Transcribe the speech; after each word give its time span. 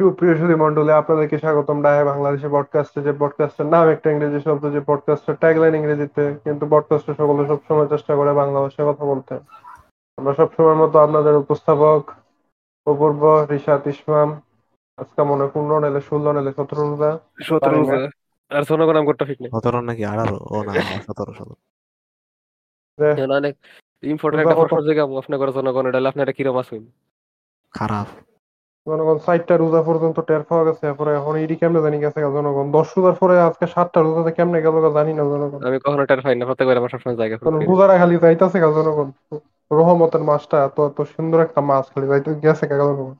সুপ্রিয় 0.00 0.36
সুধী 0.36 0.54
মন্ডলে 0.54 0.92
আপনাদেরকে 0.92 1.38
স্বাগতম 1.38 1.82
ডাহে 1.82 2.04
বাংলাদেশে 2.04 2.48
পডকাস্টে 2.48 3.02
যে 3.02 3.12
পডকাস্টের 3.18 3.66
নাম 3.66 3.88
একটা 3.88 4.10
ইংরেজি 4.10 4.40
শব্দ 4.40 4.72
যে 4.72 4.80
পডকাস্টের 4.80 5.34
ট্যাগলাইন 5.34 5.74
ইংরেজিতে 5.74 6.34
কিন্তু 6.44 6.66
পডকাস্টে 6.70 7.12
সকলে 7.14 7.48
সবসময় 7.48 7.88
চেষ্টা 7.88 8.16
করে 8.16 8.32
বাংলা 8.32 8.60
ভাষায় 8.60 8.92
কথা 8.92 9.04
বলতে। 9.04 9.34
আমরা 10.16 10.34
সবসময়ের 10.34 10.74
মতো 10.74 10.98
আপনাদের 10.98 11.34
উপস্থাপক 11.36 12.10
অপূর্ব 12.86 13.46
রিশাদ 13.50 13.86
ইসমাম 13.86 14.40
আজকে 14.96 15.22
মনে 15.22 15.48
পনেরো 15.54 15.80
নেলে 15.80 16.00
ষোলো 16.00 16.32
নেলে 16.32 16.52
সতেরো 16.52 16.90
রোজা। 16.90 17.18
সতেরো 17.42 17.80
আর 18.50 18.64
নেই। 19.40 19.50
সতেরো 19.50 19.80
নাকি 19.80 20.04
আঠারো? 20.04 20.36
ও 20.50 20.62
না 20.62 20.72
সতেরো 21.06 21.32
সতেরো। 21.32 21.54
অনেক 23.34 23.56
ইম্পর্টেন্ট 24.02 24.48
একটা? 24.48 24.54
প্রশ্ন 24.54 24.80
জিজ্ঞাসা 24.80 25.18
আপনার 25.18 25.72
করে 25.72 25.88
এটা 25.88 26.08
আপনারা 26.08 26.32
কিরম 26.32 26.62
খারাপ। 27.72 28.33
জনগণ 28.86 29.18
ষাটটা 29.24 29.54
রোজা 29.56 29.80
পর্যন্ত 29.82 30.16
টের 30.28 30.42
পাওয়া 30.48 30.64
গেছে 30.68 30.82
এরপরে 30.86 31.10
এখন 31.14 31.34
ইডি 31.38 31.56
কেমনে 31.60 31.80
জানি 31.84 31.98
গেছে 31.98 32.18
জনগণ। 32.36 32.66
দশ 32.76 32.88
রোজার 32.96 33.16
পরে 33.20 33.34
আজকে 33.48 33.64
সাতটা 33.74 33.98
রোজাতে 34.00 34.30
কেমনে 34.36 34.58
গেল 34.64 34.76
গা 34.84 34.90
জানি 34.96 35.12
না 35.14 35.24
জনগণ। 35.32 35.60
আমি 35.66 35.78
কখনো 35.84 36.02
টের 36.08 36.20
পাই 36.24 36.34
না 36.34 36.44
প্রত্যেকবার 36.48 36.80
আমার 36.80 36.92
সবসময় 36.92 37.18
জায়গা 37.20 37.36
কারণ 37.38 37.60
রোজারা 37.68 37.94
খালি 38.00 38.16
যাইতাছে 38.24 38.58
গা 38.60 38.68
জনগণ। 38.76 39.08
রহমতের 39.70 40.22
মাছটা 40.28 40.56
এত 40.66 40.76
এত 40.88 40.98
সুন্দর 41.14 41.38
একটা 41.40 41.60
মাছ 41.68 41.84
খালি 41.92 42.06
যাইতে 42.10 42.30
গেছে 42.44 42.64
গা 42.70 42.76
জনগণ। 42.82 43.12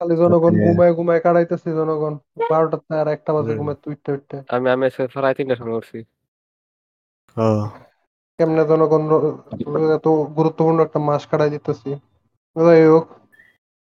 খালি 0.00 0.14
জনগণ 0.18 0.54
ঘুমায় 0.64 0.92
ঘুমায় 0.96 1.20
কাটাইতেছে 1.20 1.70
জনগণ। 1.76 2.14
বারোটা 2.50 2.76
আর 2.96 3.08
একটা 3.16 3.30
বাজে। 3.36 3.52
ঘুমায় 3.54 3.78
উঠতে 3.88 4.10
উঠতে 4.16 4.36
আমি 4.54 4.66
আমি 4.74 4.82
আজকে 4.88 5.02
প্রায় 5.14 5.34
তিনটার 5.38 5.58
সময় 5.60 5.78
উঠছি। 5.80 5.98
কেমনে 8.38 8.62
জনগণ 8.70 9.02
এত 9.96 10.06
গুরুত্বপূর্ণ 10.36 10.78
একটা 10.82 10.98
মাস 11.08 11.22
কাটাই 11.30 11.50
দিতেছি। 11.54 11.90
যাই 12.56 12.82
হোক। 12.86 13.04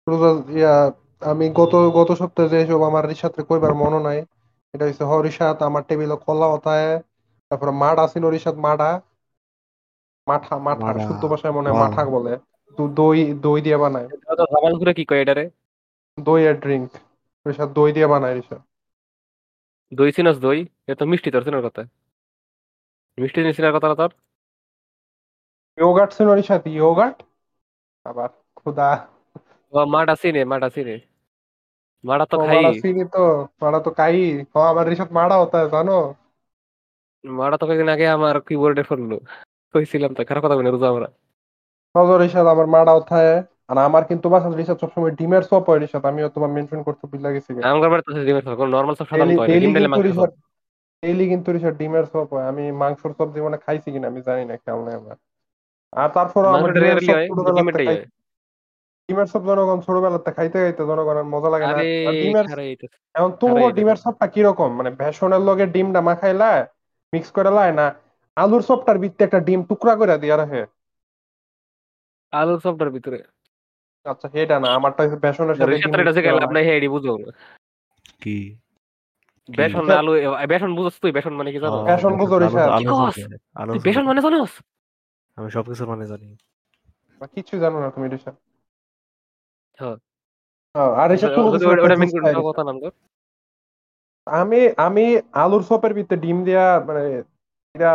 রোজা 0.08 0.32
ইয়া 0.54 0.74
আমি 1.32 1.46
গত 1.60 1.74
গত 1.98 2.10
সপ্তাহে 2.22 2.50
যে 2.54 2.60
সব 2.70 2.82
আমার 2.90 3.04
রিসাতে 3.12 3.42
কইবার 3.50 3.74
মনে 3.84 4.00
নাই 4.08 4.20
এটা 4.74 4.84
হচ্ছে 4.88 5.04
হরিসাত 5.12 5.58
আমার 5.70 5.84
টেবিলে 5.88 6.16
কলা 6.26 6.48
হতায় 6.54 6.88
তারপরে 7.52 7.72
মাডা 7.84 8.04
ছিল 8.14 8.24
রিসাত 8.36 8.56
মাডা 8.68 8.90
মাঠা 10.28 10.56
মাঠা 10.68 10.92
মাঠা, 10.92 11.06
শুদ্ধ 11.06 11.24
ভাষায় 11.32 11.54
মনে 11.58 11.70
হয়. 11.70 11.80
মাঠা 11.82 12.02
বলে 12.16 12.34
তো 12.78 12.82
দই 12.98 13.20
দই 13.44 13.60
দিয়ে 13.66 13.78
বানায়। 13.84 14.08
জামান 14.52 14.74
করে 14.80 14.92
কি 14.98 15.04
কয় 15.10 15.22
এটারে 15.24 15.46
দই 16.18 16.42
এর 16.50 16.56
ড্রিঙ্ক 16.64 16.90
রিসাত 17.46 17.70
দই 17.78 17.90
দিয়ে 17.96 18.08
বানায় 18.14 18.36
রিসাত। 18.36 18.62
দই 19.92 20.10
চিনস 20.16 20.38
দই? 20.46 20.60
এ 20.92 20.94
তো 21.00 21.04
মিষ্টি 21.12 21.30
তোর 21.34 21.44
চিনার 21.46 21.66
কথা। 21.68 21.82
মিষ্টি 23.18 23.40
জিনিস 23.42 23.56
চিনার 23.58 23.76
কথা 23.76 23.88
না 23.90 23.96
তোর? 24.02 24.12
ইয়োগার্ট 25.78 26.12
ছিল 26.18 26.28
রিসাত 26.40 26.64
ইয়োগার্ট 26.76 27.18
আবার 28.06 28.30
খুদা। 28.58 28.90
ও 29.74 29.80
মাটা 29.94 30.16
চিনে 30.22 30.42
মাটা 30.52 30.70
চিনে। 30.76 30.96
মাটা 32.04 32.26
তো 32.32 32.36
খাই। 32.40 32.56
মাডা 32.56 32.72
চিনি 32.84 33.04
তো 33.16 33.24
মাডা 33.62 33.80
তো 33.86 33.90
কাই 34.00 34.16
ও 34.56 34.60
আমার 34.72 34.86
রিসাত 34.92 35.10
মাডা 35.20 35.36
হতা 35.42 35.60
জানো? 35.74 35.98
মাটা 37.24 37.56
তো 37.60 37.64
কয়েকদিন 37.68 37.90
আগে 37.96 38.06
আমার 38.18 38.36
কিবোর্ডে 38.48 38.84
ফেলল। 38.90 39.12
কইছিলাম 39.74 40.12
তো 40.18 40.22
খারাপ 40.30 40.42
কথা 40.46 40.56
বলি 40.58 40.70
রোজা 40.70 40.88
আমরা। 40.94 41.08
সজর 41.96 42.20
রিসাত 42.24 42.46
আমার 42.54 42.68
মাডা 42.76 42.94
আর 43.70 43.78
আমার 43.88 44.04
কিন্তু 44.10 44.28
বাসার 44.34 44.54
রিসাত 44.60 44.78
সবসময় 44.82 45.14
ডিমের 45.20 45.44
সপ 45.50 45.64
হয় 45.70 45.80
রিসাত 45.80 46.04
আমিও 46.06 46.28
তোমার 46.36 46.52
মেনশন 46.56 46.80
করতে 46.88 47.04
ভুলে 47.12 47.30
গেছি 47.36 47.50
আমার 47.70 47.90
বাড়িতে 47.92 48.10
ডিমের 48.28 48.44
সব 48.48 48.60
নর্মাল 48.76 48.96
সব 49.00 49.08
সাধারণ 49.12 49.32
হয় 49.40 49.48
ডিম 49.54 49.72
দিলে 49.78 49.90
মাংস 49.94 50.20
ডেইলি 51.04 51.26
কিন্তু 51.34 51.50
রিসাত 51.56 51.76
ডিমের 51.82 52.06
সপ 52.06 52.28
হয়। 52.34 52.46
আমি 52.52 52.64
মাংসর 52.82 53.12
সব 53.18 53.28
জীবনে 53.36 53.58
খাইছি 53.66 53.90
কিনা 53.94 54.08
আমি 54.12 54.22
জানি 54.28 54.44
না 54.50 54.56
খেয়াল 54.64 54.80
নাই 54.86 54.96
আমার। 55.02 55.18
আর 55.94 56.10
তারপর 56.18 56.44
আমার 56.52 56.70
ডিমের 56.76 57.00
সপ 57.08 57.18
খাই 57.88 57.98
ডিমের 59.10 59.28
সব 59.34 59.42
জনগণ 59.50 59.80
ছোটবেলাতে 59.86 60.30
খাইতে 60.38 60.58
খাইতে 60.64 60.84
জনগণের 60.90 61.28
মজা 61.34 61.50
লাগে 61.54 61.66
না। 61.66 61.76
আর 62.08 62.14
ডিমের 62.24 62.46
এখন 63.16 63.32
তুমি 63.42 63.60
আরে 63.60 63.64
এটা 63.64 63.76
ডিমের 63.78 64.00
সপটা 64.04 64.26
কীরকম? 64.34 64.70
মানে 64.78 64.90
বেসনের 65.00 65.42
লগে 65.48 65.66
ডিমটা 65.76 66.02
মাখাইলা 66.10 66.50
মিক্স 67.14 67.30
করে 67.38 67.52
লাই 67.58 67.72
না 67.80 67.86
আলুর 68.38 68.64
সপটার 68.70 68.98
ভিতরে 69.04 69.24
একটা 69.28 69.40
ডিম 69.48 69.60
টুকরা 69.70 69.94
করে 70.00 70.16
দিয়া 70.24 70.36
রাখে? 70.42 70.62
আলুর 72.34 72.60
সবটার 72.66 72.90
ভিতরে? 72.96 73.20
আচ্ছা 74.06 74.28
না 74.64 74.68
আমারটা 74.78 75.02
হচ্ছে 75.04 75.18
বেসনের 75.26 75.56
সাথে 75.58 75.74
এটা 76.04 76.22
গেল 76.28 76.36
আপনি 76.48 76.60
হেডি 76.68 76.88
বুঝো। 76.96 77.14
কি? 78.22 78.38
বেসন 79.50 79.86
আলু 80.02 80.12
বেসন 80.52 80.72
বুঝছ 80.78 80.96
তুই 81.04 81.12
বেসন 81.18 81.34
মানে 81.40 81.50
কি 81.54 81.60
জানো? 81.64 81.78
বেসন 81.90 82.12
বুঝো, 82.20 82.36
আলু-। 83.60 83.84
বেসন 83.86 84.04
মানে 84.10 84.22
জানোস? 84.26 84.54
আমি 85.38 85.50
সবকিছু 85.56 85.84
মানে 85.92 86.06
জানি। 86.12 86.28
বা 87.22 87.26
কিছুই 87.36 87.60
জানো 87.64 87.78
না 87.84 87.90
তুমি 87.96 88.08
রিসা 88.14 88.32
আমি 94.28 94.58
আমি 94.80 95.02
আলুর 95.36 95.64
চপের 95.70 95.94
ভিতরে 95.98 96.18
ডিম 96.24 96.38
দিয়া 96.48 96.64
মানে 96.88 97.02
এটা 97.76 97.90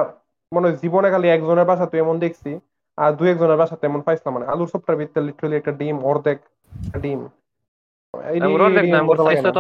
মনে 0.53 0.69
জীবনে 0.83 1.09
খালি 1.11 1.27
একজনের 1.29 1.67
বাসাতে 1.71 1.95
এমন 1.99 2.17
দেখছি 2.25 2.51
আর 2.99 3.11
দু 3.15 3.23
একজনের 3.25 3.61
বাসাতে 3.63 3.85
এমন 3.87 4.01
পাইছিলাম 4.07 4.33
মানে। 4.37 4.47
আলুর 4.53 4.69
চপটার 4.73 4.99
ভিতরে 5.01 5.21
লিটারালি 5.27 5.57
একটা 5.59 5.73
ডিম 5.81 5.97
অর্ধেক 6.05 6.39
ডিম। 6.99 7.21
বড় 9.11 9.23
হয় 9.23 9.41
না 9.43 9.53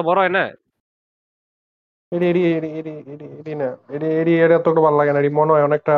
মনে 5.32 5.52
হয় 5.52 5.64
অনেকটা 5.64 5.94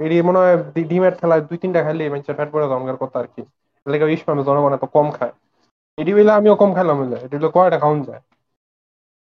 এডি 0.00 0.16
মনে 0.28 0.38
হয় 0.38 0.56
ডিমের 0.84 1.14
ঠেলায় 1.16 1.42
দুই 1.48 1.58
তিনটা 1.62 1.80
খাইলে 1.82 2.02
মানুষের 2.08 2.36
পেট 2.38 2.48
ভরে 2.52 2.66
জমগার 2.72 2.98
কথা 3.02 3.16
আর 3.18 3.28
কি। 3.34 3.42
লেগে 3.86 4.06
ইসমামে 4.12 4.42
জনগণ 4.44 4.72
এত 4.74 4.84
কম 4.94 5.06
খায়। 5.12 5.34
এডি 6.00 6.12
আমিও 6.38 6.54
কম 6.60 6.70
খাইলাম 6.76 6.96
হইলে। 7.00 7.16
এডি 7.26 7.36
কয়টা 7.56 7.78
যায়? 8.08 8.22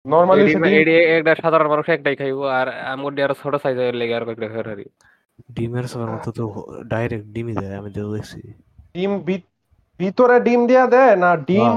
নর্মালি 0.05 0.41
এডি 0.81 0.93
একটা 1.17 1.33
সাধারণ 1.43 1.67
মানুষ 1.73 1.85
একটাই 1.95 2.15
খাইবো 2.21 2.43
আর 2.59 2.67
আমার 2.93 3.11
দিয়ে 3.15 3.25
আরও 3.27 3.35
ছোট 3.41 3.53
সাইজের 3.63 3.95
লেগে 4.01 4.15
আর 4.17 4.23
কয়েকটা 4.27 4.47
ফের 4.53 4.65
হারি। 4.71 4.85
ডিমের 5.55 5.85
সবের 5.91 6.09
মতো 6.15 6.29
তো 6.37 6.43
ডাইরেক্ট 6.91 7.27
ডিমই 7.35 7.53
দেয় 7.61 7.75
আমি 7.79 7.89
তো 7.95 8.01
দেখছি। 8.15 8.39
ডিম 8.95 9.11
ভিতরে 9.99 10.37
ডিম 10.47 10.61
দিয়া 10.69 10.83
দেয় 10.93 11.13
না 11.23 11.29
ডিম 11.49 11.73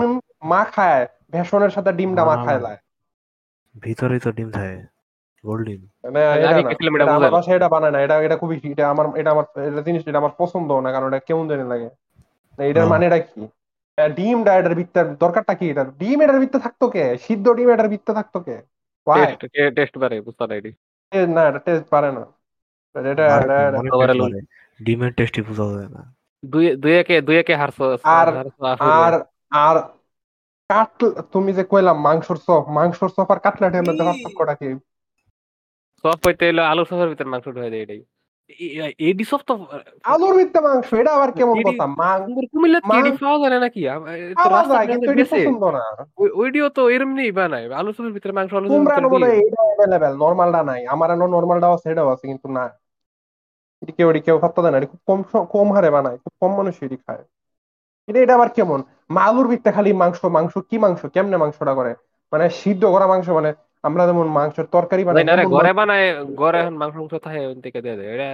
মাখায় 0.53 1.05
বেসনের 1.33 1.73
সাথে 1.77 1.91
ডিমটা 1.99 2.23
না। 2.25 2.65
লায়। 2.67 2.79
ভিতরেই 3.85 4.21
তো 4.25 4.31
ডিম 4.39 4.49
থাকে 4.57 4.77
গোল 5.45 5.61
ডিম। 5.69 5.83
মানে 6.05 6.21
এটা 6.37 6.49
আগে 6.53 6.63
না, 6.67 6.71
এটা 6.75 7.05
এটা 7.05 7.15
আমার 7.19 7.31
বাসায় 7.37 7.57
এটা 7.59 7.69
বানায় 7.75 7.93
না 7.95 7.99
এটা 8.05 8.15
এটা 8.27 8.37
খুবই 8.43 8.57
এটা 8.73 8.85
আমার 8.93 9.07
এটা 9.21 9.31
আমার 9.35 9.45
এটা 9.69 9.83
জিনিস 9.89 10.03
এটা 10.11 10.21
আমার 10.23 10.35
পছন্দ 10.41 10.69
না 10.85 10.89
কারণ 10.95 11.07
এটা 11.11 11.21
কেমন 11.29 11.45
জানি 11.51 11.65
লাগে। 11.73 11.89
না, 12.59 12.63
এটার। 12.71 12.87
মানে 12.93 13.05
এটা 13.09 13.19
কি? 13.29 13.43
ডিমটা 14.17 14.55
এটার 14.55 14.75
ভিতরে 14.75 15.17
দরকারটা 15.17 15.55
কি? 15.55 15.71
এটা 15.71 15.85
ডিম 15.99 16.21
এটার 16.21 16.39
ভিতরে 16.39 16.61
থাকতো 16.61 16.89
কে? 16.89 17.19
সিদ্ধ 17.19 17.53
ডিম 17.53 17.69
এটার 17.71 17.89
ভিতরে 17.89 18.15
থাকতো 18.15 18.41
কে? 18.41 18.57
টেস্ট 19.07 19.41
টেস্ট 19.75 19.99
বারে 19.99 20.21
বুঝতে 20.21 20.47
না 20.47 20.55
এডি 20.55 20.73
না 21.29 21.49
এটা 21.49 21.59
টেস্ট 21.59 21.87
পারে 21.91 22.13
না। 22.13 22.25
এটা। 23.11 23.27
ডিমের 24.83 25.13
টেস্টই 25.13 25.43
বোঝা 25.43 25.65
যায় 25.75 25.89
না। 25.89 26.03
দুই 26.45 26.77
দুই 26.77 26.93
একে 26.93 27.21
দুই 27.21 27.37
একে 27.37 27.55
হারছো 27.57 27.85
আর- 28.79 29.25
আর 29.51 29.77
তুমি 31.33 31.53
যে 31.53 31.65
কইলাম 31.65 32.01
মাংসর 32.01 32.37
চপ 32.37 32.65
মাংসর 32.69 33.09
চপ 33.09 33.31
আর 33.31 33.39
কাটলেটের 33.39 33.83
মধ্যে 33.83 34.05
পার্থক্যটা 34.05 34.55
কি? 34.55 34.69
সব 36.05 36.19
হইতে 36.27 36.49
এলো 36.49 36.63
আলু 36.63 36.85
সবের 36.85 37.09
ভিতরে 37.09 37.29
মাংস 37.29 37.45
ঢুকে 37.45 37.71
দেয় 37.71 37.83
এটাই। 37.83 38.03
তো 39.49 39.55
আলুর 40.13 40.35
ভিতরে 40.39 40.61
মাংস 40.67 40.89
এটা 41.01 41.11
আবার 41.17 41.31
কেমন 41.39 41.57
কথা? 41.67 41.85
পাওয়া 42.91 43.39
যায় 43.43 43.61
নাকি? 43.65 43.83
ওইডিও 46.43 46.67
তো 46.77 46.83
এরমনি 46.97 47.25
বানায় 47.39 47.67
আলু 47.81 47.91
সবের 47.97 48.13
ভিতরে 48.17 48.33
মাংস 48.39 48.53
আলু 48.59 48.67
তোমরা 48.75 49.09
বলে 49.15 49.29
এটা 49.39 50.09
নরমালটা 50.23 50.61
নাই। 50.71 50.81
আমার 50.95 51.09
এনো 51.15 51.27
নরমালটাও 51.35 51.73
আছে 51.77 51.87
এটাও 51.93 52.09
আছে 52.15 52.25
কিন্তু 52.31 52.47
না 52.59 52.65
এটি 53.83 53.93
কেউ 53.99 54.07
এটি 54.13 54.21
কেউ 54.27 54.37
খাত্তা 54.43 54.61
দেয় 54.63 54.73
না। 54.73 54.79
খুব 54.93 55.01
কম 55.09 55.21
কম 55.55 55.69
হারে 55.77 55.91
বানায় 55.97 56.19
খুব 56.25 56.35
কম 56.41 56.51
মানুষ 56.59 56.75
এটি 56.87 56.97
খায়। 57.07 57.25
এটা 58.09 58.19
এটা 58.25 58.35
আবার 58.39 58.51
কেমন? 58.57 58.81
মালুর 59.17 59.47
ভিতরে 59.53 59.71
খালি 59.77 59.91
মাংস 60.03 60.21
মাংস 60.37 60.55
কি 60.71 60.77
মাংস? 60.85 61.01
কেমনে 61.15 61.37
মাংসটা 61.43 61.73
করে? 61.79 61.93
মানে 62.33 62.45
সিদ্ধ 62.61 62.83
করা 62.95 63.07
মাংস 63.13 63.27
মানে 63.39 63.51
আমরা 63.85 64.03
যেমন 64.07 64.27
মাংসের 64.29 64.67
তরকারি 64.67 65.03
বানাই 65.05 65.25
না 65.25 65.35
ঘরে 65.35 65.45
মাংস- 65.47 65.77
বানায় 65.77 66.07
ঘরে 66.35 66.59
এখন 66.59 66.77
মাংস 66.77 66.95
মাংস 66.97 67.13
থাকে 67.23 67.41
ওই 67.47 67.57
থেকে 67.63 67.79
দেয় 67.83 67.99
এটা 68.15 68.29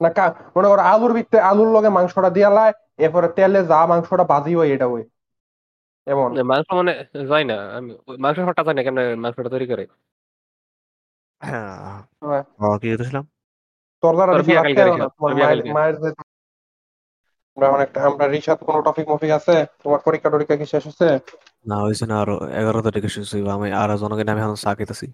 না 0.00 0.08
কা- 0.08 0.34
মনে 0.56 0.68
করো 0.68 0.82
আলুর 0.84 1.12
ভিতরে 1.12 1.38
আলুর 1.40 1.70
লগে 1.72 1.88
মাংসটা 1.88 2.30
দিয়া 2.30 2.50
লাই 2.50 2.70
এরপরে 2.98 3.28
তেলে 3.28 3.60
যা 3.64 3.80
মাংসটা 3.86 4.24
বাজি 4.24 4.52
হয় 4.54 4.70
এটা 4.72 4.86
ওই 4.86 5.02
এমন। 6.06 6.28
মাংস 6.42 6.68
মানে 6.72 6.92
যায় 7.30 7.44
না 7.44 7.56
আমি 7.76 7.90
মাংস 8.18 8.36
জানি 8.58 8.72
না 8.74 8.82
কেমন 8.82 8.98
মাংসটা 9.18 9.50
তৈরি 9.50 9.66
করে? 9.66 9.84
হ্যাঁ। 11.40 11.68
হ্যাঁ। 12.22 12.44
কি 12.78 12.88
করতেছিলাম? 12.90 13.24
তোর 14.02 14.12
দ্বারা 14.14 14.32
মায়ের 15.74 15.96
আমরা 17.56 17.68
এখন 17.68 17.80
একটা 17.80 18.06
আমরা 18.06 18.26
রিসাদ 18.26 18.62
কোনো 18.62 18.82
টপিক 18.82 19.10
মফিক 19.10 19.30
আছে? 19.30 19.66
তোমার 19.82 20.00
পরীক্ষা 20.06 20.30
টরীক্ষা 20.30 20.56
কি 20.56 20.66
শেষ 20.66 20.86
হচ্ছে 20.86 21.20
না 21.66 21.76
হয়েছে 21.76 22.06
না 22.06 22.22
আরও 22.22 22.48
এগারো 22.52 22.82
তারিখে 22.82 23.08
শেষ 23.08 23.34
হইব 23.34 23.48
আমি 23.48 23.72
আর 23.72 23.96
জনকে 23.96 24.24
আমি 24.24 24.42
এখন 24.42 24.56
চা 24.56 24.74
খেতেছি 24.74 25.12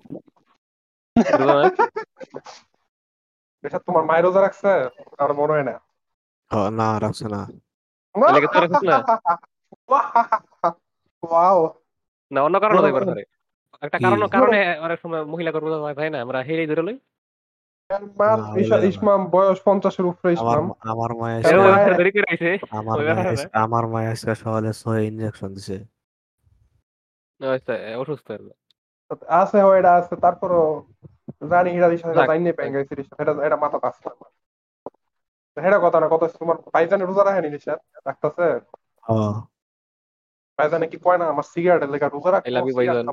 রিসাদ 3.65 3.83
তোমার 3.89 4.05
মায়ের 4.05 4.25
রোজা 4.25 4.41
রাখছে? 4.41 4.69
আর 5.19 5.33
মনে 5.33 5.53
হয় 5.53 5.71
না। 5.71 5.81
না 6.71 7.01
রাখছে 7.01 7.29
না? 7.29 7.49
ওয়াও। 11.23 11.77
না 12.31 12.43
অন্য 12.43 12.61
কারণে 12.61 12.89
একটা 13.83 13.99
কারণ 13.99 14.29
কারণে 14.29 14.77
অনেক 14.81 14.99
সময় 15.03 15.25
মহিলা 15.25 15.53
কর্মী 15.53 15.71
হয় 15.99 16.11
না? 16.11 16.21
আমরা 16.21 16.43
হেরেই 16.43 16.67
ধরে 16.67 16.83
লই। 16.83 16.99
মার 17.91 17.99
না, 17.99 18.35
ইসা- 18.35 18.55
ওইভাবে 18.55 18.83
না। 18.83 18.89
ইসমাম 18.89 19.27
বয়স 19.27 19.59
পঞ্চাশের 19.65 20.07
উপরে 20.07 20.35
আমার 20.39 20.59
ইসমাম। 20.59 20.91
আমার 20.91 21.15
মায়ের 21.15 21.47
আমার 22.71 23.01
মায়ের 23.01 23.49
আমার 23.53 23.87
মায়ের 23.87 24.17
সকালে 24.17 24.73
ছয় 24.73 25.03
ইঞ্জেকশন 25.03 25.55
দিছে। 25.55 25.87
অসুস্থ 27.97 28.33
আছে 29.29 29.63
হয় 29.63 29.79
এটা 29.79 29.95
আছে। 29.95 30.17
তারপরও 30.17 30.87
জানি 31.51 31.71
হিরা 31.71 31.89
দিশা 31.89 32.15
জানি 32.15 32.53
পেয়ে 32.53 32.71
গেছি 32.71 32.95
এটা 33.19 33.47
এটা 33.47 33.57
মাথা 33.57 33.79
কাজ 33.79 33.93
করে 34.05 34.31
হেটা 35.65 35.79
কথা 35.83 36.01
না 36.01 36.09
কথা 36.09 36.27
তোমার 36.29 36.57
ভাইজানে 36.57 37.05
রোজা 37.05 37.25
রাখেনি 37.25 37.49
রিসা 37.49 37.73
রাখতেছে? 38.07 38.43
হ্যাঁ 38.43 39.41
ভাইজানে 40.59 40.87
কি 40.87 40.97
কয় 40.97 41.19
না 41.19 41.25
আমার 41.25 41.43
সিগারেটের 41.43 41.91
লেখা 41.91 42.09
রোজা 42.09 42.31
ভাইজান। 42.31 43.09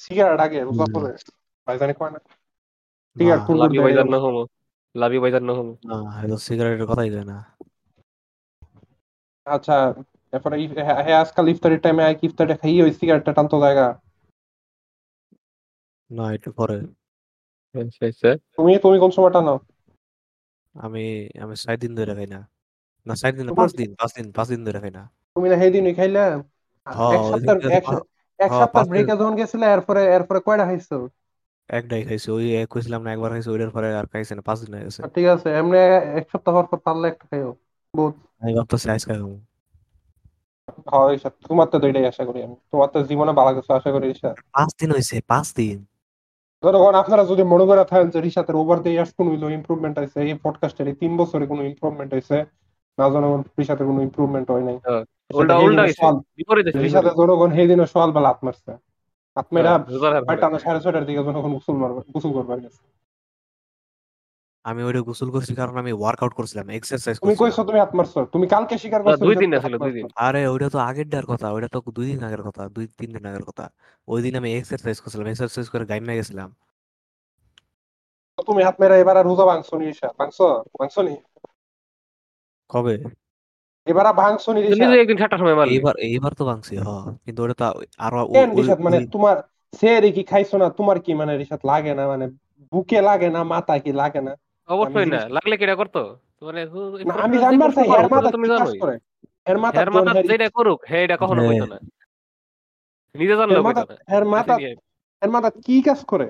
সিগারেট 0.00 0.40
আগে 0.40 0.60
রোজা। 0.60 1.00
করে 1.00 1.12
ভাইজানে 1.66 1.94
কয় 1.94 2.10
না? 2.10 2.18
না, 3.16 3.46
ফুল 3.46 3.58
লাভি 3.58 3.78
বাইজার 3.78 4.06
না। 4.10 4.18
হমো 4.18 4.46
লাভি 4.94 5.18
বাইজার 5.18 5.42
না 5.42 5.52
হমো 5.52 5.72
না 5.84 6.22
এটা 6.24 6.36
সিগারেটের 6.36 6.86
কথাই 6.86 7.10
কয় 7.10 7.24
না। 7.24 7.56
আচ্ছা 9.44 9.94
এরপরে 10.32 10.66
হ্যাঁ 10.66 11.02
হ্যাঁ, 11.02 11.20
আজকাল 11.20 11.48
ইফতারির 11.48 11.80
টাইমে 11.80 12.02
এক 12.04 12.24
ইফতারে 12.24 12.56
খাইয়ে 12.56 12.82
ওই 12.82 12.92
সিগারেটটা 12.92 13.32
টানতো 13.32 13.60
জায়গা। 13.60 14.00
না 16.10 16.32
একটু 16.32 16.52
পরে। 16.52 16.80
তুমি 18.56 18.78
তুমি 18.78 18.98
কোন 18.98 19.10
সময় 19.10 19.32
টানো? 19.32 19.60
আমি 20.74 21.28
আমি 21.40 21.56
চার 21.56 21.78
দিন 21.78 21.96
ধরে 21.96 22.14
খাই 22.14 22.26
না। 22.26 22.48
না 23.06 23.14
চার 23.14 23.32
দিন 23.34 23.54
পাঁচ 23.54 23.74
দিন 23.74 23.94
পাঁচ 23.94 24.10
দিন 24.16 24.32
পাঁচ 24.32 24.48
দিন 24.48 24.64
ধরে 24.64 24.80
খাই 24.80 24.90
না। 24.90 25.10
তুমি 25.34 25.48
না 25.48 25.56
সেই 25.56 25.70
দিনই 25.70 25.94
খাইলে? 25.94 26.18
হ্যাঁ, 26.18 27.12
এক 27.12 27.20
সপ্তাহ 27.30 27.56
এক 27.70 27.84
সপ্তাহ- 27.84 28.06
এক 28.38 28.50
সপ্তাহ 28.50 28.66
পাঁচ 28.66 28.84
দিন। 28.84 28.92
ব্রেকে 28.92 29.12
যখন 29.12 29.36
গেছিলে 29.36 29.66
এরপরে 29.66 30.14
এরপরে 30.14 30.40
কয়টা 30.40 30.64
খাইছো? 30.64 31.08
একটাই 31.78 32.02
খাইছি 32.04 32.28
ওই 32.36 32.46
এক 32.62 32.68
কইছিলাম 32.72 33.00
না 33.04 33.10
একবার 33.14 33.30
খাইছি 33.32 33.48
ওইটার 33.54 33.70
পরে 33.76 33.88
আর 34.00 34.06
খাইছি 34.12 34.32
না 34.36 34.42
পাঁচ 34.48 34.58
দিন 34.62 34.72
হয়ে 34.74 34.86
গেছে। 34.86 35.00
ঠিক 35.16 35.26
আছে 35.34 35.48
এমনি 35.60 35.78
এক 36.18 36.24
সপ্তাহ 36.32 36.52
পর 36.56 36.66
পর 36.70 36.78
পারলে 36.86 37.06
একটা 37.08 37.24
খাইও 37.30 37.50
বহুত 37.94 38.14
আমি 38.42 38.52
ভাবতেছি 38.58 38.86
খাব। 39.08 39.22
হয় 40.94 41.12
ঈশা, 41.16 41.28
তোমার 41.48 41.66
তো 41.72 41.76
এটাই 41.90 42.06
আশা 42.12 42.24
করি 42.28 42.38
আমি। 42.46 42.56
তোমার 42.72 42.88
তো 42.94 42.98
জীবনে 43.10 43.32
ভালো 43.38 43.50
কিছু 43.56 43.70
আশা 43.78 43.90
করি 43.94 44.06
ঈশা। 44.14 44.30
পাঁচ 44.56 44.70
দিন 44.80 44.88
হয়েছে 44.94 45.16
পাঁচ 45.32 45.46
দিন। 45.56 45.78
যতক্ষণ 46.62 46.94
আপনারা 47.02 47.22
যদি 47.24 47.42
মনে 47.52 47.64
করে 47.66 47.82
থাকেন 47.84 48.08
যে 48.14 48.18
রিসাতের 48.20 48.56
ওভার 48.56 48.78
দ্য 48.84 48.90
ইয়ার্স 48.94 49.10
কোনো 49.18 49.30
ইমপ্রুভমেন্ট 49.58 49.94
হয়েছে 49.98 50.18
এই 50.22 50.34
পডকাস্টের 50.44 50.86
এই 50.88 50.96
তিন 51.02 51.12
বছরে 51.16 51.44
কোনো 51.46 51.62
ইমপ্রুভমেন্ট 51.70 52.10
হয়েছে 52.12 52.36
না 52.98 53.04
জনগণ 53.14 53.40
রিসাতের 53.60 53.86
কোনো 53.86 54.00
ইমপ্রুভমেন্ট 54.02 54.46
হয় 54.50 54.64
নাই। 54.68 54.76
উল্টা 55.38 55.54
উল্টা 55.64 55.82
বিপরীত 56.38 56.66
হইছে। 56.66 56.98
জনগণ 57.20 57.50
সেই 57.56 57.66
দিনে 57.70 57.84
সকাল 57.94 58.10
বেলা 58.16 58.28
হাত 58.28 58.38
মারছে। 58.46 58.72
সাড়ে 60.64 61.00
দিকে 61.08 61.20
গোসল 61.20 61.76
গোসল 62.14 62.32
করবার 62.36 62.58
আমি 64.64 64.80
ওইটা 64.82 65.00
গোসল 65.08 65.28
করছি 65.34 65.52
কারণ 65.60 65.74
আমি 65.82 65.92
ওয়ার্কআউট 66.00 66.34
করছিলাম 66.38 66.66
এক্সারসাইজ 66.78 67.16
তুমি 67.24 67.36
কইছো 67.40 67.60
তুমি 67.68 67.78
হাত 67.82 67.92
মারছো 67.98 68.20
তুমি 68.34 68.46
কালকে 68.54 68.74
স্বীকার 68.82 69.00
করছ 69.04 69.20
দুই 69.26 69.36
দিন 69.42 69.50
দুই 69.84 69.92
দিন। 69.98 70.06
আরে 70.26 70.42
ওইটা 70.52 70.68
তো 70.74 70.78
আগের 70.88 71.08
ডার 71.08 71.26
কথা 71.32 71.46
ওইটা 71.54 71.68
তো 71.74 71.78
দুই 71.98 72.06
দিন 72.10 72.20
আগের 72.28 72.42
কথা 72.48 72.62
দুই 72.76 72.86
তিন 72.98 73.08
দিন 73.14 73.24
আগের 73.30 73.44
কথা। 73.48 73.64
ওই 74.08 74.20
দিন 74.24 74.34
আমি 74.40 74.48
এক্সারসাইজ 74.52 74.96
করছিলাম 75.02 75.26
এক্সারসাইজ 75.32 75.66
করে 75.72 75.84
গাইমে 75.90 76.18
গেছিলাম। 76.18 76.48
তুমি 78.48 78.60
হাত 78.66 78.76
মেরা 78.80 78.96
এবার 79.02 79.16
আর 79.20 79.24
রোজা 79.30 79.44
ভাঙছো 79.50 79.74
নি 79.80 79.84
ঈশা 79.94 80.08
ভাঙছো? 80.18 80.46
ভাঙছো 80.78 81.00
নি? 81.08 81.14
কবে? 82.70 82.94
এবার 83.86 84.04
আর 84.06 84.14
ভাঙছো 84.14 84.48
নি 84.50 84.60
তুমি 84.62 84.74
রিসা 84.74 85.00
একদিন 85.04 85.18
সাতটার 85.18 85.40
সময় 85.42 85.56
মারলি। 85.56 85.72
এইবার 85.72 85.94
এইবার 86.06 86.32
তো 86.34 86.42
ভাঙছি 86.44 86.74
হ। 86.76 86.86
কিন্তু 87.24 87.40
ওটা 87.44 87.54
তো 87.54 87.64
আরও 87.98 88.20
ও- 88.22 88.32
কেন 88.32 88.48
ওই- 88.50 88.56
রিসাত 88.58 88.78
মানে 88.80 88.98
তোমার 89.06 89.36
সে 89.72 89.88
কি 90.12 90.22
খাইছো 90.22 90.56
না 90.58 90.66
তোমার 90.70 90.96
কি 91.00 91.12
মানে 91.14 91.32
রিসাত 91.36 91.60
লাগে 91.64 91.92
না? 91.94 92.04
মানে 92.06 92.24
বুকে 92.72 92.98
লাগে 93.00 93.28
না 93.30 93.40
মাথায় 93.44 93.80
কি 93.80 93.92
লাগে 93.92 94.20
না? 94.20 94.32
অবশ্যই 94.68 94.96
আমি 94.96 95.10
না 95.10 95.16
জিজ্ঞেস- 95.16 95.32
লাগলে 95.36 95.54
কেটা 95.56 95.74
করতো? 95.76 96.00
মানে 96.42 96.60
হু- 96.66 96.96
এই 96.98 97.04
না 97.04 97.12
প্রশ্ন 97.12 97.24
আমি 97.26 97.36
জানবার 97.38 97.70
চাই 97.70 97.86
এর 97.94 98.08
মাথা 98.08 98.30
তুমি 98.30 98.46
কি 98.46 98.52
কাজ 98.52 98.58
জানোই। 98.58 98.78
করে? 98.78 98.96
এর 99.46 99.58
মাথা 99.58 99.78
হের 99.80 99.90
মাথা 99.90 100.12
যেটা 100.22 100.48
করুক 100.50 100.80
হে 100.90 100.98
এটা 101.04 101.16
কখনো 101.16 101.40
হ্যাঁ। 101.40 101.50
কইতো 101.50 101.66
না। 101.66 101.78
নিজে 103.14 103.34
জানলেও 103.36 103.62
কইতো 103.64 103.82
না 103.84 103.94
এর 104.16 104.24
মাথা 104.24 104.54
এর 105.22 105.30
মাথা 105.30 105.50
কি 105.66 105.76
কাজ 105.82 106.00
করে? 106.04 106.26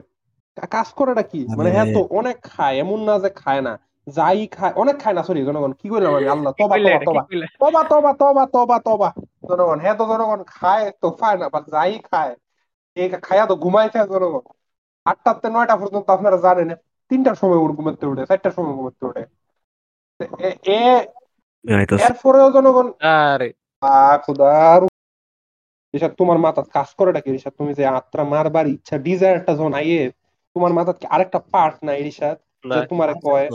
কাজ 0.70 0.88
করেটা 0.92 1.22
কি? 1.22 1.40
মানে 1.58 1.70
হ্যাঁ 1.70 1.86
তো 1.94 2.00
অনেক 2.10 2.36
খায় 2.42 2.76
এমন 2.78 2.98
না 3.04 3.14
যে 3.18 3.30
খায় 3.34 3.60
না। 3.60 3.72
যাই 4.06 4.40
খায় 4.48 4.74
অনেক 4.76 4.96
খায় 4.98 5.14
না 5.14 5.22
সরি 5.22 5.40
জনগণ 5.48 5.72
কি 5.74 5.86
করলাম 5.88 6.12
আমি? 6.14 6.26
আল্লাহ 6.34 6.52
তবা 6.60 6.76
তবা 6.78 7.00
তবা? 7.08 7.22
তবা 7.60 7.82
তবা 7.90 8.12
তবা 8.14 8.44
তবা 8.54 8.76
তবা। 8.86 9.08
জনগণ 9.48 9.78
হ্যাঁ 9.82 9.96
তো 9.96 10.04
জনগণ 10.10 10.40
খায় 10.52 10.86
তো 11.00 11.08
খায় 11.18 11.36
না 11.36 11.46
বাট 11.54 11.64
যাই 11.68 11.92
খায় 12.08 12.32
এই 12.96 13.06
খায়া 13.20 13.44
তো 13.46 13.54
ঘুমাই 13.64 13.86
খায় 13.92 14.06
জনগণ। 14.12 14.44
আটটাতে 15.06 15.46
নয়টা 15.50 15.74
পর্যন্ত 15.76 16.08
আপনারা 16.10 16.38
জানেন 16.38 16.70
তিনটার 17.10 17.36
সময় 17.40 17.60
উঠ 17.64 17.70
ঘুমাতে 17.78 18.04
উঠে 18.06 18.22
চারটার 18.30 18.54
সময় 18.56 18.74
ঘুমাতে 18.78 19.02
উঠে। 19.06 19.22
এ-। 20.74 21.04
এরপরেও 22.04 22.48
জনগণ 22.56 22.86
আরে। 23.12 23.48
খুদার 24.24 24.80
ঋষাদ 25.94 26.12
তোমার 26.20 26.38
মাথা 26.38 26.62
কাজ 26.74 26.88
করে 26.98 27.10
নাকি? 27.16 27.28
ঋষাদ 27.38 27.54
তুমি 27.58 27.72
যে 27.74 27.84
আত্রা 27.98 28.22
মারবার 28.32 28.66
ইচ্ছা 28.74 28.96
ডিজায়ারটা 29.06 29.52
যখন 29.54 29.72
আইয়ে 29.80 30.00
তোমার 30.56 30.72
মাথা 30.78 30.92
কি 30.94 31.04
আরেকটা 31.14 31.38
পার্ট 31.52 31.76
নাই 31.86 31.98
ঋষাদ 32.06 32.36
না 32.68 32.76
তোমার 32.90 33.10
কয় 33.24 33.46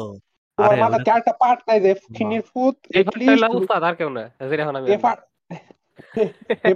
তোমার 0.57 0.72
আরে 0.72 0.81
মাথা 0.81 0.98
কি 0.98 1.31
পার্ট 1.40 1.60
নাই 1.68 1.80
যে 1.80 1.92
খিনির 2.16 2.42
ফুট 2.42 2.75
এই 2.90 3.02
at 3.02 3.06
ফাটটা 3.06 3.31
হইল 3.31 3.44
least 3.44 3.56
উস্তাদ 3.56 3.84
আর 3.84 3.96
কেউ 3.96 4.10
না 4.10 4.24
যেটা 4.42 4.63
এখন 4.63 4.75
আমি 4.75 4.88
এ 4.92 4.98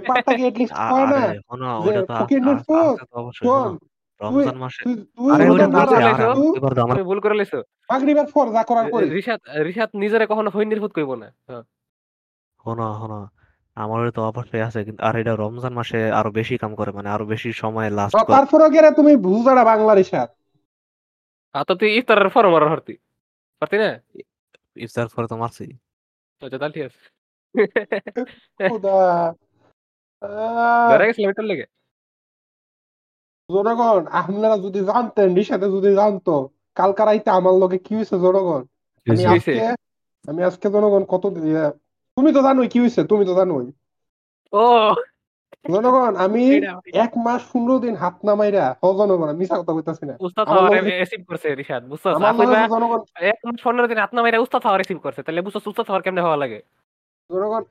পার্টটা 0.00 0.32
কি 0.36 0.44
at 0.46 0.56
কয় 0.90 1.06
না? 1.06 1.16
আরে 1.16 1.38
শোনো, 1.38 1.82
যে 1.84 1.90
ওটা 1.90 2.02
তো 2.06 2.12
আ- 2.12 2.26
ফুট, 2.58 2.96
আছে 3.00 3.32
শোন, 3.38 3.78
রমজান 4.20 4.56
মাসে 4.58 4.82
তুই 4.84 4.94
তুই 5.16 5.28
আরে 5.32 5.50
ওটা 5.50 5.66
না 5.66 5.78
বলছে, 5.78 5.94
বলতে 5.94 5.96
আর- 5.96 6.18
লাইছো? 6.18 6.56
এবার 6.56 6.72
তো 6.74 7.04
ভুল 7.04 7.20
করে 7.20 7.34
লাইছো 7.34 7.58
মাগরিবের 7.90 8.26
পর 8.34 8.52
যা 8.52 8.62
করার 8.62 8.90
করিস। 8.90 9.10
রিশাদ 9.10 9.40
রিশাদ 9.64 9.88
নিজেরে 9.94 10.26
কখনো 10.26 10.50
কইব 10.94 11.14
না। 11.14 11.28
হ্যাঁ। 11.48 11.64
আমার 13.76 14.10
তো 14.10 14.22
অবশ্যই 14.22 14.60
আছে 14.60 14.84
কিন্তু 14.84 15.04
আর 15.04 15.16
এটা 15.16 15.36
রমজান 15.36 15.72
মাসে 15.72 16.10
আরও 16.10 16.30
বেশি 16.30 16.58
কাম 16.58 16.74
করে 16.74 16.90
মানে 16.92 17.08
আরও 17.10 17.24
বেশি 17.24 17.52
সময় 17.52 17.90
লাস্ট 17.90 18.16
করে। 18.16 18.36
তারপরে 18.36 18.70
গেলে 18.70 18.90
তুমি 18.90 19.16
বুঝাড়া 19.16 19.64
বাংলা 19.64 19.94
ঋষাদ 19.94 20.28
আর 21.54 21.64
তো 21.64 21.74
তুই 21.74 21.98
ইফতারের 21.98 22.28
ফর 22.28 22.50
মারার 22.50 22.68
হরতি। 22.68 22.94
পারতি 23.62 23.76
না? 23.78 23.90
ইফতার 24.76 25.06
করে 25.08 25.26
তো 25.26 25.36
মারছি। 25.36 25.66
আচ্ছা 26.42 26.58
তাহলে 26.58 26.74
ঠিক 26.74 26.84
আছে। 26.84 27.00
খুদা। 28.70 28.98
আহ, 30.22 30.88
ধরে 30.90 31.04
গেছিলাম 31.06 31.30
এটার 31.30 31.44
লেগে। 31.44 31.66
জনগণ 33.50 34.02
আপনারা 34.12 34.56
যদি 34.58 34.80
জানতেন 34.84 35.28
ঋষাদে 35.36 35.66
যদি 35.70 35.90
জানতো 35.94 36.34
কালকা 36.74 37.02
রাইতে 37.04 37.30
আমার 37.30 37.54
লগে 37.54 37.78
কি 37.78 37.92
হয়েছে 37.94 38.16
জনগণ? 38.18 38.62
আমি? 39.06 39.22
আজকে 39.26 39.52
আমি 40.24 40.40
আজকে 40.44 40.66
জনগণ 40.70 41.02
কত 41.04 41.24
তুমি 42.16 42.30
তো 42.32 42.40
জানোই 42.42 42.68
কি 42.68 42.78
হয়েছে 42.78 43.00
তুমি 43.04 43.24
তো 43.24 43.34
জানোই। 43.34 43.66
ও! 44.52 44.64
জনগণ 45.72 46.12
আমি 46.24 46.44
এক 47.04 47.12
মাস 47.26 47.42
পনেরো 47.50 47.74
দিন 47.84 47.94
হাত 48.02 48.16
নামাইরা 48.28 48.64
হ 48.80 48.84
জনগণ 49.00 49.28
আমি 49.34 49.44
কথা 49.52 49.72
কইতাছি 49.76 50.04
না। 50.10 50.14
উস্তাদ 50.26 50.46
হওয়ার 50.50 50.70
রিসিভ 51.02 51.20
করছে 51.28 51.48
রিশাদ 51.60 51.82
বুঝছস 51.90 52.14
জনগণ 52.72 53.00
এক 53.30 53.38
মাস 53.46 53.58
পনেরো 53.64 53.86
দিন 53.90 53.98
হাত 54.02 54.12
নামাইরা 54.16 54.38
উস্তাদ 54.44 54.62
হওয়ার 54.64 54.80
রিসিভ 54.82 54.98
করছে 55.04 55.20
তাহলে 55.24 55.40
বুঝছস 55.46 55.64
উস্তাদ 55.70 55.86
হওয়ার 55.88 56.04
কেমনে 56.04 56.22
হওয়া 56.26 56.38
লাগে? 56.42 56.58
জনগণ 57.30 57.62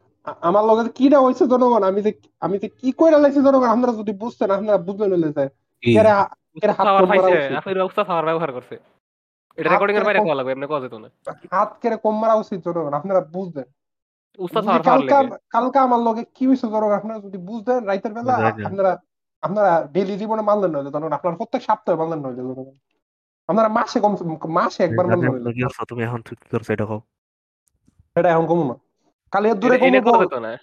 আমার 0.50 0.64
লগে 0.70 0.82
যে 0.88 0.92
কিটা 1.00 1.20
হয়েছে 1.26 1.44
জনগণ 1.54 1.82
আমি 1.90 2.00
যে 2.06 2.12
আমি 2.46 2.56
যে 2.64 2.68
কি 2.80 2.90
কইরা 3.00 3.18
লাইছি 3.24 3.40
জনগণ 3.48 3.70
আপনারা 3.76 3.94
যদি 4.02 4.14
বুঝতেন 4.24 4.50
আপনারা 4.58 4.78
বুঝবেন 4.88 5.10
হইলে 5.14 5.30
যায় 5.38 5.50
কি? 5.84 5.92
এরা 6.02 6.14
হাত 6.78 6.88
মারা 7.10 7.88
উস্তাদ 7.90 8.06
হওয়ার 8.10 8.26
ব্যবহার 8.30 8.52
করছে। 8.58 8.76
এটা 9.58 9.70
রেকর্ডিং 9.70 9.96
এর 9.98 10.06
বাইরে 10.08 10.20
কোয়া 10.20 10.38
লাগবে 10.40 10.52
এমনি 10.54 10.68
কোয়া 10.70 10.82
যেত 10.84 10.96
না। 11.04 11.08
হাত 11.54 11.70
কেড়ে 11.82 11.98
কম 12.06 12.16
মারা 12.22 12.36
উচিত 12.42 12.60
জনগণ 12.68 12.94
আপনারা 13.00 13.22
বুঝবেন 13.36 13.68
উস্তাদ 14.38 14.66
হওয়ার 14.66 14.82
কালকা 14.84 15.24
লেগে। 15.24 15.80
আমার 15.80 16.00
লগে 16.00 16.24
কি 16.24 16.48
আপনারা 16.94 17.20
যদি 17.20 17.38
বুঝতেন 17.38 17.84
রাইতের 17.84 18.14
বেলা 18.14 18.34
আপনারা 18.66 19.00
আপনারা 19.42 19.88
ডেইলি 19.92 20.18
জীবনে 20.18 20.42
মানলেন 20.42 20.72
নইলে 20.72 20.92
জনগণ 20.92 21.12
আপনারা 21.12 21.36
প্রত্যেক 21.36 21.62
সপ্তাহে 21.62 21.98
মানলেন 21.98 22.24
আপনারা 23.48 23.68
মাসে 23.68 24.00
কম 24.00 24.16
মাসে 24.48 24.84
একবার 24.84 25.08
মানলেন 25.08 25.64
তুমি 25.88 26.04
এখন 26.04 26.22
এটা 26.70 26.86
কও। 26.86 27.02
এটা 28.16 28.30
এখন 28.30 28.48
কমু 28.48 28.68
না। 28.68 28.74
কালি 29.32 29.50
এর 29.50 29.56
দূরে 29.56 29.76
এটা- 29.76 29.88
এটা 29.88 30.02
কমু 30.02 30.40
না। 30.40 30.58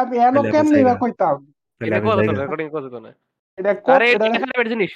আমি 0.00 0.18
এনো 0.18 0.42
কেমনি। 0.42 0.84
কইতাম? 1.00 1.52
এটা 1.80 2.00
যাই 2.16 2.26
না। 2.26 2.42
রেকর্ডিং 2.42 2.70
কোয়া 2.70 2.82
যেত 2.82 2.92
না। 2.92 3.14
এটা 3.56 3.94
আরে 3.94 4.12
এটা 4.12 4.26
এটা 4.26 4.68
জিনিস? 4.68 4.90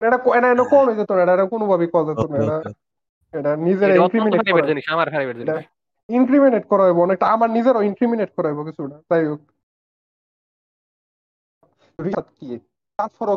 এটা 0.00 0.16
এটা 0.48 0.64
কোন 0.64 0.98
হইতো 0.98 1.14
না 1.14 1.32
এটা 1.32 1.46
কোনো 1.46 1.66
ভাবে 1.66 1.86
করা 1.86 2.14
যেত 2.14 2.30
না 2.30 2.56
ওকে, 2.56 2.85
এটা 3.40 3.52
নিজের 3.66 3.90
করা 4.52 4.66
জিনিস 4.66 4.84
আমার 4.94 5.06
খারাপের 5.10 5.36
জিনিস। 5.38 5.64
ইনক্রিমিনেট 6.08 6.64
করা 6.66 6.82
হইব 6.84 6.98
অনেকটা 6.98 7.26
আমার 7.26 7.50
নিজেরও 7.50 7.82
ইনক্রিমিনেট 7.82 8.30
করা 8.36 8.48
হইব 8.48 8.60
কিছুটা 8.64 8.96
তাই 9.08 9.22
হোক। 9.26 9.40
কি? 12.38 12.48
তারপরও 12.98 13.36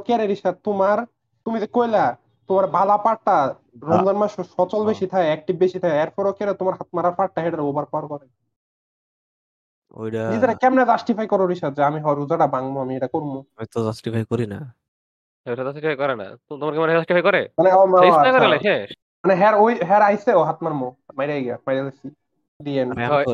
তোমার 0.64 0.98
তুমি 1.46 1.58
যে 1.60 1.68
কইলা 1.68 2.06
তোমার 2.48 2.66
বালা 2.68 2.98
পাটটা 2.98 3.56
রমজান 3.84 4.18
মাস 4.18 4.32
সচল 4.58 4.82
বেশি 4.86 5.06
থাকে 5.08 5.26
অ্যাক্টিভ 5.26 5.56
বেশি 5.58 5.78
থাকে 5.80 5.96
এরপরও 6.00 6.34
কে 6.34 6.44
রে 6.46 6.54
তোমার 6.54 6.74
হাত 6.74 6.88
মারা 6.94 7.12
পাটটা 7.12 7.40
হেডার 7.42 7.60
ওভার 7.60 7.86
পাওয়ার 7.86 8.08
করে। 8.08 8.26
ওইটা 9.94 10.30
নিজেরা 10.30 10.54
কেমনে 10.54 10.86
জাস্টিফাই 10.86 11.28
করো 11.28 11.44
রিসার্চ 11.48 11.76
যে 11.76 11.84
আমি 11.84 12.00
রোজাটা 12.06 12.48
ভাঙবো 12.48 12.78
আমি 12.82 12.94
এটা 12.96 13.08
করব? 13.08 13.32
আমি 13.58 13.68
তো 13.74 13.80
জাস্টিফাই 13.84 14.24
করি 14.26 14.46
না। 14.46 14.60
এটা 15.46 15.64
জাস্টিফাই 15.64 15.96
করে 15.96 16.16
না। 16.16 16.28
তোমার 16.50 16.74
কি 16.74 16.80
মনে 16.80 16.94
জাস্টিফাই 16.94 17.22
করে? 17.22 17.42
মানে 17.58 17.70
করে 18.32 18.60
শেষ? 18.60 18.90
মানে 19.24 19.34
হ্যার 19.36 19.56
ওই 19.56 19.74
হ্যার 19.90 20.02
আইছে 20.02 20.32
ও 20.36 20.42
হাত 20.44 20.58
মারমো 20.62 20.88
মাইরে 21.18 21.34
গিয়া 21.42 21.58
মাইরে 21.66 21.82
দিছি 21.88 22.08
তো 22.60 23.32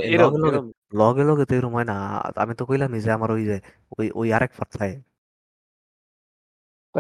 লগে 1.02 1.24
লগে 1.30 1.44
তো 1.46 1.54
এরকম 1.56 1.74
হয় 1.78 1.88
না 1.92 1.96
আমি 2.36 2.54
তো 2.60 2.64
কইলামই 2.70 3.00
যে 3.00 3.10
আমার 3.12 3.30
ওই 3.32 3.44
যে 3.50 3.58
ওই 3.96 4.08
ওই 4.16 4.28
আরেক 4.34 4.52
ফাত্তায় 4.54 4.96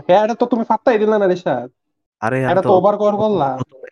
হ্যার 0.07 0.29
তো 0.41 0.45
তুমি 0.45 0.63
ফাত্তাই 0.71 0.97
দিলে 1.01 1.15
না 1.17 1.27
রিসার্চ 1.27 1.71
আরে 2.21 2.37
আমি 2.39 2.51
এটা 2.51 2.63
তো 2.63 2.69
তো 2.69 2.75
ওভার 2.75 2.95
কভার 2.95 3.15
করলা 3.23 3.49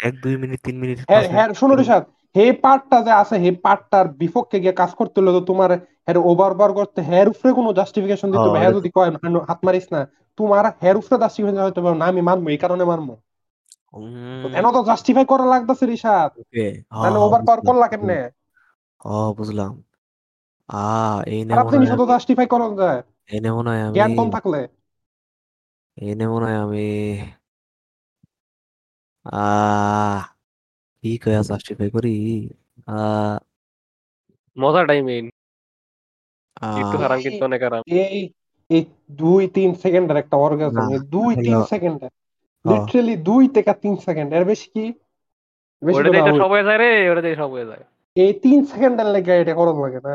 এক 0.08 0.14
দুই 0.24 0.36
মিনিট 0.38 0.60
তিন 0.68 0.76
মিনিট 0.82 0.98
হ্যাঁ 1.02 1.08
পাঁচ 1.14 1.32
হ্যাঁ 1.34 1.48
মিনিট 1.48 1.60
শুনো 1.62 1.74
রিসাদ 1.76 2.04
হে 2.36 2.46
পার্টটা 2.64 2.98
যে 3.08 3.12
আছে 3.22 3.36
হে 3.44 3.50
পার্টটার 3.66 4.06
বিপক্ষে 4.22 4.58
গিয়ে 4.64 4.76
কাজ 4.82 4.92
করতে 5.00 5.16
হলে 5.20 5.32
তো 5.38 5.42
তোমার 5.50 5.70
হ্যাঁ 6.06 6.18
ওভার 6.32 6.52
ওভার 6.54 6.72
করতে 6.80 7.00
হ্যার 7.10 7.28
উপরে 7.30 7.52
কোনো 7.54 7.70
জাস্টিফিকেশন 7.80 8.28
দিতে 8.30 8.48
হবে 8.48 8.52
হ্যাঁ, 8.52 8.64
হ্যাঁ 8.64 8.78
যদি 8.80 8.90
কয় 8.90 9.10
হাত 9.50 9.60
মারিস 9.66 9.86
না 9.94 10.02
তোমার 10.38 10.64
হ্যার 10.82 10.96
উপরে 11.00 11.16
জাস্টিফিকেশন 11.24 11.64
হয়তো 11.66 11.82
বা 11.84 11.90
না 11.94 12.06
আমি 12.12 12.22
মানবো 12.30 12.48
এই 12.50 12.60
কারণে 12.64 12.84
মানবো 12.86 13.14
তো 13.16 13.33
এন 14.54 14.66
তো 14.76 14.80
জাস্টিফাই 14.90 15.26
করা 15.28 15.46
লাগতেছে 15.54 15.86
ওকে। 16.34 16.66
তাহলে 16.94 17.18
ওভার 17.20 17.42
পাওয়ার 17.46 17.62
করলা 17.68 17.86
কেমনে? 17.92 18.18
ও 19.06 19.16
বুঝলাম। 19.38 19.74
আ 20.70 20.84
এই 21.28 21.42
নে 21.48 21.56
তো 21.62 21.68
আমি 21.72 21.86
জাস্টিফাই 22.12 22.48
করা 22.50 22.68
যায় 22.80 23.00
এই 23.30 23.40
নে 23.44 23.50
মনে 23.58 23.70
হয় 23.72 23.84
আমি। 23.90 23.96
জ্ঞান 23.96 24.12
কম 24.18 24.28
থাকলে। 24.36 24.60
এই 25.98 26.12
নে 26.18 26.26
মনে 26.32 26.46
হয় 26.48 26.60
আমি। 26.66 26.86
আহ 29.26 30.20
কি 31.04 31.12
কয়া 31.22 31.42
জাস্টিফাই 31.50 31.90
করি? 31.96 32.14
আহ 32.90 33.36
মজাটাই 34.58 35.02
মেইন 35.08 35.26
একটু 36.78 36.96
হারাম 37.02 37.20
কিন্তু 37.26 37.42
অনেক 37.44 37.62
আরাম 37.68 37.84
এই 38.04 38.18
এই 38.70 38.82
দুই 39.20 39.42
তিন 39.56 39.70
সেকেন্ডের 39.84 40.18
একটা 40.20 40.36
অর্গাজম 40.46 40.86
দুই 41.14 41.32
তিন 41.42 41.58
সেকেন্ডের 41.72 42.12
লিটারেলি 42.66 43.16
দুই 43.18 43.48
থেকে 43.48 43.74
তিন 43.82 43.96
সেকেন্ড 43.96 44.34
এর 44.34 44.46
বেশি 44.46 44.68
কি? 44.70 44.86
বেশি 45.82 46.00
ওটা 46.00 46.10
দিয়ে 46.10 46.40
সব 46.42 46.50
হয়ে 46.50 46.64
যায় 46.64 46.78
রে 46.78 47.10
ওটা 47.10 47.22
দিয়ে 47.22 47.36
সব 47.36 47.50
হয়ে 47.52 47.66
যায়। 47.66 47.84
এই 48.16 48.34
তিন 48.34 48.66
সেকেন্ডের 48.66 49.06
লেগে 49.06 49.34
এটা 49.42 49.54
করা 49.54 49.74
লাগে 49.74 50.00
না। 50.08 50.14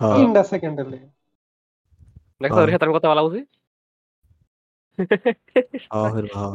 হ, 0.00 0.04
তিনটা 0.16 0.42
সেকেন্ডের 0.44 0.88
লেগে। 0.88 1.08
দেখো 2.42 2.58
ওর 2.60 2.70
সাথে 2.70 2.84
আমি 2.84 2.94
কথা 2.94 3.08
বলা 3.08 3.22
ফিরবা, 5.92 6.34
হ। 6.34 6.54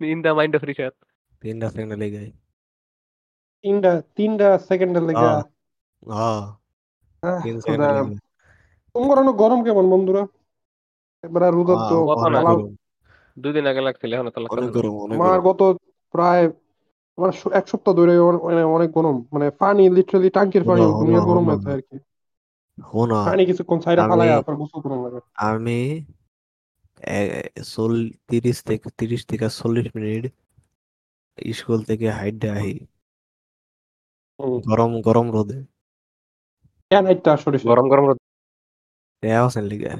In 0.00 0.18
the 0.22 0.28
mind 0.28 0.56
of 0.56 0.64
research 0.64 0.96
তিনটা 1.42 1.66
সেকেন্ড 1.70 1.92
লেগে। 1.92 2.22
তিনটা 3.64 4.02
তিনটা 4.16 4.48
সেকেন্ডের 4.58 5.02
লেগে। 5.02 5.28
হ, 6.12 6.20
আহ, 7.22 7.42
তিন 7.42 7.56
খোদা। 7.60 7.60
সেকেন্ড 7.60 7.82
লেগে। 7.92 8.16
তোমার 8.94 9.18
অনেক 9.18 9.34
গরম 9.34 9.64
কেমন 9.64 9.84
বন্ধুরা? 9.90 10.22
এবার 11.24 11.54
রোদর 11.54 11.78
তো 11.90 11.96
দুই 13.36 13.52
দিন 13.52 13.64
আগে 13.66 13.80
লাগছিল 13.80 14.10
এখন 14.14 14.28
তো 14.28 14.40
অনেক 14.54 14.70
গরম 14.76 14.94
অনেক 14.98 15.16
আমার 15.18 15.34
গরম। 15.34 15.44
গত 15.48 15.60
প্রায় 16.14 16.44
আমার 17.18 17.32
সু- 17.32 17.52
এক 17.52 17.64
সপ্তাহ 17.68 17.92
ধরে 17.94 18.14
মানে 18.44 18.62
অনেক 18.76 18.90
গরম 18.92 19.16
মানে 19.32 19.46
পানি 19.60 19.82
লিটারালি 19.90 20.28
টাঙ্কির 20.30 20.64
পানি 20.64 20.82
দুনিয়ার 21.00 21.24
গরম 21.24 21.44
হয়েছে 21.48 21.68
আর 21.70 21.80
কি 21.80 21.96
পানি 23.26 23.42
কিছুক্ষণ 23.46 23.78
ছাইরা 23.80 24.02
আমি 24.02 24.10
ফালাই 24.10 24.28
তারপর 24.30 24.54
গোসল 24.60 24.78
করুন 24.80 24.98
লাগে 25.04 25.20
আমি 25.44 25.78
তিরিশ 28.28 28.58
থেকে 28.64 28.88
তিরিশ 28.98 29.22
থেকে 29.26 29.46
চল্লিশ 29.58 29.86
মিনিট 29.96 30.24
স্কুল 31.52 31.80
থেকে 31.84 32.06
হাইডে 32.10 32.48
আহি 32.50 32.74
গরম 34.64 34.90
গরম 35.06 35.26
রোদে। 35.32 35.58
কেন 36.90 37.04
একটা 37.06 37.30
সরিষা 37.42 37.66
গরম 37.70 37.86
গরম 37.88 38.04
রোদ 38.06 38.18
টেয়া 39.22 39.40
আছেন 39.46 39.64
লিগে। 39.64 39.92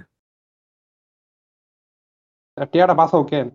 টিয়াটা 2.57 2.95
বাঁচাও 3.01 3.23
কেন 3.31 3.47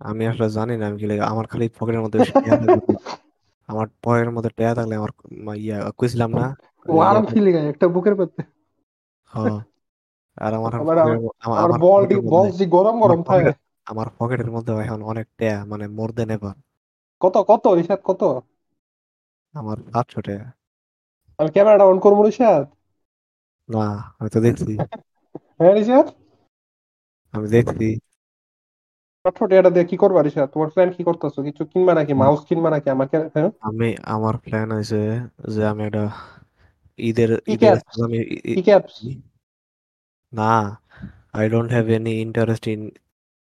আমি 0.00 0.22
আসলে 0.30 0.46
জানি 0.56 0.72
না 0.74 0.84
আমি 0.88 0.96
কি 1.00 1.06
লাগে 1.10 1.24
আমার 1.32 1.46
খালি 1.50 1.64
পকেটের 1.76 2.02
মধ্যে 2.04 2.20
থাকলে 2.22 2.44
আমার 3.68 3.86
পকেটের 3.98 4.30
মধ্যে 4.36 4.50
টেয়া 4.56 4.72
থাকলে 4.78 4.94
আমার 4.96 5.10
ইয়া 5.58 5.76
কইছিলাম 5.98 6.30
না। 6.38 6.46
ও 6.86 6.94
আরাম 7.02 7.24
ফিলিং 7.30 7.54
একটা 7.72 7.86
বুকের 7.94 8.14
পেতে 8.18 8.40
হ। 9.32 9.34
আর 10.36 10.52
আমার 10.58 10.72
আমার 11.46 11.70
বল 11.82 12.02
বল 12.28 12.46
যে 12.58 12.64
গরম 12.74 12.96
গরম 13.02 13.20
থাকে 13.28 13.50
আমার 13.86 14.08
পকেটের 14.18 14.50
মধ্যে 14.54 14.72
এখন 14.84 15.00
অনেক 15.10 15.26
টেয়া 15.38 15.58
মানে 15.70 15.84
মোর 15.96 16.10
দেন 16.16 16.30
এবার। 16.36 16.54
কত 17.20 17.36
কত 17.48 17.64
রিসাদ 17.78 18.00
কত? 18.04 18.22
আমার 19.54 19.78
সাতশো 19.86 20.20
টাকা 20.26 20.46
আমি 21.38 21.50
ক্যামেরাটা 21.54 21.84
অন 21.86 21.98
করব 22.04 22.18
রিসাদ 22.26 22.62
না 23.68 23.84
আমি 24.16 24.28
তো 24.30 24.38
দেখছি। 24.46 24.72
হ্যাঁ 25.58 25.74
রিসাদ 25.74 26.06
আমি 27.34 27.46
দেখছি। 27.48 27.88
টাকাটা 29.24 29.70
দিয়ে 29.74 29.86
কি 29.90 29.96
করবা 30.02 30.20
রিসাদ 30.22 30.48
তোমার 30.54 30.68
প্ল্যান 30.74 30.90
কি 30.96 31.02
করতেছো? 31.08 31.40
কিছু 31.48 31.62
কিনবা 31.72 31.92
নাকি? 31.98 32.12
মাউস 32.22 32.40
কিনবা 32.48 32.70
নাকি? 32.70 32.88
আমাকে 32.96 33.16
হ্যাঁ? 33.34 33.50
আমি 33.68 33.88
আমার 34.14 34.34
প্ল্যান 34.44 34.68
হয়েছে 34.72 35.00
যে 35.54 35.62
আমি 35.72 35.82
একটা 35.88 36.04
ঈদের 36.98 37.30
ঈদের 37.54 37.76
আমি 38.04 38.18
কি 38.56 38.62
ক্যাপস 38.62 38.94
না 40.32 40.52
I 41.38 41.44
don't 41.48 41.70
have 41.70 41.86
any 41.96 42.14
interest 42.26 42.64
in 42.74 42.80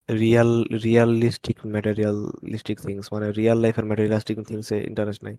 real 0.09 0.51
realistic 0.87 1.59
materialistic 1.75 2.77
things 2.87 3.07
মানে 3.15 3.27
রিয়েল 3.39 3.59
লাইফের 3.65 3.85
ম্যাটেরিয়ালিস্টিক 3.85 4.37
থিংস 4.49 4.69
এ 4.77 4.79
ইন্টারেস্ট 4.91 5.21
নাই। 5.27 5.35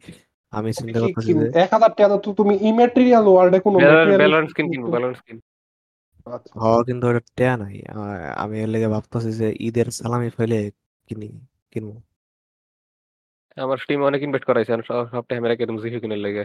আমি 0.54 0.70
চিন্তা 0.80 0.98
করতেছি 1.02 1.32
যে 1.34 1.48
টাকা 1.74 1.88
তো 2.24 2.30
তুমি 2.40 2.54
ওয়ার্ল্ডে 3.32 3.60
কোনো 3.66 3.78
ব্যালেন্স 4.24 4.48
স্কিন 4.52 4.68
কিনবো 4.72 4.90
ব্যালেন্স 4.96 5.18
স্কিন 5.22 5.38
আচ্ছা। 6.28 6.52
হ 6.56 6.84
কিন্তু 6.88 7.04
ওটা 7.08 7.22
টেয়া 7.36 7.54
নাই। 7.58 7.76
আ- 7.92 8.00
আমি 8.36 8.56
এর 8.60 8.70
লেগে 8.70 8.88
ভাবতেছি 8.88 9.30
যে 9.34 9.48
ঈদের 9.60 9.88
সালামি 9.92 10.30
ফেলে 10.38 10.58
কিনি 11.10 11.28
কিনবো। 11.72 11.96
আমার 13.58 13.78
স্টিম 13.78 14.00
অনেক 14.04 14.22
ইনভেস্ট 14.22 14.46
করাইছে 14.46 14.72
আমি 14.74 14.84
সব 14.84 15.02
সব 15.12 15.24
টাইম 15.30 15.42
রেখে 15.46 15.66
তুমি 15.66 15.80
জিপি 15.84 16.00
কিনে 16.02 16.18
লেগে। 16.18 16.44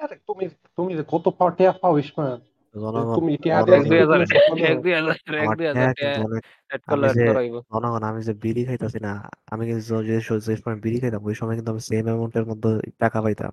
আরে 0.00 0.14
তুমি 0.28 0.44
তুমি 0.76 0.90
যে 0.94 1.04
কত 1.08 1.24
পাও 1.38 1.48
টাকা 1.50 1.72
পাও 1.82 1.94
ইসমান 1.98 2.36
জনগণ 2.74 3.14
তুমি 3.16 3.32
টাকা 3.44 3.58
এক 3.70 3.82
দিয়ে 3.84 3.84
জনগণ 3.84 3.88
দুই 3.88 3.98
কি 3.98 4.04
হাজার 4.04 4.18
তুমি 4.48 4.60
এক 4.66 4.78
দুই 4.78 4.92
হাজার 4.92 5.14
এক 5.36 5.42
আমার 5.42 5.56
দুই 5.56 5.66
টেয়া 5.68 5.90
কিন্তু 5.98 6.20
অনেক 6.26 6.42
অ্যাড 6.70 6.80
আমি 6.88 7.02
অ্যাড 7.02 7.16
যে 7.16 7.24
করাইব। 7.28 7.54
জনগণ 7.72 8.02
আমি 8.10 8.20
যে 8.22 8.32
বিড়ি 8.42 8.62
খাইতাছি 8.64 8.98
না 9.00 9.12
আমি 9.52 9.62
কিন্তু 9.68 9.82
যে 10.02 10.16
যে 10.40 10.54
সময় 10.56 10.78
বিড়ি 10.84 10.98
খাইতাম 11.00 11.22
ওই 11.24 11.34
সময় 11.34 11.54
কিন্তু 11.54 11.70
আমি 11.70 11.82
সেম 11.82 12.04
অ্যামাউন্টের 12.04 12.44
মধ্যে 12.46 12.70
টাকা 12.98 13.18
পাইতাম। 13.22 13.52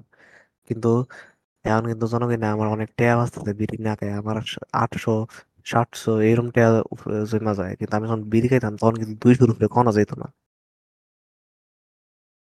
কিন্তু 0.70 0.90
এখন 1.66 1.84
কিন্তু 1.92 2.06
জনগণ 2.14 2.44
আমার 2.48 2.68
অনেক 2.76 2.90
টাকা 2.98 3.14
বাঁচতেছে 3.20 3.52
বিড়ি 3.60 3.78
না 3.80 3.94
খাই 4.00 4.12
আমার 4.22 4.36
আটশো 4.84 5.14
সাতশো 5.66 6.12
এরকম 6.30 6.48
উপরে 6.94 7.16
জমা 7.32 7.54
যায়। 7.60 7.74
কিন্তু 7.80 7.94
আমি 7.98 8.06
যখন 8.10 8.22
বিড়ি 8.34 8.48
খাইতাম 8.52 8.74
তখন 8.82 8.96
কিন্তু 9.02 9.16
দুইশোর 9.24 9.50
উপরে 9.54 9.68
কোনো 9.78 9.90
যেত 9.98 10.12
না। 10.22 10.28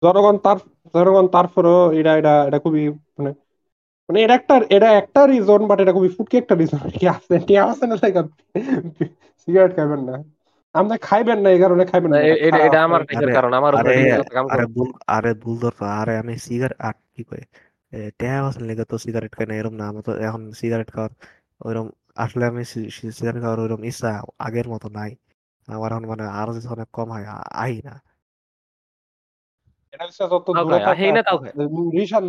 জনগণ 0.04 0.36
তার 0.46 0.58
জনগণ 0.96 1.26
তারপরেও 1.36 1.82
এটা 2.00 2.12
এটা 2.20 2.34
এটা 2.48 2.60
খুবই 2.66 2.84
মানে 3.18 3.30
মানে 4.10 4.20
এটা 4.26 4.36
একটা 4.40 4.56
এটা 4.76 4.90
একটা 5.02 5.22
রিজন 5.32 5.62
বাট 5.70 5.78
এটা 5.84 5.94
খুবই 5.98 6.12
ফুটকি 6.16 6.36
একটা 6.38 6.54
রিজন 6.62 6.84
কি 6.96 7.06
আছে 7.16 7.34
টিয়া 7.48 7.64
আছে 7.72 7.84
না 7.90 7.96
লাইক 8.02 8.16
সিগারেট 9.42 9.72
খাইবেন 9.78 10.02
না। 10.10 10.16
আপনি 10.76 10.96
খাইবেন 11.08 11.40
না 11.44 11.48
এই 11.50 11.60
কারণে 11.64 11.84
খাইবেন 11.92 12.12
না, 12.14 12.20
এটা 12.48 12.60
এটা 12.68 12.80
আমার 12.88 13.02
কারণ 13.36 13.52
আমার 13.60 13.74
উপরে 13.76 13.94
আরে 14.52 14.66
ভুল 14.76 14.90
আরে 15.16 15.32
ভুল 15.44 15.56
ধরতো 15.64 15.84
আরে 16.00 16.14
আমি 16.22 16.34
সিগারেট 16.46 16.78
আর 16.88 16.96
কি 17.14 17.22
কয় 17.30 17.44
এ, 17.92 18.00
টাকা 18.20 18.40
লেগে 18.68 18.86
তো 18.86 18.96
সিগারেট 18.98 19.32
খাই 19.34 19.46
না 19.46 19.54
এরকম 19.56 19.76
না 19.76 19.86
আমি 19.92 20.02
তো 20.02 20.12
এখন 20.28 20.42
সিগারেট 20.62 20.90
খাওয়ার 20.94 21.12
ওইরকম 21.62 21.88
আসলে 22.18 22.44
আমি 22.46 22.62
সিগারেট 23.14 23.40
খাওয়ার 23.44 23.60
ওইরকম 23.60 23.82
ইচ্ছা 23.90 24.10
আগের 24.40 24.68
মতো 24.70 24.88
নাই 24.90 25.12
আমার 25.68 25.90
এখন 25.92 26.06
মানে 26.06 26.24
আরও 26.40 26.52
যদি 26.58 26.68
অনেক 26.68 26.90
কম 26.94 27.08
হয় 27.12 27.26
আই 27.58 27.74
না 27.82 27.96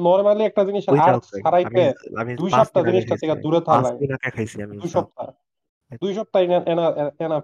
নরমালি 0.06 0.42
একটা 0.44 0.62
জিনিস 0.64 0.84
দুই 2.40 2.50
সপ্তাহ 2.50 2.82
জিনিসটা 2.88 3.14
থেকে 3.16 3.34
দূরে 3.44 3.60
থাকা 3.60 4.28
খাইছি 4.30 4.56
আমি 4.64 4.74
দুই 4.76 4.90
সপ্তাহ 4.90 5.26
দুই 6.02 6.12
সপ্তাহ 6.14 6.40
এনা 6.44 6.58
এনা 6.72 6.86
এনা 7.20 7.38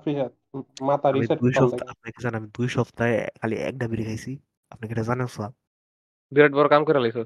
মাথা 0.88 1.08
রিসেট 1.10 1.38
দুই 1.38 1.52
সপ্তাহ 1.52 1.78
লাগে 1.80 1.92
আপনি 1.94 2.08
কি 2.14 2.20
জানেন 2.24 2.38
আমি 2.40 2.48
দুই 2.58 2.68
সপ্তাহে 2.68 3.16
খালি 3.40 3.54
একটা 3.70 3.84
বিড়ি 3.90 4.04
খাইছি 4.04 4.32
আপনি 4.72 4.84
কি 4.88 4.92
এটা 4.92 5.04
জানেন 5.10 5.28
সব 5.28 5.52
বিরাট 6.32 6.52
বড় 6.52 6.68
কাম 6.68 6.82
করে 6.84 6.98
লাইছো 6.98 7.22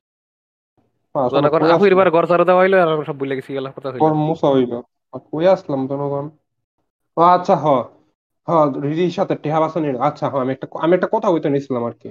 জনগণ 1.14 1.60
কই 1.60 1.70
আফু 1.72 1.84
ঘর 2.10 2.24
ছাড়া 2.26 2.44
দেওয়া 2.44 2.60
হইল 2.62 2.74
আর 2.84 3.04
সব 3.04 3.16
ভুলে 3.20 3.34
গেছি 3.38 3.50
গেলা 3.52 3.70
কথা 3.76 3.88
হইল। 3.90 4.08
মুসা 4.22 4.48
হইল। 4.50 4.72
কই 5.26 5.44
আসলাম 5.54 5.80
জনগণ 5.90 6.26
ও 7.16 7.22
আচ্ছা 7.30 7.54
হ 7.56 7.66
হ 8.48 8.50
রিদির 8.84 9.12
সাথে 9.12 9.34
টেহা 9.42 9.58
বাসানির 9.60 9.96
আচ্ছা 10.08 10.24
আমি 10.34 10.50
একটা 10.52 10.66
আমি 10.80 10.92
একটা 10.94 11.08
কথা 11.14 11.28
কইতে 11.32 11.48
নিছিলাম 11.50 11.82
আর 11.86 11.94
কি। 12.00 12.08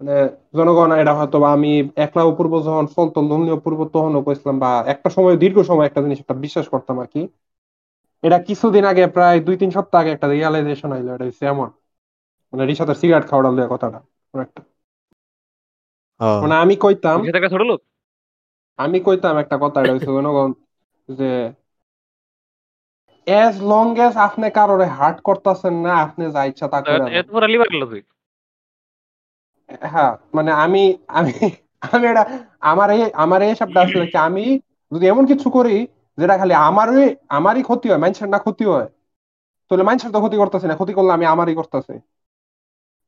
মানে 0.00 0.14
জনগণ 0.54 0.90
এটা 0.94 1.12
হয়তো 1.14 1.36
বা 1.38 1.48
আমি 1.52 1.70
একলা 2.04 2.22
অপূর্ব 2.24 2.52
যখন 2.62 2.84
চলতাম 2.94 3.24
ধর্মীয় 3.30 3.56
অপূর্ব 3.56 3.80
তখনও 3.94 4.24
কইছিলাম 4.26 4.56
বা 4.60 4.70
একটা 4.92 5.08
সময় 5.10 5.36
দীর্ঘ 5.42 5.56
সময় 5.66 5.86
একটা 5.86 6.00
জিনিস 6.04 6.18
একটা 6.20 6.36
বিশ্বাস 6.44 6.66
করতাম 6.68 6.96
আর 7.00 7.08
কি। 7.08 7.20
এটা 8.24 8.38
কিছুদিন 8.48 8.84
আগে 8.86 9.04
প্রায় 9.14 9.38
দুই 9.46 9.56
তিন 9.58 9.70
সপ্তাহ 9.76 9.98
আগে 10.00 10.10
একটা 10.12 10.26
রিয়ালাইজেশন 10.30 10.90
আইলো 10.92 11.10
এটা 11.12 11.26
হচ্ছে 11.26 11.44
এমন। 11.46 11.68
মানে 12.52 12.62
রিসাতের 12.64 12.98
সিগারেট 13.00 13.24
খাওয়ার 13.28 13.44
লইয়া 13.48 13.68
কথাটা 13.68 13.98
একটা। 14.34 14.60
মানে 16.40 16.54
আমি 16.56 16.74
কইতাম 16.80 17.18
ছোট 17.50 17.62
লোক? 17.62 17.80
আমি 18.80 18.98
কইতাম 19.06 19.34
একটা 19.42 19.56
কথা 19.62 19.78
এটা 19.80 19.92
হইছে 19.94 20.10
জনগণ 20.16 20.50
যে 21.08 21.24
অ্যাজ 23.26 23.54
লং 23.70 23.86
এজ 24.04 24.14
আপনি 24.26 24.46
কারোরে 24.58 24.86
হার্ট 24.96 25.18
করতেছেন 25.28 25.74
না 25.84 25.92
আপনি 26.04 26.24
যা 26.34 26.40
ইচ্ছা 26.50 26.66
তা 26.72 26.78
করে 26.86 27.04
এত 27.18 27.28
বড় 27.34 27.46
লিবারেল 27.52 27.82
তুই 27.84 28.02
হ্যাঁ 29.92 30.12
মানে 30.36 30.50
আমি 30.64 30.82
আমি 31.18 31.32
আমি 31.86 32.04
এটা 32.12 32.22
আমার 32.70 32.88
এই 32.94 33.02
আমার 33.24 33.40
এই 33.42 33.54
শব্দ 33.60 33.76
আসলে 33.84 34.04
কি 34.06 34.16
আমি 34.28 34.44
যদি 34.92 35.04
এমন 35.06 35.24
কিছু 35.30 35.48
করি 35.56 35.74
যেটা 36.18 36.34
খালি 36.40 36.54
আমারই 36.68 37.04
আমারই 37.38 37.62
ক্ষতি 37.68 37.86
হয় 37.90 38.00
মানুষের 38.04 38.28
না 38.34 38.38
ক্ষতি 38.44 38.64
হয় 38.72 38.86
তাহলে 39.66 39.84
মানুষের 39.88 40.10
তো 40.14 40.18
ক্ষতি 40.22 40.36
করতেছি 40.42 40.66
না 40.68 40.74
ক্ষতি 40.76 40.92
করলে 40.98 41.12
আমি 41.16 41.26
আমারই 41.34 41.54
করতেছি। 41.60 41.94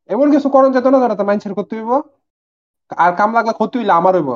এমন 0.09 0.27
কিছু 0.35 0.49
করণ 0.55 0.71
যেত 0.77 0.87
না 0.93 0.99
যেটা 1.03 1.25
মানুষের 1.31 1.55
ক্ষতি 1.59 1.75
হইব 1.79 1.93
আর 2.99 3.13
কাম 3.19 3.31
লাগলে 3.37 3.53
ক্ষতি 3.59 3.77
হইলে 3.79 3.95
আমার 4.01 4.15
হইব। 4.19 4.31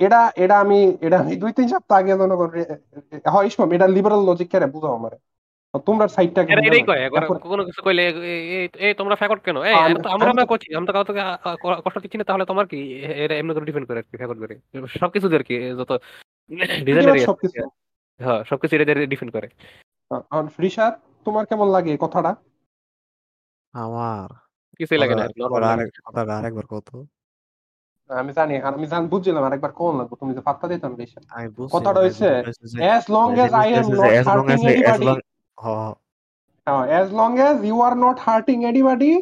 এটা 0.00 0.32
এটা 0.36 0.60
আমি 0.60 0.78
এটা 1.00 1.16
আমি 1.18 1.36
দুই 1.36 1.52
তিন 1.52 1.68
সপ্তাহ 1.68 1.98
আগে 1.98 2.12
জনগণ 2.12 2.50
হয় 3.26 3.46
ইসমাম 3.46 3.72
এটা 3.72 3.86
লিবারাল 3.88 4.22
লজিক 4.24 4.50
কেন 4.50 4.64
বুঝাও 4.66 4.94
আমার। 4.94 5.12
তোমরা 5.86 6.08
সাইডটা 6.08 6.40
এটাই 6.42 6.82
কয় 6.82 7.02
কোনো 7.44 7.64
কিছু 7.64 7.80
কইলে 7.82 8.02
এই- 8.06 8.94
তোমরা 8.94 9.14
ফ্যাকট 9.14 9.40
কেন? 9.42 9.56
এই 9.62 9.74
আমরা 9.74 10.10
আমি 10.10 10.22
আমরা 10.30 10.44
করছি 10.44 10.74
আমরা 10.74 10.92
তো 10.92 11.12
কাউকে 11.12 11.22
কষ্ট 11.84 11.98
দিচ্ছি 11.98 12.18
না 12.18 12.24
তাহলে 12.24 12.44
তোমার 12.44 12.66
কি? 12.66 12.80
এ- 12.98 13.24
এরা 13.24 13.34
এমনি 13.34 13.54
করে 13.54 13.64
ডিপেন্ড 13.64 13.88
করে 13.88 13.98
আর 13.98 14.02
কি 14.02 14.16
ফ্যাকট 14.16 14.38
করে। 14.38 14.54
সবকিছু 15.00 15.26
আর 15.34 15.42
কি 15.42 15.54
যত 15.70 15.90
ডিজাইনারি 16.84 17.20
সবকিছু। 17.20 17.58
হ্যাঁ 18.20 18.44
সবকিছু 18.44 18.76
এটা 18.76 18.94
ডিপেন্ড 19.06 19.32
করে। 19.32 19.48
রিশাদ 20.60 20.92
তোমার 21.24 21.46
কেমন 21.46 21.68
লাগে 21.68 21.96
কথাটা? 22.00 22.32
আমার 23.74 24.28
কিছুই 24.76 24.98
লাগে 24.98 25.14
না 25.14 25.24
আরেকবার 26.38 26.66
কত 26.66 26.88
আমি 28.08 28.32
জানি 28.32 28.58
আমি 28.60 28.86
জান 28.86 29.08
বুঝছিলাম 29.08 29.44
আরেকবার 29.44 29.72
কোন 29.72 29.96
লাগবে 29.98 30.16
তুমি 30.20 30.34
যে 30.34 30.40
পাত্তা 30.40 30.68
দিতাম 30.68 30.94
বুঝছি 30.94 31.68
কথাটা 31.72 32.00
হইছে, 32.00 32.28
as 32.96 33.04
long 33.10 33.30
as 33.34 33.50
I 33.54 33.66
am 33.74 33.86
not 33.86 34.26
hurting 34.26 34.66
anybody 34.66 35.04
long- 35.04 35.20
হ, 35.60 35.66
হ, 35.66 35.92
uh, 36.66 36.84
as 37.00 37.08
long 37.10 37.32
as 37.38 37.56
you 37.64 37.76
are 37.86 37.96
not 37.96 38.16
hurting 38.26 38.60
anybody 38.72 39.12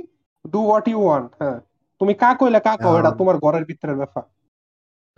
do 0.47 0.61
what 0.71 0.85
you 0.87 0.99
want 0.99 1.29
হ্যাঁ। 1.39 1.61
তুমি 2.01 2.15
কা 2.15 2.35
কইলে 2.35 2.61
কা 2.61 2.77
কও 2.77 2.99
এটা 2.99 3.11
তোমার 3.11 3.39
ঘরের 3.39 3.65
ভিতরের 3.65 3.97
ব্যাপার। 3.97 4.23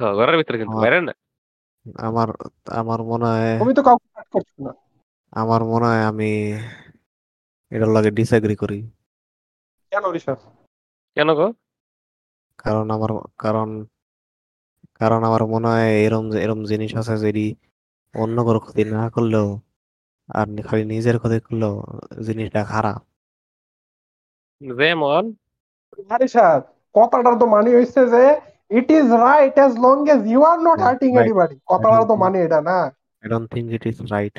হ্যাঁ, 0.00 0.14
ঘরের 0.14 0.36
ভিতরে 0.36 0.58
কিন্তু 0.58 0.72
আমার- 0.72 0.82
বাইরে 0.82 1.00
না? 1.00 1.12
আমার 1.98 2.28
আমার 2.70 3.02
মনে 3.02 3.24
হয় 3.24 3.58
তুমি 3.58 3.74
তো 3.74 3.82
কাউকে 3.82 4.08
কাট 4.14 4.26
করছ 4.32 4.60
না। 4.60 4.72
আমার 5.32 5.64
মনে 5.64 5.86
হয় 5.86 6.02
আমি 6.02 6.30
এটার 7.70 7.88
লাগে 7.88 8.10
ডিসএগ্রি 8.10 8.56
করি। 8.56 8.90
কেন 9.90 10.10
রিশাদ? 10.10 10.38
কেন 11.14 11.34
গো? 11.34 11.52
কারণ 12.64 12.86
আমার 12.90 13.10
কারণ 13.38 13.68
কারণ 15.00 15.20
আমার 15.28 15.42
মনে 15.46 15.68
হয় 15.68 15.90
এরম 16.06 16.24
এরম 16.44 16.60
জিনিস 16.70 16.90
আছে 17.00 17.14
যেটি 17.18 17.46
অন্য 18.14 18.36
কারও 18.46 18.60
ক্ষতি 18.60 18.82
না 18.96 19.04
করলেও 19.14 19.48
আর 20.28 20.46
খালি 20.66 20.82
নিজের 20.84 21.16
ক্ষতি 21.18 21.38
করলেও 21.46 21.74
জিনিসটা 22.26 22.60
খারাপ। 22.64 23.00
যেমন? 24.60 25.22
না 26.08 26.16
রিশাদ 26.16 26.60
কথাটার 26.94 27.34
তো 27.40 27.46
মানে 27.46 27.70
হইছে 27.76 28.00
যে 28.12 28.24
it 28.70 28.88
is 28.90 29.06
right 29.24 29.56
as 29.66 29.72
long 29.76 30.00
as 30.14 30.20
you 30.32 30.40
are 30.42 30.60
not 30.66 30.76
Yeah, 30.76 30.84
hurting 30.84 31.12
right. 31.12 31.24
anybody 31.24 31.56
কথাটার 31.70 32.02
তো 32.10 32.14
মানে 32.22 32.38
এটা 32.46 32.60
না। 32.60 32.78
I 33.22 33.26
don't 33.28 33.46
think 33.54 33.66
it 33.76 33.84
is 33.86 33.98
right 34.12 34.34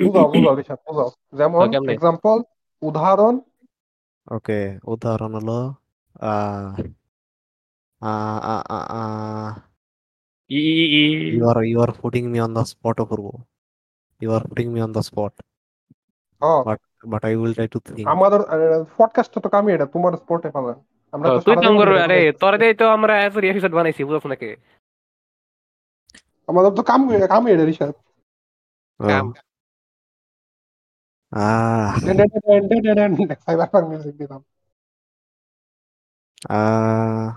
বুঝাও 0.00 0.26
বুঝাও 0.32 0.54
রিশাদ 0.54 0.78
বুঝাও। 0.86 1.08
যেমন? 1.38 1.60
এক্সাম্পল 1.94 2.36
উদাহরণ। 2.82 3.34
ওকে 4.26 4.58
উদাহরণ 4.86 5.32
হলো 5.38 5.58
আহ 6.20 6.74
আহ 8.02 9.52
ই 10.50 10.60
ই 10.74 10.84
ই 10.94 11.04
you 11.36 11.44
are 11.46 11.62
you 11.64 11.78
are 11.84 11.92
putting 11.92 12.26
me 12.32 12.38
on 12.40 12.52
the 12.54 12.64
spot 12.64 12.98
করব 13.10 13.26
you 14.20 14.30
are 14.30 14.44
putting 14.48 14.70
me 14.74 14.80
on 14.86 14.92
the 14.92 15.02
spot 15.02 15.34
হ্যাঁ 16.42 16.60
but 16.66 16.80
but 17.04 17.22
I 17.24 17.32
will 17.36 17.54
try 17.54 17.68
to 17.74 17.78
think 17.86 18.06
আমাদের 18.08 18.40
পডকাস্টটা 18.96 19.38
তো 19.40 19.48
কামি 19.48 19.70
এটা 19.72 19.86
তোমার 19.86 20.12
স্পটে 20.16 20.48
পাবেন 20.50 20.76
আমরা 21.12 21.26
তো 21.28 21.38
তুই 21.46 21.54
আমগর 21.70 21.88
এটা 21.88 22.04
আরে 22.06 22.20
তোর 22.40 22.52
দিয়ে 22.58 22.74
তো 22.74 22.84
আমরা 22.96 23.14
এত 23.26 23.34
এপিসোড 23.44 23.72
বানাইছি 23.74 24.02
বুঝছ 24.04 24.24
নাকি 24.26 24.50
আমাদের 26.48 26.72
তো 26.78 26.82
কাম 26.82 27.00
কামি 27.28 27.48
এটা 27.54 27.64
রিশাদ 27.64 27.90
ও, 27.90 27.94
কাম। 29.00 29.26
আহ 31.32 31.90
পাঙ্ক 33.72 33.86
মিউজিক 33.90 34.14
দিলাম 34.20 34.40
আহ 36.42 37.28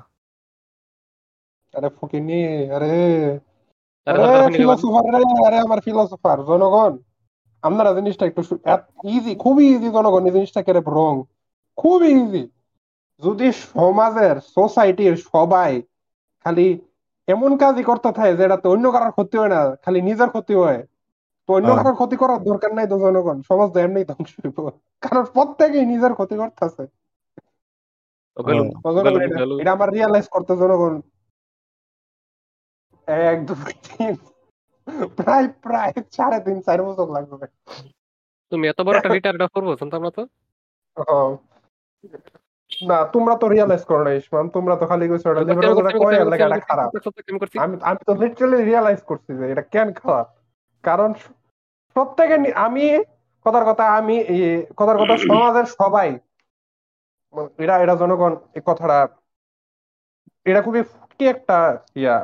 আরে 1.74 1.90
ফকিনি 1.98 2.34
আরে 2.76 2.94
আরে? 4.08 4.26
ফিলোসোফার 4.56 5.06
রে 5.14 5.18
আরে 5.48 5.58
আমার 5.66 5.80
ফিলোসোফার 5.86 6.38
জনগণ 6.50 6.94
আপনারা 7.64 7.92
জিনিসটা 7.98 8.24
একটু 8.26 8.42
ইজি 9.10 9.34
খুবই 9.44 9.66
ইজি 9.76 9.90
জনগণ 9.96 10.24
এই 10.26 10.34
জিনিসটা 10.38 10.62
কেরে 10.68 10.82
রং 10.92 11.16
খুবই 11.78 12.12
ইজি 12.22 12.44
যদি 13.22 13.48
সমাজের 13.66 14.36
সোসাইটির 14.56 15.16
সবাই 15.28 15.72
খালি 16.46 16.68
এমন 17.28 17.52
কাজই 17.62 17.84
করতে 17.90 18.10
থাকে 18.12 18.34
যেটাতে 18.36 18.66
অন্য 18.68 18.86
কারোর 18.94 19.12
ক্ষতি 19.18 19.36
হয় 19.38 19.52
না 19.52 19.62
খালি 19.84 20.00
নিজের 20.02 20.30
ক্ষতি 20.30 20.54
হয় 20.62 20.80
তো 21.50 21.54
অন্য 21.54 21.68
হ্যাঁ। 21.68 21.78
কারোর 21.80 21.96
ক্ষতি 22.00 22.16
করার 22.22 22.40
দরকার 22.50 22.72
নাই 22.78 22.88
তো 22.92 22.96
জনগণ 23.04 23.38
সমাজ 23.50 23.68
তো 23.74 23.80
এমনি 23.80 24.02
ধ্বংস 24.10 24.32
হইব। 24.36 24.58
কারণ 25.04 25.24
প্রত্যেকেই 25.36 25.86
নিজের 25.86 26.14
ক্ষতি 26.14 26.36
করতেছে 26.42 26.84
ও, 26.84 26.88
গেলু, 26.88 26.94
তো 26.94 26.94
জনগণ 26.94 26.94
গেলু, 27.32 28.25
এটা- 28.38 29.72
আমার 29.72 29.90
রিয়েলাইজ 29.90 30.26
করতে 30.30 30.54
জনগণ 30.58 30.94
এক 33.28 33.38
দুই 33.46 33.58
তিন 33.86 34.14
প্রায় 35.18 35.48
প্রায় 35.62 35.94
সাড়ে 36.12 36.38
তিন 36.40 36.58
চার 36.62 36.80
বছর 36.84 37.08
লাগবে 37.08 37.48
তুমি 38.52 38.66
এত 38.68 38.80
বড় 38.82 38.96
একটা 38.98 39.10
রিটায়ার্ড 39.10 39.42
করব 39.56 39.68
না 40.02 40.10
তো 40.12 40.24
না 42.72 42.98
তোমরা 43.06 43.36
তো 43.36 43.46
রিয়েলাইজ 43.48 43.84
করো 43.86 44.04
না 44.04 44.12
ইসমান 44.12 44.46
তোমরা 44.50 44.76
তো 44.76 44.86
খালি 44.86 45.06
কইছো 45.08 45.28
এটা 45.32 45.42
কয় 45.96 46.16
লেগে 46.24 46.46
এটা 46.46 46.60
খারাপ 46.70 46.90
আমি 47.64 47.76
আমি 47.82 48.00
তো 48.08 48.14
লিটারালি 48.22 48.60
রিয়েলাইজ 48.62 49.00
করছি 49.02 49.32
যে 49.40 49.46
এটা 49.52 49.64
কেন 49.74 49.88
খারাপ 49.94 50.28
কারণ 50.84 51.10
প্রত্যেকে 51.96 52.36
আমি 52.58 52.86
কথার 53.46 53.66
কথা 53.66 53.86
আমি 53.96 54.16
কথার 54.78 54.98
কথা 54.98 55.16
সমাজের 55.26 55.68
সবাই 55.80 56.10
এরা 57.58 57.76
এরা 57.80 57.96
জনগণ 57.96 58.34
এই 58.56 58.62
কথাটা 58.66 58.98
এটা 60.46 60.62
খুবই 60.62 60.82
ফুটকি 60.84 61.26
একটা 61.26 61.58
ইয়া 61.96 62.18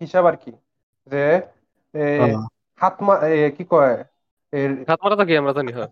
হিসাব 0.00 0.26
আর 0.26 0.36
কি 0.36 0.50
যে 1.06 1.24
হাত 2.80 3.02
মা 3.02 3.14
কি 3.56 3.64
কয় 3.64 3.94
হাত 4.88 4.98
মারা 5.02 5.16
তো 5.16 5.24
কি 5.24 5.36
আমরা 5.36 5.52
জানি 5.52 5.72
হ্যাঁ। 5.72 5.90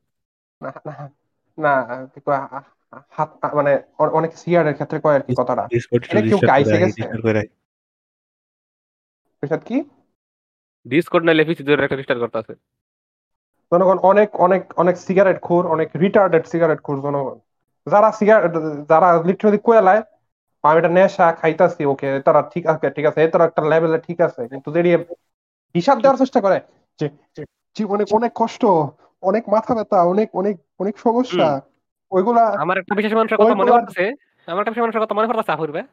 না 0.61 0.71
না- 0.87 1.13
না 1.59 1.73
কি 2.07 2.21
কয় 2.21 2.41
হাত 3.11 3.31
মানে 3.55 3.73
অনেক 3.99 4.39
সিয়ারের 4.39 4.75
ক্ষেত্রে 4.75 5.01
কয় 5.01 5.15
আর 5.15 5.21
কি 5.21 5.33
কথাটা। 5.39 5.65
এটা 6.11 6.21
কেউ 6.23 6.39
গাইছে 6.49 6.77
গেছে? 6.79 7.03
কি? 9.65 9.77
ডিসকর্ড 10.87 11.25
একটা 11.81 11.97
রিস্টার্ট 11.97 12.21
করতে 12.21 12.39
আছে। 12.39 12.53
জনগণ 13.75 13.99
অনেক 14.11 14.29
অনেক 14.37 14.63
অনেক 14.77 14.95
সিগারেট 15.07 15.39
খোর 15.41 15.63
অনেক 15.67 15.89
রিটার্ডেড 15.97 16.45
সিগারেট 16.47 16.81
খোর 16.81 16.97
জনগণ। 17.01 17.37
যারা 17.87 18.09
সিগারেট 18.13 18.53
যারা 18.91 19.09
লিটারালি 19.29 19.59
কোয়েলায় 19.59 20.03
আমি 20.65 20.77
এটা 20.79 20.91
নেশা 20.91 21.27
খাইতাছি 21.33 21.83
ওকে 21.85 22.09
তারা 22.27 22.41
ঠিক 22.53 22.65
আছে 22.67 22.87
ঠিক 22.91 23.05
আছে 23.07 23.19
এটার 23.23 23.47
একটা 23.49 23.63
লেভেলে 23.71 23.99
ঠিক 23.99 24.19
আছে 24.21 24.43
কিন্তু 24.51 24.69
যদি 24.77 24.91
হিসাব 25.75 25.97
দেওয়ার 26.01 26.21
চেষ্টা 26.23 26.41
করে 26.41 26.59
যে 26.99 27.07
জীবনে 27.77 28.05
অনেক 28.19 28.33
কষ্ট 28.35 28.63
অনেক 29.23 29.45
মাথা 29.49 29.73
ব্যথা 29.75 29.99
অনেক 30.13 30.29
অনেক 30.35 30.55
অনেক 30.81 30.95
সমস্যা 30.99 31.49
ওইগুলা 32.13 32.45
আমার 32.63 32.77
একটা 32.79 32.95
বিশেষ 32.95 33.13
মানুষের 33.15 33.39
কথা 33.39 33.55
মনে 33.55 33.73
পড়তেছে 33.73 34.05
আমার 34.49 34.61
একটা 34.63 34.73
বিশেষ 34.73 34.85
মানুষের 34.85 35.03
কথা 35.03 35.15
মনে 35.15 35.29
পড়তেছে 35.29 35.53
আহুর 35.53 35.71
ভাই। 35.73 35.85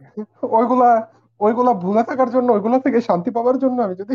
ওইগুলা 0.58 0.90
ওইগুলা 1.40 1.72
ভুলে 1.74 2.02
থাকার 2.02 2.28
জন্য 2.30 2.48
ওইগুলা 2.52 2.78
থেকে 2.78 2.98
শান্তি 3.00 3.30
পাওয়ার 3.30 3.56
জন্য 3.58 3.78
আমি 3.82 3.94
যদি 3.94 4.14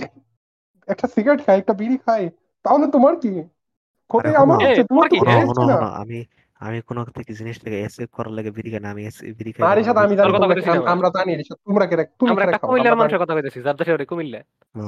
একটা 0.88 1.08
সিগারেট 1.08 1.42
খাই 1.46 1.58
একটা 1.60 1.74
বিড়ি 1.74 1.98
খাই 1.98 2.24
তাহলে 2.68 2.86
তোমার 2.96 3.14
কি? 3.18 3.32
ক্ষতি 4.10 4.32
আমার 4.36 4.58
হচ্ছে 4.60 4.84
তোমার? 4.84 5.06
তো 5.06 5.16
ক্ষতি 5.16 5.34
হচ্ছে 5.42 5.66
না। 5.74 5.90
আমি 6.02 6.18
আমি 6.62 6.78
কোনো 6.82 7.02
থেকে 7.18 7.32
জিনিসটাকে 7.34 7.78
এসেভ 7.82 8.08
করার 8.12 8.34
লাগে 8.34 8.50
না 8.80 8.90
আমি 8.90 9.02
রিশাদ 9.78 9.98
আমি- 9.98 10.18
জানি 10.18 10.34
আমরা 10.88 11.08
জানি 11.18 11.32
তোমরা 11.66 11.86
কে 11.86 11.96
তুমি 12.20 12.30
আমরা 12.32 12.44
একটা 12.46 12.60
কুমিল্লার 12.62 12.96
মানুষের 13.00 13.20
কথা 13.20 13.34
কইতেছি 13.36 13.60
যার 13.62 13.76
দেশে 13.76 14.06
কুমিল্লা। 14.06 14.40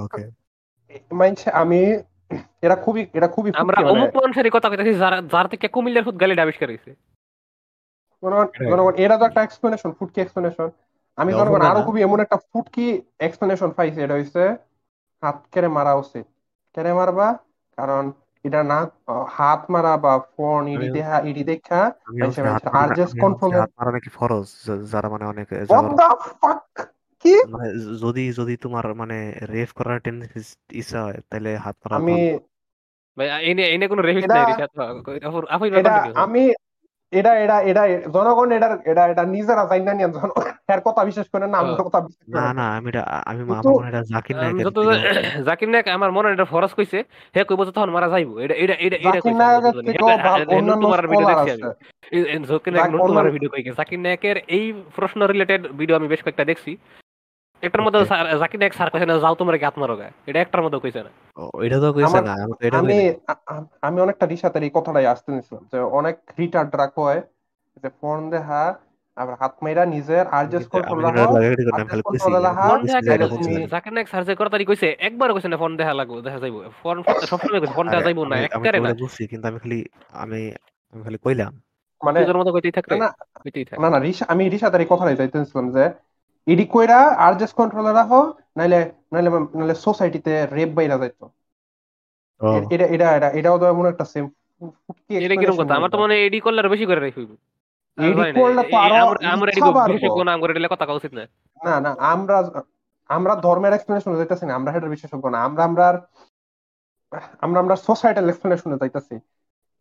ওকে 0.02 0.24
মাইনছে 1.12 1.48
আমি 1.54 1.80
এরা 2.62 2.76
খুবই 2.76 3.02
এরা 3.13 3.28
খুবই 3.28 3.50
আমরা 3.56 3.76
মানে। 3.78 3.89
অমুক 3.94 4.10
মানুষের 4.18 4.48
কথা 4.50 4.68
কইতেছি 4.70 4.94
যার 4.94 5.13
যার 5.28 5.48
থেকে 5.48 5.65
কুমিল্লার 5.68 6.06
ফুট 6.06 6.15
গালিটা 6.22 6.42
আবিষ্কার 6.42 6.70
এরা 8.98 9.15
তো 9.18 9.24
একটা 9.26 9.42
এক্সপ্লেনেশন 9.44 9.89
ফুটকি 9.92 10.20
এক্সপ্লেনেশন 10.22 10.68
আমি 11.18 11.30
যখন 11.32 11.42
জনগণ 11.42 11.60
না 11.60 11.70
আরও 11.72 11.82
খুবই 11.82 12.02
এমন 12.02 12.18
একটা 12.20 12.38
ফুটকি 12.44 12.86
এক্সপ্লেনেশন 13.20 13.70
পাইছি 13.72 14.00
এটা 14.02 14.15
হইছে 14.15 14.44
হাত 15.24 15.38
কেড়ে 15.52 15.70
মারা 15.70 15.94
উচিত। 15.94 16.26
কেড়ে 16.78 16.92
মারবা 16.94 17.28
কারণ 17.80 18.04
এটা 18.46 18.62
না 18.72 18.80
হাত 19.38 19.62
মারা 19.74 19.94
বা 20.04 20.13
ফোন 20.32 20.62
ইডি 20.74 20.88
দেখা 20.96 21.15
ইডি 21.30 21.44
দেখা 21.52 21.82
আর 22.80 22.88
জাস্ট 22.98 23.13
কন্ট্রোল 23.24 23.52
হাত 23.62 23.72
মারা 23.78 23.92
নাকি 23.96 24.10
ফরজ 24.18 24.48
যারা 24.92 25.08
মানে 25.13 25.26
অনেক 25.34 25.48
যারা 25.70 25.89
দা 26.00 26.10
ফাক 26.34 26.62
কি? 27.26 27.34
মানে 27.54 27.68
যদি 28.04 28.24
যদি 28.39 28.54
তোমার 28.63 28.86
মানে 29.02 29.18
রেফ 29.54 29.70
করার 29.78 29.98
টেন্ডেন্সি 30.06 30.42
ইচ্ছা 30.74 31.00
হয় 31.06 31.20
তাহলে 31.30 31.52
হাত 31.65 31.76
মারা 31.84 31.96
আমি 32.00 32.18
ভাই 33.18 33.28
এই 33.42 33.54
নিয়ে 33.56 33.68
এই 33.74 33.78
নিয়ে 33.80 33.89
কোনো 33.92 34.02
এটা 34.04 34.28
নাই 34.32 34.44
রিশাদ 34.50 34.70
আপনি 35.56 35.68
এটা 35.80 35.94
আমি 36.24 36.44
এটা 37.13 37.32
এটা 37.43 37.56
এটা 37.69 37.84
জনগণ 38.15 38.50
এটা 38.52 38.67
এটা 38.86 39.04
এটা 39.12 39.24
নিজেরা 39.28 39.63
জানি 39.65 39.84
না 39.84 39.93
নিয়ে 39.93 40.10
জনগণ। 40.10 40.41
এর 40.69 40.82
কথা 40.88 41.02
বিশ্বাস 41.06 41.28
করে 41.34 41.45
না 41.48 41.58
আমার 41.63 41.76
কথা 41.80 42.00
বিশ্বাস 42.06 42.26
না। 42.28 42.39
করে 42.39 42.54
না 42.54 42.65
আমি 42.78 42.88
এটা 42.89 43.02
আমি 43.26 43.41
আমার 43.43 43.63
মনে 43.69 43.88
এটা 43.89 44.02
জাকির 44.13 44.36
নায়কের 44.38 44.65
যত 44.67 44.78
জাকির 45.48 45.69
নায়ক 45.69 45.88
আমার 45.98 46.12
মনে 46.12 46.28
এটা 46.30 46.45
ফরজ 46.45 46.72
কইছে 46.74 46.98
হে 47.36 47.41
কইব 47.43 47.62
যে 47.62 47.72
তখন 47.72 47.89
মারা 47.89 48.08
যাইবো। 48.13 48.34
এটা 48.39 48.56
এটা 48.56 48.76
এটা 48.80 48.98
এটা 49.00 49.10
জাকির 49.17 49.34
কইছে 49.34 49.39
অন্যান্য 50.58 50.84
মারার 50.86 51.08
ভিডিও 51.12 51.28
দেখছি 51.32 51.50
আমি। 51.56 51.63
এই- 52.12 52.28
জাকির 52.50 52.72
নায়ক 52.74 52.86
জাক- 52.86 52.93
নন্টু 52.93 53.12
মারার 53.13 53.34
ভিডিও 53.36 53.50
কইছে। 53.50 53.72
জাকির 53.80 54.00
নায়কের 54.00 54.38
এই 54.58 54.65
প্রশ্ন 54.95 55.19
রিলেটেড 55.26 55.62
ভিডিও 55.80 55.95
আমি 55.95 56.08
বেশ 56.08 56.22
কয়েকটা 56.24 56.45
দেখছি। 56.45 56.72
একটার 57.63 57.84
মধ্যে 57.86 58.00
জাকির 58.41 58.60
নায়ক 58.60 58.76
স্যার 58.78 58.89
কইছে 58.91 59.08
না 59.08 59.13
যাও 59.24 59.36
তোমরা 59.41 59.56
কি 59.58 59.65
আত্মারো 59.65 59.95
এটা 60.30 60.39
একটার 60.41 60.62
মধ্যে 60.63 60.80
কইছে 60.84 61.02
না। 61.06 61.12
এটা 61.65 61.78
তো 61.84 61.88
কইছে 61.98 62.19
না 62.22 62.34
আমি 62.43 62.54
এটা 62.67 62.78
আমি 63.88 63.98
অনেকটা 64.06 64.26
রিসাতের 64.26 64.63
এই 64.63 64.72
কথাটাই 64.78 65.08
আসতে 65.13 65.30
নিছিলাম 65.32 65.63
যে 65.72 65.78
অনেক 66.00 66.15
রিটার্ডরা 66.39 66.88
কয় 67.00 67.19
যে 67.84 67.89
ফোন 68.00 68.17
দেখা 68.30 68.62
আবার 69.17 69.36
হাত 69.41 69.54
মাইরা 69.63 69.84
নিজের 69.95 70.26
আরজেস 70.38 70.65
আমি 71.76 71.88
কন্ট্রোল 72.06 72.36
জাকির 73.74 73.93
নায়ক 73.95 74.10
স্যার 74.12 74.24
যে 74.28 74.34
কইছে 74.69 74.88
একবার 75.08 75.30
কইছে 75.36 75.50
না 75.52 75.58
ফোন 75.63 75.72
দেখা 75.80 75.93
লাগবো 75.93 76.17
দেখা 76.26 76.39
যাইবো। 76.43 76.60
ফোন 76.82 76.95
সবসময় 77.32 77.60
কইছে 77.62 77.76
ফোন 77.78 77.86
দেখা 77.88 78.00
আরে 78.00 78.08
যাইবো 78.08 78.24
না 78.32 78.36
একবারে 78.48 78.80
না। 78.86 78.89
বুঝছি 79.02 79.24
কিন্তু 79.32 79.45
আমি 79.52 79.60
খালি 79.63 79.80
আমি 80.24 80.41
আমি 80.93 81.02
খালি 81.04 81.17
কইলাম। 81.26 81.54
মানে 82.02 82.17
নিজের 82.19 82.38
মতো 82.39 82.50
কইতেই 82.56 82.74
না 83.04 83.88
না 83.93 83.98
আমি 84.34 84.43
রিসাতের 84.54 84.82
এই 84.84 84.89
কথাটাই 84.91 85.17
চাইতেছিলাম 85.19 85.67
যে 85.76 85.84
ইডি 86.47 86.65
কইরা 86.73 86.99
আরজেস 87.25 87.52
কন্ট্রোলে 87.60 87.91
রাখো 87.99 88.21
নাইলে 88.58 88.80
নাইলে 89.13 89.30
নাইলে 89.58 89.75
সোসাইটিতে 89.86 90.34
রেপ 90.58 90.69
বাইরা 90.78 90.95
যাইতো। 91.02 91.25
এটা 92.71 92.86
এটা 92.95 93.08
এটা 93.17 93.28
এটাও 93.39 93.58
তো 93.62 93.65
এমন 93.73 93.86
একটা 93.91 94.06
সেম 94.13 94.25
এটা 95.17 95.36
কীরকম 95.39 95.58
কথা? 95.62 95.78
আমার 95.80 95.89
তো 95.93 95.97
মনে 96.02 96.13
হয় 96.13 96.23
এডি 96.28 96.39
করলে 96.45 96.60
আরও 96.62 96.71
বেশি 96.73 96.86
করে 96.89 97.02
রাখি 97.02 97.21
এডি 97.97 98.23
করলে 98.39 98.62
তো 98.71 98.75
আরও 98.86 98.95
আমরা 99.36 99.49
এডি 99.52 99.62
ইচ্ছা 99.62 99.78
বাড়বো 99.80 99.95
বিশেষজ্ঞ 99.95 100.21
না 100.28 100.32
আমরা 100.38 100.49
এডিলে 100.54 100.69
কথা 100.73 100.86
উচিত 100.99 101.12
না। 101.17 101.23
না 101.62 101.73
না 101.86 101.91
আমরা 102.13 102.38
আমরা 103.10 103.34
ধর্মের 103.45 103.73
এক্সপ্লেনেশন 103.75 104.12
যাইতাছি 104.19 104.45
না 104.47 104.54
আমরা 104.60 104.69
হেটার 104.73 104.93
বিশেষজ্ঞ 104.95 105.25
না। 105.36 105.39
আমরা 105.47 105.62
আমরা 105.69 105.88
আমরা 107.45 107.58
আমরা 107.63 107.75
সোসাইটাল 107.88 108.25
এক্সপ্লেনেশনে 108.30 108.82
যাইতাছি। 108.82 109.15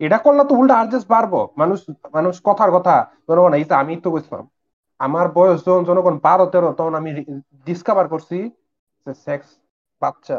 এটা 0.00 0.18
করলে 0.24 0.42
তো 0.48 0.52
উল্টা 0.60 0.74
আর্জেস 0.80 1.04
বাড়বো। 1.14 1.40
মানুষ 1.60 1.78
মানুষ 2.16 2.34
কথার 2.48 2.70
কথা 2.76 2.94
জনগণ 3.28 3.52
এই 3.58 3.64
যে 3.68 3.74
আমি 3.82 3.94
তো 4.04 4.08
বুঝলাম। 4.14 4.44
আমার 5.00 5.26
বয়স 5.32 5.58
যখন 5.66 5.82
জনগণ 5.84 6.14
বারো 6.18 6.44
তেরো 6.46 6.68
তখন 6.72 6.94
আমি 6.94 7.10
ডিসকভার 7.66 8.06
করছি 8.08 8.36
যে 9.06 9.12
সেক্স 9.24 9.48
বাচ্চা। 10.02 10.38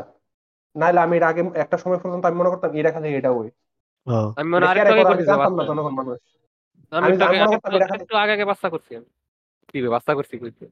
নাইলে 0.75 0.99
আমি 0.99 1.15
এর 1.17 1.25
আগে 1.29 1.41
একটা 1.63 1.77
সময় 1.77 1.99
পর্যন্ত 2.01 2.23
আমি 2.25 2.37
মনে 2.37 2.51
করতাম 2.51 2.69
এটা 2.73 2.91
খালি 2.91 3.07
এটা 3.15 3.31
ওই। 3.31 3.47
আমি 4.37 4.47
মনে 4.49 4.65
আমি 4.65 5.23
জানতাম 5.29 5.51
না 5.51 5.57
বাচ্চা। 5.57 5.69
জনগণ 5.69 5.93
মানুষ। 5.99 6.17
আমি 6.91 7.13
আগে- 7.19 7.41
মনে 7.41 7.51
করতাম 7.53 7.71
এটা 7.77 7.87
খালি 7.91 8.03
আগে 8.17 8.33
আগে 8.33 8.45
বাচ্চা 8.51 8.67
করছি 8.73 8.91
আমি। 8.95 9.09
কি 9.69 9.77
বাচ্চা 9.87 10.13
করছি 10.15 10.35
কইতে 10.37 10.65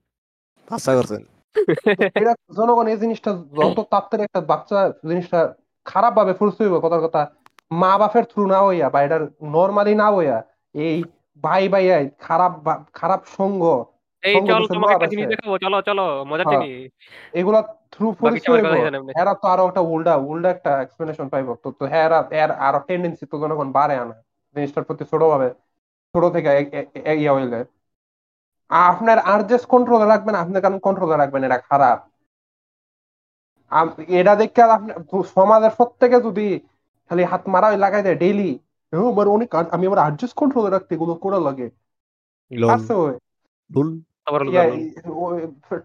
আশা 0.68 0.92
করছেন? 0.98 1.22
এটা 2.18 2.34
জনগণ 2.58 2.86
এই 2.88 2.98
জিনিসটা 2.98 3.30
যত 3.58 3.78
তাড়াতাড়ি 3.92 4.24
একটা 4.24 4.42
বাচ্চা 4.52 4.78
জিনিসটা 5.04 5.40
খারাপ 5.86 6.14
ভাবে 6.18 6.34
ফুলসি 6.34 6.62
হইব 6.64 6.76
কথার 6.80 7.04
কথা 7.04 7.22
মা 7.72 7.92
বাপের 7.98 8.26
থ্রু 8.32 8.44
না 8.48 8.60
হইয়া 8.62 8.88
বা 8.90 9.00
এটার 9.04 9.24
নর্মালি 9.56 9.94
না 9.96 10.08
হইয়া 10.12 10.38
এই 10.76 10.98
ভাই 11.44 11.64
ভাই 11.68 11.86
খারাপ 12.20 12.54
খারাপ 12.94 13.22
সঙ্গ 13.38 13.64
এই 14.24 14.36
চল 14.48 14.62
তোমাকে 14.68 14.94
একটা 14.94 15.08
জিনিস 15.08 15.26
দেখাবো 15.28 15.56
চলো 15.58 15.78
চলো 15.82 16.06
মজা 16.28 16.44
হ্যাঁ। 16.44 16.62
চিনি। 16.62 16.72
এগুলা 17.34 17.60
থ্রু। 17.92 18.08
এরা 19.16 19.34
তো 19.34 19.46
আরও 19.48 19.64
একটা 19.68 19.82
উল্টা 19.88 20.14
উল্টা 20.28 20.50
একটা 20.50 20.72
এক্সপ্লেনেশন 20.82 21.28
পাইব। 21.30 21.48
তো 21.64 21.72
তো 21.72 21.84
হ্যাঁ 21.86 22.06
এরা- 22.06 22.28
এর 22.36 22.52
আরও 22.60 22.80
টেন্ডেন্সি 22.88 23.26
তো 23.26 23.36
জনগণ 23.40 23.68
বাড়ে 23.72 23.96
আনা 23.96 24.16
জিনিসটার 24.56 24.84
প্রতি 24.84 25.04
ছোট 25.06 25.22
ভাবে 25.24 25.48
ছোট 26.14 26.24
থেকে 26.34 26.50
ইয়া 27.16 27.34
হইলে। 27.34 27.60
আপনার 28.72 29.18
আরজেস 29.26 29.64
কন্ট্রোলে 29.66 30.06
রাখবেন 30.06 30.36
আপনি 30.36 30.58
কেন 30.62 30.76
কন্ট্রোলে 30.80 31.16
রাখবেন 31.18 31.42
এটা 31.44 31.58
খারাপ। 31.70 32.00
এটা 34.12 34.34
দেখে 34.36 34.62
আপনি 34.70 34.92
সমাজের 35.36 35.74
প্রত্যেকে 35.78 36.18
যদি 36.22 36.48
খালি 37.12 37.24
হাত 37.24 37.44
মারা 37.48 37.68
লাগাই 37.78 38.04
দেয় 38.04 38.16
ডেইলি 38.16 38.50
আমার 38.94 39.28
অনেক 39.28 39.56
আমি 39.56 39.88
আমার 39.88 40.00
আরজেস 40.00 40.34
কন্ট্রোলে 40.34 40.70
রাখতে 40.70 40.96
এগুলো 40.96 41.16
করা 41.16 41.40
লাগে। 41.40 41.70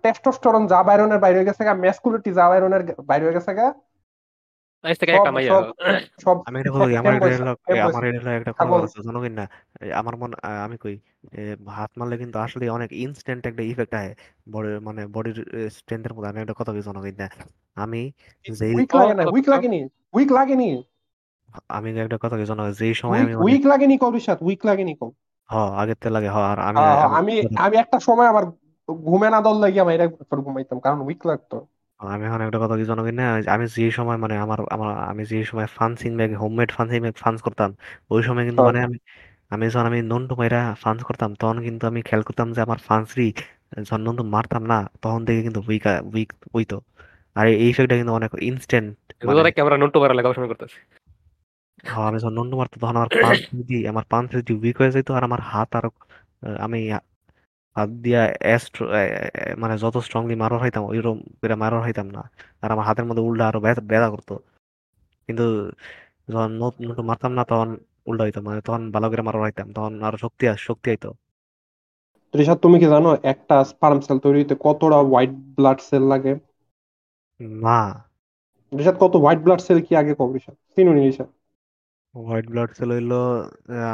টেস্টোস্টেরন 0.03 0.67
যা 0.67 0.83
বাইরনের 0.83 1.19
বাইরে 1.19 1.39
হয়ে 1.39 1.47
গেছে 1.47 1.65
গা 1.65 1.75
ম্যাসকুলিটি 1.75 2.33
যা 2.33 2.49
বাইরনের 2.49 2.83
বাইরে 3.07 3.25
হয়ে 3.25 3.35
গেছে 3.35 3.53
আমার 9.95 10.17
মন 10.17 10.33
আমি 10.65 10.77
কই 10.77 10.99
হাত 11.69 11.91
মারলে 11.97 12.19
কিন্তু 12.19 12.39
আসলে 12.39 12.71
অনেক 12.71 12.93
ইনস্ট্যান্ট 12.93 13.47
একটা 13.47 13.63
ইফেক্ট 13.63 13.95
বডি 14.53 14.79
মানে 14.81 15.07
বডির 15.07 15.69
স্ট্রেংথের 15.71 16.15
মধ্যে 16.15 16.29
আমি 16.29 16.41
একটা 16.41 16.55
কথা 16.57 16.81
জনগণ 16.81 17.11
না 17.19 17.29
আমি 17.75 18.13
যেই 18.59 18.75
উইক 18.75 18.95
লাগে 18.95 19.15
না 19.15 19.25
উইক 19.25 19.49
লাগেনি 19.49 19.89
উইক 20.13 20.33
লাগেনি। 20.33 20.83
আমি 21.77 21.89
একটা 21.97 22.19
কথা 22.23 22.35
কই 22.39 22.47
জনগণ 22.51 22.73
যেই 22.81 22.95
সময় 23.01 23.19
আমি 23.19 23.33
মানে 23.33 23.45
উইক 23.45 23.63
লাগেনি 23.71 23.95
কবির 24.03 24.25
সাথে? 24.27 24.43
উইক 24.45 24.61
লাগেনি 24.69 24.93
কম 25.01 25.11
হ 25.49 25.55
আগের 25.81 25.99
তে 26.03 26.09
লাগে 26.17 26.29
হ 26.29 26.39
আর 26.51 26.59
আমি 26.69 26.79
হ্যাঁ, 26.79 26.97
হ্যাঁ, 27.01 27.11
আমি 27.19 27.33
আমি 27.39 27.57
আমি 27.65 27.77
একটা 27.85 27.99
সময় 28.09 28.29
আমার 28.29 28.45
ঘুমে 28.89 29.29
না 29.35 29.39
দল 29.47 29.57
লাগিয়ে 29.63 29.83
আমি 29.85 29.93
এটা 29.97 30.07
করে 30.31 30.41
ঘুমাইতাম 30.47 30.79
কারণ 30.85 30.99
উইক 31.07 31.21
লাগতো। 31.31 31.57
আমি 32.01 32.23
এখন 32.25 32.41
একটা 32.47 32.59
কথা 32.63 32.75
কি 32.79 32.85
জনগণ 32.91 33.15
না 33.21 33.25
আমি 33.55 33.65
যে 33.77 33.87
সময় 33.99 34.19
মানে 34.25 34.35
আমার 34.45 34.59
আমার 34.75 34.89
আমি 35.11 35.23
যে 35.25 35.39
সময় 35.51 35.69
punching 35.77 36.11
bag 36.19 36.31
homemade 36.43 36.69
punching 36.77 36.99
bag 37.01 37.17
punch 37.17 37.39
করতাম 37.47 37.71
ওই 38.11 38.21
সময় 38.23 38.45
কিন্তু 38.49 38.61
হ্যাঁ। 38.61 38.69
মানে 38.69 38.81
আমি 38.87 38.97
আমি 39.55 39.65
যখন 39.69 39.87
আমি 39.87 40.01
নন্টু 40.03 40.35
মাইরা 40.41 40.61
ফান্স 40.83 41.01
করতাম 41.09 41.31
তখন 41.41 41.57
কিন্তু 41.67 41.85
আমি 41.87 42.01
খেয়াল 42.03 42.23
করতাম 42.29 42.49
যে 42.55 42.61
আমার 42.67 42.79
ফান্সরি 42.89 43.29
যখন 43.81 44.01
নন্টু 44.07 44.23
মারতাম 44.35 44.63
না 44.65 44.79
তখন 45.03 45.21
থেকে 45.27 45.41
কিন্তু 45.47 45.61
উইক 45.69 45.85
উইক 46.13 46.31
উইতো 46.57 46.77
আর 47.37 47.45
এই 47.55 47.69
ইফেক্টটা 47.71 47.97
কিন্তু 47.97 48.13
অনেক 48.19 48.31
ইনস্ট্যান্ট 48.51 48.89
মানে 49.21 49.35
রোজা 49.39 49.51
ক্যামেরা 49.57 49.77
নন্টু 49.79 49.99
মারা 50.03 50.15
লাগা 50.15 50.27
গবেষণা 50.27 50.49
করতেছে। 50.53 50.79
হ্যাঁ, 51.85 52.07
আমি 52.09 52.19
যখন 52.21 52.35
নন্টু 52.39 52.55
মারতো 52.61 52.77
তখন 52.77 52.97
আমার 52.97 53.11
পাঁচ 53.17 53.39
যদি 53.59 53.75
আমার 53.91 54.05
পাঁচ 54.11 54.25
যদি 54.37 54.53
উইক 54.59 54.77
হয়ে 54.81 54.95
যেত 54.97 55.09
আর 55.13 55.23
আমার 55.29 55.41
হাত 55.51 55.71
আরও 55.79 55.91
আহ, 56.43 56.57
আমি 56.67 56.79
হাত 57.77 57.91
দিয়া 58.05 58.21
মানে 59.63 59.75
যত 59.83 59.97
স্ট্রংলি 60.07 60.35
মারো 60.43 60.57
হইতাম 60.63 60.83
ওইরকম 60.91 61.19
করে 61.41 61.55
মারো 61.63 61.79
হইতাম 61.85 62.07
না। 62.17 62.23
আর 62.63 62.69
আমার 62.75 62.85
হাতের 62.89 63.07
মধ্যে 63.09 63.23
উল্টা 63.29 63.45
আরও 63.49 63.61
ব্যথা 63.65 63.83
ব্যথা 63.91 64.09
করতো। 64.15 64.35
কিন্তু 65.29 65.45
যখন 66.29 66.51
নতুন 66.63 67.05
মারতাম 67.09 67.33
না 67.35 67.43
তখন 67.51 67.69
উল্টা 68.07 68.23
হইতো 68.27 68.41
মানে 68.47 68.61
তখন 68.67 68.83
ভালো 68.95 69.07
করে 69.11 69.23
মারো 69.23 69.39
হইতাম 69.45 69.67
তখন 69.77 69.93
আরও 70.07 70.17
শক্তি 70.25 70.45
আস 70.49 70.61
শক্তি 70.69 70.87
আইতো। 70.93 71.09
রিশাদ 72.35 72.59
তুমি 72.65 72.77
কি 72.79 72.87
জানো 72.93 73.11
একটা 73.33 73.55
স্পার্ম 73.71 73.99
সেল 74.03 74.19
তৈরি 74.23 74.39
হইতে 74.41 74.55
কতটা 74.65 74.99
হোয়াইট 75.03 75.31
ব্লাড 75.57 75.79
সেল 75.89 76.03
লাগে? 76.13 76.33
না। 77.63 77.79
রিশাদ 78.73 78.97
কত 79.01 79.13
হোয়াইট 79.21 79.41
ব্লাড 79.45 79.61
সেল 79.65 79.79
কি 79.87 79.93
আগে 80.01 80.13
কম 80.19 80.29
রিশাদ 80.37 80.57
চিনুনি 80.73 81.01
রিশাদ 81.03 81.29
হোয়াইট 82.17 82.47
ব্লাড 82.47 82.71
সেল 82.77 82.93
হইল 82.93 83.13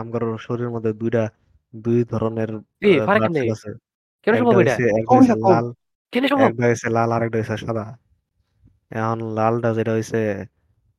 আমার 0.00 0.38
শরীরের 0.38 0.70
মধ্যে 0.70 0.92
দুইটা 0.92 1.28
দুই 1.76 2.04
ধরনের 2.04 2.50
আছে। 2.54 3.74
কেন 4.22 4.35
একটা 4.35 4.38
সম্ভব 4.38 4.61
এটা? 4.61 4.72
হইছে 4.72 5.00
একটা 5.00 5.18
হইছে? 5.18 5.33
লাল 5.33 5.72
কেন 6.12 6.26
সম্ভব? 6.26 6.44
একটা 6.44 6.66
হইছে 6.66 6.90
লাল 6.90 7.12
আর 7.12 7.22
একটা 7.22 7.38
হইছে 7.38 7.57
সাদা। 7.57 7.98
এখন 8.90 9.20
লালটা 9.20 9.74
যেটা 9.74 9.92
হইছে 9.92 10.46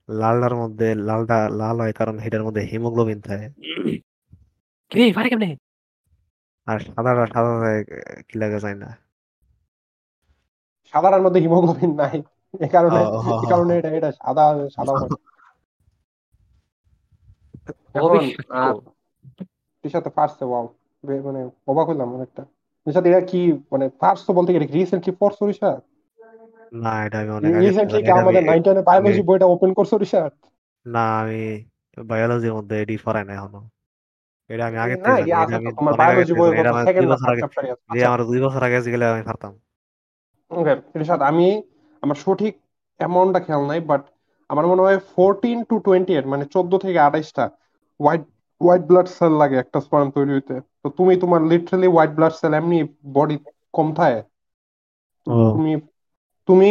লালটার 0.10 0.56
মধ্যে 0.56 0.96
লালটা 0.96 1.50
লাল 1.50 1.78
হয় 1.78 1.94
কারণ 1.94 2.20
এটার 2.20 2.44
মধ্যে 2.44 2.62
হিমোগ্লোবিন 2.62 3.22
থাকে। 3.22 3.50
কিরে 4.90 5.14
পারে 5.14 5.30
কেমনে? 5.30 5.58
আর 6.66 6.80
সাদাটা 6.80 7.28
সাদা 7.28 7.62
থাকে 7.62 8.02
কি 8.30 8.40
লাগে 8.40 8.60
যায় 8.60 8.76
না। 8.76 8.98
সাদার 10.92 11.22
মধ্যে 11.22 11.40
হিমোগ্লোবিন 11.40 11.96
নাই। 11.96 12.24
এ 12.60 12.68
কারণে 12.68 13.00
ও, 13.00 13.18
হ, 13.18 13.46
এ 13.46 13.50
কারণে 13.50 13.78
এটা 13.78 13.90
এটা 13.90 14.12
সাদা 14.12 14.70
সাদা 14.70 14.92
হয়। 14.92 15.29
রিশাদ 19.86 20.08
পারছে 20.08 20.46
ওয়াও 20.46 20.66
মানে 21.24 21.50
অবাক 21.68 21.90
অনেকটা। 21.90 22.44
এটা 22.88 23.22
কি 23.22 23.54
মানে 23.72 23.90
পারছ 23.90 24.32
বলতে 24.32 24.54
গেলে 24.54 24.66
রিসেন্টলি 24.66 25.16
পড়ছো 25.20 25.44
না 26.74 27.06
এটা 27.06 27.20
আমি 27.20 27.30
অনেক 27.30 27.52
রিসেন্টলি 27.56 28.04
কি 28.04 28.12
আমাদের 28.12 28.40
আমি- 28.40 28.48
নাইন 28.48 28.64
টেনে 28.64 28.82
বায়োলজি 28.82 29.22
বইটা 29.22 29.46
ওপেন 29.46 29.74
করছ 29.74 29.92
না 30.86 31.20
আমি 31.20 31.42
বায়োলজির 31.98 32.54
মধ্যে 32.54 32.82
এডি 32.82 32.98
পড়াই 33.04 33.26
না 33.26 33.34
এখনও। 33.34 33.62
এটা 34.50 34.66
আমি 34.66 34.78
আগে 34.78 34.96
থেকে 34.96 35.22
আমি 35.34 35.72
তোমার 35.72 35.94
বায়োলজি 35.94 36.34
আমার 36.68 36.86
সেকেন্ড 36.86 37.08
দুই 37.08 37.16
বছর 37.16 37.30
আগে 37.30 37.40
চ্যাপ্টারে 37.40 37.72
আছে। 37.72 38.00
যে 38.00 38.06
আমার 38.06 38.26
দুই 38.26 38.42
বছর 38.42 38.64
আগে 38.64 38.82
গেলে 38.82 39.06
আমি 39.06 39.24
পারতাম 39.24 39.52
ওকে 40.52 40.74
আমি 41.22 41.62
আমার 42.02 42.16
সঠিক 42.16 42.54
অ্যামাউন্টটা 42.98 43.40
খেয়াল 43.40 43.68
নাই 43.68 43.80
বাট 43.82 44.02
আমার 44.50 44.66
মনে 44.68 44.82
হয় 44.82 45.00
ফোরটিন 45.12 45.58
টু 45.70 45.76
টোয়েন্টি 45.86 46.12
এইট 46.14 46.26
মানে 46.28 46.44
চোদ্দ 46.54 46.72
থেকে 46.86 47.00
আঠাইশটা 47.04 47.44
হোয়াইট 48.00 48.24
হোয়াইট 48.62 48.84
ব্লাড 48.90 49.08
সেল 49.12 49.34
লাগে 49.42 49.56
একটা 49.60 49.80
স্পার্ম 49.86 50.08
তৈরি 50.16 50.32
হইতে। 50.36 50.54
তো 50.82 50.88
তুমি 50.98 51.14
তোমার 51.24 51.42
লিটারালি 51.52 51.88
হোয়াইট 51.92 52.12
ব্লাড 52.18 52.34
সেল 52.40 52.52
এমনি 52.56 52.78
বডি 53.16 53.36
কম 53.74 53.88
থাকে 53.96 54.20
তুমি 55.50 55.72
তুমি 56.48 56.70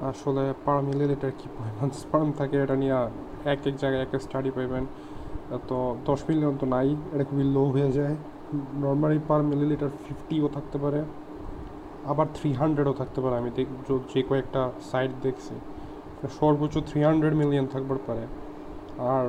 আসলে 0.00 0.54
পার 0.64 0.82
মিলিলিটার 0.82 1.30
কি 1.38 1.48
পরিমাণ 1.58 1.90
স্পার্ম 1.90 2.32
থাকে 2.32 2.56
এটা 2.62 2.76
নিয়ে 2.76 2.92
এক 3.44 3.66
এক 3.66 3.76
জায়গায় 3.76 4.02
এক 4.02 4.14
এক 4.14 4.22
স্টাডি 4.22 4.50
পাইবেন। 4.50 4.86
তো 5.68 5.96
দশ 6.04 6.22
মিলিয়ন 6.28 6.56
তো 6.56 6.66
নাই 6.66 6.96
এটা 7.14 7.24
খুবই 7.24 7.44
লো 7.44 7.64
হয়ে 7.64 7.92
যায়। 7.92 8.16
নর্মালি 8.74 9.18
পার 9.28 9.42
মিলিলিটার 9.42 9.88
ফিফটিও 10.08 10.48
থাকতে 10.48 10.78
পারে। 10.78 11.04
আবার 12.04 12.26
থ্রি 12.34 12.52
হান্ড্রেডও 12.52 12.92
থাকতে 12.92 13.20
পারে। 13.20 13.36
আমি 13.36 13.50
দেখ 13.50 13.92
য- 13.92 14.00
যে 14.14 14.22
কয়েকটা 14.22 14.72
সাইট 14.80 15.10
দেখছি। 15.22 15.54
সর্বোচ্চ 16.40 16.74
থ্রি 16.88 17.00
হান্ড্রেড 17.06 17.34
মিলিয়ন 17.42 17.66
থাকবার 17.66 17.98
পারে। 18.06 18.24
আর 19.14 19.26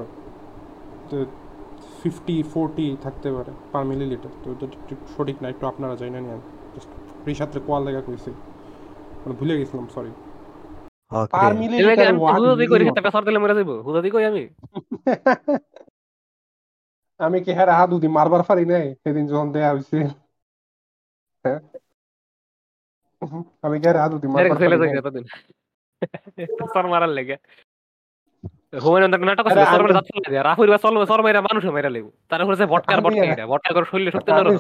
ফিফটি 2.00 2.36
ফোরটি 2.52 2.86
থাকতে 3.04 3.30
পারে 3.32 3.52
পার 3.72 3.84
মিলিলিটার 3.92 4.34
তো 4.42 4.48
এটা 4.54 4.66
সঠিক 5.16 5.38
না 5.42 5.48
একটু 5.54 5.66
আপনারা 5.72 5.94
জানেন 6.02 6.24
নিন 6.30 6.42
জাস্ট 6.76 6.90
রিসাত্রে 7.28 7.60
কোয়াল 7.68 7.82
লেগা 7.88 8.02
কইছি। 8.08 8.32
মানে 9.22 9.34
ভুলে 9.40 9.54
গেছিলাম 9.60 9.88
সরি 9.96 10.12
পার 11.34 11.52
মিলিলিটার 11.62 12.08
আমি 12.12 12.20
ওয়ান 12.22 12.34
হুদা 12.36 12.56
দি 12.62 12.66
করি 12.72 12.84
মিলিয়ন 12.84 12.90
সেটা 12.90 13.22
দিলে 13.28 13.40
মরে 13.44 13.56
যাইবো। 13.58 13.76
হুদা 13.86 14.00
কই 14.16 14.24
আমি? 14.32 14.44
আমি 17.20 17.38
কি 17.46 17.52
হ্যাঁ 17.58 17.68
হাত 17.80 17.90
উদি 17.98 18.08
মারবার 18.18 18.44
পারি 18.50 18.64
নাই? 18.74 18.86
সেদিন 19.04 19.26
যখন 19.32 19.48
দেয়া 19.56 19.70
হয়েছে 19.74 19.98
হ্যাঁ? 21.46 21.60
আমি 23.66 23.76
কি 23.82 23.86
হ্যাঁ 23.88 24.02
হাত 24.04 24.12
উদি 24.18 24.28
মারবার 24.28 24.58
পারি 24.62 24.78
নাই? 24.82 24.92
সর 26.74 26.88
মারার 26.88 27.10
লেগে। 27.10 27.38
হুমায়ুন 28.84 29.12
নাটক 29.26 29.46
আছে 29.46 29.56
সর 29.56 29.80
আমি 29.80 29.84
মেরে 29.84 29.94
যাচ্ছে 29.94 30.12
না 30.16 30.44
রাহুল 30.44 30.70
বা 30.70 30.78
সর 30.78 31.06
সর 31.06 31.24
মেরে 31.24 31.40
মানুষ 31.42 31.66
মেরে 31.66 31.90
লাগবে 31.90 32.12
তারপরে 32.30 32.54
হচ্ছে 32.54 32.66
ভটকার 32.66 32.96
আমি 32.96 33.04
ভটকা 33.04 33.26
এটা 33.26 33.48
ভটকা 33.48 33.74
করে 33.74 33.86
শরীরে 33.86 34.12
শক্তি 34.12 34.32
আমি 34.32 34.58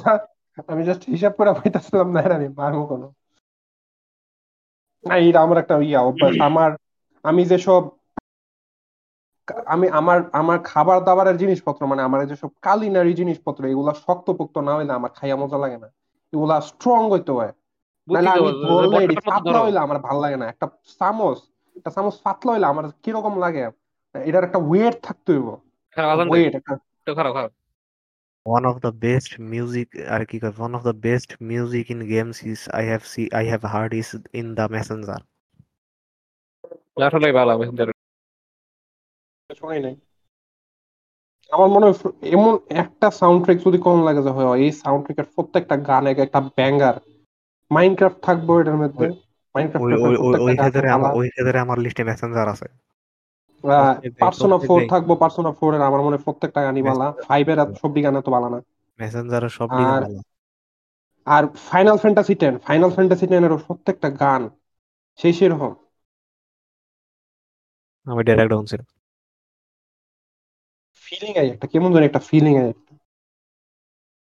আমি 0.67 0.83
জাস্ট 0.83 1.03
হিসাব 1.09 1.31
করে 1.31 1.53
পাইতেছিলাম 1.53 2.11
না 2.11 2.19
আমি 2.35 2.47
মারবো 2.47 2.85
কোনো। 2.85 3.07
না 5.03 5.15
এটা 5.17 5.41
আমার 5.41 5.57
একটা 5.57 5.75
ইয়া 5.81 6.01
অভ্যাস। 6.01 6.33
আমার 6.41 6.71
আমি 7.23 7.45
যেসব 7.45 7.81
আমি 9.65 9.89
আমার 9.89 10.19
আমার 10.33 10.59
খাবার 10.63 11.03
দাবারের 11.03 11.37
জিনিসপত্র 11.37 11.85
মানে 11.85 12.01
আমার 12.01 12.27
যেসব 12.27 12.49
কালিনারি 12.61 13.13
জিনিসপত্র 13.13 13.65
এগুলা 13.65 13.93
শক্তপোক্ত 13.93 14.57
না 14.57 14.75
হইলে 14.75 14.93
আমার 14.93 15.09
খাইয়া 15.09 15.35
মজা 15.35 15.57
লাগে 15.57 15.77
না। 15.77 15.87
এগুলা 16.33 16.61
স্ট্রং 16.61 17.11
হইতে 17.11 17.31
হয়। 17.31 17.53
আমার 19.77 19.99
ভালো 19.99 20.21
লাগে 20.21 20.37
না। 20.37 20.49
একটা 20.49 20.67
চামচ 20.99 21.37
একটা 21.75 21.89
চামচ 21.89 22.13
পাতলা 22.23 22.51
হইলে 22.51 22.65
আমার 22.65 22.91
কীরকম 23.03 23.39
লাগে? 23.39 23.71
এটার 24.23 24.43
একটা 24.43 24.57
ওয়েট 24.57 24.95
থাকতে 25.01 25.33
হইব। 25.33 25.47
ওয়েট 26.29 26.55
একটা 26.55 26.77
One 28.47 28.63
of 28.63 28.75
the 28.75 28.91
best 28.91 29.31
music, 29.39 30.03
আর 30.09 30.25
কি 30.25 30.39
কয়, 30.39 30.49
one 30.49 30.73
of 30.73 30.81
the 30.81 30.93
best 30.93 31.29
music 31.41 31.85
in 31.89 31.99
games 31.99 32.37
is 32.45 32.69
I 32.69 32.83
have 32.91 33.01
see 33.01 33.25
I 33.27 33.43
have 33.51 33.63
heard 33.73 33.93
is 33.93 34.09
in 34.33 34.55
the 34.55 34.67
Messenger. 34.67 35.17
আমার 41.51 41.67
মনে 41.67 41.85
হয় 41.85 42.11
এমন 42.21 42.57
একটা 42.69 43.11
সাউন্ড 43.11 43.43
ট্র্যাক 43.43 43.67
যদি 43.67 43.77
কম 43.77 44.05
লাগে 44.05 44.23
যে 44.23 44.29
হয় 44.29 44.57
এই 44.57 44.71
সাউন্ড 44.71 45.05
ট্র্যাকের 45.05 45.33
প্রত্যেকটা 45.35 45.77
গান 45.77 46.07
এক 46.07 46.17
একটা 46.17 46.41
ব্যাঙ্গার 46.41 46.93
মাইনক্রাফট 47.71 48.19
থাকব 48.21 48.49
এটার 48.59 48.75
মধ্যে। 48.75 49.07
ওই 50.39 51.27
ক্ষেত্রে 51.29 51.59
আমার 51.59 51.77
লিস্টে 51.77 52.03
মেসেঞ্জার 52.03 52.47
আছে। 52.49 52.67
পার্সোনা 54.19 54.57
থাকব 54.87 55.09
পার্সোনা 55.15 55.51
এর 55.75 56.01
মনে 56.01 56.17
প্রত্যেকটা 56.17 56.59
গানই 56.63 56.81
এর 56.81 57.59
গান 58.03 58.49
না। 58.49 58.59
মেসেঞ্জারের 58.99 59.49
সব 59.49 59.69
আর 61.27 61.43
ফাইনাল 61.69 61.97
ফ্যান্টাসি 61.97 62.35
ফাইনাল 62.59 62.91
ফ্যান্টাসি 62.91 63.25
এর 63.25 63.57
প্রত্যেকটা 63.57 64.09
গান 64.09 64.41
সেই 65.19 65.33
সেরকম। 65.33 65.73
আমি 68.07 68.21
ডাইরেক্ট 68.23 68.51
ডাউন 68.51 68.65
ছিল। 68.65 68.81
ফিলিং 71.05 71.33
আই 71.37 71.47
একটা 71.49 71.67
কেমন 71.67 71.89
জানি 71.93 72.05
একটা 72.05 72.19
ফিলিং 72.19 72.53
আই 72.57 72.71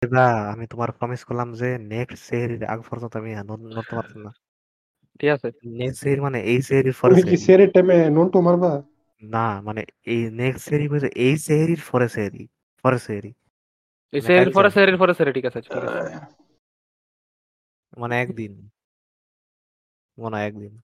না 0.01 0.51
আমি 0.51 0.67
তোমার 0.67 0.91
প্রমিস 0.91 1.23
করলাম 1.23 1.53
যে 1.53 1.77
নেক্সট 1.77 2.23
সেরির 2.23 2.63
আগ 2.63 2.81
পর্যন্ত 2.89 3.17
আমি 3.17 3.35
নড়- 3.35 3.75
নড়তে 3.75 3.95
পারতাম 3.95 4.21
না। 4.21 4.31
ঠিক 5.19 5.29
আছে। 5.29 5.51
নেক্সট 5.65 6.03
সেরি 6.03 6.21
মানে 6.21 6.41
এই 6.41 6.61
সেরির 6.61 6.93
পরে 7.01 7.15
তুমি 7.15 7.37
কি 7.37 8.09
নন্টু 8.09 8.41
মারবা? 8.41 8.83
না 9.21 9.61
মানে 9.61 9.85
এই 10.05 10.31
নেক্সট 10.31 10.69
সেরি 10.69 10.89
বলছে 10.89 11.07
এই 11.07 11.37
সেরির 11.37 11.81
পরে 11.91 12.07
সেরি 12.09 12.47
এই 14.13 14.21
মানে 14.21 14.21
সেরির 14.21 14.53
পরে 14.53 14.63
কালকে 14.63 14.69
সেরির 14.69 14.97
পরে 14.97 15.13
সেরি 15.13 15.33
ঠিক 15.33 15.45
আছে 15.45 15.61
ঠিক 15.61 15.77
আছে। 15.77 16.15
মানে 17.97 18.21
একদিন। 18.21 18.69
মনে 20.19 20.35
হয় 20.35 20.45
একদিন। 20.45 20.81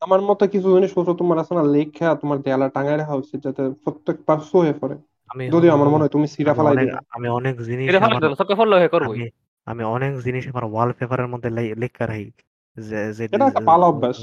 আমার 0.00 0.20
মতে 0.20 0.48
কিছু 0.48 0.74
জিনিসপত্র 0.74 1.14
তোমার 1.14 1.38
আছে 1.38 1.54
না 1.54 1.62
লেখা 1.62 2.14
তোমার 2.14 2.38
দেয়ালে 2.38 2.70
টাঙায় 2.70 2.96
রাখা 2.96 3.14
উচিত 3.14 3.42
যাতে 3.44 3.62
প্রত্যেক 3.84 4.16
পার্শ্ব 4.26 4.58
হয়ে 4.60 4.72
পড়ে। 4.72 5.15
আমি 5.30 5.42
যদিও 5.54 5.72
আমার 5.72 5.88
মনে 5.88 6.02
হয় 6.04 6.12
তুমি 6.16 6.26
সিরা 6.26 6.50
আমি 6.52 6.58
ফেলাই 6.58 6.72
অনেক 6.72 6.86
দিবে। 6.86 6.98
আমি 7.10 7.26
অনেক 7.38 7.54
জিনিস 7.68 7.86
আমার 7.98 8.22
সবকে 8.40 8.54
ফলো 8.54 8.74
হয়ে 8.76 9.28
আমি 9.66 9.82
অনেক 9.96 10.12
জিনিস 10.18 10.44
আমার 10.48 10.64
ওয়ালপেপারের 10.64 11.28
মধ্যে 11.28 11.48
লেখা 11.82 12.04
রাখি 12.06 12.28
যে 12.76 12.98
যে 13.16 13.22
এটা 13.26 13.44
একটা 13.46 13.62
ভালো 13.66 13.84
অভ্যাস। 13.86 14.18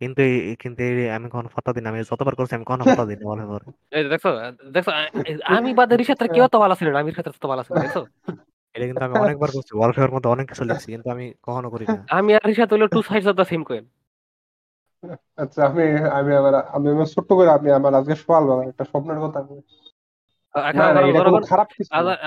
কিন্তু 0.00 0.22
কিন্তু 0.60 0.82
আমি 1.16 1.26
কখনো 1.30 1.48
ফটো 1.54 1.70
দিন 1.72 1.84
আমি 1.86 1.98
যতবার 2.02 2.34
করছি 2.34 2.52
আমি 2.54 2.64
কখনো 2.64 2.84
ফটো 2.84 3.04
দিন 3.06 3.18
ওয়ালপেপারে 3.22 3.66
এই 3.96 4.02
যে 4.04 4.08
দেখছ 4.08 4.26
দেখছ 4.74 4.88
আমি 5.54 5.70
বাদে 5.74 5.94
রিসাতের 5.96 6.28
কেউ 6.28 6.44
তো 6.48 6.58
ভালো 6.58 6.74
ছিল 6.74 6.88
না 6.90 6.98
আমি 6.98 7.10
রিসাতের 7.10 7.32
তো 7.40 7.46
ভালো 7.48 7.62
ছিল 7.62 7.74
দেখছ? 7.76 7.96
এটা 8.74 8.84
কিন্তু 8.86 9.02
আমি 9.04 9.14
অনেকবার 9.18 9.50
করছি 9.54 9.72
ওয়ালপেপারের 9.76 10.14
মধ্যে 10.14 10.28
অনেক 10.28 10.46
কিছু 10.48 10.62
লিখছি 10.64 10.88
কিন্তু 10.92 11.08
আমি 11.10 11.24
কখনো 11.42 11.68
করি 11.70 11.84
না। 11.84 11.98
আমি 12.10 12.30
আর 12.34 12.42
রিসাত 12.46 12.68
হইল 12.72 12.84
two 12.86 13.00
sides 13.02 13.26
of 13.26 13.34
the 13.36 13.44
same 13.44 13.62
coin 13.64 13.84
আচ্ছা 15.36 15.60
আমি 15.66 15.84
আমি 16.10 16.32
আবার 16.34 16.54
আমি 16.68 16.86
আমার 16.90 17.06
ছোট্ট 17.06 17.30
করে 17.32 17.50
আমি 17.50 17.68
আমার 17.70 17.92
আজকে 17.94 18.14
বেলা 18.48 18.62
একটা 18.64 18.84
স্বপ্নের 18.84 19.18
কথা 19.20 19.40
বলি। 19.42 19.62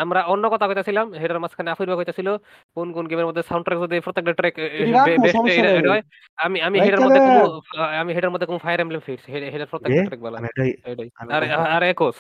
আমরা 0.04 0.20
অন্য 0.34 0.46
কথা 0.54 0.66
কইতাছিলাম 0.70 1.08
হেটার 1.22 1.42
মাঝখানে 1.44 1.70
আফিরবা 1.72 2.00
কইতাছিল 2.00 2.28
কোন 2.78 2.88
কোন 2.96 3.06
গেমের 3.10 3.28
মধ্যে 3.30 3.44
সাউন্ড 3.50 3.64
ট্র্যাক 3.66 3.80
যদি 3.84 3.96
প্রত্যেকটা 4.06 4.34
ট্র্যাক 4.40 4.56
বেস্ট 5.24 5.38
হয়। 5.92 6.04
আমি 6.38 6.58
আমি 6.68 6.78
হেটার 6.86 7.02
মধ্যে 7.06 7.20
কোনো 7.28 7.42
আমি 8.02 8.12
হেটার 8.16 8.32
মধ্যে 8.34 8.48
কোনো 8.50 8.60
ফায়ার 8.66 8.80
এমব্লেম 8.84 9.02
ফিক্স 9.08 9.24
হেটার 9.54 9.70
প্রত্যেকটা 9.72 10.02
ট্র্যাক 10.08 10.22
আমি 10.40 10.48
আর 11.36 11.44
আর 11.76 11.84
একোস 11.92 12.18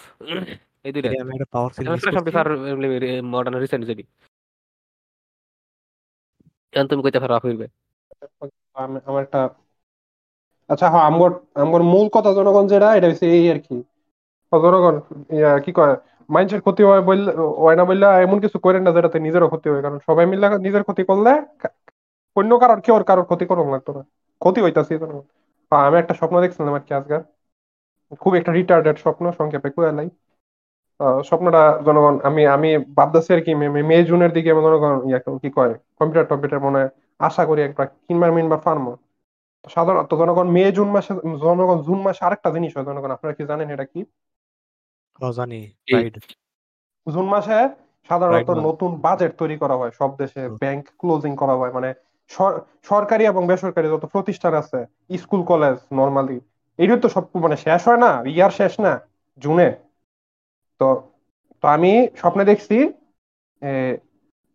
এই 0.86 0.92
দুইটা 0.96 1.10
আমি 1.24 1.32
একটা 1.38 1.48
পাওয়ার 1.54 1.72
ফ্রেশ 1.74 1.88
করছি। 1.88 2.10
মডার্ন 3.34 3.56
রিসেন্ট 3.64 3.84
যদি। 3.92 4.04
এখন 6.74 6.88
তুমি 6.92 7.02
কইতে 7.06 7.20
পারো 7.24 7.34
আফিরবে 7.40 7.66
আমার 9.10 9.22
একটা 9.26 9.42
আচ্ছা 10.70 10.88
হ্যাঁ 10.92 11.06
আমগর 11.10 11.32
আমগর 11.64 11.82
মূল 11.94 12.08
কথা 12.16 12.30
জনগণ 12.38 12.66
যেটা 12.72 12.88
এটা 12.98 13.08
হচ্ছে 13.10 13.26
এই 13.38 13.46
আর 13.54 13.60
কি। 13.68 13.76
জনগণ 14.66 14.96
কি 15.66 15.72
কয়, 15.78 15.94
মানুষের 16.30 16.62
ক্ষতি 16.66 16.84
হয় 16.90 17.02
বললে, 17.10 17.30
হয় 17.64 17.76
না 17.80 17.84
বললে 17.90 18.06
এমন 18.26 18.38
কিছু 18.44 18.58
করেন 18.66 18.82
না 18.86 18.92
যেটাতে 18.96 19.18
নিজেরও 19.28 19.48
ক্ষতি 19.54 19.68
হয়। 19.72 19.82
কারণ 19.86 19.98
সবাই 20.08 20.26
মিলে 20.32 20.48
নিজের 20.66 20.84
ক্ষতি 20.88 21.04
করলে 21.10 21.32
অন্য 22.36 22.52
কারোর 22.62 22.80
কেউ 22.86 22.96
কারোর 23.10 23.26
ক্ষতি 23.30 23.46
করুন 23.52 23.68
লাগতো 23.74 23.92
না। 23.98 24.02
ক্ষতি 24.42 24.60
হইতাছে 24.66 24.94
জনগণ 25.04 25.26
আমি 25.72 25.98
একটা 26.02 26.14
স্বপ্ন 26.20 26.36
দেখছিলাম 26.44 26.74
আর 26.78 26.84
কি 26.88 26.92
আজকে 27.00 27.18
খুব 28.24 28.34
একটা 28.40 28.52
রিটার্ডেড 28.60 28.98
স্বপ্ন, 29.04 29.24
সংক্ষেপে 29.40 29.70
কুয়ালাই 29.76 30.10
স্বপ্নটা 31.30 31.62
জনগণ, 31.88 32.16
আমি 32.30 32.42
আমি 32.56 32.70
ভাবতেছি 32.98 33.30
আর 33.36 33.42
কি 33.46 33.52
মে 33.90 33.98
জুনের 34.10 34.32
দিকে 34.38 34.50
জনগণ 34.66 34.96
কি 35.44 35.50
কয়, 35.58 35.74
কম্পিউটার 36.00 36.30
টম্পিউটার 36.32 36.62
মনে 36.68 36.82
আশা 37.28 37.44
করি 37.50 37.60
একবার 37.68 37.88
কিনবার 38.06 38.32
মিনবার 38.38 38.62
ফার্মো। 38.66 38.94
সাধারণত 39.76 40.12
জনগণ 40.22 40.48
মে, 40.56 40.64
জুন 40.78 40.90
মাসে, 40.96 41.12
জনগণ 41.46 41.78
জুন 41.88 42.00
মাসে 42.06 42.22
আরেকটা 42.28 42.50
জিনিস 42.56 42.72
হয় 42.76 42.86
জনগণ, 42.90 43.12
আপনারা 43.16 43.34
কি 43.38 43.44
জানেন 43.52 43.68
এটা 43.76 43.86
কি? 43.94 44.00
ও 45.20 45.28
জানি 45.38 45.60
রাইট 45.88 46.16
জুন 47.08 47.26
মাসে 47.28 47.58
সাধারণত 48.10 48.50
নতুন 48.68 48.92
বাজেট 49.06 49.32
তৈরি 49.38 49.56
করা 49.58 49.76
হয় 49.76 49.92
সব 50.00 50.12
দেশে 50.22 50.42
ব্যাংক 50.62 50.84
ক্লোজিং 51.00 51.34
করা 51.42 51.56
হয় 51.60 51.72
মানে 51.72 51.90
সরকারি 52.92 53.24
এবং 53.26 53.42
বেসরকারি 53.48 53.88
যত 53.90 54.04
প্রতিষ্ঠান 54.14 54.54
আছে 54.62 54.80
স্কুল 55.18 55.42
কলেজ 55.44 55.78
নর্মালি 56.00 56.38
এইটা 56.80 56.96
তো 56.98 57.08
সব 57.10 57.24
মানে 57.44 57.58
শেষ 57.58 57.82
হয় 57.88 58.02
না 58.06 58.12
ইয়ার 58.32 58.52
শেষ 58.52 58.74
না 58.80 58.94
জুনে। 59.42 59.70
তো 60.82 60.88
তো 61.64 61.76
আমি 61.76 61.92
স্বপ্নে 62.22 62.44
দেখছি 62.46 62.78
এ, 63.62 63.72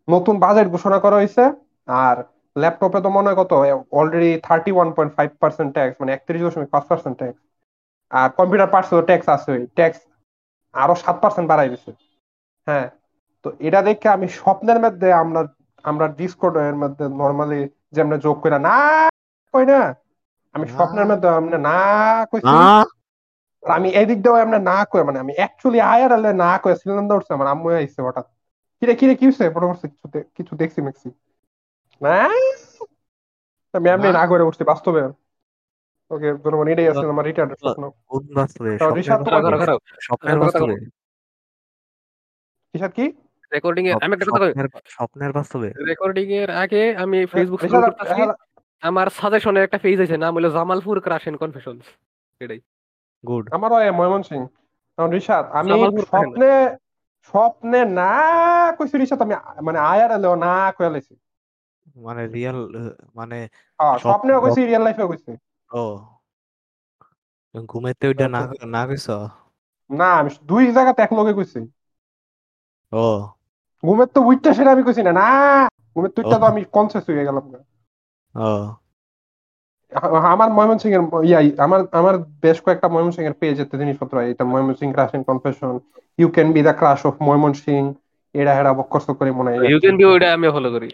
নতুন 0.09 0.35
বাজেট 0.39 0.67
ঘোষণা 0.75 0.99
করা 1.05 1.17
হয়েছে 1.17 1.45
আর 1.89 2.17
ল্যাপটপে 2.57 3.01
তো 3.05 3.11
মনে 3.11 3.29
হয় 3.29 3.39
কত 3.41 3.53
already 3.99 4.31
thirty 4.47 4.71
one 4.75 4.89
point 4.97 5.13
five 5.17 5.31
percent 5.43 5.71
tax 5.77 5.95
মানে 6.01 6.11
একত্রিশ 6.13 6.41
দশমিক 6.45 6.69
পাঁচ 6.75 6.85
পার্সেন্ট 6.91 7.17
ট্যাক্স 7.21 7.39
আর 8.11 8.29
কম্পিউটার 8.39 8.71
পার্টস 8.75 8.91
ট্যাক্স 9.09 9.27
আছে 9.37 9.55
ট্যাক্স 9.79 9.99
আরও 10.75 10.95
সাত 10.95 11.17
পার্সেন্ট 11.23 11.47
বাড়াই 11.49 11.69
দিছে। 11.69 11.91
হ্যাঁ 12.67 12.87
তো 13.45 13.49
এটা 13.59 13.81
দেখে 13.83 14.09
আমি 14.09 14.27
স্বপ্নের 14.39 14.79
মধ্যে 14.81 15.09
আমরা 15.23 15.41
আমরা 15.85 16.07
ডিসকর্ড 16.19 16.57
এর 16.69 16.77
মধ্যে 16.83 17.05
নর্মালি 17.21 17.61
যে 17.93 17.99
আমরা 18.03 18.17
যোগ 18.19 18.37
করে 18.43 18.59
না 18.59 18.77
কই 19.55 19.65
না? 19.67 19.81
আমি 20.55 20.67
স্বপ্নের 20.69 21.07
মধ্যে 21.07 21.29
আমরা 21.41 21.59
না 21.71 21.79
কইছি। 22.31 22.57
আমি 23.63 23.89
এদিক 24.01 24.19
দিয়ে 24.23 24.45
আমরা 24.47 24.59
না 24.71 24.77
কই 24.91 25.03
মানে 25.05 25.19
আমি 25.25 25.33
অ্যাকচুয়ালি 25.37 25.81
আয়ার 25.93 26.11
আলে 26.13 26.31
না 26.45 26.51
কই 26.63 26.73
সিলিন্ডার 26.81 27.19
উঠছে 27.19 27.33
আমার 27.37 27.49
আম্মু 27.53 27.69
আইছে 27.81 28.01
হঠাৎ। 28.07 28.27
কিরে 28.79 28.95
কিরে 28.95 29.15
কি 29.19 29.25
হইছে? 29.27 29.45
পরে 29.55 29.67
বলছে 29.71 29.87
কিছু 29.93 30.07
কিছু 30.37 30.53
দেখছি 30.57 30.81
মেক্সি 30.87 31.09
না। 32.01 32.15
আমি 33.75 33.87
এমনি 33.95 34.09
না। 34.09 34.17
না 34.19 34.25
করে 34.31 34.43
উঠছি 34.49 34.65
বাস্তবে। 34.71 35.03
ওকে 36.11 36.29
এটাই 36.73 36.89
আছে 36.93 37.05
আমার 37.15 37.25
রিটার্ন 37.29 37.51
স্বপ্ন 37.63 37.83
কোন 38.11 38.23
বাস্তবে 38.39 38.71
রিশাদ 42.75 42.93
কি 42.99 43.07
রেকর্ডিং 43.53 43.85
এ 43.91 43.93
আমি 44.05 44.13
একটা 44.15 44.27
কথা 44.29 44.41
কই 44.43 44.53
স্বপ্নের 44.97 45.33
বাস্তবে 45.39 45.69
রেকর্ডিং 45.91 46.27
এর 46.41 46.51
আগে 46.63 46.83
আমি 47.03 47.19
ফেসবুক 47.33 47.61
করতেছি 47.61 48.23
আমার 48.83 49.07
সাজেশনের 49.19 49.67
একটা 49.67 49.79
পেজ 49.85 49.99
আছে 50.05 50.17
নাম 50.25 50.33
হলো 50.37 50.49
জামালপুর 50.57 50.97
ক্রাশ 51.07 51.25
এন্ড 51.29 51.39
কনফেশনস 51.43 51.87
এটাই। 52.41 52.61
গুড 53.25 53.45
আমারও 53.57 53.79
এ 53.87 53.91
ময়মনসিং। 54.01 54.41
কারণ 54.99 55.11
রিশাদ 55.17 55.45
আমি 55.59 55.71
স্বপ্নে 56.11 56.53
স্বপ্নে 57.29 57.81
না 58.01 58.13
কইছি 58.77 58.97
রিশাদ 58.97 59.21
আমি 59.25 59.35
মানে 59.67 59.79
আয়ার 59.93 60.11
আলেও 60.17 60.35
না 60.47 60.55
কইয়া 60.77 60.93
লাইছি। 60.95 61.15
মানে 62.07 62.23
রিয়েল 62.35 62.59
মানে 63.19 63.39
স্বপ্নেও 64.05 64.43
কইছি 64.45 64.61
রিয়েল 64.61 64.83
লাইফেও 64.87 65.11
কইছি। 65.11 65.33
ও 65.71 65.83
ঘুমাইতে 67.55 68.05
ওইটা 68.11 68.27
না 68.35 68.41
না 68.75 68.83
কইছ? 68.89 69.07
না 69.91 70.09
আমি 70.21 70.31
দুই 70.51 70.63
জায়গাতে 70.77 71.01
এক 71.03 71.13
লগে 71.19 71.33
কইছি। 71.39 71.59
ও 72.93 73.05
ঘুমের 73.83 74.09
তো 74.15 74.19
উইটটা 74.29 74.51
সেটা 74.59 74.71
আমি 74.75 74.83
কইছি 74.87 75.03
না 75.03 75.13
না। 75.13 75.27
ঘুমের 75.95 76.11
তো 76.15 76.19
উইটটা 76.21 76.37
তো 76.43 76.47
আমি 76.53 76.61
কনসিয়াস 76.75 77.05
হয়ে 77.09 77.27
গেলাম 77.29 77.45
ও 78.35 78.51
আমার 80.33 80.49
ময়মনসিং 80.59 80.91
এর 80.97 81.03
ইয়া 81.29 81.39
আমার 81.67 81.81
আমার 82.01 82.15
বেশ 82.45 82.59
কয়েকটা 82.65 82.89
ময়মনসিং 82.95 83.23
এর 83.27 83.35
পেজ 83.43 83.57
এতে 83.61 83.77
জিনিসপত্র 83.83 84.15
হয়। 84.19 84.29
এটা 84.33 84.45
Mymensingh 84.53 84.89
crush 84.95 85.11
and 85.17 85.25
confession 85.31 85.75
you 86.19 86.27
can 86.35 86.49
be 86.55 86.61
the 86.67 86.75
crush 86.81 87.01
of 87.09 87.15
Mymensingh 87.29 87.83
এরা 88.35 88.55
হেরা 88.55 88.73
বকস্ত 88.73 89.11
করে 89.11 89.31
মনে 89.31 89.51
হয় 89.51 89.69
ইউ 89.69 89.81
ক্যান 89.81 89.97
বি 89.97 90.05
ওইটা 90.05 90.33
আমি 90.33 90.49
ফলো 90.51 90.69
করি। 90.71 90.89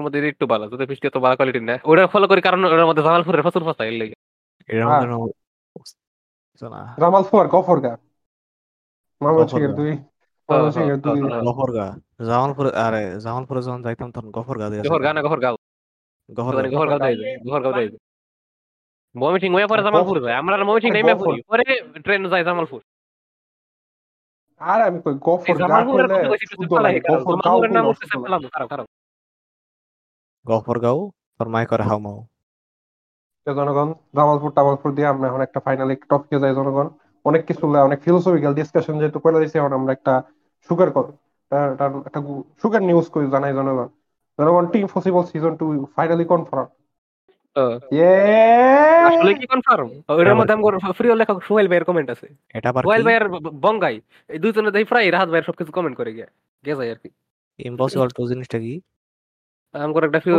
মধ্যে 0.00 0.28
একটু 0.28 0.46
ভালো 0.46 0.64
বৃষ্টি 0.68 1.10
তো 1.10 1.20
ভালো 1.20 1.36
কোয়ালিটি 1.36 1.60
না 1.60 1.78
ওটা 1.84 2.06
ফলো 2.06 2.28
করি 2.28 2.40
কারণ 2.40 2.64
ওটার 2.64 2.86
মধ্যে 2.86 3.02
জামালপুরের 3.02 3.42
ফসল 3.42 3.62
ফসা 3.64 3.84
এর 3.84 3.92
লাগে। 3.92 4.16
এর 4.68 4.86
হ্যাঁ। 4.86 5.06
মধ্যে 5.06 6.68
না- 6.68 7.00
জামাল 7.00 7.22
ফোর 7.22 7.46
গফর 7.46 7.80
গা 7.80 7.92
ময়মনসিং 9.20 9.62
এর 9.62 9.72
দুই। 9.74 9.92
হ্যাঁ। 10.48 11.42
গফরগা। 11.42 11.86
জামালপুরে 12.24 12.70
আরে 12.78 13.20
জামালপুরে 13.20 13.62
যখন 13.62 13.82
যাইতাম 13.82 14.10
তখন 14.12 14.30
গফরগা 14.30 14.70
দিয়ে 14.70 14.82
গহর 14.82 15.02
গানা 15.02 15.22
গহর 15.22 15.40
গাও 15.40 15.56
গফরগা 16.28 16.56
মানে 16.56 16.68
গহর 16.68 16.88
গাও 16.88 16.98
দেয় 16.98 17.16
গহর 17.46 17.62
গাও 17.62 17.72
দেয় 17.72 17.88
ময়মনসিং 19.14 19.54
হয়ে 19.54 19.66
পরে 19.66 19.82
জামালপুর 19.82 20.20
যায় 20.20 20.34
আমরা 20.34 20.56
গফর। 21.14 21.34
পরে 21.48 21.64
ট্রেন 22.00 22.28
যায় 22.28 22.44
জামালপুর। 22.44 22.80
আর 24.60 24.80
আমি 24.88 24.98
কই 25.04 25.14
গফর 25.26 25.56
গা 25.60 25.66
খারাপ। 25.66 25.86
গফর 27.10 27.36
গাও 27.44 27.58
নাম 27.76 27.84
উঠতেছে 27.90 28.16
পেলাম 28.24 28.40
খারাপ 28.54 28.68
খারাপ 28.72 28.86
গফরগাঁও 30.44 31.00
তোর 31.36 31.48
মাই 31.54 31.64
করে 31.70 31.84
হাউমাউ। 31.90 32.18
তো 33.46 33.50
জনগণ 33.58 33.88
জামালপুর 34.16 34.50
টামালপুর 34.56 34.90
দিয়ে 34.96 35.08
আমরা 35.12 35.26
এখন 35.30 35.42
একটা 35.46 35.60
ফাইনাল 35.66 35.88
টপিকে 36.10 36.36
যাই 36.42 36.54
জনগণ। 36.58 36.86
অনেক 37.24 37.42
কিছু 37.48 37.64
অনেক 37.88 37.98
ফিলোসফিক্যাল 38.04 38.52
ডিসকাশন 38.58 38.94
যেহেতু 39.00 39.18
করে 39.24 39.36
দিয়েছি 39.40 39.56
এখন 39.60 39.72
আমরা 39.78 39.92
একটা 39.96 40.14
সুগার 40.68 40.88
কর 40.94 41.06
একটা 42.08 42.20
সুগার 42.60 42.82
নিউজ 42.88 43.06
করি 43.14 43.26
জানাই 43.34 43.52
জনগণ। 43.58 43.88
জনগণ 44.38 44.64
team 44.72 44.86
possible 44.94 45.22
season 45.30 45.52
two 45.60 45.66
finally 45.96 46.24
confirm 46.32 46.66
আসলে 49.08 49.32
কি 49.40 49.46
কনফার্ম 49.52 49.88
মধ্যে 50.40 50.54
ফ্রি 50.98 51.06
লেখক 51.20 51.38
সোহেল 51.48 51.66
ভাইয়ের 51.70 51.86
কমেন্ট 51.88 52.08
আছে। 52.14 52.26
এটা 52.56 52.68
আবার 52.72 52.82
সোহেল 52.84 53.02
কি? 53.02 53.06
ভাইয়ের 53.06 53.24
বঙ্গাই। 53.64 53.96
এই 54.32 54.38
দুইজনে 54.42 54.70
দেখি 54.74 54.86
প্রায় 54.90 55.06
রাহাত 55.14 55.28
ভাইয়ের 55.32 55.46
সবকিছু 55.48 55.70
কমেন্ট 55.76 55.96
করে 56.00 56.10
গিয়া। 56.16 56.28
গে 56.64 56.72
যায় 56.78 56.90
আর 56.94 56.98
কি। 57.02 57.08
ইম্পসিবল 57.58 58.08
টু 58.16 58.22
জিনিসটা 58.30 58.58
কি? 58.64 58.74
আমার 59.74 60.02
একটা 60.08 60.20
ফ্রি 60.22 60.32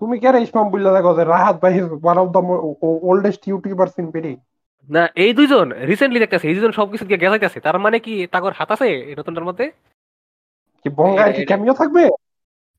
তুমি 0.00 0.16
কেন 0.22 0.34
ইসমাম 0.46 0.66
বুল্লা 0.72 0.90
দেখো 0.96 1.10
যে 1.18 1.24
রাহাত 1.34 1.56
ভাই 1.62 1.74
one 2.04 2.16
of 2.22 2.28
the 2.34 2.40
oldest 3.08 3.42
youtubers 3.50 3.94
in 4.02 4.06
peri 4.14 4.32
না 4.88 5.02
এই 5.24 5.30
দুইজন 5.38 5.66
রিসেন্টলি 5.90 6.18
দেখতেছে 6.22 6.46
এই 6.50 6.54
দুজন 6.56 6.72
সবকিছু 6.78 7.04
দিয়ে 7.08 7.22
গেজাইতেছে। 7.22 7.58
তার 7.66 7.76
মানে 7.84 7.96
কি 8.06 8.14
তাগর 8.32 8.52
হাত 8.58 8.68
আছে 8.74 8.86
এই 9.10 9.14
নতুনটার 9.18 9.48
মধ্যে? 9.48 9.66
কি 10.82 10.88
বঙ্গায় 10.98 11.32
কি 11.36 11.42
ক্যামিও 11.50 11.74
থাকবে? 11.80 12.02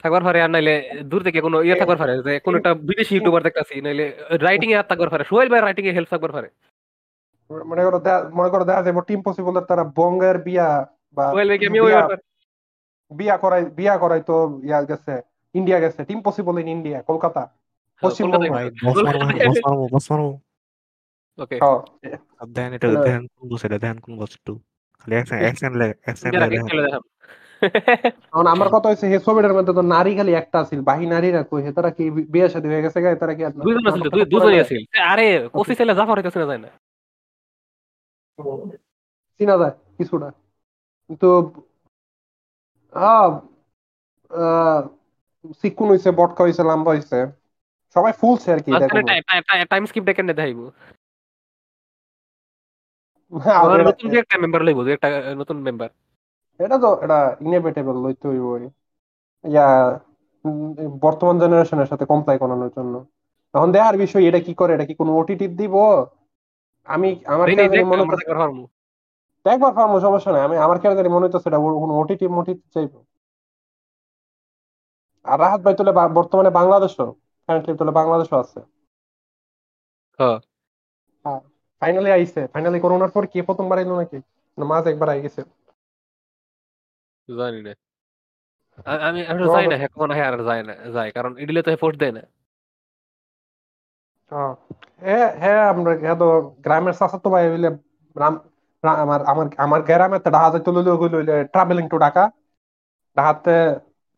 থাকবার 0.05 0.23
পারে 0.23 0.39
আর 0.41 0.49
নাইলে 0.49 0.73
দূর 1.03 1.21
থেকে 1.23 1.39
কোনো 1.41 1.57
ইয়ে 1.61 1.75
থাকবার 1.75 1.99
পারে 2.01 2.13
যে 2.19 2.33
কোন 2.39 2.53
একটা 2.55 2.71
বিদেশি 2.83 3.13
ইউটিউবার 3.15 3.43
দেখতাছি 3.43 3.75
নাইলে 3.81 4.05
রাইটিং 4.41 4.69
এ 4.71 4.77
হাত 4.77 4.87
থাকবার 4.89 5.09
পারে 5.09 5.23
সোহেল 5.23 5.49
ভাই 5.49 5.61
রাইটিং 5.61 5.83
এ 5.85 5.93
হেল্প 5.93 6.09
থাকবার 6.09 6.31
পারে। 6.31 6.47
মনে 7.67 7.83
করো 7.83 7.97
মনে 8.33 8.49
করো 8.49 8.63
দেখা 8.65 8.81
যাবে 8.81 9.01
টিম 9.07 9.19
পসিবলের 9.21 9.65
তারা 9.65 9.83
বঙ্গের 9.95 10.37
বিয়া 10.37 10.67
বা 11.17 11.23
সোহেল 11.31 11.47
ভাই 11.51 11.57
আমি 11.63 11.79
ওই 11.79 11.91
বিয়া- 13.11 13.41
করাই 13.41 13.63
বিয়া 13.71 13.95
করাই 13.97 14.21
তো 14.21 14.35
ইয়া 14.63 14.79
গেছে 14.83 15.13
ইন্ডিয়া 15.55 15.79
গেছে 15.79 15.99
team 16.05 16.19
possible 16.21 16.55
in 16.59 16.67
India 16.67 16.99
Kolkata. 17.01 17.43
Paschimbanga 18.01 18.43
boss 19.93 20.05
মারমু 20.09 20.31
okay 21.37 21.55
হ্যাঁ, 21.55 21.79
আর 22.41 22.47
এটা। 22.75 22.87
দেখেন 22.97 23.23
কোন 23.33 23.43
বস 23.49 23.61
এটা 23.65 23.77
দেখেন 23.77 23.97
কোন 23.99 24.13
বস 24.17 24.31
একটু। 24.33 24.53
খালি 24.99 25.13
অ্যাকশন 25.15 25.37
অ্যাকশন 25.37 25.71
অ্যাকশন 26.03 26.29
যারা 27.65 27.79
লে 27.79 27.91
কি 27.91 27.95
দেখেন 27.95 28.13
খেলে 28.15 28.15
দেখাম 28.15 28.31
এখন 28.31 28.45
আমার 28.53 28.69
কথা 28.75 28.87
হচ্ছে 28.89 29.05
হে 29.11 29.17
ছবিটার 29.25 29.55
মধ্যে 29.57 29.73
তো 29.73 29.83
নারী 29.95 30.11
খালি 30.17 30.31
একটা 30.33 30.57
আছিল 30.59 30.79
বাহি 30.89 31.05
নারীরা 31.05 31.41
কই 31.51 31.61
হে 31.65 31.71
তারা 31.77 31.89
কি 31.97 32.03
বিয়ে 32.33 32.47
শাদী 32.53 32.67
হয়ে 32.71 32.83
গেছে 32.85 32.99
গায়ে 33.03 33.21
তারা 33.21 33.33
কি 33.37 33.43
দুইজন 33.65 33.83
আছিল 33.89 34.03
আছিল। 34.63 34.81
আরে 35.11 35.27
কসি 35.53 35.73
ছেলে 35.79 35.93
জাফর 35.99 36.17
যায় 36.51 36.61
না। 36.65 36.69
চিনা 39.39 39.55
যায় 39.61 39.75
কিছুটা। 39.97 40.29
কিন্তু 41.09 41.27
সিকুন 45.61 45.87
হইছে 45.91 46.09
বটকা 46.19 46.41
হইছে 46.43 46.63
লাম্বা 46.63 46.91
হইছে। 46.95 47.19
সবাই 47.95 48.13
ফুলছে 48.21 48.47
আর 48.53 48.59
কি 48.65 48.69
টাইম 49.71 49.83
স্কিপ 49.89 50.03
ডেকেন 50.03 50.25
দেখাইব 50.31 50.61
হ্যাঁ, 53.33 53.57
আর 53.61 53.79
নতুন 53.89 54.07
একটা 54.23 54.35
মেম্বার 54.43 54.61
লইব 54.67 54.79
একটা 54.95 55.09
নতুন 55.41 55.57
মেম্বার 55.67 55.89
এটা 56.59 56.75
তো 56.83 56.89
এটা 57.03 57.17
ইনএভিটেবল 57.45 57.95
লইতে 58.03 58.25
হইব 58.31 58.47
ইয়া 59.43 59.65
বর্তমান 61.03 61.35
জেনারেশনের 61.41 61.89
সাথে 61.91 62.05
কমপ্লাই 62.11 62.37
করানোর 62.43 62.71
জন্য। 62.77 62.93
এখন 63.53 63.69
দেখার 63.75 63.95
বিষয় 64.03 64.23
এটা 64.29 64.39
কি 64.47 64.53
করে 64.59 64.71
এটা 64.73 64.85
কি 64.89 64.93
কোনো 65.01 65.11
ওটিটি 65.19 65.45
দিব? 65.59 65.75
আমি 66.87 67.09
আমার 67.33 67.47
মনে 67.91 68.03
একবার 69.45 69.71
ফার্মো 69.77 69.97
সমস্যা 70.05 70.31
নাই। 70.31 70.41
আমি 70.47 70.55
আমার 70.65 70.77
কেন 70.81 70.91
মনে 71.15 71.25
হচ্ছে 71.25 71.49
এটা 71.49 71.59
কোনো 71.83 71.93
ওটিটি 72.01 72.25
মোটিটি 72.37 72.65
চাইব। 72.75 72.93
আর 75.25 75.37
রাহাত 75.43 75.59
ভাই 75.65 75.75
তোলে 75.77 75.91
বর্তমানে 76.17 76.51
বাংলাদেশও 76.59 77.07
কারেন্টলি 77.49 77.73
তোলে 77.79 77.91
বাংলাদেশও 77.99 78.37
আছে। 78.43 78.59
হ্যাঁ। 80.19 80.37
ফাইনালি 81.81 82.09
আইছে। 82.17 82.41
ফাইনালি 82.53 82.77
করোনার 82.83 83.11
পর 83.15 83.23
কে 83.33 83.39
প্রথমবার 83.47 83.77
আইলো 83.81 83.95
নাকি? 84.01 84.17
মাঝ 84.57 84.83
একবার 84.91 85.07
আই 85.13 85.19
গেছে। 85.25 85.41
জানি 87.29 87.59
না 87.61 87.73
আমি 89.05 89.21
আমি 89.31 89.39
যাই 89.45 89.65
না 89.67 89.75
হ্যাঁ 89.77 89.91
মনে 90.01 90.13
হয় 90.15 90.25
আর 90.29 90.35
যায় 90.49 90.63
না 90.63 90.73
যায় 90.95 91.09
কারণ 91.11 91.31
ইডিলে 91.41 91.61
তো 91.63 91.69
পোস্ট 91.83 91.97
দেয় 92.01 92.13
না 92.17 92.23
হ্যাঁ 95.01 95.27
হ্যাঁ 95.41 95.61
আমরা 95.71 95.91
হ্যাঁ 96.03 96.17
তো 96.21 96.27
গ্রামের 96.65 96.93
তো 97.23 97.27
ভাই 97.33 97.43
হইলে 97.51 97.69
আমার 99.03 99.21
আমার 99.25 99.47
আমার 99.57 99.81
গ্রামে 99.81 100.17
তো 100.19 100.29
ডাহা 100.35 100.49
যাইতে 100.53 100.69
লইলে 100.75 100.91
হইল 100.93 101.15
ট্রাভেলিং 101.53 101.85
টু 101.91 101.97
ঢাকা 101.97 102.23
ডাহাতে 103.17 103.55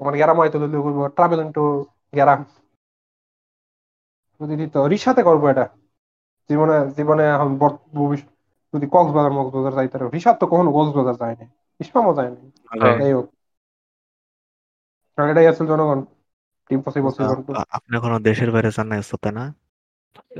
আমার 0.02 0.14
গ্রাম 0.18 0.38
হয়তো 0.40 0.58
লইলে 0.62 0.78
হইল 0.86 0.98
ট্রাভেলিং 1.18 1.48
টু 1.54 1.64
গ্রাম 2.14 2.40
যদি 4.42 4.54
দিত 4.62 4.76
রিক্সাতে 4.92 5.22
করব 5.24 5.44
এটা 5.54 5.66
জীবনে 6.50 6.78
জীবনে 6.98 7.24
এখন 7.36 7.50
ভবিষ্যৎ 7.98 8.30
যদি 8.74 8.86
কক্সবাজার 8.94 9.34
মকসবাজার 9.38 9.74
যাইতে 9.80 9.96
পারে 9.96 10.06
রিক্সার 10.08 10.36
তো 10.42 10.46
কখনো 10.52 10.70
কক্সবাজার 10.78 11.16
যায় 11.22 11.36
না 11.40 11.46
ইসমামও 11.80 12.14
যায় 12.14 12.30
না 12.30 12.40
হ্যাঁ। 12.82 12.98
যাই 13.00 13.14
হোক 13.14 13.28
আর 15.18 15.28
এটাই 15.30 15.48
আসল 15.48 15.66
জনগণ 15.66 16.00
টিম 16.70 16.80
পসিবল 16.82 17.12
আপনি 17.72 17.92
এখনও 17.98 18.20
দেশের 18.20 18.50
বাইরে 18.52 18.70
যান 18.72 18.88
না 18.88 18.96
তাই 19.16 19.34
না? 19.34 19.46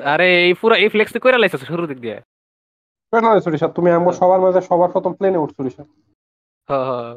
আরে 0.06 0.28
এই 0.42 0.54
পুরো 0.54 0.76
এই 0.76 0.90
ফ্লেক্স 0.90 1.14
কইরা 1.18 1.40
লাইছে 1.40 1.58
শুরুর 1.72 1.88
দিক 1.88 2.00
দিয়ে? 2.00 2.18
রিশাদ 3.48 3.72
তুমি 3.72 3.90
আমার 3.92 4.14
সবার 4.14 4.40
মাঝে 4.40 4.62
সবার 4.62 4.90
প্রথম 4.92 5.12
প্লেনে 5.14 5.40
উঠছো 5.40 5.62
হ্যাঁ 6.70 6.86
হ্যাঁ 6.86 7.14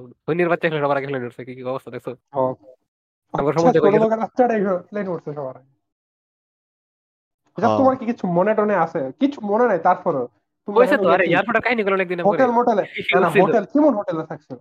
বাচ্চা 0.51 0.67
খেলে 0.69 0.83
সবার 0.85 0.97
আগে 0.99 1.07
খেলে 1.07 1.29
উঠছে 1.29 1.43
কি 1.45 1.53
কি 1.57 1.63
অবস্থা 1.65 1.91
দেখছ? 1.91 2.09
হ্যাঁ। 2.35 2.53
আমার 3.35 3.51
আচ্ছা, 3.51 3.57
সম্বন্ধে 3.57 3.81
কই 3.81 3.91
প্লেনে 4.89 5.11
উঠছে 5.11 5.31
সবার 5.39 5.55
আগে। 5.57 5.71
হ্যাঁ। 7.59 7.77
তোমার 7.79 7.95
কি 7.99 8.05
কিছু 8.07 8.25
মনে 8.37 8.53
টনে 8.55 8.77
আছে? 8.77 9.01
কিছু 9.21 9.39
মনে 9.43 9.65
নাই 9.67 9.79
তারপরে 9.79 10.21
কইছে 10.77 10.97
তো 10.97 11.07
আরে 11.15 11.25
এয়ারপোর্টের 11.27 11.65
কাহিনী 11.65 11.83
গুলো 11.85 11.97
অনেকদিন 11.99 12.19
হোটেল 12.29 12.51
মোটেলে 12.57 12.83
কি 12.95 13.01
না 13.15 13.19
না 13.25 13.29
হোটেল 13.37 13.65
কেমন 13.73 13.93
হোটেলে 13.99 14.25
থাকছিল 14.31 14.59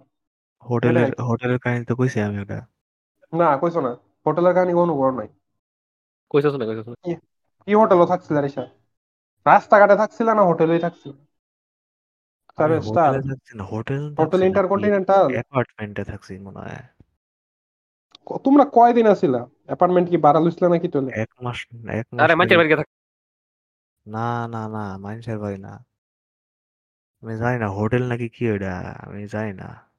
হোটেলের 0.63 1.09
হোটেলের 1.29 1.59
কাহিনী 1.63 1.83
তো 1.89 1.93
কইছি 1.99 2.17
আমি 2.27 2.37
ওটা। 2.43 2.57
না 3.33 3.47
কইছো 3.61 3.79
না 3.81 3.91
হোটেলের 4.25 4.53
কাহিনী 4.55 4.73
কোনো 4.79 4.93
বড় 5.01 5.11
নাই। 5.19 5.29
না 6.53 6.61
না 6.61 6.65
কি 7.67 7.71
হোটেলও 7.75 8.05
থাকছিল 8.11 8.35
রাস্তাঘাটে 9.45 9.95
থাকছিল 10.01 10.27
না 10.37 10.43
হোটেলেই 10.49 10.81
থাকছিল? 10.85 11.11
হোটেলে 12.87 13.21
থাকছি 13.29 13.51
না 13.57 13.63
হোটেল 13.71 14.01
হোটেল 14.19 14.41
ইন্টারকন্টিনেন্টাল? 14.49 15.25
অ্যাপার্টমেন্টে 15.35 16.03
থাকছি 16.11 16.33
মনে 16.45 16.59
হয়। 16.63 16.83
তোমরা 18.45 18.63
কয়দিন 18.75 19.05
আছিলা 19.13 19.41
অ্যাপার্টমেন্ট 19.69 20.07
কি 20.11 20.17
ভাড়া 20.25 20.39
লইছিল 20.43 20.63
নাকি 20.73 20.87
তোলে 20.93 21.09
এক 21.23 21.31
মাস 21.45 21.57
এক 21.93 22.05
মাস 22.09 22.19
আরে 22.23 22.33
মাছের 22.39 22.57
বাড়ি 22.59 22.69
না 24.05 24.25
না 24.53 24.61
না 24.75 24.83
মানুষের 25.05 25.37
বাড়ি 25.43 25.57
না। 25.59 25.71
আমি 27.23 27.37
জানি 27.37 27.59
না 27.59 27.67
হোটেল 27.69 28.07
নাকি 28.07 28.29
কি 28.29 28.51
ওটা 28.51 28.73
আমি 28.99 29.27
জানি 29.27 29.53
না। 29.53 29.89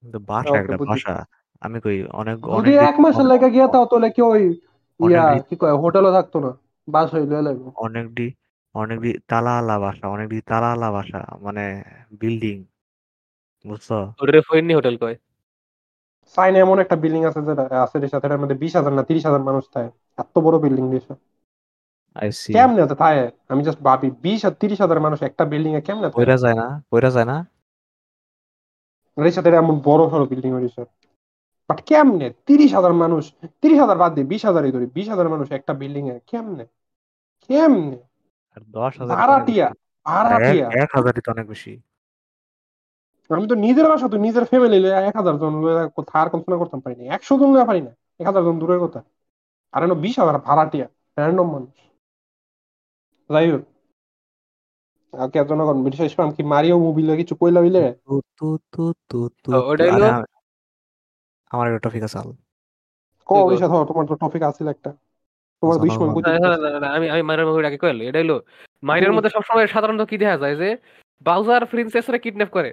কিন্তু 0.00 0.18
বাসা 0.18 0.58
একটা 0.58 0.76
বুঝছি। 0.76 0.90
বাসা। 0.90 1.24
আমি 1.60 1.80
কই 1.80 2.04
অনেক 2.04 2.36
যদি 2.38 2.50
অনেক 2.50 2.74
এক 2.78 3.00
মাসের 3.00 3.26
লেগে 3.26 3.50
গিয়া 3.50 3.68
তাও 3.68 3.86
তোলে 3.86 4.10
কি 4.10 4.22
ওই 4.22 4.60
অনেক 5.00 5.10
ইয়া 5.10 5.30
দিন- 5.30 5.42
কি 5.42 5.56
কয় 5.56 5.74
হোটেলও 5.74 6.12
থাকতো 6.12 6.40
না? 6.40 6.50
বাস 6.88 7.14
হইলে 7.14 7.42
লাগবে। 7.42 7.70
অনেক 7.74 8.14
ডি 8.14 8.34
অনেক 8.74 9.00
ডি 9.00 9.18
তালাওয়ালা 9.28 9.78
বাসা 9.78 10.08
অনেক 10.08 10.28
ডি 10.28 10.40
তালাওয়ালা 10.40 10.90
বাসা 10.90 11.36
মানে 11.40 11.82
বিল্ডিং 12.12 12.64
বুঝছ? 13.66 13.92
হোটেল 14.74 14.96
কয়। 14.96 15.16
চাইনা 16.36 16.58
এমন 16.58 16.78
একটা 16.78 16.96
বিল্ডিং 16.96 17.24
আছে 17.24 17.40
যেটা 17.42 17.82
আছে 17.82 17.98
রে 17.98 18.08
সাথে 18.08 18.26
এটার 18.26 18.38
মধ্যে 18.38 18.54
বিশ 18.54 18.76
হাজার 18.76 18.92
না 18.92 19.02
তিরিশ 19.02 19.26
হাজার 19.26 19.40
মানুষ 19.40 19.64
থাকে। 19.74 19.98
এত 20.18 20.38
বড় 20.38 20.58
বিল্ডিং 20.58 20.90
দিয়েছে। 20.90 21.29
আই 22.14 22.32
সি 22.32 22.52
কেমনে 22.52 22.86
তো 22.86 22.94
আমি 23.48 23.62
জাস্ট 23.62 23.80
ভাবি 23.80 24.10
বিশ 24.10 24.44
আর 24.44 24.50
তিরিশ 24.50 24.80
হাজার 24.80 25.00
মানুষ 25.00 25.22
একটা 25.22 25.44
বিল্ডিং 25.44 25.74
এ 25.74 25.80
কেমনে 25.80 26.10
পয়রা 26.10 26.36
যায় 26.36 26.54
না 26.54 26.82
পয়রা 26.90 27.10
যায় 27.10 27.24
না। 27.24 27.46
এমন 29.56 29.80
বড় 29.84 30.10
সড়ো 30.10 30.26
বিল্ডিং 30.26 30.68
বাট 31.68 31.82
কেমনে? 31.82 32.32
তিরিশ 32.46 32.74
হাজার 32.74 32.92
মানুষ 32.92 33.32
তিরিশ 33.60 33.80
হাজার 33.80 33.98
বাদ 33.98 34.14
দিয়ে 34.14 34.26
বিশ 34.26 34.44
হাজারই 34.44 34.72
ধরি 34.72 34.86
বিশ 34.86 35.08
হাজার 35.08 35.28
মানুষ 35.28 35.52
একটা 35.52 35.74
বিল্ডিং 35.74 36.10
এ 36.10 36.18
কেমনে? 36.26 36.66
কেমনে? 37.48 37.98
আর 38.56 38.60
দশ 38.60 39.00
হাজার 39.00 39.16
ভাড়াটিয়া 39.16 39.72
ভাড়াটিয়া 40.04 40.68
এক- 40.68 40.88
হাজারই 40.92 41.20
তো 41.20 41.32
অনেক 41.32 41.46
বেশি। 41.46 41.80
আমি 43.28 43.48
তো 43.48 43.54
নিজের 43.54 43.88
বাসা 43.88 44.08
তো 44.08 44.16
নিজের 44.16 44.44
ফ্যামিলি 44.44 44.88
এক 44.88 45.16
হাজার 45.16 45.38
জন 45.38 45.62
থার 46.06 46.30
কল্পনা 46.30 46.56
করতাম 46.56 46.80
পারিনি। 46.80 47.06
একশো 47.06 47.38
জন 47.38 47.66
পারি 47.66 47.80
না 47.80 47.90
এক 48.18 48.26
হাজার 48.26 48.42
জন 48.42 48.58
দূরের 48.58 48.78
কথা। 48.78 49.02
আর 49.72 49.94
বিশ 49.94 50.18
হাজার 50.18 50.38
ভাড়াটিয়া 50.38 50.86
র্যান্ডম 51.18 51.52
মানুষ। 51.52 51.89
যাই 53.30 53.46
হোক 53.52 53.62
জনগণ 55.50 55.78
বিশেষ 55.84 56.06
ইসলাম 56.10 56.28
কি 56.36 56.42
মারিও 56.52 56.76
মুভি 56.84 57.02
লইয়া 57.02 57.20
কিছু 57.20 57.34
কইলা 57.40 57.60
হইলে 57.60 57.82
তু 58.38 58.46
তু 58.72 58.82
তু 59.10 59.18
তু 59.40 59.48
ওটা 59.62 59.84
আমার 61.50 61.64
একটা 61.68 61.80
টপিক 61.86 62.02
আছে 62.06 62.16
আল 62.18 62.30
কো? 63.26 63.34
বিষয় 63.50 63.68
ধর 63.72 63.82
তোমার 63.90 64.04
তো 64.10 64.14
টপিক 64.22 64.42
আছিল 64.50 64.66
একটা 64.74 64.90
তোমার 65.62 65.76
জনগণ। 65.76 65.82
দুশ্মন 65.84 66.08
বুঝি 66.16 66.30
না, 66.34 66.38
না, 66.44 66.58
না, 66.64 66.78
না, 66.84 66.88
আমি 66.96 67.06
আমি 67.14 67.22
মাইরের 67.28 67.46
মুভির 67.48 67.66
আগে 67.66 67.78
কইলো 67.82 68.02
এটা 68.04 68.18
হইল 68.20 68.32
মাইরের 68.82 69.08
হুম। 69.08 69.16
মধ্যে 69.16 69.30
সবসময় 69.36 69.66
সাধারণত 69.66 70.02
কি 70.10 70.16
দেখা 70.22 70.36
যায় 70.42 70.56
যে 70.56 70.68
বাউজার 71.26 71.62
প্রিন্সেসরে 71.70 72.18
কিডন্যাপ 72.24 72.50
করে 72.50 72.70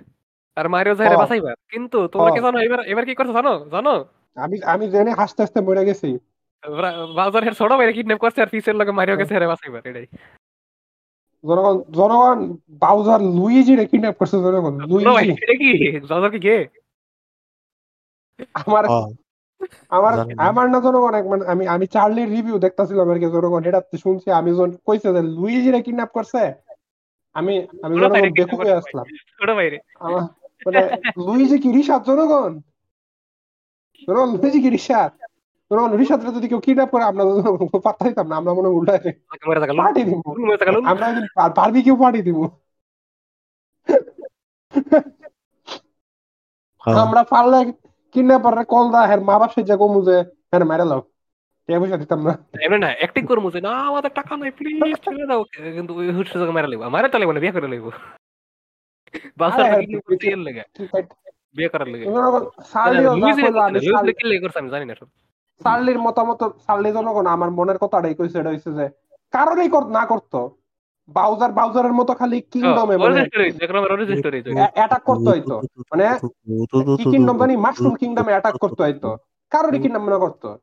আর 0.58 0.66
মারিও 0.74 0.96
যায়। 1.00 1.08
বাঁচাইবার 1.22 1.56
কিন্তু 1.74 1.98
তোমরা 2.14 2.30
কি। 2.30 2.40
জানো 2.46 2.58
এবার 2.68 2.80
এবার 2.92 3.04
কি 3.06 3.14
করছে 3.16 3.34
জানো 3.40 3.54
জানো 3.74 3.94
আমি 4.38 4.56
আমি 4.74 4.86
জেনে 4.94 5.12
হাসতে 5.20 5.40
হাসতে 5.44 5.60
মরে 5.62 5.84
গেছি 5.90 6.10
বাউজার 7.18 7.44
হের 7.44 7.56
ছোট 7.60 7.72
ভাইরে 7.72 7.94
কিডন্যাপ 7.94 8.20
করছে 8.24 8.40
আর 8.44 8.50
পিসের 8.54 8.76
লগে 8.80 8.94
মারিও 9.00 9.20
গেছে 9.20 9.34
হেরে 9.36 9.48
বাঁচাইবার 9.48 9.84
এটাই 9.90 10.08
জনগণ 11.48 11.76
জনগণ 11.92 12.38
বাউজার 12.84 13.22
লুইজি 13.38 13.74
রে 13.76 13.86
কিডন্যাপ 13.86 14.16
করছে 14.20 14.38
জনগণ 14.46 14.74
লুইজি। 14.90 15.30
এটা 15.44 15.56
কি? 15.62 15.70
বাউজার 16.10 16.32
কি 16.32 16.40
গে 16.40 16.58
আমার 18.62 18.84
আমার 19.90 20.14
আমার 20.48 20.66
না 20.70 20.80
জনগণ 20.82 21.14
এক 21.20 21.26
মানে 21.32 21.44
আমি 21.54 21.64
আমি 21.68 21.86
চার্লির 21.88 22.30
রিভিউ 22.30 22.56
দেখতাছিলাম 22.60 23.08
আর 23.12 23.18
কি 23.20 23.28
জনগণ 23.36 23.62
এটা 23.70 23.82
শুনছি 23.98 24.28
আমি 24.32 24.50
যখন 24.52 24.72
কইছে 24.88 25.08
যে 25.16 25.22
লুইজি 25.36 25.70
রে 25.72 25.80
কিডন্যাপ 25.82 26.12
করছে। 26.14 26.42
আমি 27.36 27.54
আমি 27.84 27.94
জনগণ 27.96 28.30
বেকুব। 28.38 28.60
আসলাম। 28.82 29.06
ছোট 29.38 29.50
আমার 30.00 30.24
মানে 30.66 30.80
লুইজি 31.26 31.58
কি 31.64 31.70
রিশাদ 31.72 32.02
জনগণ? 32.04 32.52
জনগণ 34.08 34.30
লুইজি 34.34 34.60
কি 34.64 34.70
রিশাদ? 34.70 35.12
জনগণ 35.72 35.98
রিশাদ 35.98 36.26
রে 36.26 36.32
যদি 36.32 36.48
কেউ 36.48 36.60
কিডন্যাপ 36.60 36.90
করে 36.90 37.04
আমরা 37.04 37.24
জনগণ 37.24 37.80
পাত্তা 37.80 38.04
দিতাম 38.08 38.28
না 38.28 38.36
আমরা 38.36 38.52
মনে 38.54 38.68
হয় 38.68 38.76
উল্টায় 38.76 38.98
আমাকে 38.98 39.44
মেরে 39.50 39.60
থাকালো 39.60 39.78
পার্টি 39.84 40.02
দিব। 40.04 40.22
মেরে 40.38 40.58
থাকালো 40.58 40.80
আমরা 40.86 41.08
পারবি 41.50 41.80
কেউ 41.84 41.96
পার্টি 41.96 42.22
দিব। 42.22 42.40
হ্যাঁ, 46.82 46.98
আমরা 47.06 47.24
পারলে 47.24 47.60
কিডন্যাপার 48.12 48.66
কল 48.66 48.92
দা 48.92 49.02
হের 49.08 49.22
মা 49.22 49.40
বাপ 49.40 49.52
সেজা 49.52 49.76
কমু 49.78 50.00
যে 50.06 50.18
হ্যাঁ 50.52 50.66
মেরে 50.66 50.86
লাও 50.86 51.02
টাকা 51.70 51.80
পয়সা 51.80 51.98
দিতাম 51.98 52.20
না। 52.24 52.34
এমনি 52.62 52.80
না 52.80 52.88
অ্যাক্টিং 52.98 53.24
করব 53.26 53.52
যে 53.52 53.62
না 53.62 53.70
আমাদের 53.70 54.12
টাকা 54.16 54.38
নাই 54.38 54.52
প্লিজ 54.52 54.96
ছেড়ে 54.96 55.26
দাও। 55.28 55.44
কিন্তু 55.76 55.92
ওই 55.96 56.08
হুট 56.12 56.28
সুযোগ 56.28 56.50
মেরে 56.50 56.68
লইব। 56.68 56.84
মারে 56.88 57.10
তো 57.10 57.18
লাগবে 57.18 57.34
না 57.34 57.40
বিয়ে 57.40 57.52
করে 57.52 57.68
লইব। 57.68 57.86
বাউজার 59.38 59.62
আরে, 59.62 59.86
কিডন্যাপ 59.86 60.04
করতে 60.06 60.28
এর 60.28 60.38
লাগে। 60.38 60.64
বিয়ে 61.56 61.70
করার 61.70 61.88
লাগে। 61.88 62.06
জনগণ 62.06 62.44
সার্লিও 62.64 63.04
যা 63.04 63.16
লুইস 63.16 63.36
কইলো 63.36 63.60
আমি 63.62 63.80
সার্লি- 63.80 64.16
কি 64.18 64.28
লেগে 64.28 64.42
করছে 64.44 64.60
আমি 64.60 64.70
জানি 64.70 64.86
না 64.86 64.96
সব। 64.96 65.08
সার্লির 65.64 66.00
মতামত 66.00 66.44
সার্লি 66.44 66.92
জনগণ 66.92 67.26
আমার 67.26 67.52
মনের 67.52 67.78
কথাটাই 67.78 68.14
কইছে 68.14 68.40
এটা 68.40 68.50
হইছে 68.50 68.74
যে 68.74 68.90
কারণেই 69.32 69.70
কর- 69.70 69.90
না 69.90 70.06
করতো। 70.06 70.52
বাউজার 71.08 71.52
বাউজারের 71.52 71.94
মতো 71.94 72.14
খালি 72.14 72.42
কিংডমে 72.42 72.98
মানে 72.98 73.04
অরিজিন 73.04 73.26
স্টোরি 73.26 73.52
দেখলাম 73.52 73.84
অরিজিন 73.84 74.18
স্টোরি 74.18 74.44
অ্যাটাক 74.74 75.04
করতে 75.04 75.30
হইতো। 75.30 75.62
মানে 75.78 76.20
কিংডম 77.12 77.38
মানে 77.38 77.58
মাশরুম 77.58 77.96
কিংডমে 77.96 78.32
অ্যাটাক 78.32 78.58
করতে 78.58 78.84
হইতো। 78.84 79.18
কারোরই 79.50 79.80
কিংডম 79.80 80.04
মনে 80.04 80.16
করতো। 80.16 80.58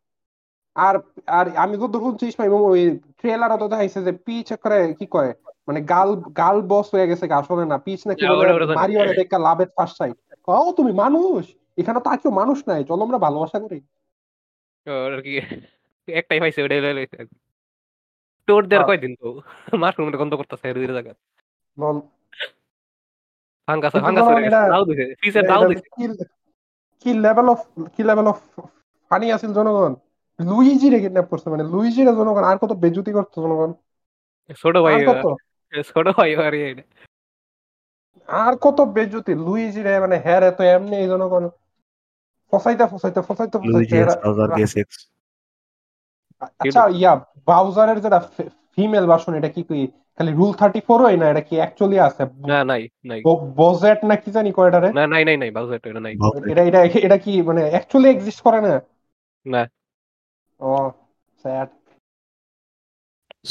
আর 0.74 0.94
আর 1.26 1.56
আমি 1.56 1.76
যত 1.76 1.96
শুনছি 1.96 2.26
ইসমাইল 2.26 2.52
ওই 2.52 2.98
ট্রেলারও 3.20 3.56
তো 3.56 3.68
দেখাইছে 3.68 4.02
যে 4.02 4.12
পিচ 4.12 4.52
করে 4.52 4.94
কি 4.98 5.06
কয়? 5.06 5.32
মানে 5.68 5.80
গাল 5.80 6.16
গাল 6.16 6.62
বস 6.62 6.86
হয়ে 6.94 7.08
গেছে 7.08 7.34
আসলে 7.34 7.64
না। 7.64 7.78
পিচ 7.78 8.00
নাকি 8.06 8.26
হ্যাঁ। 8.26 8.66
মারিও 8.76 9.04
দেখা 9.14 9.38
লাভের 9.38 9.66
ফার্স্ট 9.66 9.98
সাইড 9.98 10.14
ও 10.48 10.72
তুমি 10.76 10.92
মানুষ? 10.92 11.46
এখানে 11.76 12.00
তো 12.00 12.10
আর 12.10 12.16
কেউ 12.16 12.30
মানুষ 12.30 12.62
নাই। 12.68 12.84
চলো 12.84 13.02
আমরা 13.02 13.18
ভালোবাসা 13.18 13.60
করি। 13.60 13.80
আর 14.86 15.20
কি 15.22 15.32
একটাই 16.08 16.40
পাইছে 16.40 16.60
ওটাই 16.62 16.80
লই 16.88 17.06
টোর 18.48 18.62
দেয়ার 18.66 18.80
হ্যাঁ। 18.80 18.88
কয়দিন 18.90 19.12
তো? 19.16 19.28
মাশরুমটা 19.82 20.16
গন্ধ 20.16 20.32
করতেছে 20.34 20.66
দুই 20.74 20.86
জায়গা। 20.88 21.12
ফাঙ্গাস 23.68 23.92
ফাঙ্গাস 23.96 24.24
দাও 24.70 24.82
দিছে 24.84 25.04
ফিসের 25.20 25.44
দাও 25.44 25.62
দিছে। 25.68 25.86
কি- 27.04 27.20
লেভেল 27.20 27.46
অফ 27.48 27.60
কি 27.94 28.02
লেভেল 28.02 28.26
অফ 28.26 28.38
ফানি 29.10 29.26
আছিল 29.32 29.50
জনগণ? 29.52 29.92
লুইজি 30.38 30.86
রে 30.90 30.98
কিডন্যাপ 31.00 31.26
করছে 31.30 31.48
মানে 31.50 31.64
লুইজি 31.64 32.00
রে 32.04 32.12
জনগণ 32.14 32.44
আর 32.44 32.56
কত 32.58 32.72
বেজুতি 32.74 33.10
করতো 33.12 33.36
জনগণ? 33.42 33.70
ছোট 34.60 34.74
ভাই 34.76 34.94
ছোট 35.88 36.06
ভাই 36.16 36.28
আর 38.28 38.52
কত 38.56 38.78
বেজুতি 38.94 39.32
লুইজি 39.36 39.80
রে 39.82 39.92
মানে 40.00 40.16
হ্যাঁ 40.18 40.40
রে 40.40 40.50
তো 40.50 40.62
এমনি 40.66 40.96
জনগণ। 41.08 41.44
ফসাইতে 42.54 42.84
ফসাইতে 42.92 43.20
ফসাইতে 43.28 43.56
আচ্ছা 46.60 46.82
ইয়া 47.00 47.12
বাউজারের 47.46 47.98
যেটা 48.00 48.18
ফিমেল 48.74 49.04
ভার্সন 49.06 49.32
এটা 49.34 49.50
কি 49.56 49.62
কি? 49.62 49.80
খালি 50.16 50.30
রুল 50.32 50.52
থার্টি 50.52 50.80
ফোর 50.80 50.98
হয় 51.02 51.16
না 51.16 51.26
এটা 51.30 51.42
কি 51.48 51.54
অ্যাকচুয়ালি 51.56 51.98
আছে? 52.00 52.22
না 52.50 52.58
নাই 52.64 52.82
নাই। 53.04 53.20
বজেট 53.60 54.00
না 54.04 54.14
কি 54.16 54.30
জানি 54.30 54.50
কয় 54.52 54.68
এটারে 54.68 54.88
না 54.98 55.04
নাই 55.06 55.22
নাই 55.28 55.36
নাই 55.36 55.50
বাউজার 55.50 55.78
এটা 55.90 56.00
নাই। 56.00 56.14
এটা 56.50 56.62
এটা 56.70 56.80
এটা 57.06 57.18
কি 57.18 57.32
মানে 57.42 57.62
অ্যাকচুয়ালি 57.70 58.08
এক্সিস্ট 58.10 58.40
করে 58.46 58.60
না? 58.66 58.74
না। 59.46 59.62
ও 60.60 60.70
স্যাড 61.44 61.68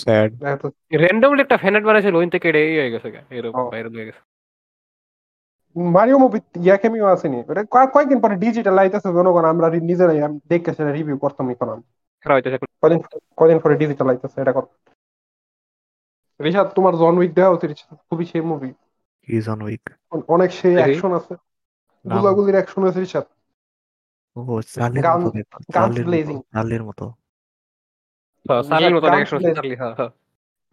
স্যাড 0.01 0.30
র্যান্ডমলি 1.01 1.41
একটা 1.41 1.58
ফ্যানেট 1.58 1.84
বানাইছিল 1.84 2.16
ওইন 2.16 2.30
থেকে 2.30 2.45
এটা 2.49 2.62
এই 2.68 2.76
হয়ে 2.80 2.93
গেছে 2.93 3.08
এরকম। 3.38 3.64
ভাইরাল 3.74 3.93
হয়ে 3.97 4.08
গেছে। 4.10 4.22
মারিও 5.76 6.18
মুভি 6.18 6.40
ইয়া 6.56 6.78
কেমিও 6.78 7.06
আসেনি। 7.06 7.44
ওটা 7.48 7.86
কয়েকদিন 7.86 8.22
পরে 8.22 8.36
ডিজিটাল 8.36 8.80
আইতেছে 8.80 9.14
জনগণ 9.14 9.46
আমরা 9.46 9.70
নিজেরাই 9.70 10.22
আম- 10.22 10.40
দেখে 10.48 10.72
সেটা 10.72 10.92
রিভিউ 10.92 11.18
করতাম 11.18 11.50
এখন 11.50 11.70
আমি। 11.70 11.82
কদিন 12.82 13.02
কদিন 13.38 13.60
পরে 13.60 13.76
ডিজিটাল 13.78 14.10
আইতেছে 14.10 14.42
এটা 14.42 14.52
কর। 14.52 14.64
রিশাদ 16.44 16.68
তোমার 16.68 16.94
জন 16.94 17.18
উইক 17.18 17.34
দেওয়া 17.34 17.52
উচিত। 17.52 17.72
খুবই 17.94 18.26
সেই 18.26 18.42
মুভি 18.42 18.70
কি 19.26 19.42
জন 19.42 19.62
উইক 19.62 19.90
অনেক 20.28 20.52
সেই 20.52 20.76
অ্যাকশন 20.76 21.14
আছে? 21.14 21.36
গুলাগুলির 22.10 22.56
অ্যাকশন 22.56 22.88
আছে 22.88 23.00
রিশাদ। 23.00 23.24
ও 24.36 24.42
Guns- 24.42 25.20
মতো 25.20 26.02
blazing. 26.02 26.84
মতো। 26.84 27.14
চার্লির 28.70 28.96
মতো 28.96 29.08
action 29.08 29.38
আছে, 29.38 29.56
চার্লি, 29.56 29.76
হ্যাঁ, 29.76 29.96
হ্যাঁ। 29.96 30.10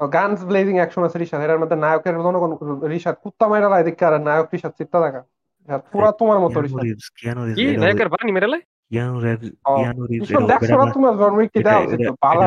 গানস 0.08 0.40
ব্লেজিং 0.44 0.76
অ্যাকশন 0.76 1.02
আছে 1.04 1.18
রিশাদ 1.18 1.40
এটার 1.40 1.58
মধ্যে 1.58 1.76
নায়কের 1.76 2.14
জনগণ 2.16 2.50
রিশাদ 2.88 3.16
কুত্তা 3.22 3.44
মাইরা 3.48 3.68
লাই 3.68 3.82
দেখে 3.84 4.04
আর 4.04 4.14
নায়ক 4.20 4.48
রিশাদ 4.52 4.72
চিত্তা 4.78 4.98
দেখা। 5.00 5.20
পুরা 5.92 6.10
তোমার 6.12 6.38
মতো 6.40 6.56
রিশাদ। 6.60 6.80
কি 7.58 7.64
নায়কের 7.82 8.08
বানি 8.08 8.32
বালা 8.36 8.58
এটা- 11.60 11.80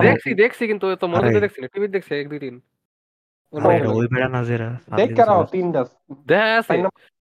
দেখছি 0.07 0.29
দেখছি 0.35 0.63
কিন্তু 0.67 0.85
তো 0.95 1.05
দেখছি 1.39 1.59
টিভি 1.67 1.87
দেখছি 1.87 2.11
এক 2.15 2.27
দুই 2.29 2.39
দিন। 2.39 2.55
ওই 3.93 4.07
বেড়া 4.07 4.29
না 4.29 4.39
যেটা 4.43 4.67
দেখ 4.99 5.07
দেখা 6.27 6.45
আছে 6.59 6.73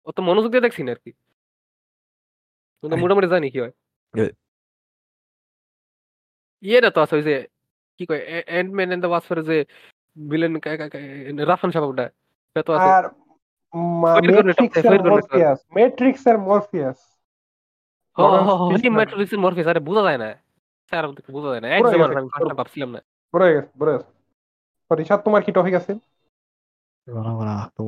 ও 0.06 0.12
তো 0.12 0.20
মনোযোগ 0.22 0.50
দিয়ে 0.50 0.60
দেখছি 0.60 0.82
না 0.82 0.92
আর 0.92 1.00
কি। 1.04 1.10
মোটামুটি 2.96 3.28
জানি 3.28 3.46
কি 3.50 3.58
হয়। 3.60 3.72
ইয়েটা 6.62 6.90
তো 6.90 7.00
আছে 7.00 7.14
ওই 7.16 7.22
যে 7.22 7.34
কি 8.00 8.06
কয় 8.06 8.20
এন্ডম্যান 8.52 8.88
এন্ড 8.92 9.02
দ্য 9.02 9.10
ওয়াসফের 9.10 9.38
যে 9.42 9.56
ভিলেন 10.30 10.56
রাফান 11.44 11.70
সাহেবটা 11.70 12.08
সে 12.54 12.62
তো 12.62 12.72
আছে। 12.72 12.84
আর 12.84 13.04
ম্যাট্রিক্স 13.76 14.76
এর 14.76 15.00
ম্যাট্রিক্স 15.74 16.26
এর 16.26 16.38
মরফিয়াস 16.38 17.10
বোঝা 19.80 20.02
যায় 20.02 20.18
না। 20.18 20.34
স্যার 20.88 21.08
বোঝা 21.08 21.50
যায় 21.50 21.60
না। 21.60 21.68
এক 21.68 21.78
পুরো 21.78 21.90
আমি 22.04 22.28
ফার্স্টটা 22.28 22.54
ভাবছিলাম 22.54 22.90
না। 22.90 22.98
বড় 23.34 23.54
গেছে 23.54 23.68
বড় 23.78 23.92
গেছে। 23.92 24.94
রিশাদ 24.94 25.20
তোমার 25.20 25.42
কি 25.42 25.52
টপিক 25.52 25.74
আছে? 25.74 25.94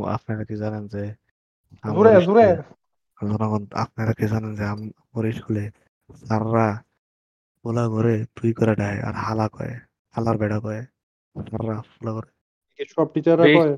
আপনারা 0.06 0.44
কি 0.44 0.56
জানেন 0.56 0.88
যে 0.88 0.98
জুড়ে 0.98 2.10
আমাদের 2.10 2.22
জুড়ে। 2.22 2.56
স্কুলে- 2.56 3.38
জনগণ 3.38 3.66
আপনারা 3.72 4.12
কি 4.12 4.26
জানেন 4.26 4.54
যে 4.54 4.64
আম- 4.64 4.90
আমার 4.98 5.32
স্কুলে 5.32 5.70
স্যাররা 6.14 6.82
পোলা 7.62 7.88
করে 7.88 8.24
তুই 8.34 8.52
করে 8.52 8.76
দেয় 8.76 9.02
আর 9.02 9.12
হালা 9.12 9.48
কয় 9.48 9.80
হালার 10.10 10.38
বেড়া 10.38 10.60
কয় 10.60 10.86
স্যাররা 11.36 11.74
করে 12.16 12.30
সব 12.90 13.06
টিচাররা 13.14 13.46
কয়? 13.56 13.72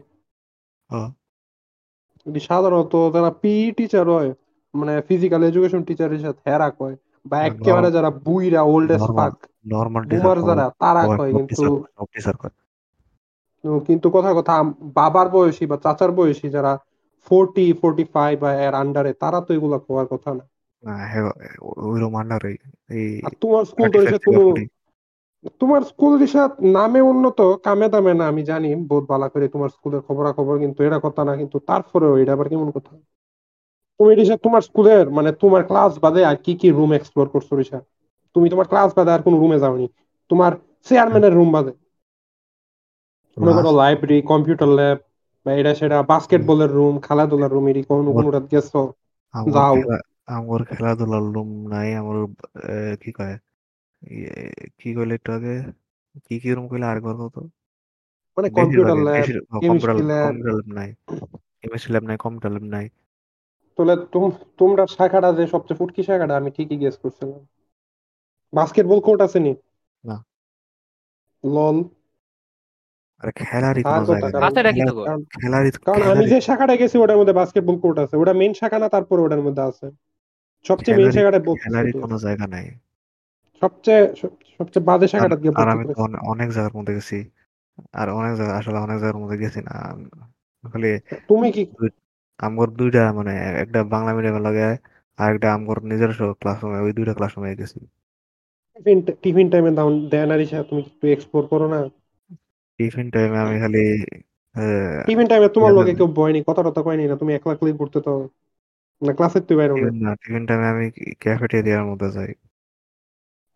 এটি 2.27 2.41
সাধারণত 2.41 2.95
যারা 3.15 3.31
পিই 3.43 3.65
টিচার 3.73 4.07
হয় 4.09 4.31
মানে 4.75 4.93
ফিজিক্যাল 5.09 5.43
এডুকেশন 5.45 5.83
টিচারের 5.83 6.21
সাথে 6.21 6.43
হেরা 6.47 6.69
কয় 6.71 6.97
বা 7.27 7.37
একেবারে 7.41 7.89
যারা 7.91 8.11
বুইরা 8.25 8.63
old 8.65 8.91
normal 8.93 9.17
fuck 9.17 9.35
normal 9.67 10.03
boomer 10.11 10.39
যারা 10.49 10.65
তারা 10.79 11.03
কয় 11.11 11.33
কিন্তু 11.33 11.63
টিচার 12.13 12.35
কয়। 12.37 12.55
কিন্তু 13.87 14.07
কথা 14.11 14.31
কথা 14.35 14.55
বাবার 14.95 15.27
বয়সী 15.29 15.65
বা 15.67 15.77
চাচার 15.77 16.11
বয়সী 16.13 16.47
যারা 16.51 16.73
ফোরটি 17.27 17.65
ফোরটি 17.81 18.05
ফাইভ 18.05 18.35
বা 18.41 18.51
এর 18.67 18.75
আন্ডারে 18.75 19.13
তারা 19.15 19.39
তো 19.41 19.51
এগুলা 19.55 19.79
কোয়ার 19.87 20.07
কথা 20.07 20.31
না। 20.35 20.45
হ্যাঁ 21.03 21.25
তোমার 23.41 23.65
স্কুল 23.65 23.89
তো 23.89 23.97
35 23.97 24.05
রিসাদ 24.05 24.23
কোনো 24.27 24.43
40 24.43 24.65
তোমার 25.61 25.83
স্কুল 25.91 26.13
রিসাদ 26.19 26.51
নামে 26.75 27.01
উন্নত 27.09 27.39
কামে 27.65 27.87
দামে 27.93 28.13
না 28.15 28.25
আমি 28.31 28.43
জানি 28.47 28.69
বহুত 28.89 29.05
ভালো 29.13 29.27
করে 29.33 29.47
তোমার 29.55 29.71
স্কুলের 29.77 30.03
খবরাখবর 30.07 30.57
কিন্তু 30.63 30.81
এটা 30.83 30.99
কথা 31.07 31.23
না 31.25 31.35
কিন্তু 31.41 31.57
তারপরেও 31.69 32.21
এটা 32.23 32.33
আবার 32.35 32.47
কেমন 32.51 32.69
কথা? 32.77 32.93
তুমি 34.01 34.13
রিসাদ 34.15 34.39
তোমার 34.45 34.63
স্কুলের 34.69 35.07
মানে 35.17 35.31
তোমার 35.43 35.63
ক্লাস 35.67 35.93
বাদে 36.01 36.23
আর 36.27 36.37
কি 36.45 36.53
কি 36.61 36.69
রুম 36.71 36.91
এক্সপ্লোর 36.95 37.27
করছ 37.33 37.49
রিসাদ 37.55 37.83
তুমি 38.37 38.47
তোমার 38.53 38.67
ক্লাস 38.69 38.91
বাদে 38.97 39.11
আর 39.13 39.23
কোন 39.23 39.35
রুমে 39.37 39.59
যাওনি। 39.61 39.87
তোমার 40.31 40.53
চেয়ারম্যানের 40.87 41.33
রুম 41.35 41.49
বাদে। 41.55 41.73
মনে 43.37 43.53
করো 43.57 43.71
লাইব্রেরি 43.79 44.19
কম্পিউটার 44.31 44.71
ল্যাব 44.77 44.99
বা 45.47 45.61
এটা 45.61 45.73
সেটা 45.75 45.97
বাস্কেটবলের 46.11 46.71
রুম 46.73 46.95
খেলাধুলার 47.07 47.51
রুম 47.51 47.65
এটি 47.71 47.83
কোনো 47.91 48.11
কোনোটা 48.17 48.41
গেছো? 48.51 48.81
যাও। 49.35 49.77
আমার 50.37 50.61
খেলাধুলার 50.71 51.25
লুম 51.33 51.49
নাই 51.73 51.89
আমার 52.01 52.17
কি 53.03 53.11
কয়? 53.17 53.35
কি 54.79 54.95
কইলে 54.95 55.15
একটু 55.15 55.33
আগে? 55.33 55.63
কি 56.29 56.41
কি 56.41 56.55
রুম 56.55 56.69
কইলে 56.69 56.87
আরেকবার 56.87 57.17
কত 57.17 57.39
মানে 58.37 58.51
কম্পিউটার 58.51 58.97
ল্যাব 58.97 59.25
কম্পিউটার 59.51 59.95
ল্যাব 59.95 60.73
নাই। 60.73 60.95
কেমিস্ট্রি 61.61 61.93
ল্যাব 61.93 62.03
নাই 62.03 62.17
কম্পিউটার 62.17 62.51
ল্যাব 62.51 62.63
নাই। 62.63 62.89
তাহলে 63.77 63.97
তোমরা 64.59 64.87
শাখাটা 64.87 65.33
যে 65.33 65.47
সবচেয়ে 65.47 65.77
ফুটকি 65.77 66.03
শাখাটা 66.03 66.37
আমি 66.37 66.51
ঠিকই 66.51 66.77
গেস 66.77 66.97
করছিলাম। 66.97 67.47
বাস্কেটবল 68.53 69.01
কোর্ট 69.01 69.21
আছে 69.23 69.41
নি? 69.41 69.55
না। 70.05 70.25
লল 71.45 71.83
আরে 73.19 73.33
খেলারই 73.33 73.83
কোনো 73.83 74.05
জায়গা? 74.05 74.51
খেলারই 75.41 75.71
কারণ 75.71 76.03
আমি 76.03 76.29
যে 76.29 76.41
শাখাটা 76.41 76.77
গেছি 76.77 76.99
ওটার 76.99 77.19
মধ্যে 77.19 77.33
বাস্কেটবল 77.33 77.79
কোর্ট 77.79 77.99
আছে। 77.99 78.17
ওটা 78.17 78.33
মেইন 78.33 78.55
শাখা 78.55 78.79
না 78.79 78.89
তারপরে 78.89 79.23
ওটার 79.23 79.43
মধ্যে 79.43 79.63
আছে। 79.63 79.91
সবচেয়ে 80.63 80.97
মেইন 80.97 81.11
খেলারই- 81.11 81.33
শাখাটা 81.33 81.51
বলতেছি 81.51 81.65
খেলারই 81.65 81.93
কোনো 81.93 82.19
জায়গা 82.19 82.47
নাই। 82.47 82.71
সবচেয়ে 83.63 84.03
সবচেয়ে 84.59 84.85
বাজে 84.85 85.07
শাখাটা 85.09 85.35
আর- 85.35 85.41
দিয়ে 85.41 85.53
আর 85.57 85.69
আমি 85.69 85.85
অনেক 86.33 86.49
জায়গার 86.51 86.75
মধ্যে 86.77 86.95
গেছি। 86.95 87.19
আর 87.93 88.09
অনেক 88.11 88.33
জায়গা 88.37 88.55
আসলে 88.55 88.79
অনেক 88.79 88.99
জায়গার 88.99 89.21
মধ্যে 89.21 89.39
গেছি 89.39 89.61
না। 89.61 89.75
খালি 90.65 90.91
তুমি 91.29 91.49
কি 91.53 91.63
আমগর 92.41 92.69
দুইটা 92.71 93.13
মানে 93.13 93.33
একটা 93.63 93.85
বাংলা 93.85 94.11
মিডিয়ামের 94.15 94.43
লাগে 94.43 94.69
আর 95.19 95.29
একটা 95.35 95.49
আমগর 95.55 95.79
নিজস্ব 95.83 96.33
ক্লাসরুমে 96.33 96.79
ওই 96.81 96.93
দুইটা 96.93 97.15
ক্লাসরুমে 97.15 97.57
গেছি। 97.57 97.79
টিফিন 98.77 98.99
টিফিন 99.23 99.47
টাইমে 99.51 99.71
দাও 99.71 99.89
দেয় 100.09 100.27
না 100.27 100.35
রিসা 100.37 100.59
তুমি 100.63 100.83
একটু 100.83 101.07
এক্সপ্লোর 101.07 101.45
করো 101.47 101.67
না? 101.69 101.81
টিফিন 102.79 103.07
টাইমে 103.11 103.39
আমি 103.39 103.57
খালি 103.61 103.85
টিফিন 105.07 105.27
টাইমে 105.27 105.49
তোমার 105.49 105.73
লগে 105.73 105.93
কেউ 105.95 106.07
বয়নি 106.07 106.41
কথা 106.47 106.63
টথা 106.63 106.83
কয়নি 106.83 107.05
না 107.07 107.17
তুমি 107.17 107.33
একলা 107.35 107.53
একলাই 107.53 107.75
পড়তে 107.79 107.99
তো 108.01 108.13
না 109.03 109.13
ক্লাসের 109.13 109.43
তুই 109.43 109.57
বাইরে 109.57 109.73
না 110.05 110.13
টিফিন 110.15 110.47
টাইমে 110.47 110.67
আমি 110.69 110.87
ক্যাফেটেরিয়ার 111.21 111.85
মধ্যে 111.85 112.09
যাই। 112.11 112.33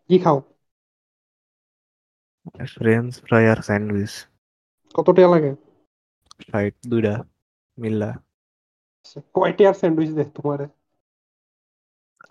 কি 0.09 0.15
খাও? 0.21 0.37
ফ্রেঞ্চ 2.73 3.11
ফ্রাই 3.23 3.43
আর 3.47 3.59
স্যান্ডউইচ 3.63 4.13
কত 4.95 5.07
টাকা 5.09 5.29
লাগে? 5.33 5.51
দুইটা 6.83 7.13
মিল্লা। 7.77 8.09
কয়টি 9.35 9.63
আর 9.65 9.75
স্যান্ডউইচ 9.77 10.11
দেখ 10.15 10.27
তোমার? 10.35 10.59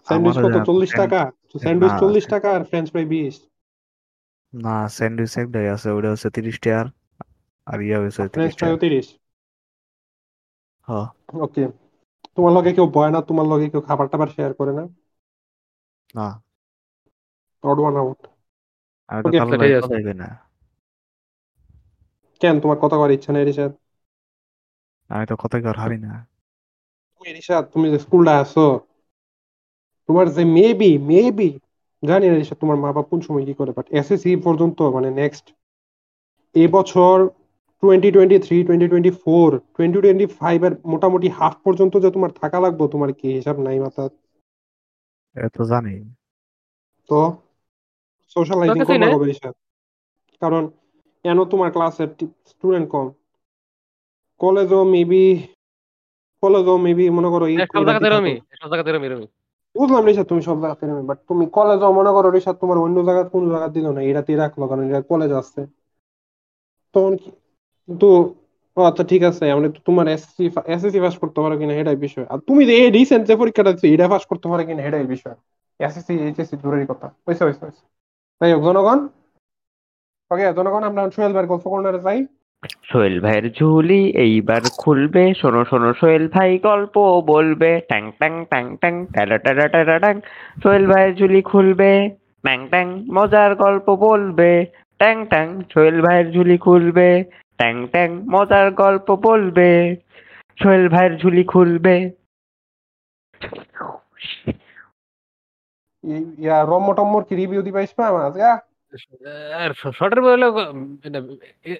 স্যান্ডউইচ 0.06 0.36
কত 0.38 0.54
চল্লিশ 0.66 0.92
টাকা? 0.94 1.20
স্যান্ডউইচ 1.54 1.92
চল্লিশ 2.00 2.24
টাকা 2.28 2.48
আর 2.52 2.62
ফ্রেঞ্চ 2.68 2.86
ফ্রাই 2.90 3.06
বিশ। 3.10 3.34
না 4.52 4.74
স্যান্ডউইচ 4.96 5.32
একটাই 5.42 5.66
আছে 5.74 5.88
ওটা 5.96 6.08
হচ্ছে 6.12 6.28
তিরিশ 6.36 6.56
টাকার 6.60 6.86
আর 7.66 7.78
ইয়া 7.82 7.98
হচ্ছে 8.00 8.22
ফ্রেঞ্চ 8.32 8.52
টাকা। 8.58 8.76
তিরিশ? 8.80 9.06
হ্যাঁ 10.88 11.06
ওকে 11.38 11.62
তোমার 12.34 12.52
লগে 12.56 12.70
কেউ 12.76 12.86
বয় 12.94 13.10
না 13.10 13.20
তোমার 13.28 13.46
লগে 13.48 13.66
কেউ 13.72 13.82
খাবার 13.88 14.06
টাবার 14.10 14.28
শেয়ার 14.34 14.52
করে 14.58 14.72
না? 14.74 14.84
না। 16.14 16.26
অড 17.64 17.78
ওয়ান 17.80 17.94
আউট 17.96 18.20
তো 19.24 19.28
না। 20.22 20.28
কেন 22.40 22.54
তোমার 22.62 22.78
কথা 22.82 22.96
করার 23.00 23.16
ইচ্ছা 23.16 23.30
নেই 23.34 23.44
রিসাদ 23.44 23.72
আমি 25.10 25.24
তো 25.30 25.34
কথাই 25.42 25.62
কর 25.66 25.76
হারি 25.82 25.98
না। 25.98 26.12
তুমি 27.14 27.30
রিসাদ 27.38 27.64
তুমি 27.72 27.86
যে 27.92 27.98
স্কুলটা 27.98 28.32
আছো 28.42 28.66
তোমার 30.08 30.26
যে 30.28 30.42
মেবি 30.56 30.92
মেবি 31.10 31.50
জানি 32.02 32.24
না 32.26 32.36
রিসাদ 32.36 32.58
তোমার 32.58 32.76
মা 32.76 32.88
বাবা 32.88 33.02
কোন 33.10 33.18
সময় 33.20 33.44
কি 33.44 33.54
করে 33.54 33.70
বাট 33.72 33.86
এসএসসি 33.90 34.30
পর্যন্ত 34.46 34.78
মানে 34.96 35.08
নেক্সট 35.20 35.46
এই 36.54 36.68
বছর 36.68 37.16
twenty 37.82 38.08
twenty 38.12 38.36
three 38.38 38.56
twenty 38.64 38.86
twenty 38.88 39.12
four 39.22 39.48
twenty 39.76 39.98
twenty 40.04 40.26
five 40.40 40.58
এর 40.64 40.74
মোটামুটি 40.92 41.28
হাফ 41.38 41.54
পর্যন্ত 41.64 41.94
যে 42.04 42.08
তোমার 42.10 42.30
থাকা 42.40 42.58
লাগবে 42.60 42.84
তোমার 42.88 43.10
কি 43.12 43.26
হিসাব 43.38 43.56
নাই 43.66 43.78
মাথা 43.78 44.02
এটা 45.36 45.48
তো 45.48 45.62
জানি। 45.64 45.94
তো 47.08 47.18
সোশ্যালাইজিং 48.36 48.80
করবা 48.80 48.98
নেই? 49.02 49.14
কবে 49.14 49.26
কারণ 50.42 50.62
কেন 51.24 51.38
তোমার 51.52 51.68
ক্লাসের 51.74 52.08
স্টুডেন্ট 52.50 52.86
কম? 52.90 53.06
কলেজও 54.40 54.82
মেবি 54.94 55.24
কলেজও 56.42 56.76
মেবি 56.86 57.04
মনে 57.16 57.28
করো 57.32 57.44
বুঝলাম 59.74 60.02
তুমি 60.30 60.42
সব 60.42 60.56
জায়গাতে 60.62 60.84
বাট 61.08 61.18
তুমি 61.28 61.44
কলেজও 61.56 61.90
মনে 61.98 62.10
করো 62.16 62.28
তোমার 62.62 62.78
অন্য 62.78 62.96
জায়গা 63.08 63.24
কোন 63.32 63.42
জায়গা 63.52 63.68
দিল 63.76 63.86
না 63.96 64.00
এটাতে 64.10 64.32
রাখল 64.36 64.60
কারণ 64.70 64.84
এটা 64.88 65.00
কলেজ 65.10 65.30
আসছে। 65.40 65.60
তখন 66.94 67.12
কিন্তু 67.88 68.08
আচ্ছা 68.76 69.04
ঠিক 69.10 69.22
আছে 69.30 69.44
আমরা 69.54 69.68
তো 69.68 69.80
তোমার 69.86 70.06
এসএসসি 70.08 70.44
এসএসসি 70.66 70.98
পাস 71.04 71.14
করতে 71.22 71.38
পারো 71.40 71.54
কিনা 71.60 71.74
এটাই 71.74 71.98
বিষয়। 72.06 72.26
আর 72.32 72.38
তুমি 72.48 72.62
যে 72.68 72.74
এই 72.80 72.88
রিসেন্ট 72.90 73.24
যে 73.28 73.34
পরীক্ষাটা 73.36 73.70
দিচ্ছ 73.72 73.84
এটা 73.94 74.06
পাস 74.08 74.22
করতে 74.30 74.46
পারো 74.50 74.62
কিনা 74.64 74.82
এটাই 74.82 75.06
বিষয়। 75.14 75.36
এসএসসি 75.80 76.12
এইচএসসি 76.20 76.56
দূরেরই 76.62 76.86
কথা। 76.90 77.06
হয়েছে 77.24 77.42
হয়েছে 77.44 77.62
হয়েছে 77.64 77.82
তাই 78.40 78.52
হোক 78.52 78.62
জনগণ? 78.62 78.98
ওকে, 80.30 80.46
জনগণ, 80.52 80.82
আমরা 80.82 81.02
সোহেল 81.10 81.32
ভাইয়ের 81.32 81.50
গল্প 81.52 81.64
কর্নারে 81.68 82.00
যাই 82.06 82.18
সোহেল 82.82 83.20
ভাইয়ের 83.20 83.46
ঝুলি 83.52 84.02
এইবার 84.16 84.62
খুলবে। 84.78 85.34
শোনো 85.34 85.64
শোনো, 85.64 85.94
সোহেল 85.94 86.28
ভাই 86.28 86.58
গল্প 86.58 86.94
বলবে। 87.26 87.80
ট্যাং 87.88 88.12
ট্যাং 88.18 88.44
ট্যাং 88.50 88.64
ট্যাং 88.76 88.94
ট্যারা 89.06 89.38
ট্যারা 89.38 89.68
ট্যারা 89.68 89.98
ট্যাং। 89.98 90.20
সোহেল 90.62 90.86
ভাইয়ের 90.86 91.12
ঝুলি 91.16 91.42
খুলবে। 91.42 91.92
ট্যাং 92.42 92.68
ট্যাং, 92.68 92.86
মজার 93.14 93.54
গল্প 93.54 93.86
বলবে। 93.96 94.66
ট্যাং 95.00 95.26
ট্যাং, 95.26 95.46
সোহেল 95.72 95.98
ভাইয়ের 96.02 96.32
ঝুলি 96.32 96.58
খুলবে। 96.58 97.24
ট্যাং 97.56 97.74
ট্যাং, 97.86 98.08
মজার 98.30 98.70
গল্প 98.72 99.08
বলবে। 99.16 99.96
সোহেল 100.62 100.88
ভাইয়ের 100.88 101.14
ঝুলি 101.18 101.44
খুলবে। 101.44 101.96
ইয়া 106.38 106.64
রম্য 106.64 106.94
টম্মর 106.96 107.24
কি 107.24 107.34
রিভিউ 107.36 107.62
আজকে? 108.16 108.42
আর 109.54 109.74
শর্টের 109.74 110.20
হলো 110.22 110.74
এ- 111.64 111.76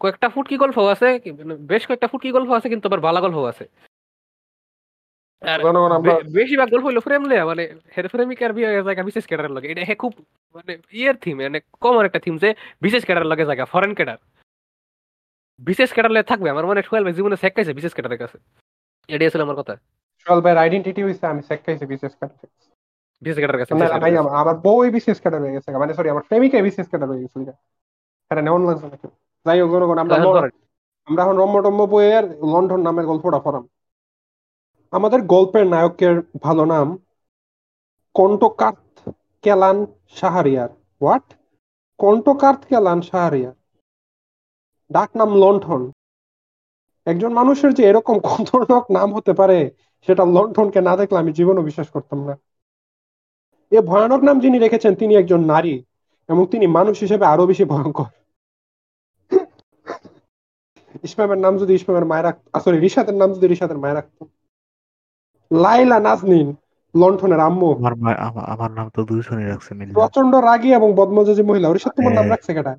কয়েকটা 0.00 0.28
ফুটকি 0.28 0.56
গল্প 0.56 0.78
আছে? 0.78 1.20
মানে 1.32 1.56
বেশ 1.56 1.86
কয়েকটা 1.86 2.08
ফুটকি 2.08 2.32
গল্প 2.32 2.50
আছে 2.50 2.68
কিন্তু 2.68 2.88
আবার 2.88 3.00
বালা 3.00 3.20
গল্প 3.20 3.36
আছে। 3.36 3.68
বেশিরভাগ 6.32 6.70
গল্প 6.70 6.84
হইল 6.84 7.00
ফ্রেম 7.00 7.24
লে 7.24 7.44
মানে 7.44 7.74
হের 7.96 8.08
জায়গা 8.82 9.02
বিশেষ 9.02 9.26
লাগে। 9.50 9.68
এটা 9.68 9.94
খুব 9.94 10.14
মানে 10.54 10.78
ইয়ের 10.92 11.16
থিম 11.16 11.36
মানে 11.42 11.60
কমন 11.80 12.04
একটা 12.04 12.18
থিম 12.18 12.38
যে 12.38 12.54
বিশেষ 12.80 13.04
ক্যাডার 13.04 13.26
লাগে 13.26 13.44
জায়গা 13.44 13.64
ফরেন 13.64 13.94
ক্যাডার 13.94 14.16
বিশেষ 15.58 15.92
ক্যাডার 15.92 16.10
লাগে 16.10 16.22
থাকবে 16.22 16.50
আমার 16.50 16.66
মনে 16.66 16.82
ভাই 17.04 17.12
জীবনে 17.12 17.36
শেখাইছে 17.36 17.72
বিশেষ 17.72 17.92
ক্যাডারের 17.92 18.18
কাছে। 18.18 18.38
এটাই 19.08 19.30
ছিল 19.30 19.40
আমার 19.40 19.56
কথা। 19.56 19.76
ভাইয়ের 20.40 20.58
আইডেন্টিটি 20.58 21.04
হইছে 21.04 21.26
আমি 21.26 21.42
সেক্কাইছি 21.42 21.86
বিশেষ 21.86 22.12
বিশেষ 22.12 22.18
ক্যাডারের 22.18 22.69
না, 23.74 23.98
ভাই 24.00 24.16
আমার- 24.16 24.90
বিশেষ 24.90 25.20
ক্যাডার 25.20 25.40
হয়ে 25.40 25.52
গেছে 25.52 25.78
মানে 25.78 25.94
সরি 25.94 26.10
আমার 26.10 26.62
বিশেষ 26.62 26.88
ক্যাডার 26.88 27.08
হয়ে 27.08 27.20
গেছে 27.20 27.50
এটা 28.30 28.42
নেওয়ান 28.42 28.66
লাগছে 28.66 28.86
নাকি 28.86 29.08
যাই 29.46 29.60
হোক 29.60 29.70
জনগণ 29.70 29.98
আমরা। 29.98 30.16
আমরা 31.06 31.22
এখন 31.22 31.36
রম্যটম্য 31.36 31.82
বইয়ের 31.82 32.24
লন্ডন 32.24 32.80
নামের 32.82 33.06
গল্পটা 33.06 33.38
পড়াম। 33.38 33.68
আমাদের 34.90 35.22
গল্পের 35.22 35.66
নায়কের 35.66 36.22
ভালো 36.42 36.64
নাম 36.64 36.98
কণ্টকার্থ 38.14 39.08
কেলান 39.42 39.86
সাহারিয়ার 40.08 40.68
হোয়াট 41.02 41.22
কণ্টকার্থ 41.98 42.64
কেলান 42.64 43.00
সাহারিয়ার 43.00 43.52
ডাক 44.92 45.16
নাম 45.16 45.34
লন্ঠন। 45.34 45.92
একজন 47.04 47.32
মানুষের 47.32 47.74
যে 47.74 47.84
এরকম 47.84 48.18
খতরনাক 48.18 48.90
নাম 48.90 49.14
হতে 49.14 49.32
পারে 49.32 49.70
সেটা 50.06 50.24
লন্ঠনকে 50.24 50.80
না 50.80 50.96
দেখলে 50.96 51.18
আমি 51.18 51.32
জীবনও 51.32 51.62
বিশ্বাস 51.62 51.88
করতাম 51.88 52.24
না। 52.24 52.38
এ 53.72 53.78
ভয়ানক 53.80 54.20
নাম 54.22 54.36
যিনি 54.40 54.58
রেখেছেন 54.58 54.92
তিনি 54.94 55.12
একজন 55.16 55.40
নারী 55.44 55.74
এবং 56.28 56.46
তিনি 56.52 56.66
মানুষ 56.66 56.96
হিসেবে 57.00 57.24
আরও 57.26 57.44
বেশি 57.50 57.64
ভয়ঙ্কর। 57.64 58.08
ইসমামের 61.02 61.38
নাম 61.38 61.54
যদি 61.58 61.72
ইসমামের 61.74 62.06
মায়ের 62.10 62.24
রাখতো 62.24 62.60
সরি 62.60 62.78
রিশাদের 62.78 63.16
নাম 63.20 63.28
যদি 63.32 63.46
রিশাদের 63.46 63.78
মায়ের 63.78 63.96
রাখতো। 63.96 64.22
লাইলা 65.50 65.98
নাজনীন 66.00 66.48
লণ্ঠনের 66.94 67.40
আম্মু। 67.40 67.68
আমার 67.74 67.94
আমার 68.52 68.70
নাম 68.70 68.86
তো 68.94 69.00
দুইজনই 69.04 69.46
রাখছে 69.52 69.70
মিল্লা 69.74 69.94
প্রচণ্ড 69.98 70.32
রাগী 70.48 70.70
এবং 70.78 70.88
বদমজাজি 70.98 71.42
মহিলা। 71.42 71.66
রিশাদ 71.68 71.92
তোমার 71.96 72.12
নাম। 72.18 72.26
রাখছে 72.32 72.50
কেটা 72.54 72.72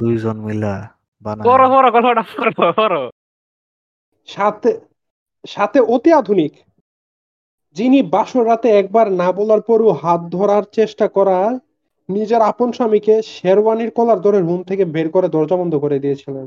দুইজন 0.00 0.36
মিলা 0.46 0.74
পড়ো 1.46 1.66
সাথে 4.28 4.70
সাথে 5.46 5.78
অতি 5.94 6.10
আধুনিক। 6.12 6.52
যিনি 7.76 7.98
বাসর 8.14 8.44
রাতে 8.46 8.68
একবার 8.70 9.06
না 9.12 9.28
বলার 9.32 9.60
পরও 9.60 9.90
হাত 9.92 10.20
ধরার 10.30 10.64
চেষ্টা 10.72 11.06
করা 11.08 11.38
নিজের 12.08 12.40
আপন 12.42 12.68
স্বামীকে 12.72 13.14
শেরওয়ানির 13.22 13.90
কলার 13.90 14.20
ধরে 14.20 14.38
রুম 14.40 14.60
থেকে 14.62 14.84
বের 14.84 15.08
করে 15.10 15.26
দরজা 15.28 15.56
বন্ধ 15.56 15.74
করে 15.74 15.96
দিয়েছিলেন। 15.98 16.46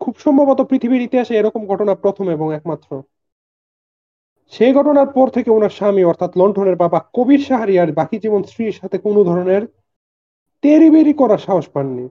খুব 0.00 0.14
সম্ভবত 0.18 0.60
পৃথিবীর 0.60 1.06
ইতিহাসে 1.08 1.34
এরকম 1.36 1.62
ঘটনা 1.66 1.94
প্রথম 1.94 2.26
এবং 2.30 2.48
একমাত্র। 2.54 2.90
সেই 4.52 4.72
ঘটনার 4.72 5.06
পর 5.06 5.26
থেকে 5.28 5.50
ওনার 5.50 5.70
স্বামী, 5.70 6.02
অর্থাৎ 6.04 6.30
লন্ঠনের 6.36 6.76
বাবা 6.76 6.98
কবির 7.12 7.42
সাহারিয়ার 7.48 7.90
বাকি 7.92 8.16
জীবন 8.18 8.42
স্ত্রীর 8.42 8.78
সাথে 8.80 8.96
কোনো 8.98 9.20
ধরনের 9.24 9.62
তেরিবেরি 10.64 11.12
করার 11.12 11.38
সাহস 11.38 11.66
পাননি। 11.68 12.06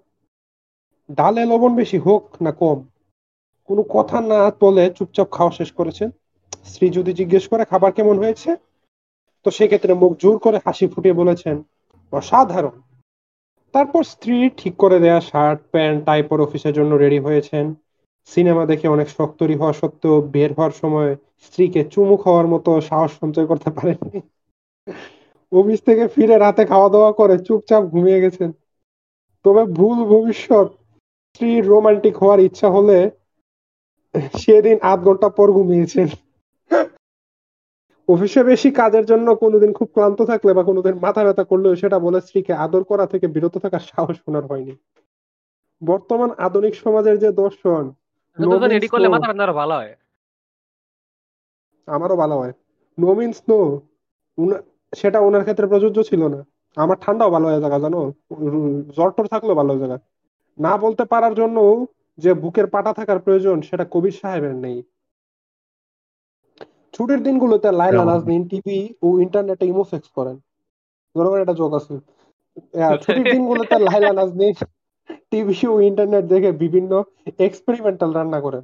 ডালে 1.10 1.44
লবণ 1.46 1.72
বেশি 1.76 1.98
হোক 1.98 2.24
না 2.42 2.52
কম, 2.52 2.80
কোনো 3.70 3.82
কথা 3.96 4.18
না 4.22 4.40
বলে 4.62 4.84
চুপচাপ 4.90 5.28
খাওয়া 5.32 5.52
শেষ 5.52 5.70
করেছেন। 5.72 6.10
স্ত্রী 6.66 6.90
যদি 6.90 7.14
জিজ্ঞেস 7.14 7.48
করে, 7.48 7.66
খাবার 7.66 7.92
কেমন 7.92 8.18
হয়েছে? 8.18 8.56
তো 9.44 9.52
সেক্ষেত্রে 9.52 9.94
মুখ 9.94 10.18
জোর 10.18 10.40
করে 10.40 10.60
হাসি 10.66 10.88
ফুটিয়ে 10.88 11.14
বলেছেন, 11.14 11.64
অসাধারণ। 12.12 12.82
তারপর 13.74 14.04
স্ত্রী 14.04 14.50
ঠিক 14.58 14.76
করে 14.76 15.00
দেয়া 15.00 15.22
শার্ট, 15.22 15.60
প্যান্ট 15.72 16.06
টাই 16.06 16.24
পরে 16.24 16.42
অফিসের 16.44 16.74
জন্য 16.74 16.96
রেডি 16.96 17.20
হয়েছেন। 17.20 17.74
সিনেমা 18.26 18.66
দেখে 18.66 18.88
অনেক 18.88 19.10
শক্তরি 19.10 19.56
হওয়া 19.56 19.74
সত্ত্বেও 19.74 20.22
বের 20.22 20.54
হওয়ার 20.54 20.72
সময় 20.72 21.16
স্ত্রীকে 21.42 21.84
চুমু 21.84 22.18
খাওয়ার 22.18 22.48
মতো 22.48 22.82
সাহস 22.82 23.12
সঞ্চয় 23.22 23.46
করতে 23.46 23.70
পারেননি 23.72 24.20
অফিস 25.52 25.80
থেকে 25.82 26.08
ফিরে 26.08 26.38
রাতে 26.38 26.66
খাওয়া 26.66 26.90
দাওয়া 26.90 27.12
করে 27.12 27.40
চুপচাপ 27.40 27.84
ঘুমিয়ে 27.84 28.22
গেছেন। 28.22 28.52
তবে 29.46 29.64
ভুল 29.66 29.98
ভবিষ্যৎ, 30.06 30.68
স্ত্রীর 31.28 31.68
রোমান্টিক 31.68 32.18
হওয়ার 32.18 32.40
ইচ্ছা 32.40 32.70
হলে 32.70 33.12
সেদিন 34.40 34.78
আধ 34.82 35.00
ঘণ্টা 35.04 35.30
পর 35.30 35.52
ঘুমিয়েছেন। 35.52 36.08
অফিসে 38.10 38.42
বেশি 38.44 38.70
কাজের 38.72 39.06
জন্য 39.06 39.28
কোনোদিন 39.36 39.72
খুব 39.74 39.88
ক্লান্ত 39.94 40.20
থাকলে 40.22 40.52
বা 40.54 40.64
কোনোদিন 40.64 40.96
মাথা 41.00 41.22
ব্যথা 41.24 41.44
করলেও 41.44 41.74
সেটা 41.76 41.98
বলে 42.00 42.20
স্ত্রীকে 42.22 42.54
আদর 42.54 42.84
করা 42.84 43.06
থেকে 43.08 43.26
বিরত 43.28 43.56
থাকার 43.58 43.84
সাহস 43.92 44.18
ওনার 44.28 44.46
হয়নি। 44.46 44.74
বর্তমান 45.82 46.30
আধুনিক 46.38 46.74
সমাজের 46.76 47.16
যে 47.20 47.30
দর্শন 47.32 47.84
আমারও 51.88 52.16
ভালো 52.16 52.36
হয়। 52.38 52.54
নো 52.98 53.10
মিনস 53.14 53.40
নো 53.50 53.60
সেটা 54.94 55.20
ওনার 55.20 55.42
ক্ষেত্রে 55.42 55.68
প্রযোজ্য 55.68 55.98
ছিল 56.04 56.22
না। 56.28 56.40
আমার 56.78 56.98
ঠান্ডাও 57.02 57.30
ভালো 57.30 57.46
হয়ে 57.48 57.62
জায়গা 57.62 57.80
জানো? 57.80 58.00
জ্বর 58.96 59.10
টর 59.10 59.26
থাকলেও 59.28 59.56
ভালো 59.56 59.74
জায়গা। 59.78 59.98
না 60.58 60.78
বলতে 60.78 61.04
পারার 61.06 61.34
জন্য 61.34 61.58
যে 62.18 62.32
বুকের 62.34 62.68
পাটা 62.68 62.92
থাকার 62.94 63.20
প্রয়োজন 63.20 63.58
সেটা 63.62 63.86
কবির 63.92 64.16
সাহেবের 64.22 64.56
নেই। 64.56 64.78
ছুটির 66.94 67.24
দিনগুলোতে 67.24 67.72
লাইলা? 67.72 68.06
নাজনীন 68.06 68.48
টিভি 68.48 68.94
ও 69.04 69.20
ইন্টারনেটে 69.20 69.66
ইমোসেক্স 69.66 70.10
করেন। 70.10 70.36
জনগণ 71.18 71.42
এটা 71.42 71.54
যোগ 71.54 71.74
আছে। 71.74 72.00
ছুটির 73.02 73.32
দিনগুলোতে 73.32 73.80
লাইলা 73.80 74.14
নাজনীন 74.14 74.54
টিভি 75.32 75.68
ও 75.68 75.82
ইন্টারনেট 75.82 76.26
দেখে 76.26 76.52
বিভিন্ন 76.52 77.04
এক্সপেরিমেন্টাল 77.40 78.12
রান্না 78.12 78.42
করেন। 78.42 78.62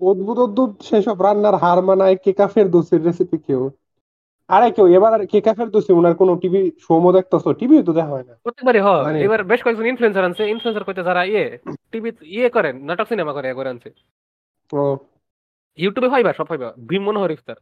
অদ্ভুত 0.00 0.38
অদ্ভুত 0.38 0.82
সেসব 0.82 1.22
রান্নার 1.22 1.54
হার 1.54 1.82
মানায় 1.82 2.16
কেকাফের 2.16 2.70
দোষের 2.70 3.04
রেসিপি 3.04 3.38
কেউ। 3.38 3.70
আরে 4.48 4.70
কেউ 4.70 4.86
এবার 4.86 5.14
আর 5.14 5.26
কেকাফের 5.26 5.68
দোষে 5.68 5.92
ওনার 5.92 6.14
কোনো 6.14 6.36
টিভি 6.36 6.70
শোমো 6.80 7.12
দেখতেছো? 7.12 7.52
টিভি 7.52 7.82
তো 7.82 7.92
দেখা 7.92 8.08
হয় 8.08 8.24
না। 8.24 8.38
প্রত্যেকবারই 8.42 8.78
হয়। 8.78 9.02
মানে- 9.02 9.24
এবার 9.24 9.44
বেশ 9.44 9.62
কয়েকজন 9.62 9.86
ইনফ্লুয়েন্সার 9.86 10.24
আনছে। 10.24 10.50
ইনফ্লুয়েন্সার 10.50 10.84
কইতে 10.84 11.02
যারা 11.02 11.24
ইয়ে 11.24 11.58
টিভি 11.92 12.10
ইয়ে 12.22 12.48
করেন 12.48 12.84
নাটক 12.84 13.08
সিনেমা 13.08 13.32
করে 13.32 13.54
করে 13.54 13.68
আনছে। 13.68 13.90
ও 14.72 14.96
ইউটিউবে 15.78 16.08
পাইবা 16.14 16.30
সব 16.38 16.46
পাইবা 16.50 16.68
ভীম 16.88 17.02
মনোহর 17.06 17.34
ইফতার। 17.36 17.58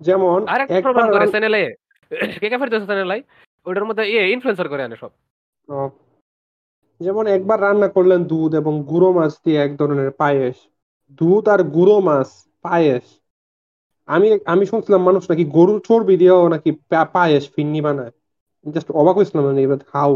যেমন 0.00 0.38
আরেকটা 0.52 0.78
প্রোগ্রাম 0.84 1.08
করে 1.14 1.26
চ্যানেলে 1.34 1.62
কে 2.40 2.46
কে 2.50 2.56
ফেরতেছে 2.60 2.88
চ্যানেলে 2.90 3.16
ওটার 3.66 3.86
মধ্যে 3.88 4.04
ইয়ে 4.12 4.22
ইনফ্লুয়েন্সার 4.34 4.68
করে 4.72 4.82
আনে 4.86 4.96
সব। 5.02 5.12
যেমন 7.00 7.24
একবার 7.36 7.58
রান্না 7.66 7.88
করলেন 7.96 8.20
দুধ 8.32 8.52
এবং 8.60 8.74
গুঁড়ো 8.90 9.10
মাছ 9.18 9.32
দিয়ে 9.44 9.58
এক 9.66 9.72
ধরনের 9.80 10.10
পায়েস। 10.20 10.56
দুধ 11.20 11.44
আর 11.54 11.60
গুঁড়ো 11.76 11.96
মাছ 12.08 12.28
পায়েস। 12.64 13.06
আমি 14.08 14.28
আমি 14.52 14.64
শুনছিলাম 14.70 15.02
মানুষ 15.08 15.22
নাকি 15.30 15.44
গরুর 15.56 15.80
চর্বি 15.88 16.14
দিয়েও 16.22 16.42
নাকি 16.54 16.70
পায়েস 17.16 17.44
ফিন্নি 17.54 17.80
বানায়। 17.86 18.12
জাস্ট 18.66 18.88
অবাক 19.00 19.14
হয়েছিলাম 19.16 19.44
আমি 19.52 19.62
হাউ 19.94 20.12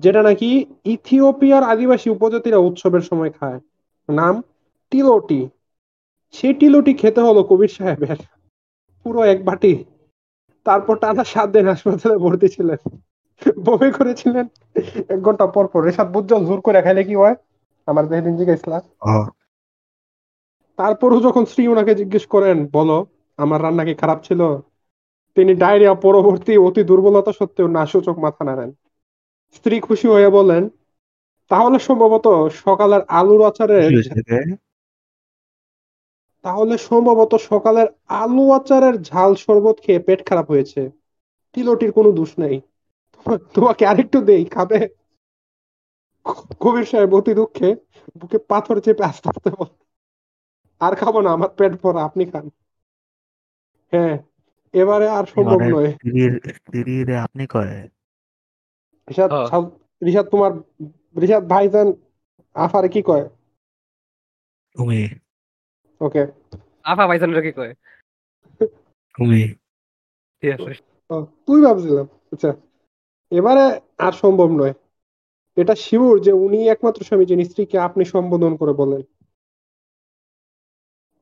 যেটা 0.00 0.20
নাকি 0.28 0.50
ইথিওপিয়ার 0.94 1.62
আদিবাসী 1.72 2.08
উপজাতিরা 2.16 2.58
উৎসবের 2.68 3.04
সময় 3.10 3.32
খায়। 3.38 3.60
নাম 4.08 4.34
টিলোটি 4.92 5.40
সেই 6.34 6.54
টিলোটি 6.54 6.92
খেতে 6.94 7.20
হলো 7.20 7.42
কবির 7.42 7.68
সাহেবের। 7.68 8.16
পুরো 9.04 9.20
এক 9.22 9.44
বাটি। 9.44 9.72
তারপর 10.64 10.94
টানা 10.96 11.24
সাত 11.24 11.48
দিন 11.50 11.68
হাসপাতালে 11.68 12.16
ভর্তি 12.16 12.48
ছিলেন। 12.48 12.80
বমি 13.64 13.90
করেছিলেন। 13.92 14.46
এক 15.08 15.20
ঘণ্টা 15.22 15.46
পর 15.46 15.66
পর। 15.66 15.80
রেশাদ 15.84 16.08
বুজ্জল 16.12 16.46
জোর 16.46 16.60
করে 16.60 16.82
খাইলে 16.82 17.04
কি 17.04 17.14
হয়? 17.14 17.34
আমার 17.86 18.04
যেদিন 18.08 18.36
জিজ্ঞেসলা 18.36 18.80
তারপরও 20.76 21.20
যখন 21.20 21.44
স্ত্রী 21.44 21.68
ওনাকে 21.68 21.94
জিজ্ঞেস 21.94 22.26
করেন 22.26 22.66
বলো 22.72 23.06
আমার 23.36 23.62
রান্না 23.62 23.84
কি 23.84 23.94
খারাপ 23.94 24.18
ছিল? 24.24 24.40
তিনি 25.34 25.54
ডায়রিয়া 25.54 25.94
পরবর্তী 25.94 26.56
অতি 26.56 26.82
দুর্বলতা 26.84 27.32
সত্ত্বেও 27.32 27.68
নাসূচক 27.68 28.18
মাথা 28.18 28.44
নাড়েন। 28.44 28.70
স্ত্রী 29.54 29.80
খুশি 29.80 30.08
হয়ে 30.08 30.28
বলেন 30.28 30.68
তাহলে 31.48 31.78
সম্ভবত 31.78 32.26
সকালের 32.64 33.00
আলুর 33.08 33.42
আচারের 33.46 33.88
কি 33.88 33.94
হয়েছে 33.94 34.20
রে? 34.20 34.63
তাহলে 36.44 36.74
সম্ভবত 36.78 37.32
সকালের 37.34 37.88
আলু 38.20 38.44
আচারের 38.52 38.94
ঝাল 39.02 39.30
শরবত 39.34 39.76
খেয়ে 39.80 40.04
পেট 40.06 40.20
খারাপ 40.28 40.46
হয়েছে। 40.50 40.80
তিলটির 41.54 41.92
কোনো 41.92 42.10
দোষ 42.12 42.30
নেই। 42.38 42.56
তোমাকে 43.54 43.82
আরেকটু 43.86 44.18
দেই 44.20 44.44
খাবে? 44.44 44.78
কবির 46.60 46.84
সাহেব 46.84 47.14
অতি 47.14 47.32
দুঃখে 47.34 47.68
বুকে 48.20 48.38
পাথর 48.50 48.76
চেপে 48.80 49.04
আস্তে 49.04 49.26
আস্তে 49.28 49.50
বলে, 49.50 49.74
আর 50.80 50.92
খাব 50.94 51.14
না 51.20 51.30
আমার 51.32 51.48
পেট 51.48 51.72
ভরা 51.82 52.00
আপনি 52.04 52.24
খান। 52.24 52.46
হ্যাঁ 53.92 54.14
এবারে 54.74 55.06
আর 55.08 55.24
সম্ভব 55.24 55.60
নয়। 55.74 55.90
আপনি 57.18 57.44
কয়? 57.46 57.74
রিশাদ 59.08 59.30
হ্যাঁ। 59.32 60.22
তোমার 60.22 60.52
রিশাদ 61.20 61.44
ভাইজান 61.48 61.88
আফারে 62.56 62.88
কি 62.88 63.00
কয়? 63.02 63.24
তুমি 64.76 65.00
ওকে। 66.00 66.22
আফা 66.84 67.04
ভাইজানের 67.06 67.42
কি 67.42 67.52
কয়? 67.52 67.72
তুমি। 69.14 69.40
ঠিক 70.42 70.50
আছে। 70.52 70.72
তুই 71.46 71.58
ভাবছিলাম 71.62 72.06
আচ্ছা 72.32 72.50
এবারে 73.32 73.64
আর 73.98 74.12
সম্ভব 74.12 74.48
নয়। 74.50 74.74
এটা 75.56 75.74
শিওর 75.74 76.14
যে 76.20 76.32
উনি 76.36 76.58
একমাত্র 76.68 77.00
স্বামী 77.04 77.24
যিনি 77.24 77.44
স্ত্রীকে 77.44 77.78
আপনি 77.78 78.04
সম্বোধন 78.04 78.56
করে 78.56 78.72
বলেন। 78.72 79.02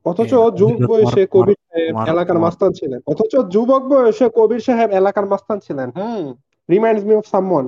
অথচ 0.07 0.33
হ্যাঁ, 0.33 0.51
যুবক 0.51 0.81
বয়সে 0.91 1.23
কবির 1.27 1.59
সাহেব 1.65 1.95
এলাকার 2.09 2.39
মাস্তান 2.39 2.73
ছিলেন। 2.73 3.01
অথচ 3.07 3.33
যুবক 3.49 3.83
বয়সে 3.83 4.27
কবির 4.35 4.61
সাহেব 4.61 4.91
এলাকার 4.91 5.27
মাস্তান 5.27 5.59
ছিলেন। 5.59 5.89
Hmm 5.91 6.25
reminds 6.69 7.05
me 7.05 7.15
of 7.15 7.25
someone 7.27 7.67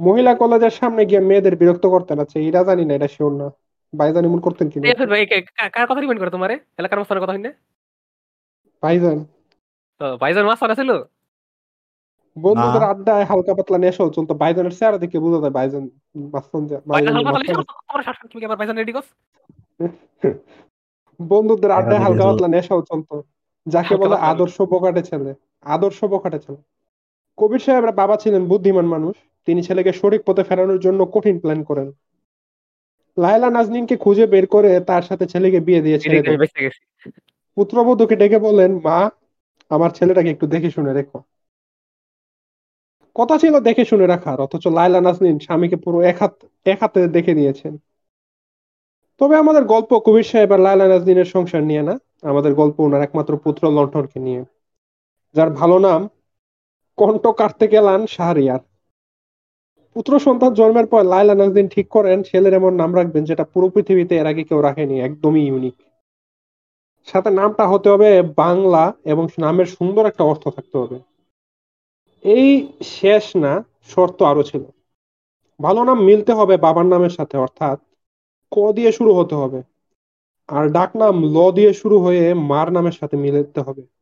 মহিলা 0.00 0.34
কলেজের 0.34 0.70
সামনে 0.70 1.02
গিয়ে 1.04 1.20
মেয়েদের 1.20 1.54
বিরক্ত 1.56 1.84
করতেন 1.86 2.16
আচ্ছা 2.18 2.38
এটা 2.40 2.60
জানি 2.64 2.84
না 2.84 2.92
এটা 2.94 3.08
শিওর 3.08 3.32
না। 3.32 3.48
ভাইজান 3.96 4.24
এমন 4.24 4.40
করতেন 4.40 4.68
এই 4.68 5.06
ভাই 5.06 5.26
কার 5.26 5.86
কথা 5.86 6.00
রিমাইন্ড 6.00 6.20
করে 6.20 6.30
তোমারে? 6.30 6.58
এলাকার 6.78 6.98
মাস্তানের 6.98 7.22
কথা 7.22 7.32
হইনে 7.32 7.52
ভাইজান। 8.82 9.24
তো 9.98 10.16
ভাইজান 10.16 10.46
মাস্তান 10.46 10.70
আছিল 10.70 10.92
বন্ধুদের। 12.38 12.82
আড্ডায় 12.82 13.24
হালকা 13.24 13.54
পাতলা 13.54 13.78
নেশাও 13.78 14.10
চলতো। 14.10 14.34
ভাইজানের 14.34 14.70
চেহারা 14.70 14.98
দেখে 14.98 15.18
বোঝা 15.18 15.40
যায় 15.40 15.50
ভাইজান 15.50 15.88
মাস্তান 16.16 16.66
যে- 16.66 16.80
ভাইজান 16.80 16.92
ভাইজান 16.92 17.14
হালকা 17.14 17.30
মাস্তান- 17.30 17.54
তাহলে 17.54 17.64
তোমার 17.64 18.02
শাসন 18.02 18.28
তুমি 18.28 18.40
কি 18.40 18.44
আবার 18.44 18.58
ভাইজান 18.58 18.76
রেডি 18.76 18.92
করছ? 18.92 19.04
বন্ধুদের 21.22 21.70
আড্ডায় 21.70 22.00
হালকা 22.00 22.24
পাতলা 22.24 22.48
নেশাও 22.48 22.82
চলতো। 22.82 23.22
যাকে 23.66 23.96
বলে 23.96 24.16
আদর্শ 24.16 24.62
বোকাটে 24.62 25.02
ছেলে 25.02 25.34
আদর্শ 25.62 26.04
বোকাটে 26.04 26.38
ছেলে। 26.38 26.62
কবির 27.36 27.58
সাহেবের 27.58 27.92
বাবা 27.92 28.16
ছিলেন 28.16 28.46
বুদ্ধিমান 28.46 28.86
মানুষ। 28.86 29.16
তিনি 29.46 29.62
ছেলেকে 29.62 29.92
সঠিক 29.92 30.22
পথে 30.26 30.42
ফেরানোর 30.44 30.80
জন্য 30.80 31.06
কঠিন 31.06 31.38
প্ল্যান 31.38 31.64
করেন। 31.64 31.92
লায়লা 33.18 33.50
নাজনীনকে 33.50 33.96
খুঁজে 33.96 34.26
বের 34.26 34.46
করে 34.46 34.80
তার 34.80 35.02
সাথে 35.02 35.26
ছেলেকে 35.26 35.60
বিয়ে 35.60 35.82
দিয়ে 35.82 35.98
ছেড়ে 35.98 36.16
এদিকে 36.16 36.30
দেন 36.30 36.34
আমি 36.34 36.40
বেঁচে 36.40 36.60
গেছি। 36.64 37.10
পুত্রবধূকে 37.56 38.16
ডেকে 38.16 38.38
বলেন 38.38 38.80
মা 38.80 39.10
আমার 39.68 39.90
ছেলেটাকে 39.90 40.30
একটু 40.30 40.46
দেখে 40.46 40.70
শুনে 40.70 40.92
রেখো। 40.92 41.22
কথা 43.14 43.38
ছিল 43.38 43.60
দেখে 43.60 43.84
শুনে 43.84 44.06
রাখার 44.06 44.40
অথচ 44.40 44.66
লায়লা 44.66 45.00
নাজনীন 45.00 45.38
স্বামীকে 45.38 45.76
পুরো 45.76 46.00
এক 46.00 46.16
হাত 46.18 46.34
এক 46.64 46.78
হাতে 46.80 47.08
দেখে 47.08 47.34
দিয়েছেন 47.34 47.78
তবে 49.18 49.36
আমাদের 49.36 49.64
গল্প 49.64 49.98
কবির 49.98 50.22
সাহেব 50.22 50.52
আর 50.52 50.60
লায়লা 50.60 50.88
নাজনীনের 50.88 51.24
সংসার 51.24 51.62
নিয়ে 51.62 51.82
না 51.82 51.98
আমাদের 52.22 52.54
গল্প 52.54 52.80
ওনার 52.80 53.02
একমাত্র 53.02 53.36
পুত্র 53.36 53.70
লন্ঠনকে 53.70 54.20
নিয়ে। 54.20 54.44
যার 55.34 55.50
ভালো 55.50 55.78
নাম 55.78 56.08
কণ্ঠ 56.96 57.26
কাটতে 57.26 57.68
গেলান 57.68 58.06
শাহরিয়ার। 58.06 58.58
পুত্র 59.98 60.18
সন্তান 60.18 60.54
জন্মের 60.54 60.86
পর 60.86 61.02
লায়লা 61.04 61.34
নাজদিন 61.34 61.68
ঠিক 61.68 61.88
করেন, 61.88 62.22
ছেলের 62.22 62.54
এমন 62.54 62.74
নাম 62.76 62.94
রাখবেন 62.94 63.24
যেটা 63.24 63.44
পুরো 63.44 63.68
পৃথিবীতে 63.68 64.14
এর 64.16 64.26
আগে 64.26 64.42
কেউ 64.44 64.60
রাখেনি, 64.62 65.00
একদমই 65.00 65.42
ইউনিক 65.46 65.76
সাথে 67.08 67.30
নামটা 67.30 67.66
হতে 67.66 67.88
হবে 67.88 68.22
বাংলা 68.22 68.92
এবং 69.04 69.28
নামের 69.38 69.66
সুন্দর 69.66 70.06
একটা 70.06 70.24
অর্থ 70.24 70.48
থাকতে 70.48 70.78
হবে। 70.78 70.96
এই 72.24 72.68
শেষ 72.82 73.36
না, 73.36 73.64
শর্ত 73.88 74.22
আরও 74.22 74.42
ছিল। 74.42 74.64
ভালো 75.60 75.84
নাম 75.84 75.98
মিলতে 76.04 76.32
হবে 76.32 76.56
বাবার 76.56 76.86
নামের 76.86 77.10
সাথে, 77.10 77.36
অর্থাৎ 77.36 77.78
ক 78.52 78.56
দিয়ে 78.72 78.92
শুরু 78.92 79.14
হতে 79.14 79.34
হবে। 79.34 79.62
আর 80.48 80.68
ডাক 80.68 80.96
নাম 80.96 81.22
ল 81.22 81.36
দিয়ে 81.52 81.72
শুরু 81.72 81.98
হয়ে 81.98 82.34
মার 82.34 82.72
নামের 82.72 82.92
সাথে 82.92 83.16
মিলতে 83.16 83.60
হবে। 83.60 83.97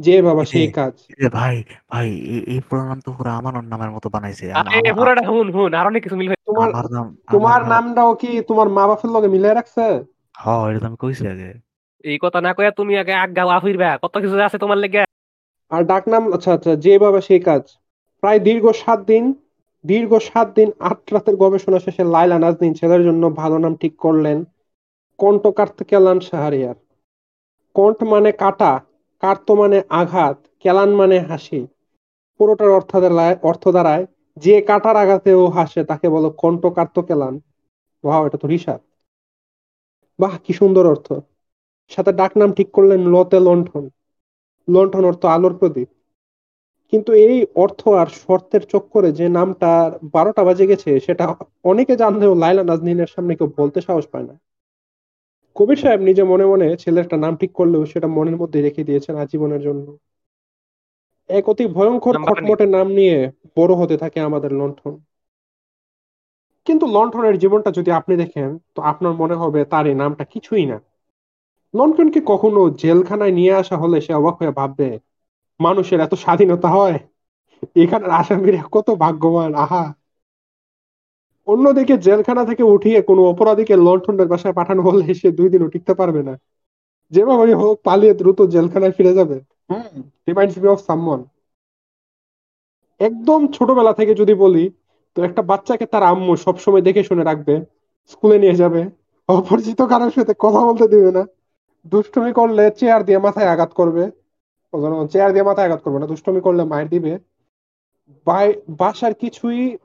যে 0.00 0.14
বাবা 0.22 0.42
সেই 0.44 0.68
কাজ। 0.78 0.94
এ 1.18 1.26
ভাই 1.38 1.54
ভাই 1.92 2.08
এই 2.52 2.60
পুরো 2.68 2.82
নাম 2.84 2.98
তো 3.00 3.10
পুরো 3.16 3.30
আমার 3.30 3.52
নামের 3.72 3.90
মতো 3.90 4.08
বানাইছে। 4.14 4.44
আরে 4.60 4.90
পুরোটা 4.98 5.24
হুন 5.30 5.46
হুন 5.56 5.70
আর 5.74 5.84
অনেক 5.86 6.00
কিছু 6.04 6.16
মিল 6.16 6.30
তোমার 6.48 6.86
নাম 6.96 7.06
তোমার 7.34 7.60
নামটাও 7.72 8.12
কি 8.22 8.30
তোমার 8.48 8.68
মা 8.76 8.84
বাপের 8.90 9.10
লগে 9.16 9.28
মিলে 9.34 9.50
রাখছে? 9.58 9.84
হ্যাঁ 10.34 10.62
এটা 10.68 10.78
তো 10.82 10.86
আমি 10.86 10.98
কইছি 11.02 11.24
আগে। 11.34 11.50
এই 12.04 12.18
কথা 12.24 12.38
না 12.40 12.50
কইয়া 12.56 12.72
তুমি 12.80 12.92
আগে 13.02 13.14
আজ্ঞা 13.24 13.42
আফির 13.56 13.76
ব্যা 13.82 13.92
কত 14.02 14.14
কিছু 14.22 14.34
আছে 14.48 14.58
তোমার 14.58 14.78
লেগে? 14.84 15.02
আর 15.70 15.82
ডাকনাম 15.84 16.24
আচ্ছা 16.32 16.50
আচ্ছা 16.52 16.72
যে 16.84 16.94
বাবা 16.98 17.20
সেই 17.20 17.40
কাজ। 17.48 17.62
প্রায় 18.22 18.38
দীর্ঘ 18.38 18.64
সাত 18.82 19.00
দিন 19.10 19.24
দীর্ঘ 19.84 20.12
সাত 20.28 20.48
দিন 20.58 20.68
আট 20.80 21.00
রাতের 21.14 21.36
গবেষণা 21.36 21.78
শেষে 21.78 22.02
লাইলা 22.14 22.36
নাজনীন 22.38 22.72
ছেলের 22.74 23.02
জন্য 23.04 23.22
ভালো 23.40 23.56
নাম 23.58 23.72
ঠিক 23.76 23.94
করলেন 24.04 24.38
কণ্ঠ 25.18 25.42
কাটতে 25.58 25.82
কেলান 25.84 26.18
শাহরিয়ার। 26.28 26.76
কণ্ঠ 27.76 27.98
মানে 28.12 28.30
কাটা 28.42 28.72
কার্ত 29.22 29.50
মানে 29.50 29.78
আঘাত, 29.90 30.36
কেলান 30.60 30.90
মানে 30.94 31.16
হাসি। 31.20 31.60
পুরোটার 32.40 32.70
অর্থ 32.70 32.92
দাঁড়ায় 32.96 33.36
অর্থ 33.42 33.68
দাঁড়ায় 33.68 34.04
যে 34.36 34.54
কাটার 34.60 34.96
আঘাতেও 34.96 35.42
হাসে, 35.48 35.80
তাকে 35.84 36.08
বলো 36.08 36.30
কণ্ঠ 36.30 36.66
কার্ত 36.66 36.96
কেলান। 36.98 37.34
বাহ 38.04 38.26
এটা 38.26 38.38
তো 38.38 38.46
রিসাদ 38.48 38.80
বাহ, 40.18 40.34
কি 40.44 40.52
সুন্দর 40.52 40.86
অর্থ। 40.86 41.08
সাথে 41.90 42.12
ডাকনাম 42.12 42.52
ঠিক 42.52 42.68
করলেন 42.72 43.00
লতে 43.08 43.38
লণ্ঠন। 43.40 43.84
লণ্ঠন 44.68 45.04
অর্থ 45.04 45.24
আলোর 45.26 45.54
প্রদীপ। 45.58 45.88
কিন্তু 46.92 47.10
এই 47.12 47.46
অর্থ 47.54 47.88
আর 47.88 48.06
শর্তের 48.06 48.62
চক্করে 48.62 49.12
যে 49.12 49.28
নামটা 49.28 49.70
বারোটা 50.12 50.44
বাজে 50.44 50.66
গেছে, 50.66 51.00
সেটা 51.00 51.24
অনেকে 51.64 51.96
জানলেও 51.96 52.34
লাইলা 52.34 52.62
নাজনীনের 52.62 53.06
সামনে 53.06 53.32
কেউ 53.36 53.48
বলতে 53.56 53.80
সাহস 53.80 54.06
পায় 54.06 54.24
না। 54.24 54.34
কবির 55.56 55.78
সাহেব 55.78 56.00
নিজে 56.02 56.22
মনে 56.24 56.46
মনে 56.46 56.68
ছেলেটা 56.82 57.16
নাম 57.18 57.34
ঠিক 57.40 57.50
করলেও 57.54 57.82
সেটা 57.86 58.08
মনের 58.12 58.36
মধ্যে 58.38 58.58
রেখে 58.60 58.86
দিয়েছেন 58.88 59.14
আজীবনের 59.22 59.62
জন্য। 59.62 59.86
এক 61.30 61.44
অতি 61.48 61.64
ভয়ঙ্কর 61.72 62.16
খটমটে 62.24 62.64
নাম 62.68 62.86
নিয়ে 62.94 63.16
বড় 63.56 63.72
হতে 63.74 63.96
থাকে 64.02 64.18
আমাদের 64.20 64.50
লণ্ঠন। 64.52 64.94
কিন্তু 66.66 66.84
লণ্ঠনের 66.92 67.36
জীবনটা 67.38 67.70
যদি 67.72 67.90
আপনি 67.92 68.14
দেখেন 68.16 68.50
তো 68.74 68.80
আপনার 68.90 69.12
মনে 69.18 69.36
হবে 69.36 69.60
তার 69.72 69.84
এই 69.86 69.96
নামটা 69.98 70.24
কিছুই 70.32 70.64
না। 70.66 70.78
লণ্ঠনকে 71.74 72.20
কখনো 72.26 72.60
জেলখানায় 72.80 73.34
নিয়ে 73.34 73.52
আসা 73.54 73.76
হলে 73.76 73.98
সে 74.00 74.12
অবাক 74.14 74.34
হয়ে 74.38 74.52
ভাববে 74.52 74.88
মানুষের 75.60 75.98
এত 76.00 76.12
স্বাধীনতা 76.22 76.68
হয়। 76.70 76.96
এখানের 77.76 78.10
আসামিরা 78.12 78.60
কত 78.72 78.88
ভাগ্যবান 79.00 79.52
আহা। 79.56 79.84
অন্যদিকে 81.46 81.98
জেলখানা 81.98 82.44
থেকে 82.44 82.62
উঠিয়ে 82.62 83.02
কোনো 83.02 83.22
অপরাধীকে 83.24 83.76
লণ্ঠনের 83.76 84.26
বাসায় 84.26 84.54
পাঠানো 84.54 84.82
হলে 84.82 85.14
সে 85.14 85.30
দুই 85.30 85.48
দিনও 85.48 85.68
টিকতে 85.68 85.94
পারবে 85.94 86.22
না। 86.22 86.38
যেভাবে 87.10 87.54
হোক 87.54 87.80
পালিয়ে 87.84 88.14
দ্রুত 88.14 88.42
জেলখানায় 88.42 88.92
ফিরে 88.92 89.14
যাবে। 89.14 89.40
রিমাইন্ডস 90.28 90.58
মি 90.58 90.68
অফ 90.68 90.86
সামওয়ান 90.86 91.24
একদম 92.98 93.52
ছোটবেলা 93.52 93.92
থেকে 93.92 94.14
যদি 94.14 94.34
বলি 94.34 94.70
তো 95.14 95.22
একটা 95.22 95.42
বাচ্চাকে 95.42 95.86
তার 95.86 96.02
আম্মু 96.02 96.36
সবসময় 96.36 96.82
দেখে 96.82 97.04
শুনে 97.04 97.24
রাখবে 97.24 97.64
স্কুলে 98.06 98.38
নিয়ে 98.38 98.54
যাবে 98.54 98.90
অপরিচিত 99.28 99.82
কারোর 99.82 100.10
সাথে 100.10 100.34
কথা 100.38 100.66
বলতে 100.66 100.88
দিবে 100.88 101.12
না 101.12 101.26
দুষ্টুমি 101.86 102.32
করলে 102.32 102.70
চেয়ার 102.70 103.04
দিয়ে 103.04 103.18
মাথায় 103.18 103.46
আঘাত 103.46 103.72
করবে। 103.72 104.10
চেয়ার 105.10 105.32
দিয়ে 105.32 105.42
মাথায় 105.42 105.66
আঘাত 105.66 105.82
করবে 105.82 105.98
না 105.98 106.06
দুষ্টুমি 106.06 106.40
করলে 106.40 106.64
মায়ের 106.64 106.88
দিবে। 106.88 107.18
বাই- 108.26 108.60
বাসার 108.68 109.14
কিছুই 109.14 109.76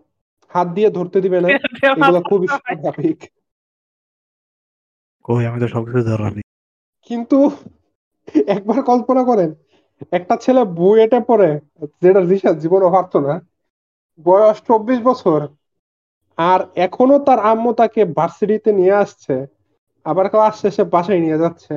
হাত 0.54 0.68
দিয়ে 0.68 0.90
ধরতে 0.90 1.18
দিবে 1.22 1.40
না। 1.42 1.48
এগুলো 2.00 2.20
খুবই 2.22 2.48
স্বাভাবিক। 2.48 3.20
কই 5.26 5.44
আমি 5.46 5.60
তো 5.60 5.68
সবকিছু 5.68 6.02
ধরানি 6.04 6.42
কিন্তু 7.10 7.38
একবার 8.48 8.80
কল্পনা 8.84 9.24
করেন 9.24 9.50
একটা 10.12 10.36
ছেলে 10.38 10.64
বুয়েটে 10.78 11.20
পড়ে 11.28 11.50
যেটা 12.02 12.20
রিসার্চ 12.22 12.58
জীবনে 12.60 12.88
ভাবতো 12.90 13.18
না 13.20 13.34
বয়স 14.26 14.58
চব্বিশ 14.68 15.00
বছর 15.02 15.40
আর 16.38 16.60
এখনও 16.76 17.18
তার 17.20 17.40
আম্মু 17.40 17.72
তাকে 17.74 18.02
ভার্সিটিতে 18.16 18.72
নিয়ে 18.72 18.96
আসছে 18.96 19.36
আবার 20.06 20.26
ক্লাস 20.30 20.54
শেষে 20.62 20.84
বাসায় 20.84 21.20
নিয়ে 21.20 21.38
যাচ্ছে। 21.38 21.76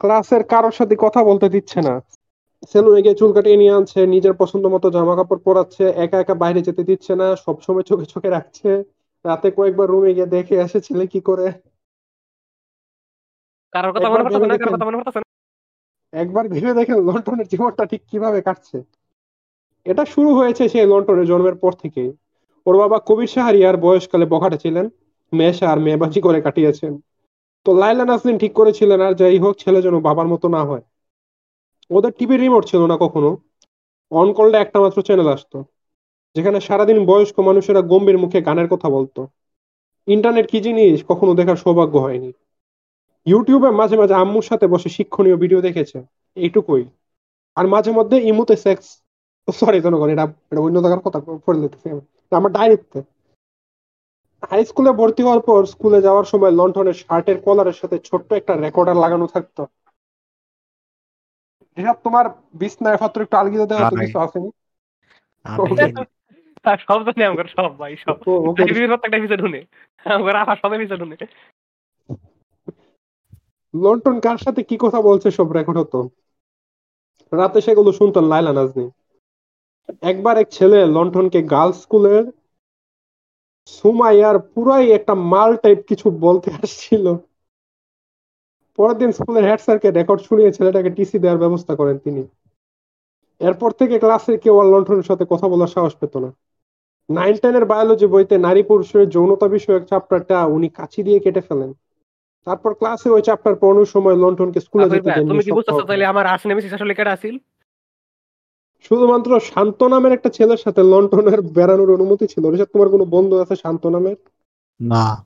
ক্লাসের 0.00 0.42
কারোর 0.44 0.72
সাথে 0.72 0.94
কথা 0.98 1.20
বলতে 1.24 1.48
দিচ্ছে 1.48 1.78
না। 1.80 1.94
সেলুনে 2.62 3.00
গিয়ে 3.00 3.18
চুল 3.20 3.30
কাটিয়ে 3.34 3.60
নিয়ে 3.60 3.76
আনছে 3.76 3.98
নিজের 4.14 4.34
পছন্দ 4.40 4.64
মতো 4.74 4.86
জামা 4.90 5.14
কাপড় 5.18 5.40
পরাচ্ছে 5.44 5.84
একা 6.04 6.16
একা 6.20 6.34
বাইরে 6.42 6.60
যেতে 6.62 6.82
দিচ্ছে 6.88 7.12
না 7.16 7.26
সবসময় 7.44 7.84
চোখে 7.84 8.06
চোখে 8.12 8.28
রাখছে। 8.30 8.68
রাতে 9.24 9.48
কয়েকবার 9.52 9.86
রুমে 9.88 10.10
গিয়ে 10.12 10.32
দেখে 10.34 10.54
আসে 10.64 10.78
ছেলে 10.86 11.04
কি 11.12 11.20
করে। 11.24 11.46
কারোর 13.72 13.92
কথা 13.94 14.06
একবার 14.06 14.22
মনে 14.24 14.24
না 14.24 14.30
ভেবে 14.30 14.46
কারোর 14.52 14.52
দেখেন। 14.54 14.74
কথা 14.74 14.86
মনে 14.86 14.98
পড়তেছে 14.98 15.18
না। 15.18 15.26
একবার 16.12 16.44
ভেবে 16.48 16.72
দেখেন 16.78 16.98
লন্ডনের 17.06 17.50
জীবনটা 17.52 17.84
ঠিক 17.90 18.02
কীভাবে 18.10 18.38
কাটছে। 18.46 18.76
এটা 19.86 20.04
শুরু 20.10 20.30
হয়েছে 20.34 20.62
সেই 20.72 20.86
লন্ডনের 20.86 21.28
জন্মের 21.30 21.56
পর 21.60 21.72
থেকে। 21.82 22.02
ওর 22.66 22.76
বাবা 22.76 22.98
কবির 23.06 23.30
শাহরিয়ার 23.30 23.76
বয়সকালে 23.78 24.26
বখাটে 24.26 24.58
ছিলেন। 24.60 24.86
মেয়েশা 25.32 25.66
আর 25.70 25.78
মেয়েবাজি 25.80 26.20
করে 26.22 26.38
কাটিয়েছেন। 26.42 26.92
তো 27.66 27.80
লাইলা 27.80 28.04
নাসরিন 28.04 28.36
ঠিক 28.40 28.52
করেছিলেন 28.56 29.00
আর 29.02 29.12
যাই 29.14 29.38
হোক 29.38 29.54
ছেলে 29.58 29.78
যেন 29.82 29.96
বাবার 30.02 30.26
মতো 30.28 30.46
না 30.50 30.62
হয়। 30.64 30.84
ওদের 31.90 32.12
টিভি 32.18 32.36
রিমোট 32.36 32.62
ছিল 32.64 32.82
না 32.86 32.96
কখনো। 33.00 33.30
অন 34.12 34.28
করলে 34.32 34.56
একটা 34.58 34.78
মাত্র 34.80 34.98
চ্যানেল 35.02 35.28
আসতো। 35.28 35.58
যেখানে 36.36 36.58
সারাদিন 36.60 36.98
বয়স্ক 37.06 37.36
মানুষেরা 37.40 37.80
গম্ভীর 37.82 38.18
মুখে 38.18 38.38
গানের 38.42 38.68
কথা 38.68 38.88
বলতো। 38.90 39.20
ইন্টারনেট 40.08 40.46
কি 40.50 40.58
জিনিস? 40.60 40.96
কখনো 41.08 41.32
দেখার 41.34 41.56
সৌভাগ্য 41.56 41.94
হয়নি। 41.98 42.30
ইউটিউবে 43.26 43.70
মাঝে 43.70 43.96
মাঝে 43.96 44.14
আম্মুর 44.14 44.42
সাথে 44.42 44.66
বসে 44.66 44.88
শিক্ষণীয় 44.88 45.36
ভিডিও 45.36 45.60
দেখেছে। 45.60 45.98
এইটুকুই। 46.36 46.82
আর 47.56 47.64
মাঝে 47.66 47.90
মধ্যে 47.90 48.16
ইমুতে 48.22 48.54
সেক্স 48.56 48.86
সরি 49.48 49.78
জনগণ 49.80 50.08
এটা 50.08 50.24
এটা 50.50 50.60
অন্য 50.60 50.76
জায়গার 50.80 51.02
কথা, 51.04 51.18
পড়ে। 51.46 51.58
এটা 52.24 52.36
আমার 52.36 52.52
ডায়েরিতে 52.52 52.98
হাই 54.42 54.62
স্কুলে 54.64 54.90
ভর্তি 54.92 55.22
হওয়ার 55.22 55.40
পর 55.40 55.60
স্কুলে 55.66 55.98
যাওয়ার 56.02 56.24
সময় 56.24 56.50
লন্ডনের 56.50 56.96
শার্টের 57.02 57.38
কলারের 57.40 57.72
সাথে 57.72 57.96
ছোট্ট 57.98 58.28
একটা 58.32 58.52
রেকর্ডার 58.56 58.96
লাগানো 58.96 59.26
থাকতো। 59.26 59.62
ঋষাদ 61.78 61.96
তোমার 62.04 62.24
বিছনায় 62.54 62.96
পাত্র 62.96 63.22
একটু 63.22 63.36
আলগিয়ে 63.36 63.66
দেওয়া 63.66 63.90
তো 63.90 63.96
কিছু 63.96 64.18
আসেনি 64.18 64.50
সব 66.78 67.00
জানি 67.04 67.22
আমার 67.24 67.46
সব 67.46 67.78
ভাই 67.78 67.96
সব। 67.96 68.16
প্রত্যেকটা 68.24 69.06
আমার 70.06 70.36
আবার 70.36 70.56
সব 70.62 70.72
এপিসোড 70.72 70.98
শুনে। 70.98 71.16
লন্টন 73.74 74.20
কার 74.20 74.38
সাথে 74.38 74.62
কি 74.62 74.76
কথা 74.80 75.00
বলছে 75.02 75.30
সব 75.30 75.52
রেকর্ড 75.52 75.78
হতো? 75.78 76.08
রাতে 77.32 77.60
সেগুলো 77.60 77.92
শুনতেন 77.92 78.24
লাইলা 78.24 78.52
নাজনি। 78.52 78.90
একবার 80.02 80.38
এক 80.38 80.48
ছেলে 80.50 80.86
লন্ঠনকে 80.86 81.42
গার্লস 81.42 81.82
স্কুলের 81.82 82.24
সুমাইয়ার 83.68 84.38
পুরাই 84.38 84.90
একটা 84.90 85.14
মাল 85.14 85.56
টাইপ 85.56 85.78
কিছু 85.88 86.10
বলতে 86.10 86.50
আসছিল। 86.62 87.04
পরের 88.78 88.98
দিন 88.98 89.12
স্কুলের 89.12 89.44
হেড 89.44 89.60
স্যারকে 89.60 89.90
রেকর্ড 89.90 90.20
শুনিয়ে 90.22 90.52
ছেলেটাকে 90.52 90.90
টিসি 90.90 91.18
দেওয়ার 91.18 91.38
ব্যবস্থা 91.38 91.76
করেন 91.76 91.98
তিনি। 91.98 92.22
এরপর 93.40 93.70
থেকে 93.70 93.98
ক্লাসে 93.98 94.38
কেউ 94.38 94.58
আর 94.58 94.66
লন্ঠনের 94.66 95.02
সাথে 95.02 95.24
কথা 95.30 95.48
বলার 95.48 95.66
সাহস 95.66 95.94
পেত 95.94 96.16
না। 96.16 96.32
নাইন 97.08 97.36
টেনের 97.36 97.64
বায়োলজি 97.64 98.06
বইতে 98.06 98.38
নারী 98.38 98.62
পুরুষের 98.62 99.08
যৌনতা 99.08 99.48
বিষয়ক 99.48 99.84
চ্যাপ্টারটা 99.84 100.44
উনি 100.44 100.68
কাছি 100.68 101.02
দিয়ে 101.02 101.18
কেটে 101.18 101.40
ফেলেন। 101.40 101.72
তারপর 102.46 102.74
ক্লাসে 102.74 103.10
ওই 103.10 103.22
চ্যাপ্টার 103.22 103.54
পড়ানোর 103.54 103.84
সময় 103.84 104.16
লন্ঠনকে 104.16 104.60
স্কুলে 104.60 104.90
যেতে 104.90 105.08
ভাই, 105.08 105.14
দেননি 105.14 105.28
তুমি 105.28 105.44
কি 105.44 105.52
বুঝতেছো 105.52 105.84
তাহলে 105.86 106.04
আমার 106.04 106.26
আস 106.26 106.42
আসলে 106.74 106.94
কেটে 106.94 107.10
আসিল? 107.10 107.38
শুধুমাত্র 108.82 109.40
শান্ত 109.40 109.82
নামের 109.82 110.12
একটা 110.12 110.28
ছেলের 110.28 110.56
সাথে 110.56 110.82
লন্ডনের 110.82 111.40
বেড়ানোর 111.42 111.90
অনুমতি 111.90 112.26
ছিল। 112.26 112.54
ঋষাদ 112.54 112.68
তোমার 112.72 112.88
কোনো 112.88 113.04
বন্ধু 113.04 113.38
আছে 113.38 113.56
শান্ত 113.56 113.86
নামের? 113.86 114.16
না। 114.80 115.24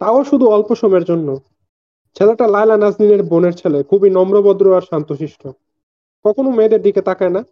তাও 0.00 0.24
শুধু 0.24 0.46
অল্প 0.46 0.74
সময়ের 0.74 1.04
জন্য। 1.04 1.28
ছেলেটা 2.18 2.46
লায়লা 2.46 2.76
নাজনীনের 2.76 3.22
বোনের 3.22 3.52
ছেলে 3.52 3.82
খুবই 3.82 4.10
নম্রভদ্র 4.10 4.76
আর 4.76 4.80
শান্তশিষ্ট। 4.80 5.48
কখনো 6.24 6.50
মেয়েদের 6.50 6.82
দিকে 6.82 7.02
তাকায় 7.02 7.30
না। 7.30 7.44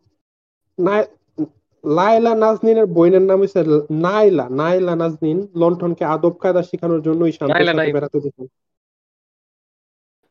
লায়লা 1.84 2.34
নাজনীনের 2.34 2.86
বোনের 2.86 3.22
নাম 3.22 3.40
হচ্ছে 3.40 3.64
নাইলা 3.90 4.48
নাইলা 4.48 4.96
নাজনীন 4.96 5.48
লন্ঠনকে 5.56 6.04
আদব 6.04 6.30
কায়দা 6.30 6.62
শেখানোর 6.62 7.02
জন্যই 7.02 7.32
নাইম। 7.40 7.92
বেড়াতে 7.92 8.20
দিতেন 8.20 8.46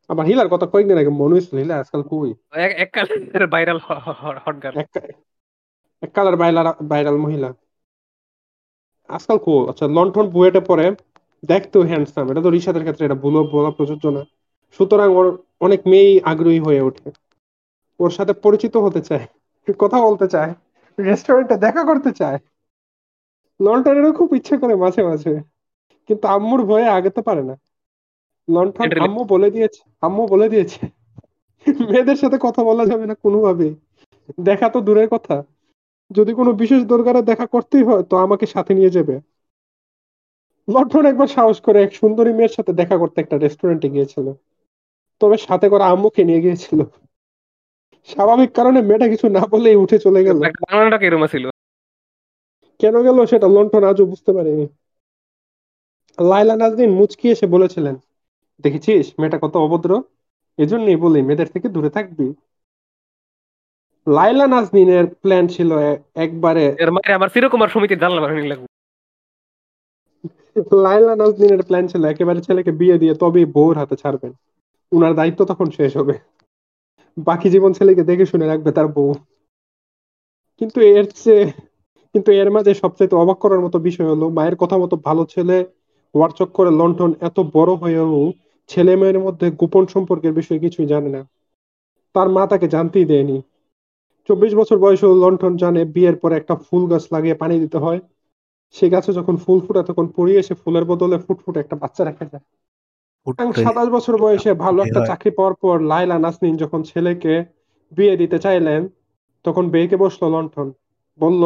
আবার 0.07 0.25
হিলার 0.25 0.47
কথা 0.47 0.65
কয়েকদিন 0.65 0.97
আগে 0.97 1.09
মনে 1.09 1.31
হয়েছিল 1.31 1.59
হিলা 1.59 1.77
আজকাল 1.77 2.01
কই? 2.01 2.33
এক- 2.51 2.75
এককালের 2.77 3.47
ভাইরাল 3.47 3.79
হটগার 3.87 4.77
এক 4.77 4.89
এক 6.01 6.11
কালার 6.13 6.35
ভাইরাল 6.87 7.17
মহিলা। 7.17 7.53
আজকাল 9.07 9.37
কো 9.37 9.69
আচ্ছা 9.69 9.87
লন্ঠন 9.87 10.29
বুয়েটে 10.29 10.59
পরে 10.59 10.95
দেখতেও 11.43 11.83
হ্যান্ডসাম 11.83 12.25
এটা 12.31 12.41
তো 12.41 12.49
রিশাদের 12.49 12.83
ক্ষেত্রে 12.83 13.03
এটা 13.05 13.17
ভুলো 13.23 13.39
বলা 13.53 13.71
প্রযোজ্য 13.71 14.05
না। 14.07 14.21
সুতরাং 14.79 15.09
ওর 15.15 15.27
অনেক 15.61 15.81
মেয়েই 15.85 16.15
আগ্রহী 16.23 16.59
হয়ে 16.59 16.81
ওঠে। 16.81 17.07
ওর 17.99 18.11
সাথে 18.11 18.33
পরিচিত 18.43 18.73
হতে 18.77 19.01
চায় 19.01 19.25
কথা 19.79 19.97
বলতে 20.01 20.25
চায় 20.27 20.51
রেস্টুরেন্টে 20.97 21.55
দেখা 21.57 21.81
করতে 21.83 22.11
চায়। 22.19 22.37
লন্ঠনেরও 23.59 24.11
খুব 24.13 24.29
ইচ্ছে 24.35 24.55
করে 24.57 24.73
মাঝে 24.75 25.01
মাঝে 25.03 25.33
কিন্তু 26.09 26.25
আম্মুর 26.27 26.61
ভয়ে 26.65 26.87
আগে 26.87 27.09
তো 27.09 27.21
পারে 27.21 27.43
না। 27.43 27.55
লন্ঠন 28.47 28.87
আম্মু 29.05 29.21
বলে 29.23 29.47
দিয়েছে 29.51 29.81
আম্মু 30.03 30.23
বলে 30.27 30.47
দিয়েছে 30.49 30.81
মেয়েদের 31.85 32.17
সাথে 32.17 32.37
কথা 32.41 32.61
বলা 32.63 32.83
যাবে 32.85 33.05
না 33.05 33.15
কোনোভাবেই। 33.23 33.73
দেখা 34.39 34.67
তো 34.69 34.79
দূরের 34.81 35.07
কথা। 35.09 35.35
যদি 36.11 36.31
কোনো 36.33 36.51
বিশেষ 36.53 36.81
দরকারে 36.83 37.19
দেখা 37.21 37.45
করতেই 37.45 37.83
হয় 37.83 38.03
তো 38.03 38.15
আমাকে 38.17 38.45
সাথে 38.45 38.71
নিয়ে 38.73 38.89
যাবে। 38.89 39.15
লন্ঠন 40.69 41.05
একবার 41.05 41.27
সাহস 41.27 41.61
করে 41.61 41.83
এক 41.83 41.95
সুন্দরী 41.95 42.33
মেয়ের 42.33 42.49
সাথে 42.49 42.73
দেখা 42.73 42.97
করতে 42.97 43.21
একটা 43.21 43.37
রেস্টুরেন্টে 43.37 43.89
গিয়েছিল। 43.89 44.33
তবে 45.19 45.37
সাথে 45.37 45.69
করে 45.69 45.83
আম্মুকে 45.83 46.23
নিয়ে 46.23 46.41
গিয়েছিল। 46.41 46.79
স্বাভাবিক 48.03 48.51
কারণে 48.51 48.81
মেয়েটা 48.81 49.07
কিছু 49.07 49.29
না 49.29 49.39
বলেই 49.39 49.75
উঠে 49.75 49.99
চলে 49.99 50.23
গেল। 50.23 50.39
ছিল? 51.27 51.49
কেন 52.79 53.03
গেল 53.03 53.25
সেটা 53.25 53.47
লন্ঠন 53.47 53.83
আজও 53.83 54.05
বুঝতে 54.05 54.33
পারেনি। 54.33 54.67
লাইলা 56.17 56.55
নাজদিন 56.55 56.91
মুচকি 56.91 57.29
এসে 57.29 57.47
বলেছিলেন 57.47 57.95
দেখেছিস 58.63 59.13
মেয়েটা 59.19 59.39
কত 59.41 59.55
অভদ্র? 59.55 60.03
এজন্যই 60.57 60.95
বলি 60.95 61.21
মেয়েদের 61.21 61.47
থেকে 61.47 61.69
দূরে 61.69 61.89
থাকবি। 61.89 62.33
লাইলা 64.07 64.47
নাজনীনের 64.47 65.05
প্ল্যান 65.07 65.47
ছিল 65.47 65.77
একবারে 66.15 66.75
এর 66.79 66.91
মানে 66.91 67.13
আমার 67.13 67.29
চিরকুমার 67.29 67.69
সমিতির 67.69 67.99
জানলা 67.99 68.21
বানানি 68.21 68.47
লাগবে। 68.47 68.72
লাইলা 70.55 71.15
নাজনীনের 71.15 71.63
প্ল্যান 71.63 71.87
ছিল, 71.87 72.05
একেবারে 72.05 72.41
ছেলেকে 72.41 72.71
বিয়ে 72.71 72.97
দিয়ে 72.97 73.13
তবেই 73.13 73.45
বউর 73.45 73.77
হাতে 73.77 73.95
ছাড়বেন। 73.95 74.33
উনার 74.91 75.15
দায়িত্ব 75.15 75.45
তখন 75.45 75.65
শেষ 75.65 75.97
হবে। 75.97 76.13
বাকি 77.17 77.49
জীবন 77.49 77.73
ছেলেকে 77.73 78.03
দেখে 78.03 78.25
শুনে 78.25 78.47
রাখবে 78.47 78.71
তার 78.71 78.87
বউ। 78.87 79.13
কিন্তু 80.59 80.81
এর 80.81 81.05
চেয়ে, 81.23 81.45
কিন্তু 82.15 82.31
এর 82.31 82.51
মাঝে 82.51 82.73
সবচেয়ে 82.73 83.15
অবাক 83.15 83.37
করার 83.37 83.59
মতো 83.59 83.79
বিষয় 83.79 84.07
হলো, 84.07 84.29
মায়ের 84.29 84.55
কথা 84.55 84.77
মতো 84.77 84.95
ভালো 84.95 85.25
ছেলে 85.25 85.65
হওয়ার 86.15 86.45
করে 86.45 86.71
লন্ঠন 86.71 87.13
এত 87.21 87.39
বড় 87.39 87.73
হয়েও 87.73 88.31
ছেলে 88.67 88.95
মেয়ের 88.95 89.19
মধ্যে 89.19 89.51
গোপন 89.51 89.85
সম্পর্কের 89.87 90.33
বিষয়ে 90.33 90.59
কিছুই 90.59 90.85
জানে 90.85 91.09
না। 91.09 91.27
তার 92.13 92.29
মা 92.29 92.47
তাকে 92.47 92.67
জানতেই 92.67 93.05
দেয়নি। 93.05 93.41
চব্বিশ 94.29 94.55
বছর 94.55 94.77
বয়সেও 94.77 95.13
লন্ঠন 95.15 95.57
জানে, 95.57 95.85
বিয়ের 95.85 96.15
পরে 96.15 96.35
একটা 96.35 96.55
ফুল 96.55 96.87
গাছ 96.87 97.07
লাগিয়ে 97.11 97.33
পানি 97.33 97.59
দিতে 97.59 97.77
হয়। 97.77 97.99
সে 98.75 98.85
গাছে 98.89 99.11
যখন 99.13 99.35
ফুল 99.37 99.59
ফুটে 99.65 99.81
তখন 99.89 100.05
পড়িয়ে 100.15 100.39
এসে 100.39 100.53
ফুলের 100.53 100.85
বদলে 100.85 101.17
ফুটফুটে 101.25 101.59
একটা 101.61 101.75
বাচ্চা 101.75 102.03
রেখে 102.03 102.25
যায়। 102.25 102.45
সাতাশ 103.63 103.87
বছর 103.89 104.15
বয়সে 104.17 104.51
ভালো 104.55 104.79
একটা 104.83 105.01
চাকরি 105.05 105.31
পাওয়ার 105.31 105.55
পর 105.61 105.75
লাইলা 105.91 106.15
নাসনিন 106.19 106.53
যখন 106.57 106.79
ছেলেকে 106.83 107.33
বিয়ে 107.91 108.15
দিতে 108.17 108.37
চাইলেন 108.39 108.81
তখন 109.45 109.63
বেয়েকে 109.69 109.97
বসল 109.97 110.23
লন্ঠন 110.31 110.67
বলল 111.19 111.43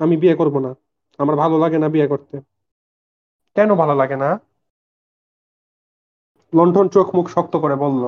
আমি 0.00 0.14
বিয়ে 0.16 0.34
করব 0.34 0.54
না। 0.58 0.70
আমার 1.18 1.36
ভালো 1.36 1.56
লাগে 1.58 1.78
না 1.78 1.88
বিয়ে 1.88 2.08
করতে। 2.08 2.36
কেন 3.56 3.70
ভালো 3.74 3.94
লাগে 3.94 4.16
না? 4.16 4.30
লন্ঠন 6.52 6.86
চোখ 6.88 7.06
মুখ 7.14 7.26
শক্ত 7.28 7.54
করে 7.56 7.76
বলল 7.76 8.02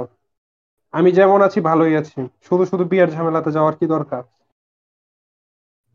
আমি 0.94 1.10
যেমন 1.12 1.40
আছি 1.42 1.58
ভালোই 1.60 1.94
আছি। 1.96 2.18
শুধু 2.42 2.64
শুধু 2.64 2.84
বিয়ের 2.84 3.08
ঝামেলাতে 3.10 3.50
যাওয়ার 3.52 3.74
কি 3.80 3.86
দরকার? 3.86 4.22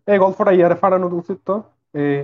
এই 0.07 0.17
গল্পটা 0.19 0.51
ইয়ারে 0.51 0.75
ফাড়ানো 0.75 1.07
উচিত 1.21 1.39
তো। 1.45 1.55
এই 1.93 2.15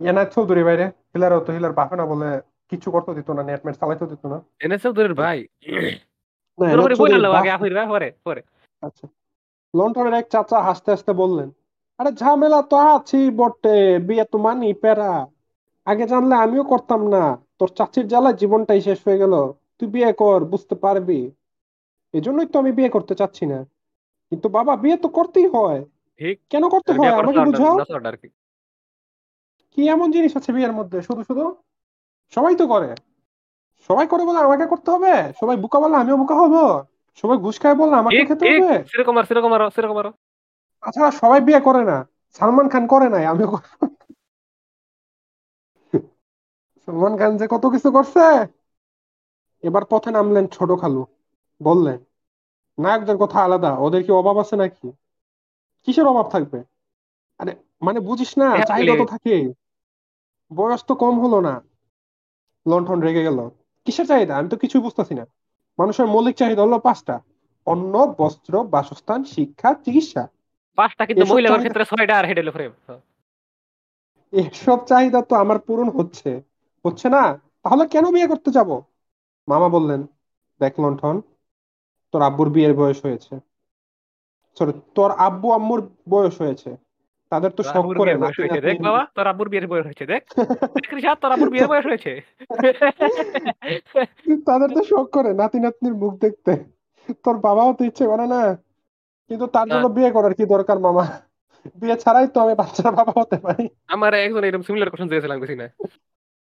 এনায়ত 0.00 0.30
চৌধুরী 0.34 0.62
বাইরে 0.64 0.84
হিলারও 1.12 1.40
তো 1.40 1.52
হিলার 1.52 1.72
বাপে 1.72 1.96
না 1.96 2.06
বলে 2.06 2.40
কিছু 2.70 2.90
করতে 2.90 3.14
দিত 3.14 3.30
না 3.30 3.42
নেট 3.42 3.60
মেট 3.66 3.76
চালাইতে 3.76 4.06
দিত 4.06 4.26
না। 4.26 4.38
এনায়েত 4.60 4.82
চৌধুরীর 4.82 5.12
আগে 5.12 5.20
ভাই? 5.22 5.38
আচ্ছা। 8.82 9.06
লন্ঠনের 9.74 10.12
এক 10.12 10.26
চাচা 10.30 10.58
হাসতে 10.62 10.90
হাসতে 10.90 11.12
বললেন 11.12 11.48
আরে 11.98 12.10
ঝামেলা 12.12 12.62
তো 12.62 12.76
আছি 12.76 13.30
বটে 13.30 13.98
বিয়ে 13.98 14.24
তো 14.24 14.38
মানি 14.38 14.74
প্যারা। 14.74 15.26
আগে 15.86 16.06
জানলে 16.06 16.34
আমিও 16.34 16.64
করতাম 16.64 17.08
না 17.08 17.22
তোর 17.58 17.68
চাচির 17.68 18.08
জ্বালায় 18.08 18.34
জীবনটাই 18.34 18.80
শেষ 18.80 18.98
হয়ে 19.06 19.18
গেল। 19.18 19.34
তুই 19.78 19.88
বিয়ে 19.88 20.12
কর 20.12 20.44
বুঝতে 20.44 20.74
পারবি। 20.74 21.30
এজন্যই 22.14 22.46
তো 22.46 22.58
আমি 22.58 22.72
বিয়ে 22.72 22.88
করতে 22.88 23.14
চাচ্ছি 23.14 23.46
না। 23.46 23.58
কিন্তু 24.32 24.48
বাবা 24.48 24.76
বিয়ে 24.76 24.96
তো 24.96 25.08
করতেই 25.08 25.46
হয়। 25.46 25.80
কেন 26.50 26.68
করতে 26.68 26.90
হয়? 26.92 27.08
আমাকে 27.22 27.38
বুঝাও। 27.44 27.74
কি 29.76 29.82
এমন 29.88 30.08
জিনিস 30.12 30.32
আছে 30.36 30.50
বিয়ের 30.52 30.72
মধ্যে? 30.72 31.02
শুধু 31.02 31.22
শুধু? 31.22 31.44
সবাই 32.32 32.54
তো 32.56 32.66
করে। 32.66 32.90
সবাই 33.90 34.06
করে 34.06 34.24
বলে 34.24 34.38
আমাকে 34.38 34.66
করতে 34.66 34.88
হবে? 34.90 35.12
সবাই 35.40 35.56
বুকা 35.56 35.80
বলে 35.80 35.96
আমিও 35.96 36.16
বুকা 36.16 36.34
হব? 36.34 36.54
সবাই 37.16 37.36
ঘুষ 37.36 37.56
খায় 37.60 37.74
বলে 37.74 37.94
আমাকে 37.96 38.22
খেতে 38.24 38.44
হবে? 38.44 38.84
সেরকম 38.90 39.18
আর 39.18 39.24
সেরকম 39.24 39.52
আরও 39.52 39.70
সেরকম 39.70 39.96
আরও। 39.96 40.10
তাছাড়া 40.82 41.10
সবাই 41.10 41.40
বিয়ে 41.40 41.60
করে 41.60 41.82
না। 41.84 41.96
সালমান 42.32 42.68
খান 42.68 42.86
করে 42.86 43.08
নাই 43.08 43.24
আমিও 43.26 43.48
সালমান 46.88 47.14
খান 47.18 47.36
যে 47.36 47.46
কত 47.50 47.64
কিছু 47.66 47.88
করছে? 47.92 48.24
এবার 49.62 49.84
পথে 49.90 50.10
নামলেন 50.10 50.44
ছোট 50.46 50.70
খালু। 50.80 51.02
বললেন 51.60 51.98
নায়কদের 52.78 53.16
কথা 53.16 53.38
আলাদা 53.42 53.70
ওদের 53.78 54.02
কি 54.02 54.12
অভাব 54.12 54.36
আছে 54.38 54.56
নাকি? 54.56 54.86
কিসের 55.88 56.06
অভাব 56.06 56.26
থাকবে? 56.30 56.58
আরে 57.38 57.52
মানে 57.82 58.00
বুঝিস 58.00 58.38
না 58.38 58.48
হ্যাঁ, 58.50 58.66
চাহিদা 58.66 58.94
তো 58.98 59.04
থাকে 59.04 59.34
বয়স 60.54 60.84
তো 60.84 60.94
কম 60.94 61.26
হলো 61.26 61.40
না। 61.40 61.62
লন্ঠন 62.68 63.00
রেগে 63.00 63.22
গেল। 63.22 63.48
কিসের 63.84 64.06
চাহিদা? 64.06 64.36
আমি 64.36 64.48
তো 64.48 64.56
কিছুই 64.56 64.80
বুঝতেছি 64.80 65.14
না। 65.14 65.26
মানুষের 65.78 66.06
মৌলিক 66.06 66.36
চাহিদা 66.36 66.62
হলো 66.62 66.78
পাঁচটা। 66.78 67.20
অন্ন 67.66 68.14
বস্ত্র 68.18 68.64
বাসস্থান 68.64 69.24
শিক্ষা 69.24 69.74
চিকিৎসা। 69.74 70.28
পাঁচটা 70.76 71.06
কিন্তু 71.06 71.24
এসব 71.24 71.32
মহিলাদের 71.32 71.56
চাহিদা- 71.56 71.72
ক্ষেত্রে 71.72 71.96
ছয়টা 71.98 72.18
আর 72.18 72.24
হেডেল 72.24 72.50
ফ্রেম 72.50 72.72
এসব 74.32 74.86
চাহিদা 74.86 75.22
তো 75.22 75.36
আমার 75.36 75.58
পূরণ 75.58 75.90
হচ্ছে। 75.90 76.42
হচ্ছে 76.86 77.08
না? 77.08 77.40
তাহলে 77.62 77.88
কেন 77.88 78.12
বিয়ে 78.12 78.26
করতে 78.26 78.50
যাব? 78.50 78.82
মামা 79.48 79.68
বললেন 79.68 80.06
দেখ 80.60 80.80
লন্ঠন 80.80 81.20
তোর 82.12 82.22
আব্বুর 82.22 82.50
বিয়ের 82.50 82.74
বয়স 82.74 83.04
হয়েছে। 83.04 83.40
সরি 84.58 84.72
তোর 84.94 85.10
আব্বু 85.10 85.52
আম্মুর 85.52 85.90
বয়স 86.08 86.40
হয়েছে। 86.40 86.76
তাদের 87.30 87.50
তো 87.50 87.62
শখ 87.62 87.94
করে 87.96 88.60
দেখ 88.60 88.82
বাবা 88.82 89.06
তোর 89.14 89.26
আব্বুর 89.26 89.48
বিয়ের 89.48 89.66
বয়স 89.66 89.84
হয়েছে 89.84 90.06
দেখ। 90.06 90.22
রিশাদ, 90.94 91.18
তোর 91.20 91.32
আব্বুর 91.32 91.50
বিয়ের 91.50 91.66
বয়স 91.66 91.86
হয়েছে। 91.86 92.20
তাদের 94.46 94.68
তো 94.68 94.84
শখ 94.84 95.10
করে 95.10 95.34
নাতি 95.34 95.60
নাতনির 95.60 95.94
মুখ 95.94 96.14
দেখতে। 96.14 96.64
তোর 97.24 97.38
বাবাও 97.38 97.72
তো 97.72 97.84
ইচ্ছে 97.84 98.06
করে 98.06 98.26
না। 98.26 98.54
কিন্তু 99.28 99.46
তার 99.46 99.68
জন্য 99.68 99.86
বিয়ে 99.88 100.10
করার 100.10 100.34
কি 100.34 100.46
দরকার 100.46 100.78
মামা? 100.78 101.06
বিয়ে 101.76 101.96
ছাড়াই 101.96 102.28
তো 102.28 102.40
আমি 102.40 102.54
বাচ্চার 102.54 102.94
বাবা 102.94 103.20
হতে 103.20 103.36
পারি। 103.36 103.68
আমার 103.88 104.14
একজন 104.14 104.44
এরকম 104.44 104.62
সিমিলার 104.62 104.90
কোশ্চেন 104.90 105.08
দিয়েছিলাম 105.08 105.40
বেশি 105.40 105.54
না? 105.54 105.68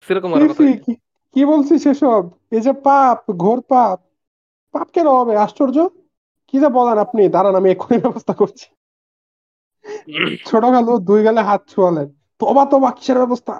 সেরকম 0.09 0.35
আর 0.35 0.41
কথা 0.49 0.64
কি- 0.64 0.95
কি 1.35 1.45
বলছিস 1.45 1.83
সেসব 1.83 2.31
এই 2.51 2.61
যে 2.61 2.73
পাপ 2.73 3.31
ঘোর 3.31 3.61
পাপ 3.61 4.01
পাপ 4.73 4.89
কেন 4.93 5.09
হবে? 5.09 5.37
আশ্চর্য? 5.37 5.89
কি 6.47 6.61
যে 6.61 6.68
বলেন 6.68 6.99
আপনি? 6.99 7.29
দাঁড়ান 7.29 7.55
আমি 7.55 7.70
এক্ষুনি 7.70 8.01
ব্যবস্থা 8.01 8.33
করছি। 8.33 8.82
ছোট 10.47 10.62
খালু 10.74 10.93
দুই 11.09 11.20
গেলে 11.26 11.41
হাত 11.49 11.61
ছোঁয়ালেন। 11.72 12.09
তোবা 12.41 12.64
তোবা, 12.70 12.89
কিসের 12.97 13.18
ব্যবস্থা? 13.22 13.55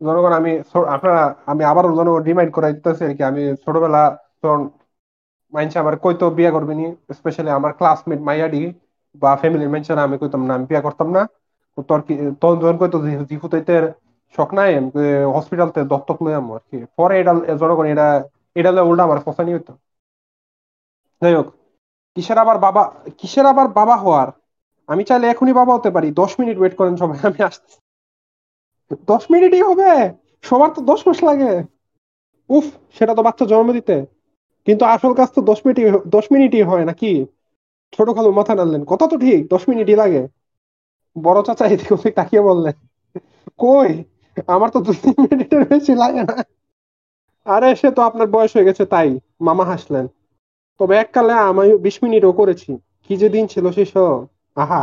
জনগণ, 0.00 0.32
আমি 0.40 0.50
আপনারা, 0.94 1.20
আমি 1.46 1.62
আবারও 1.70 1.96
জনগণ 1.98 2.22
রিমাইন্ড 2.22 2.52
করে 2.54 2.68
দিতেছি 2.74 3.02
আর 3.06 3.12
কি, 3.18 3.22
আমি 3.30 3.42
ছোটবেলা 3.64 4.02
তখন 4.40 4.60
মাইনছে 5.52 5.76
আমার 5.82 5.94
কইতো 6.04 6.24
বিয়ে 6.36 6.50
করবি 6.56 6.74
নি 6.74 6.84
স্পেশালি 7.18 7.50
আমার 7.58 7.72
ক্লাসমেট 7.78 8.20
মাইয়াডি 8.28 8.62
বা 9.22 9.30
ফ্যামিলির 9.40 9.72
মেনশন 9.74 9.98
আমি 10.00 10.16
কইতাম 10.22 10.42
না, 10.46 10.52
আমি 10.56 10.66
বিয়ে 10.70 10.84
করতাম 10.86 11.08
না। 11.16 11.22
তোর 11.88 12.00
কি 12.06 12.12
তখন 12.40 12.56
যখন 12.62 12.76
কইতো 12.80 12.96
যে 13.04 13.10
জিফুতাইতে 13.30 13.74
শখ 14.34 14.48
নাই 14.58 14.70
হসপিটাল 15.34 15.68
তে 15.74 15.80
দত্তক 15.92 16.18
লই 16.24 16.34
আমো 16.40 16.52
আর 16.58 16.62
কি। 16.68 16.76
পরে 16.96 17.14
এটা 17.20 17.32
জনগণ 17.60 17.86
এটা 17.94 18.06
এটা 18.56 18.70
উল্টা 18.88 19.02
আমার 19.06 19.20
ফসানি 19.26 19.50
হইতো। 19.56 19.72
যাই 21.22 21.32
হোক 21.38 21.48
কিসের 22.16 22.38
আবার 22.38 22.58
বাবা, 22.58 22.82
কিসের 23.18 23.46
আবার 23.46 23.66
বাবা 23.78 23.96
হওয়ার? 23.96 24.28
আমি 24.88 25.02
চাইলে 25.04 25.26
এখনই 25.28 25.54
বাবা 25.60 25.72
হতে 25.74 25.90
পারি। 25.90 26.08
দশ 26.20 26.32
মিনিট 26.40 26.56
ওয়েট 26.58 26.74
করেন 26.76 26.94
সবাই, 26.96 27.18
আমি 27.28 27.40
আসছি। 27.48 27.74
দশ 29.06 29.22
মিনিটই 29.32 29.62
হবে? 29.68 29.90
সবার 30.42 30.70
তো 30.76 30.80
দশ 30.90 31.00
মাস 31.06 31.18
লাগে। 31.24 31.52
উফ, 32.50 32.66
সেটা 32.96 33.12
তো 33.14 33.22
বাচ্চা 33.26 33.44
জন্ম 33.52 33.68
দিতে। 33.72 33.96
কিন্তু 34.66 34.84
আসল 34.94 35.12
কাজ 35.14 35.28
তো 35.36 35.40
দশ 35.50 35.58
মিনিটই 35.64 35.86
দশ 36.06 36.24
মিনিটই 36.32 36.62
হয় 36.62 36.84
নাকি? 36.84 37.12
ছোট 37.92 38.08
খালু 38.16 38.30
মাথা 38.38 38.52
নাড়লেন। 38.54 38.82
কথা 38.84 39.04
তো 39.06 39.16
ঠিক, 39.24 39.40
দশ 39.52 39.62
মিনিটই 39.70 39.96
লাগে। 40.02 40.22
বড় 41.16 41.38
চাচা 41.46 41.64
এদিক 41.66 41.90
ওদিক 41.92 42.14
তাকিয়ে 42.14 42.42
বললেন, 42.42 42.76
কই, 43.58 43.90
আমার 44.54 44.68
তো 44.74 44.78
দুই 44.86 44.96
তিন 45.04 45.16
মিনিটের 45.26 45.62
বেশি 45.70 45.92
লাগে 46.02 46.22
না। 46.30 46.36
আরে, 47.46 47.68
সে 47.80 47.88
তো 47.96 48.00
আপনার 48.02 48.26
বয়স 48.26 48.52
হয়ে 48.56 48.68
গেছে, 48.68 48.84
তাই 48.94 49.08
মামা 49.40 49.64
হাসলেন। 49.64 50.06
তবে 50.80 50.94
এককালে 51.02 51.32
আমি 51.50 51.64
বিশ 51.84 51.96
মিনিটও 52.04 52.32
করেছি। 52.40 52.70
কি 53.04 53.14
যে 53.22 53.28
দিন 53.34 53.44
ছিল 53.52 53.64
সব। 53.94 54.18
আহা। 54.56 54.82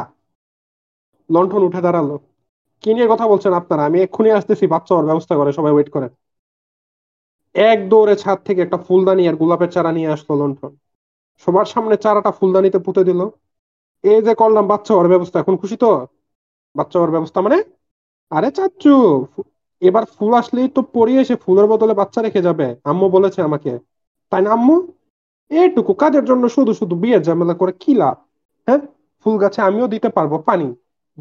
লণ্ঠন 1.30 1.62
উঠে 1.68 1.82
দাঁড়াল। 1.86 2.10
কি 2.84 2.90
নিয়ে 2.96 3.08
কথা 3.14 3.26
বলছেন 3.32 3.54
আপনারা? 3.62 3.84
আমি 3.90 3.98
এক্ষুনি 4.06 4.30
আসতেছি 4.38 4.66
বাচ্চা 4.74 4.92
হওয়ার 4.94 5.10
ব্যবস্থা 5.10 5.34
করে, 5.40 5.52
সবাই 5.58 5.74
ওয়েট 5.76 5.90
করেন 5.96 6.12
এক 7.56 7.80
দৌড়ে 7.92 8.16
ছাদ 8.24 8.38
থেকে 8.48 8.60
একটা 8.66 8.78
ফুলদানি 8.86 9.24
আর 9.30 9.36
গোলাপের 9.42 9.70
চারা 9.76 9.92
নিয়ে 9.98 10.10
আসলো 10.16 10.34
লন্ঠন 10.42 10.72
সবার 11.48 11.68
সামনে 11.74 11.96
চারাটা 12.04 12.32
ফুলদানিতে 12.40 12.80
পুঁতে 12.86 13.02
দিল। 13.10 13.22
এই 14.04 14.20
যে 14.28 14.34
করলাম 14.42 14.66
বাচ্চা 14.72 14.92
হওয়ার 14.94 15.12
ব্যবস্থা, 15.14 15.38
এখন 15.40 15.56
খুশি 15.62 15.76
তো? 15.84 15.90
বাচ্চা 16.76 16.98
হওয়ার 16.98 17.14
ব্যবস্থা 17.16 17.40
মানে? 17.46 17.58
আরে 18.32 18.50
চাচ্চু 18.58 18.94
এবার 19.82 20.04
ফুল 20.16 20.32
আসলেই 20.42 20.68
তো 20.76 20.82
পরিয়ে 20.96 21.22
এসে 21.24 21.36
ফুলের 21.44 21.68
বদলে 21.72 21.94
বাচ্চা 22.02 22.20
রেখে 22.22 22.42
যাবে। 22.48 22.68
আম্মু 22.92 23.06
বলেছে 23.16 23.40
আমাকে। 23.50 23.72
তাই 24.32 24.42
না 24.46 24.50
আম্মু? 24.58 24.76
এইটুকু 25.62 25.94
কাজের 25.94 26.26
জন্য 26.26 26.50
শুধু 26.50 26.74
শুধু 26.74 26.96
বিয়ের 26.96 27.22
ঝামেলা 27.22 27.54
করে 27.54 27.72
কি 27.80 27.94
লাভ? 27.94 28.16
হ্যাঁ? 28.68 28.80
ফুল 29.24 29.38
গাছে 29.38 29.62
আমিও 29.62 29.88
দিতে 29.88 30.10
পারব 30.10 30.34
পানি। 30.38 30.68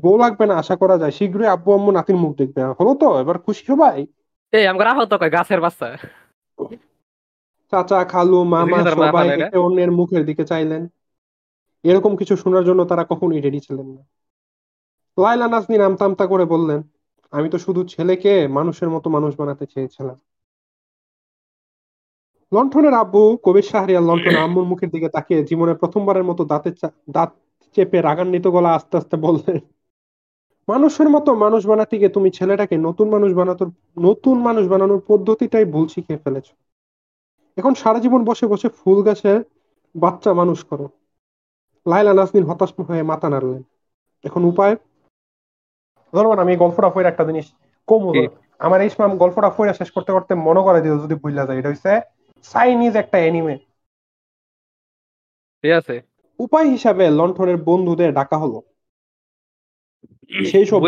বউ 0.01 0.18
লাগবে 0.18 0.47
না 0.47 0.55
আশা 0.55 0.76
করা 0.76 0.99
যায়। 0.99 1.11
শীঘ্রই 1.11 1.47
আব্বু 1.47 1.74
আম্মু 1.74 1.91
নাতির 1.91 2.16
মুখ 2.16 2.37
দেখবে। 2.37 2.61
হলো 2.64 2.95
তো? 2.95 3.20
এবার 3.20 3.39
খুশি 3.39 3.64
সবাই 3.66 4.07
এই 4.53 4.64
কয় 5.20 5.30
গাছের 5.30 5.61
বাচ্চা। 5.61 5.89
চাচা 7.72 8.05
খালু 8.05 8.45
মামা 8.45 8.91
সবাই 8.91 9.57
অন্যের 9.57 9.91
মুখের 9.91 10.22
দিকে 10.26 10.45
চাইলেন। 10.45 10.83
এরকম 11.83 12.16
কিছু 12.16 12.37
শোনার 12.37 12.64
জন্য 12.64 12.85
তারা 12.85 13.05
কখনোই 13.09 13.41
রেডি 13.41 13.61
ছিলেন 13.61 13.87
না। 13.87 14.03
লাইলা 15.18 15.49
নাজনীন 15.49 15.80
আমতা 15.80 16.05
আমতা 16.05 16.26
করে 16.26 16.45
বললেন 16.45 16.80
আমি 17.30 17.49
তো 17.51 17.59
শুধু 17.59 17.85
ছেলেকে 17.85 18.49
মানুষের 18.49 18.89
মতো 18.89 19.11
মানুষ 19.11 19.37
বানাতে 19.37 19.66
চেয়েছিলাম। 19.66 20.16
লণ্ঠনের 22.53 22.95
আব্বু 22.95 23.39
কবির 23.43 23.63
শাহরিয়ার 23.63 24.03
লণ্ঠন 24.03 24.37
আম্মুর 24.37 24.65
মুখের 24.65 24.91
দিকে 24.91 25.09
তাকিয়ে 25.09 25.45
জীবনে 25.45 25.75
প্রথমবারের 25.75 26.25
মতো 26.25 26.45
দাঁতে 26.45 26.73
চা- 26.73 26.91
দাঁত 27.11 27.31
চেপে 27.75 28.01
রাগান্বিত 28.01 28.49
গলা 28.49 28.75
আস্তে 28.75 28.97
আস্তে 28.97 29.17
বললেন 29.17 29.59
মানুষের 30.69 31.09
মতো 31.09 31.35
মানুষ 31.35 31.67
বানাতে 31.67 31.99
গিয়ে 31.99 32.09
তুমি 32.09 32.31
ছেলেটাকে 32.31 32.77
নতুন 32.77 33.09
মানুষ 33.11 33.33
বানানোর 33.33 33.71
নতুন 33.99 34.39
মানুষ 34.39 34.69
বানানোর 34.69 35.03
পদ্ধতিটাই 35.07 35.65
ভুল 35.65 35.87
শিখে 35.89 36.17
ফেলেছো। 36.17 36.55
এখন 37.57 37.75
সারা 37.75 37.99
জীবন 37.99 38.25
বসে 38.25 38.47
বসে 38.47 38.69
ফুল 38.69 39.03
গাছের 39.03 39.43
বাচ্চা 39.95 40.35
মানুষ 40.35 40.65
করো 40.65 40.89
লাইলা 41.87 42.15
নাজনীন 42.15 42.45
হতাশ 42.45 42.73
হয়ে 42.89 43.03
মাথা 43.03 43.29
নাড়লেন। 43.29 43.63
এখন 44.25 44.45
উপায়? 44.45 44.77
ধরুন 46.15 46.39
আমি 46.39 46.57
গল্পটা 46.57 46.91
ফের 46.91 47.07
একটা 47.07 47.25
জিনিস 47.25 47.53
কম 47.87 48.03
আমার 48.59 48.81
এই 48.81 48.91
সময় 48.91 49.17
গল্পটা 49.17 49.51
ফেরা 49.51 49.75
শেষ 49.75 49.91
করতে 49.91 50.13
করতে 50.13 50.35
মনে 50.35 50.63
করে 50.63 50.81
দিও 50.81 50.99
যদি 50.99 51.15
ভুললা 51.15 51.47
যায়। 51.47 51.59
এটা 51.59 51.69
হচ্ছে 51.69 52.01
চাইনিজ 52.43 52.97
একটা 52.97 53.18
অ্যানিমে 53.18 53.57
ঠিক 55.64 55.72
আছে। 55.72 56.01
উপায় 56.38 56.68
হিসাবে 56.68 57.11
লন্ঠনের 57.11 57.57
বন্ধুদের 57.57 58.12
ডাকা 58.12 58.36
হলো। 58.38 58.59
সেই 60.51 60.64
সব 60.66 60.80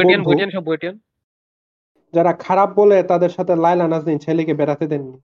যারা 2.14 2.32
খারাপ 2.32 2.70
বলে 2.76 3.02
তাদের 3.02 3.30
সাথে 3.30 3.56
লাইলা 3.56 3.88
নাজনীন 3.88 4.18
ছেলেকে 4.18 4.54
বেড়াতে 4.54 4.86
দেননি। 4.86 5.18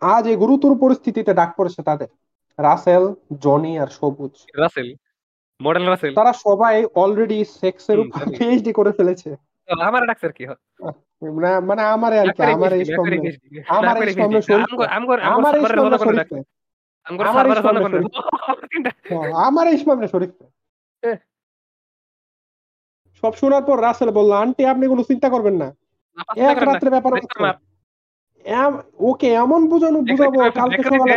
আজ 0.00 0.26
এই 0.26 0.36
গুরুতর 0.36 0.78
পরিস্থিতিতে 0.80 1.34
ডাক 1.34 1.50
পড়েছে 1.56 1.82
তাদের। 1.82 2.08
রাসেল 2.58 3.14
জনি 3.40 3.78
আর 3.78 3.86
সবুজ। 3.86 4.46
রাসেল 4.58 4.88
মডেল 5.60 5.84
রাসেল। 5.88 6.14
তারা 6.14 6.32
সবাই 6.32 6.84
অলরেডি 6.94 7.44
সেক্সের 7.44 7.98
উপর 7.98 8.20
পিএইচডি 8.38 8.72
করে 8.72 8.92
ফেলেছে। 8.92 9.36
আমার 9.68 10.02
ডাক্তার 10.06 10.30
কি 10.32 10.42
মানে- 11.66 11.90
আমারে 11.92 12.16
আর 12.20 12.26
কি 12.28 12.42
আমার 12.54 12.70
এই 12.72 12.82
আমার 13.70 13.96
এই 14.02 14.14
আমার 15.32 15.52
এই 15.54 15.64
শরীফে 15.64 16.38
আমার 17.30 17.44
এই 17.44 17.56
শরীফে। 17.62 17.98
আমার 19.42 19.66
এই 19.68 19.78
শরীফে 20.08 20.44
সব 23.22 23.32
শোনার 23.36 23.62
পর 23.64 23.76
রাসেল 23.82 24.10
বলল 24.10 24.32
আন্টি 24.34 24.62
আপনি 24.66 24.84
কোনো 24.88 25.02
চিন্তা 25.02 25.28
করবেন 25.28 25.56
না। 25.56 25.68
এক 26.44 26.58
রাত্রে 26.68 26.88
ব্যাপার 26.90 27.12
ওকে 29.00 29.28
এমন 29.34 29.60
বুঝানো 29.68 29.98
বুঝাবো 30.02 30.38
কালকে 30.58 30.82
সকালে 30.84 31.12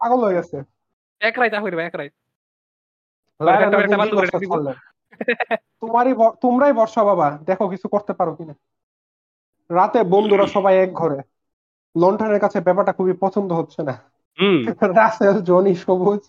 পাগল 0.00 0.20
হয়ে 0.24 0.36
গেছে। 0.38 0.56
এক 1.20 1.34
রাইত 1.38 1.52
এক 1.80 1.94
রাইত 1.94 2.14
তোমারই 5.82 6.12
তোমরাই 6.40 6.72
বর্ষা 6.72 7.02
বাবা। 7.04 7.26
দেখো 7.46 7.64
কিছু 7.68 7.86
করতে 7.88 8.12
পারো 8.12 8.32
কিনা। 8.34 8.54
রাতে 9.70 10.00
বন্ধুরা 10.04 10.46
সবাই 10.46 10.74
এক 10.78 10.90
ঘরে। 10.92 11.18
লন্ঠনের 11.94 12.40
কাছে 12.40 12.58
ব্যাপারটা 12.60 12.92
খুবই 12.92 13.14
পছন্দ 13.20 13.50
হচ্ছে 13.52 13.80
না। 13.82 13.94
রাসেল 14.96 15.36
জনি 15.40 15.74
সবুজ। 15.76 16.20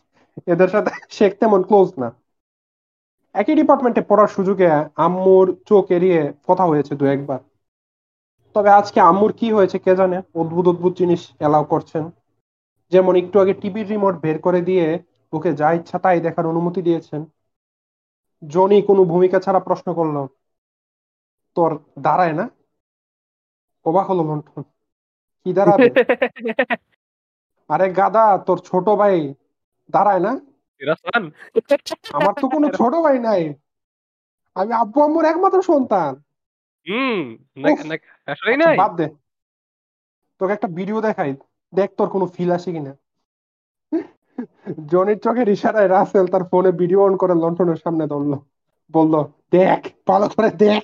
এদের 0.47 0.69
সাথে 0.69 0.91
শেখ 1.09 1.31
তেমন 1.39 1.61
ক্লোজ 1.63 1.89
না। 1.97 2.07
একই 3.35 3.55
ডিপার্টমেন্টে 3.55 4.01
পড়ার 4.01 4.27
সুযোগে 4.27 4.67
আম্মুর 4.97 5.45
চোখ 5.65 5.85
এড়িয়ে 5.91 6.19
কথা 6.47 6.63
হয়েছে 6.65 6.93
দু 6.95 7.05
একবার। 7.05 7.39
তবে 8.55 8.69
আজকে 8.69 8.99
আম্মুর 9.01 9.31
কি 9.33 9.47
হয়েছে 9.51 9.77
কে 9.79 9.93
জানে? 9.95 10.17
অদ্ভুত 10.35 10.65
অদ্ভুত 10.67 10.93
জিনিস 10.97 11.21
এলাও 11.39 11.63
করছেন। 11.63 12.03
যেমন 12.91 13.13
একটু 13.15 13.35
আগে 13.39 13.53
টিভির 13.53 13.87
রিমোট 13.89 14.15
বের 14.21 14.37
করে 14.39 14.59
দিয়ে 14.61 14.85
ওকে 15.33 15.49
যা 15.53 15.67
ইচ্ছা 15.71 15.97
তাই 15.99 16.17
দেখার 16.21 16.45
অনুমতি 16.45 16.81
দিয়েছেন। 16.81 17.21
জনি 18.47 18.81
কোনো 18.81 19.03
ভূমিকা 19.03 19.39
ছাড়া 19.39 19.59
প্রশ্ন 19.59 19.93
করল 19.93 20.27
তোর 21.55 21.79
দাঁড়ায় 21.99 22.33
না? 22.33 22.49
অবাক 23.85 24.07
হলো 24.07 24.23
লণ্ঠন 24.23 24.61
কি 25.45 25.53
দাঁড়াবে? 25.53 25.89
আরে 27.69 27.93
গাদা 27.93 28.37
তোর 28.37 28.57
ছোট 28.57 28.89
ভাই 28.89 29.33
দাঁড়ায় 29.91 30.19
না? 30.19 30.31
আমার 32.13 32.33
তো 32.41 32.49
কোনো 32.49 32.67
ছোট 32.71 32.93
ভাই 32.95 33.19
নাই। 33.19 33.53
আমি 34.55 34.73
আব্বু 34.73 35.03
আম্মুর 35.03 35.25
একমাত্র 35.25 35.61
সন্তান। 35.61 36.15
আচ্ছা, 38.27 38.75
বাদ 38.77 38.95
দে। 38.95 39.07
তোকে 40.39 40.53
একটা 40.53 40.67
ভিডিও 40.67 41.01
দেখাই। 41.01 41.35
দেখ 41.75 41.95
তোর 41.97 42.09
কোনো 42.09 42.25
ফিল 42.25 42.51
আসে 42.51 42.71
কিনা। 42.71 42.93
জনির 44.87 45.19
চোখের 45.19 45.47
ইশারায় 45.47 45.89
রাসেল 45.89 46.27
তার 46.27 46.43
ফোনে 46.43 46.71
ভিডিও 46.71 47.03
অন 47.03 47.17
করে 47.17 47.33
লন্ঠনের 47.33 47.75
সামনে 47.75 48.07
ধরলো 48.07 48.45
বলল 48.91 49.23
দেখ 49.51 49.87
ভালো 50.07 50.29
করে 50.29 50.49
দেখ। 50.49 50.83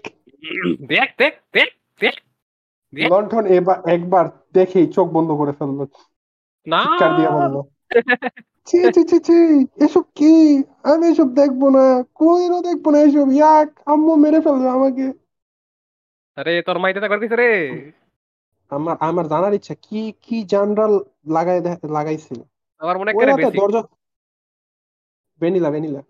দেখ 0.87 1.09
দেখ 1.17 1.33
দেখ 1.53 1.67
দেখ। 2.01 2.13
লন্ঠন 3.11 3.45
এবার 3.45 3.89
একবার 3.89 4.25
দেখেই 4.53 4.87
চোখ 4.87 5.07
বন্ধ 5.09 5.31
করে 5.31 5.51
ফেলল। 5.51 5.85
না। 6.67 6.83
চিৎকার 6.83 7.15
দিয়ে 7.15 7.29
বলল 7.29 7.61
ছি 8.65 8.91
ছি 8.91 9.03
ছি 9.03 9.19
ছি 9.19 9.65
এসব 9.85 10.01
কি? 10.15 10.63
আমি 10.83 11.07
এসব 11.07 11.33
দেখব 11.33 11.69
না। 11.69 12.03
কোনোদিনও 12.15 12.61
দেখব 12.61 12.89
না 12.89 12.99
এসব। 12.99 13.31
ইয়াক 13.31 13.79
আম্মু 13.85 14.15
মেরে 14.15 14.41
ফেলবে 14.41 14.69
আমাকে। 14.69 15.13
আরে 16.35 16.61
তোর 16.61 16.79
মাইতে 16.79 16.99
থাকার 16.99 17.19
কিছু 17.19 17.35
রে। 17.35 17.91
আমার 18.69 18.97
আমার 18.99 19.27
জানার 19.27 19.53
ইচ্ছা 19.53 19.73
কি 19.81 20.13
কি 20.21 20.43
জানরাল 20.43 20.99
লাগাই 21.27 21.61
দে- 21.61 21.91
লাগাইছি 21.91 22.43
আমার 22.81 22.95
মনে 23.01 23.11
করে 23.13 23.31
দরজা 23.59 23.81
ভ্যানিলা 25.41 25.69
ভ্যানিলা। 25.69 26.01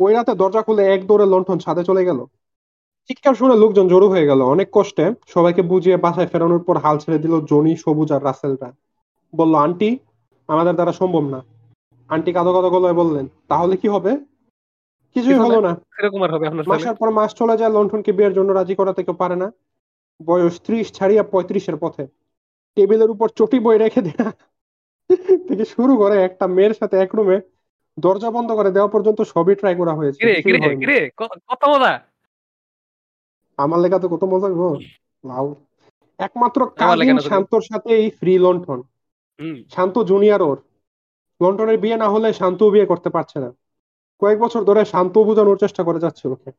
ওই 0.00 0.12
রাতে 0.12 0.32
দরজা 0.34 0.60
খুলে 0.62 0.82
এক 0.94 1.00
দৌড়ে 1.06 1.26
লণ্ঠন 1.26 1.58
ছাদে 1.58 1.82
চলে 1.84 2.02
গেল। 2.04 2.20
চিৎকার 3.10 3.34
শুনে 3.34 3.56
লোকজন 3.56 3.86
জড়ো 3.88 4.08
হয়ে 4.08 4.26
গেল। 4.26 4.40
অনেক 4.54 4.68
কষ্টে 4.72 5.04
সবাইকে 5.26 5.62
বুঝিয়ে 5.62 5.96
বাসায় 5.96 6.30
ফেরানোর 6.32 6.62
পর 6.64 6.76
হাল 6.78 6.96
ছেড়ে 6.98 7.18
দিল 7.18 7.34
জনি 7.50 7.72
সবুজ 7.76 8.10
আর 8.12 8.22
রাসেলরা 8.24 8.68
বলল 9.32 9.54
আন্টি 9.54 9.90
আমাদের 10.48 10.74
দ্বারা 10.74 10.92
সম্ভব 10.92 11.24
না। 11.24 11.40
আন্টি 12.10 12.30
কাঁদো 12.32 12.50
কাঁদো 12.52 12.68
গলায় 12.70 12.94
বললেন 12.94 13.26
তাহলে 13.48 13.74
কি 13.76 13.88
হবে? 13.88 14.12
কিছুই 15.16 15.38
হলো 15.44 15.58
না। 15.60 15.72
মাসের 16.70 16.94
পর 16.94 17.08
মাস 17.10 17.30
চলে 17.34 17.54
যায় 17.56 17.72
লণ্ঠনকে 17.72 18.10
বিয়ের 18.12 18.34
জন্য 18.34 18.50
রাজি 18.52 18.74
করাতে 18.74 19.00
কেউ 19.02 19.16
পারে 19.22 19.36
না। 19.36 19.48
বয়স 20.20 20.54
ত্রিশ 20.60 20.86
ছাড়িয়া 20.92 21.22
পঁয়ত্রিশের 21.22 21.76
পথে। 21.76 22.04
টেবিলের 22.76 23.10
উপর 23.10 23.28
চটি 23.28 23.58
বই 23.58 23.76
রেখে 23.78 24.00
দেয়া। 24.02 24.28
থেকে 25.48 25.64
শুরু 25.64 25.96
করে 25.96 26.22
একটা 26.22 26.46
মেয়ের 26.46 26.74
সাথে 26.74 26.96
এক 26.96 27.14
রুমে 27.14 27.40
দরজা 28.00 28.30
বন্ধ 28.30 28.52
করে 28.52 28.70
দেওয়া 28.70 28.88
পর্যন্ত 28.88 29.22
সবই 29.22 29.54
ট্রাই 29.54 29.74
করা 29.74 29.94
হয়েছে। 29.94 30.20
কত 31.48 31.64
মজা? 31.68 32.00
আমার 33.58 33.80
লেখা 33.80 33.98
তো 33.98 34.08
কত 34.08 34.24
মজা 34.24 34.48
গো। 34.48 34.76
লাউ। 35.24 35.54
একমাত্র 36.18 36.66
কাজিন। 36.66 37.18
শান্তর 37.18 37.60
সাথে 37.60 37.94
এই 37.94 38.10
ফ্রি 38.10 38.38
লণ্ঠন। 38.38 38.82
হুম। 39.40 39.62
শান্ত 39.74 39.98
জুনিয়র 39.98 40.42
ওর। 40.42 40.58
লন্ডনের 41.40 41.78
বিয়ে 41.78 41.96
না 41.96 42.08
হলে 42.08 42.32
শান্ত 42.32 42.62
বিয়ে 42.62 42.86
করতে 42.86 43.10
পারছে 43.10 43.38
না। 43.40 43.50
কয়েক 44.18 44.38
বছর 44.38 44.64
ধরে 44.64 44.84
শান্ত 44.84 45.18
বোঝানোর 45.18 45.58
চেষ্টা 45.58 45.82
করে 45.82 46.00
যাচ্ছে 46.00 46.28
ওকে। 46.28 46.50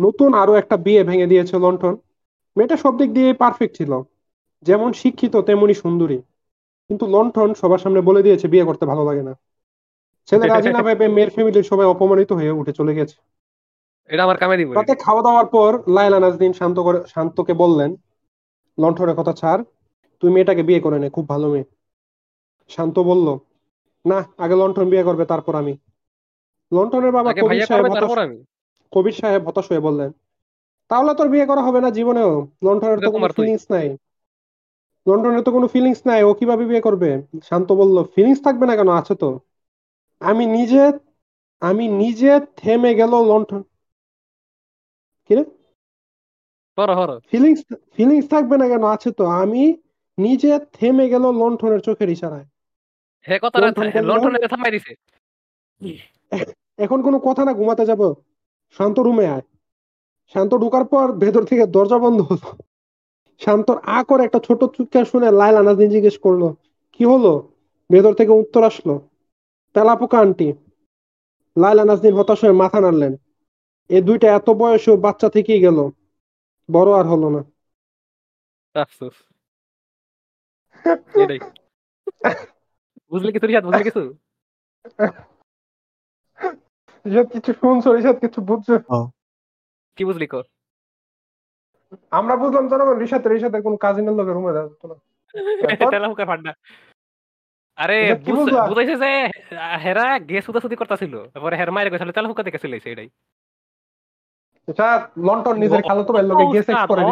নতুন 0.00 0.34
আরও 0.34 0.54
একটা 0.54 0.76
বিয়ে 0.76 1.04
ভেঙে 1.04 1.26
দিয়েছে 1.26 1.58
লন্ঠন 1.58 1.96
মেয়েটা 2.56 2.76
সব 2.76 2.98
দিক 2.98 3.12
দিয়ে 3.12 3.32
পারফেক্ট 3.32 3.76
ছিল। 3.76 4.02
যেমন 4.62 4.92
শিক্ষিত 4.92 5.36
তেমনি 5.36 5.74
সুন্দরী। 5.74 6.22
কিন্তু 6.90 7.04
লন্ঠন 7.14 7.50
সবার 7.60 7.80
সামনে 7.84 8.00
বলে 8.08 8.20
দিয়েছে 8.26 8.46
বিয়ে 8.52 8.68
করতে 8.68 8.84
ভালো 8.92 9.02
লাগে 9.08 9.22
না। 9.28 9.32
ছেলে 10.28 10.44
রাজি 10.44 10.70
না 10.76 10.80
ভেবে 10.86 11.06
মেয়ের 11.16 11.30
ফ্যামিলির 11.34 11.68
সবাই 11.70 11.86
অপমানিত 11.86 12.30
হয়ে 12.32 12.56
উঠে 12.60 12.72
চলে 12.72 12.92
গেছে। 12.98 13.16
এটা 14.10 14.22
আমার 14.26 14.38
কামে 14.42 14.56
দিব 14.60 14.68
রাতে 14.78 14.94
খাওয়া 15.04 15.22
দাওয়ার 15.26 15.46
পর 15.54 15.70
লাইলা 15.96 16.18
নাজদিন 16.24 16.52
শান্ত 16.60 16.76
করে 16.86 16.98
শান্তকে 17.14 17.52
বললেন 17.62 17.90
লণ্ঠনের 18.78 19.16
কথা 19.20 19.32
ছাড় 19.40 19.60
তুই 20.22 20.30
মেয়েটাকে 20.34 20.62
বিয়ে 20.68 20.84
করে 20.84 20.98
নে 21.02 21.08
খুব 21.16 21.24
ভালো 21.32 21.46
মেয়ে। 21.52 21.66
শান্ত 22.70 22.96
বলল 23.10 23.26
না 24.04 24.18
আগে 24.44 24.54
লণ্ঠন 24.60 24.86
বিয়ে 24.92 25.06
করবে 25.08 25.24
তারপর 25.32 25.54
আমি। 25.62 25.74
লণ্ঠনের 26.72 27.12
বাবা 27.16 27.30
কবির 27.42 27.62
সাহেব 27.68 27.84
হতাশ 27.92 28.10
কবির 28.92 29.16
সাহেব 29.20 29.42
হতাশ 29.48 29.66
হয়ে 29.70 29.86
বললেন 29.86 30.10
তাহলে 30.90 31.12
তোর 31.18 31.28
বিয়ে 31.32 31.46
করা 31.50 31.62
হবে 31.66 31.80
না 31.84 31.90
জীবনেও? 31.98 32.32
লন্ঠনের 32.66 32.98
তো 33.04 33.10
কোনো 33.14 33.26
ফিলিংস 33.36 33.64
নাই। 33.74 33.88
লন্ডনের 35.08 35.42
তো 35.42 35.50
কোনো 35.52 35.66
ফিলিংস 35.68 36.00
নাই 36.06 36.20
ও 36.22 36.30
কীভাবে 36.34 36.64
বিয়ে 36.66 36.80
করবে? 36.80 37.10
শান্ত 37.44 37.68
বলল 37.72 37.96
ফিলিংস 38.14 38.40
থাকবে 38.42 38.64
না 38.66 38.76
কেন? 38.76 38.88
আছে 39.00 39.14
তো। 39.14 39.28
আমি 40.20 40.44
নিজে 40.46 40.82
আমি 41.62 41.84
নিজে 42.02 42.32
থেমে 42.56 42.92
গেল 42.94 43.12
লণ্ঠন 43.30 43.62
কিরে 45.30 45.44
ফিলিংস 47.30 47.60
ফিলিংস 47.96 48.26
থাকবে 48.28 48.56
না 48.58 48.66
কেন? 48.68 48.84
আছে 48.84 49.10
তো। 49.12 49.24
আমি 49.42 49.62
নিজে 50.18 50.58
থেমে 50.72 51.06
গেল 51.08 51.24
লণ্ঠনের 51.32 51.80
চোখের 51.80 52.08
ইশারায়। 52.08 52.46
হে 53.28 53.36
কথা 53.42 53.56
বলল? 53.60 54.06
লন্ডনে 54.10 54.48
থামাই 54.48 54.70
দিছে। 54.70 54.92
এখন 56.78 56.98
কোনো 57.02 57.18
কথা 57.18 57.42
না 57.44 57.52
ঘুমাতে 57.52 57.84
যাব। 57.86 58.00
শান্ত 58.76 58.96
রুমে 58.98 59.26
আয়। 59.26 59.44
শান্ত 60.34 60.52
ঢোকার 60.54 60.84
পর 60.84 61.12
ভেতর 61.12 61.42
থেকে 61.44 61.66
দরজা 61.66 61.98
বন্ধ 61.98 62.20
হলো। 62.20 62.48
শান্তর 63.40 63.76
আ 63.88 63.98
করে 64.08 64.22
একটা 64.24 64.40
ছোট 64.46 64.60
চিৎকার 64.74 65.04
শুনে 65.10 65.28
লাইলা 65.32 65.60
নাজদিন 65.62 65.88
জিজ্ঞেস 65.94 66.16
করল 66.24 66.42
কি 66.94 67.02
হলো? 67.04 67.32
ভেতর 67.90 68.12
থেকে 68.14 68.32
উত্তর 68.42 68.62
আসলো 68.64 68.94
তেলাপোকা 69.74 70.18
আন্টি। 70.20 70.48
লাইলা 71.56 71.84
নাজদিন 71.86 72.12
হতাশ 72.14 72.38
হয়ে 72.42 72.60
মাথা 72.62 72.78
নাড়লেন 72.80 73.12
এ 73.90 73.98
দুইটা 74.06 74.26
এত 74.34 74.46
বয়সেও 74.60 74.96
বাচ্চা 75.04 75.28
থেকেই 75.34 75.60
গেল 75.62 75.78
বড় 76.68 76.90
আর 76.94 77.06
হলো 77.06 77.28
না। 77.34 77.40
আফসোস। 78.74 79.16
এটাই। 81.16 81.40
বুঝলি 83.12 83.30
রিহাত 83.42 83.64
বুঝলি 83.66 83.82
কিছু? 83.84 84.02
রিশাদ 87.04 87.26
কিছু 87.34 87.50
শুনছো 87.60 87.88
রিশাদ 87.92 88.16
কিছু 88.20 88.38
বুঝছ। 88.48 88.68
কি 89.98 90.02
বুঝলি 90.06 90.26
কর? 90.28 90.44
আমরা 92.10 92.34
বুঝলাম 92.36 92.64
জনগণ 92.68 92.96
রিশাদ 92.98 93.22
রিশাদের 93.26 93.62
কোন 93.62 93.74
কাজিনের 93.76 94.14
লোকের 94.18 94.34
রুমে 94.34 94.56
যাচ্ছে 94.56 94.86
না। 94.86 94.96
আরে? 97.78 97.98
বুঝাইছে 98.70 98.94
যে 99.02 99.10
হেরা 99.84 100.06
গেস 100.30 100.46
উদাসুদি 100.50 100.76
করতেছিল 100.76 101.14
তারপরে 101.32 101.54
হের 101.56 101.70
মায়ের 101.74 101.90
গেছিল 101.92 102.10
দেখে 102.42 102.62
চলেছে 102.64 102.88
এটাই। 102.90 103.08
রিশাদ 104.68 105.00
লন্ডন 105.26 105.56
নিজের 105.62 105.82
খালাতো 105.88 106.10
ভাইয়ের 106.12 106.28
করে 106.90 107.02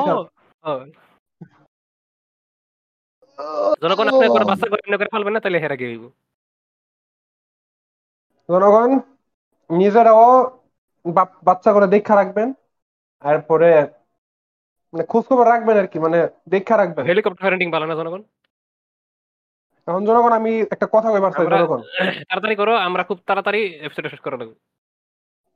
জনগণ 3.82 4.06
আপনি 4.10 4.26
করে 4.28 4.44
বাচ্চা 4.50 4.66
করে 4.70 4.82
ফেলবেন 5.12 5.32
না 5.34 5.40
তাহলে 5.40 5.58
হেরা 5.62 5.76
গিয়ে 5.80 5.92
জনগণ 8.48 8.90
নিজেরাও 9.70 10.26
বাচ্চা 11.48 11.70
করে 11.72 11.86
দেখা 11.86 12.14
রাখবেন 12.16 12.48
তারপরে 13.24 13.70
মানে 14.92 15.04
খোঁজ 15.06 15.24
খবর 15.30 15.44
রাখবেন 15.46 15.76
আর 15.76 15.88
কি 15.92 15.98
মানে 15.98 16.18
দেখা 16.48 16.74
রাখবেন। 16.76 17.04
হেলিকপ্টার 17.08 17.40
প্যারেন্টিং 17.42 17.68
ভালো 17.70 17.86
না 17.86 17.94
জনগণ? 17.94 18.22
এখন 19.88 20.02
জনগণ 20.08 20.32
আমি 20.32 20.52
একটা 20.74 20.86
কথা 20.94 21.08
কইবার 21.12 21.32
চাই 21.32 21.46
জনগণ। 21.46 21.80
তাড়াতাড়ি 22.30 22.56
করো 22.56 22.72
আমরা 22.88 23.02
খুব 23.08 23.18
তাড়াতাড়ি 23.28 23.60
এপিসোড 23.86 24.04
শেষ 24.12 24.20
করে 24.20 24.36
দেবো 24.40 24.52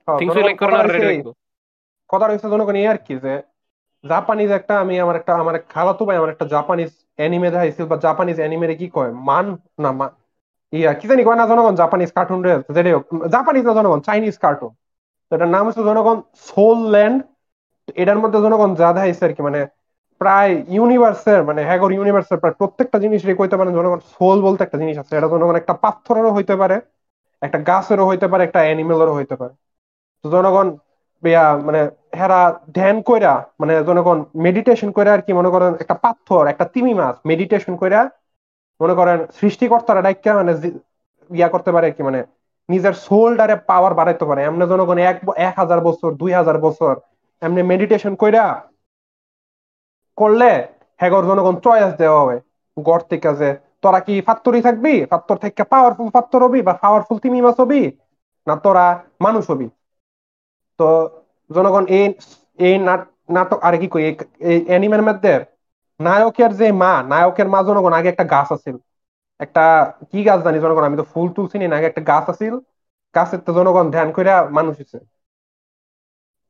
থিংস 0.08 0.36
লাইক 0.46 0.56
করো 0.60 0.72
কথা 0.72 0.86
রেডি 0.86 1.06
রাখব 1.08 1.28
কথা 2.10 2.26
হয়েছে 2.26 2.46
জনগণ 2.52 2.76
এই 2.76 2.86
আর 2.92 2.98
কি 3.06 3.14
যে 3.24 3.34
জাপানিজ 4.04 4.50
একটা 4.50 4.74
আমি 4.80 4.94
আমার 5.04 5.16
একটা 5.16 5.32
আমার 5.42 5.54
খালাতো 5.68 6.02
ভাই 6.04 6.16
আমার 6.16 6.30
একটা 6.30 6.46
জাপানিজ 6.46 6.90
অ্যানিমে 7.18 7.48
দেখাইছিল 7.50 7.84
বা 7.86 7.96
জাপানিজ 8.06 8.36
অ্যানিমেরে 8.40 8.74
কি 8.76 8.86
কয় 8.88 9.12
মান 9.28 9.46
না 9.82 9.90
মা 9.92 10.06
ইয়া 10.72 10.90
কি 11.00 11.06
জানি 11.10 11.22
কয় 11.24 11.38
না 11.40 11.44
জনগণ 11.46 11.74
জাপানিজ 11.82 12.10
কার্টুন 12.12 12.40
রে 12.44 12.52
যেটাই 12.74 12.94
হোক 12.96 13.04
জাপানিজ 13.36 13.62
না 13.66 13.72
জনগণ 13.78 14.00
চাইনিজ 14.08 14.36
কার্টুন 14.44 14.72
এটার 15.32 15.50
নাম 15.56 15.62
হচ্ছে 15.66 15.82
জনগণ 15.82 16.18
সোল 16.48 16.78
ল্যান্ড 16.94 17.18
এটার 18.02 18.18
মধ্যে 18.22 18.38
জনগণ 18.44 18.70
যা 18.80 18.88
দেখাইছে 18.96 19.24
আর 19.28 19.32
কি 19.36 19.42
মানে 19.48 19.60
প্রায় 20.20 20.52
ইউনিভার্সের 20.76 21.40
মানে 21.48 21.60
হ্যাগর 21.68 21.90
ইউনিভার্সের 21.98 22.38
প্রায় 22.42 22.54
প্রত্যেকটা 22.60 22.98
জিনিসেরই 23.04 23.38
কইতে 23.40 23.56
পারেন 23.58 23.72
জনগণ 23.78 24.00
সোল 24.14 24.38
বলতে 24.46 24.60
একটা 24.64 24.78
জিনিস 24.82 24.96
আছে। 25.02 25.12
এটা 25.18 25.28
জনগণ 25.34 25.56
একটা 25.58 25.74
পাথরেরও 25.84 26.30
হইতে 26.36 26.54
পারে, 26.60 26.76
একটা 27.42 27.58
গাছেরও 27.68 28.08
হইতে 28.10 28.26
পারে, 28.32 28.42
একটা 28.44 28.60
অ্যানিমেলেরও 28.66 29.14
হইতে 29.18 29.34
পারে। 29.40 29.54
তো 30.24 30.26
জনগণ 30.34 30.68
মানে 31.66 31.80
হেরা 32.18 32.40
ধ্যান 32.78 32.96
কইরা 33.08 33.34
মানে 33.60 33.74
জনগণ 33.88 34.18
মেডিটেশন 34.46 34.90
কইরা 34.96 35.10
আর 35.16 35.22
কি 35.26 35.32
মনে 35.38 35.50
করেন 35.54 35.72
একটা 35.82 35.96
পাথর, 36.04 36.42
একটা 36.52 36.64
তিমি 36.74 36.92
মাছ 37.00 37.16
মেডিটেশন 37.30 37.74
কইরা 37.80 38.00
মনে 38.80 38.94
করেন 38.98 39.18
সৃষ্টিকর্তারা 39.38 40.00
ডাইকা 40.06 40.30
মানে 40.40 40.52
ইয়া 41.30 41.48
করতে 41.54 41.70
পারে 41.76 41.88
কি 41.96 42.02
মানে 42.08 42.20
নিজের 42.68 42.94
সোলটারে 43.06 43.56
পাওয়ার 43.70 43.92
বাড়াইতে 43.98 44.24
পারে। 44.28 44.40
এমনি 44.42 44.64
জনগণ 44.72 44.98
এক 45.10 45.16
এক 45.48 45.54
হাজার 45.62 45.80
বছর, 45.88 46.10
দুই 46.20 46.32
হাজার 46.38 46.58
বছর 46.66 46.94
এমনি 47.40 47.62
মেডিটেশন 47.62 48.14
কইরা 48.14 48.70
করলে 50.16 50.68
হেগর 51.02 51.22
জনগণ 51.24 51.56
চয়েস 51.56 51.94
দেওয়া 51.94 52.20
হবে। 52.20 52.40
গড় 52.80 53.02
থেকে 53.10 53.34
যে 53.34 53.56
তোরা 53.82 54.00
কি 54.00 54.20
ফাত্তরি 54.20 54.62
থাকবি? 54.62 55.04
ফাত্তর 55.10 55.36
থেকে 55.36 55.64
পাওয়ারফুল 55.64 56.10
ফাত্তর 56.10 56.44
হবি 56.44 56.62
বা 56.62 56.72
পাওয়ারফুল 56.72 57.18
তিমি 57.18 57.40
মাছ 57.40 57.60
হবি? 57.60 57.92
না 58.46 58.56
তোরা 58.56 59.04
মানুষ 59.20 59.50
হবি? 59.50 59.68
তো 60.78 61.10
জনগণ 61.54 61.86
এই 61.86 62.14
এই 62.58 62.78
নাটক, 62.78 63.58
আর 63.62 63.78
কি 63.78 63.88
কই, 63.88 64.16
এই- 64.38 64.66
অ্যানিমের 64.66 65.02
মধ্যে 65.02 65.44
নায়কের 66.00 66.56
যে 66.56 66.72
মা, 66.72 67.02
নায়কের 67.02 67.48
মা 67.48 67.62
জনগণ 67.62 67.92
আগে 67.92 68.08
একটা 68.08 68.24
গাছ 68.24 68.52
আছিল। 68.52 68.78
একটা 69.38 69.92
কি 70.12 70.24
গাছ 70.24 70.42
জানি 70.44 70.60
জনগণ, 70.60 70.82
আমি 70.82 70.96
তো 70.96 71.04
ফুল 71.04 71.46
চিনি 71.46 71.68
না, 71.68 71.76
আগে 71.76 71.86
একটা 71.86 72.00
গাছ 72.00 72.30
আছিল। 72.30 72.58
গাছের 73.14 73.38
তো 73.38 73.52
জনগণ 73.52 73.90
ধ্যান 73.90 74.12
কইরা 74.12 74.48
মানুষ 74.50 74.76
হইছে। 74.76 75.19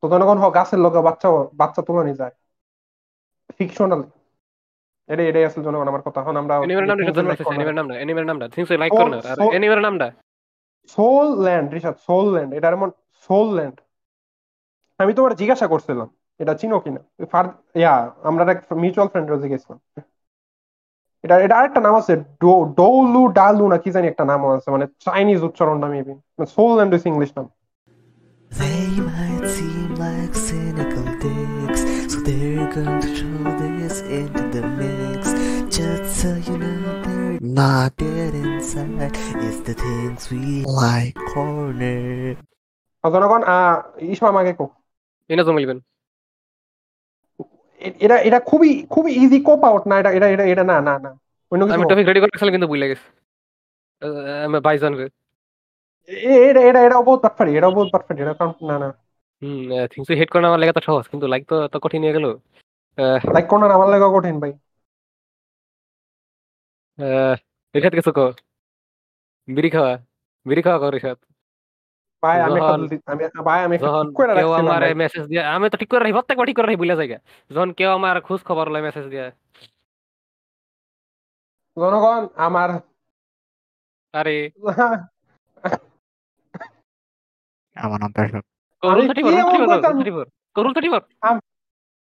তো 0.03 0.09
জনগণ 0.09 0.37
হ 0.37 0.45
গাছের 0.49 0.79
লোকে 0.79 0.99
বাচ্চা 1.01 1.27
বাচ্চা 1.53 1.81
তুলানি 1.81 2.13
যায়। 2.13 2.33
ফিকশনাল 3.57 4.01
এটাই 5.09 5.27
এটাই 5.27 5.45
আসলে 5.45 5.63
জনগণ 5.63 5.87
আমার 5.87 6.01
কথা। 6.01 6.19
এখন 6.21 6.35
আমরা 6.37 6.53
এনিমের 6.57 6.85
চাচ্ছি 7.29 7.43
এনিমের 8.03 8.25
নামটা 8.25 8.45
থিংস 8.55 8.69
লাইক 8.71 8.91
করো 8.93 9.07
না 9.07 9.17
আর 9.31 9.37
এনিমের 9.53 9.81
নামটা? 9.81 10.07
Soul 10.89 11.27
land 11.43 11.67
Rishad 11.73 11.95
soul 12.07 12.25
land 12.33 12.51
এটা 12.53 12.67
এমন 12.69 12.89
সোল 13.29 13.47
ল্যান্ড 13.55 13.77
আমি 14.99 15.13
তোমার 15.13 15.33
জিজ্ঞাসা 15.35 15.67
করছিলাম 15.67 16.07
এটা 16.39 16.53
চিনো 16.53 16.77
কিনা? 16.79 17.01
ফার- 17.31 17.55
ইয়া 17.79 17.93
আমরা 18.23 18.43
এক 18.51 18.59
মিউচুয়াল 18.73 19.07
ফ্রেন্ডের 19.07 19.41
জিজ্ঞেসলাম 19.41 19.77
এটা 21.23 21.35
এটা 21.39 21.55
আরেকটা 21.57 21.81
নাম 21.81 21.95
আছে 21.95 22.13
ডৌলু 22.75 23.21
ডালু 23.31 23.65
না 23.67 23.77
কি 23.77 23.89
জানি 23.91 24.07
একটা 24.07 24.25
নাম 24.25 24.41
আছে 24.49 24.69
মানে 24.71 24.85
চাইনিজ 24.99 25.39
উচ্চারণটা 25.43 25.87
maybe 25.87 26.13
soul 26.47 26.71
land 26.75 26.93
is 26.93 27.03
English 27.05 27.31
নাম। 27.37 27.47
They 28.51 28.85
might 29.01 29.45
seem 29.47 29.95
like 29.97 30.33
cynical 30.37 31.05
dicks, 31.19 31.81
so 32.11 32.17
they're 32.21 32.67
going 32.69 32.99
to 33.01 33.09
throw 33.17 33.43
this 33.59 34.01
into 34.11 34.43
the 34.49 34.63
mix. 34.73 35.21
Just 35.71 36.05
so 36.17 36.29
you 36.37 36.57
know, 36.57 36.79
they're 37.03 37.39
Not 37.53 37.95
dead 37.97 38.33
inside 38.35 39.15
is 39.39 39.57
the 39.63 39.75
things 39.75 40.29
we 40.31 40.43
like 40.81 41.15
corner. 41.33 42.35
জনগণ 43.03 43.41
আহ, 43.53 43.75
ইসমা 44.05 44.41
কো 44.59 44.65
এনে 45.29 45.43
জমিলবেন 45.47 45.77
এ- 47.81 47.97
এটা 48.05 48.15
এটা 48.27 48.39
খুবই 48.49 48.71
খুবই 48.89 49.11
easy 49.23 49.37
কোপ 49.47 49.61
out 49.69 49.83
না 49.89 49.95
এটা 50.01 50.11
এটা 50.17 50.27
এটা 50.33 50.45
এটা 50.53 50.63
না 50.63 50.77
না 50.87 50.93
না 51.05 51.11
অন্য 51.51 51.61
কিছু 51.63 51.75
আমি 51.75 51.85
টপিক 51.91 52.05
রেডি 52.07 52.19
করে 52.19 52.31
রাখছিলাম 52.31 52.53
কিন্তু 52.55 52.69
ভুলে 52.71 52.85
গেছি 52.91 53.05
আমি 54.45 54.57
বাইজন 54.67 54.93
রে 54.99 55.07
এ- 56.09 56.49
এটা 56.49 56.61
এটা 56.61 56.79
এটাও 56.79 57.03
বহুত 57.03 57.19
পারফেক্ট 57.21 57.51
এটাও 57.51 57.71
বহুত 57.71 57.89
পারফেক্ট 57.91 58.19
এটা 58.21 58.33
কারণ 58.33 58.53
না 58.61 58.75
না। 58.79 58.89
হুম 59.41 59.59
থিংস 59.91 60.09
হেড 60.11 60.29
করা 60.29 60.47
আমার 60.47 60.59
লেগে 60.59 60.73
তো 60.73 60.81
সহজ 60.81 61.05
কিন্তু 61.07 61.25
লাইক 61.27 61.43
তো 61.47 61.67
তো 61.67 61.77
কঠিন 61.79 62.01
হয়ে 62.03 62.15
গেল। 62.17 62.25
লাইক 63.33 63.45
কোন 63.47 63.61
আমার 63.71 63.87
লাগা 63.89 64.07
কঠিন 64.09 64.35
ভাই। 64.39 64.51
রিসাদ 67.75 67.93
কিছু 67.95 68.11
কো? 68.11 68.25
বিড়ি 69.47 69.69
খাওয়া 69.69 69.93
বিড়ি 70.45 70.61
খাওয়া 70.61 70.79
কো 70.79 70.87
ভাই 72.23 72.37
আমি। 72.39 72.59
আমি 73.05 73.23
ভাই 73.47 73.59
আমি 73.65 73.75
করে 74.17 74.27
রাখছিলাম 74.29 74.67
আমার 74.67 74.83
মেসেজ 74.95 75.23
দিয়ে 75.27 75.43
আমি 75.45 75.65
তো 75.69 75.77
ঠিক 75.77 75.89
করে 75.91 76.01
রাখি 76.01 76.13
প্রত্যেকবার 76.13 76.47
ঠিক 76.47 76.57
করে 76.57 76.67
রাখি 76.67 76.79
ভুলে 76.81 76.95
যাই 76.95 77.07
গা। 77.07 77.17
যখন 77.51 77.69
কেউ 77.73 77.89
আমার 77.91 78.15
খোঁজ 78.21 78.39
খবর 78.43 78.65
লয় 78.69 78.83
মেসেজ 78.83 79.05
দিয়ে। 79.05 79.25
জনগণ 81.77 82.21
আমার 82.37 82.69
আরে। 84.13 84.37
আমার 87.85 87.99
নাম 88.03 88.11
পেশক 88.17 88.43
রুল 88.83 88.91
আমি 88.93 89.03
থার্টি 89.09 89.21
কি 89.25 89.25
ফোর 89.25 89.33
এমন 89.43 89.53
রুল 89.61 89.69
করতাম? 89.71 89.93
Thirty 89.97 90.13
four 90.15 90.25
roll 90.65 90.73
thirty 90.75 90.89
four 90.93 91.01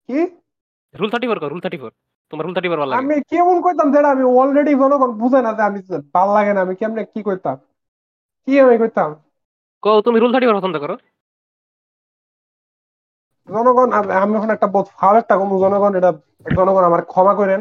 কি? 0.09 0.19
Roll 0.95 1.09
thirty 1.13 1.27
four 1.29 1.37
roll 1.53 1.61
thirty 1.65 1.79
four 1.81 1.91
তোমার 2.31 2.43
রুল 2.45 2.53
থার্টি 2.55 2.69
ফোর 2.71 2.79
ভালো 2.81 2.91
লাগে। 2.91 2.99
আমি 3.01 3.15
কেমন 3.31 3.57
কইতাম 3.65 3.87
যেটা 3.95 4.09
আমি 4.15 4.23
অলরেডি 4.39 4.73
জনগণ 4.81 5.11
বুঝে 5.21 5.39
না 5.45 5.51
যে 5.57 5.63
আমি 5.69 5.79
ভালো 6.15 6.31
লাগে 6.37 6.51
না 6.55 6.59
আমি 6.65 6.73
কেমনে 6.81 7.01
কি 7.13 7.19
কইতাম 7.27 7.57
কি 8.47 8.53
আমি 8.63 8.75
কইতাম 8.81 9.09
কো 9.83 9.91
তুমি 10.05 10.17
রুল 10.19 10.31
থার্টি 10.33 10.47
ফোর 10.47 10.57
পছন্দ 10.59 10.77
করো। 10.83 10.95
জনগণ 13.47 13.89
আমি 14.23 14.33
এখন 14.39 14.51
একটা 14.55 14.67
বহুত 14.75 14.87
একটা 15.21 15.35
কম 15.39 15.51
জনগণ 15.63 15.91
এটা 15.99 16.11
জনগণ 16.57 16.83
আমার 16.89 17.01
ক্ষমা 17.11 17.33
করেন। 17.39 17.59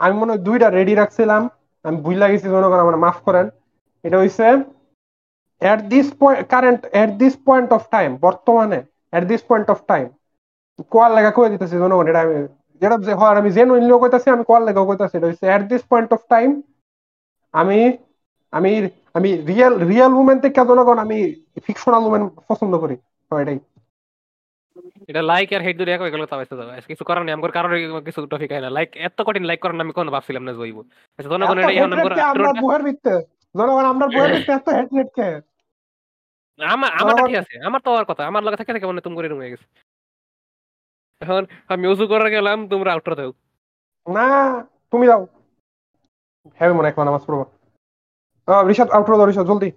আমি 0.00 0.14
মনে 0.20 0.30
হয় 0.32 0.42
দুইটা 0.46 0.66
রেডি 0.78 0.94
রাখছিলাম। 1.00 1.42
আমি 1.84 1.96
ভুল 2.04 2.16
গেছি 2.32 2.46
জনগণ 2.54 2.78
আমার 2.84 2.96
মাফ 3.04 3.16
করেন। 3.26 3.46
এটা 4.04 4.16
হইছে 4.22 4.46
at 5.62 5.80
this 5.92 6.06
current 6.52 6.80
at 7.02 7.10
this 7.22 7.34
point 7.46 7.68
of 7.76 7.82
time 7.94 8.10
বর্তমানে 8.26 8.78
at 9.12 9.24
this 9.30 9.42
point 9.48 9.66
of 9.74 9.78
time 9.86 10.06
কোয়ার 10.92 11.10
লেখা 11.16 11.32
কই 11.36 11.48
দিতেছি 11.52 11.76
জনগণ 11.82 12.06
এটা 12.10 12.20
আমি 12.26 12.36
যেটা 12.82 12.96
যে 13.06 13.12
হয় 13.20 13.34
আমি 13.40 13.50
লোক 13.90 14.00
কইতাছি 14.02 14.28
আমি 14.30 14.44
কোয়ার 14.48 14.62
লেখা 14.68 14.82
কইতাছি 14.90 15.14
এটা 15.16 15.28
হইছে 15.30 15.44
at 15.54 15.62
this 15.72 15.82
point 15.90 16.10
of 16.16 16.20
time 16.32 16.48
আমি 17.54 17.78
আমি 18.52 18.70
আমি 19.18 19.30
রিয়েল 19.50 19.74
রিয়েল 19.90 20.12
উমেন 20.20 20.38
থেকে 20.44 20.62
জনগণ 20.70 20.98
আমি 21.04 21.18
ফিকশনাল 21.66 22.02
উমেন 22.08 22.22
পছন্দ 22.48 22.72
করি 22.82 22.96
এটাই 23.30 23.58
এটা 25.10 25.22
লাইক 25.22 25.48
আর 25.56 25.62
হেড 25.66 25.76
দুটো 25.78 25.92
এক 25.92 26.00
গেল 26.14 26.22
তাও 26.30 26.40
আসতে 26.42 26.54
যাবে। 26.58 26.72
কিছু 26.90 27.02
করার 27.08 27.22
নেই 27.24 27.34
আমার 27.36 27.52
কারোর 27.56 27.72
কিছু 28.06 28.20
টপিক 28.32 28.50
হয় 28.52 28.62
না। 28.64 28.70
লাইক 28.76 28.88
এত 29.06 29.18
কঠিন 29.26 29.44
লাইক 29.50 29.60
করার 29.62 29.76
আমি 29.86 29.94
কোনো 29.98 30.10
ভাবছিলাম 30.14 30.42
না 30.46 30.52
আচ্ছা 31.18 31.30
জনগণ 31.32 31.56
এটা 31.58 31.72
এখন 31.78 31.92
আমরা 31.92 32.76
ভিত্তে 32.86 33.14
জনগণ 33.56 33.84
আমরা 33.84 34.06
বুয়ের 34.06 34.32
ভিত্তে 34.34 34.52
এত 34.52 34.68
হেট্রেট 34.68 35.08
কে? 35.14 35.28
আমার 36.60 36.90
জনগণ- 36.98 37.26
ঠিক 37.26 37.36
আছে 37.36 37.54
আমার 37.66 37.80
তো 37.80 37.90
আর 37.94 38.04
কথা 38.04 38.22
আমার 38.26 38.42
লগে 38.42 38.56
থাকে 38.56 38.72
থাকে 38.72 38.86
মানে 38.86 39.00
তুমি 39.00 39.16
করে 39.16 39.28
রুমে 39.28 39.50
গেছে। 39.50 39.66
এখন 41.20 41.46
আমি 41.68 41.86
উজু 41.86 42.04
গেলাম 42.06 42.68
তোমরা 42.68 42.92
আউটার 42.92 43.14
দাও। 43.14 43.32
না 44.06 44.26
তুমি 44.90 45.06
যাও 45.06 45.22
হ্যাঁ 46.56 46.72
মনে 46.72 46.92
নামাজ 47.04 47.22
পড়ব। 47.26 47.40
আহ, 48.46 48.66
রিশাদ 48.66 48.90
আউটরো 48.90 49.16
দাও 49.16 49.26
রিশাদ 49.26 49.46
জলদি। 49.46 49.70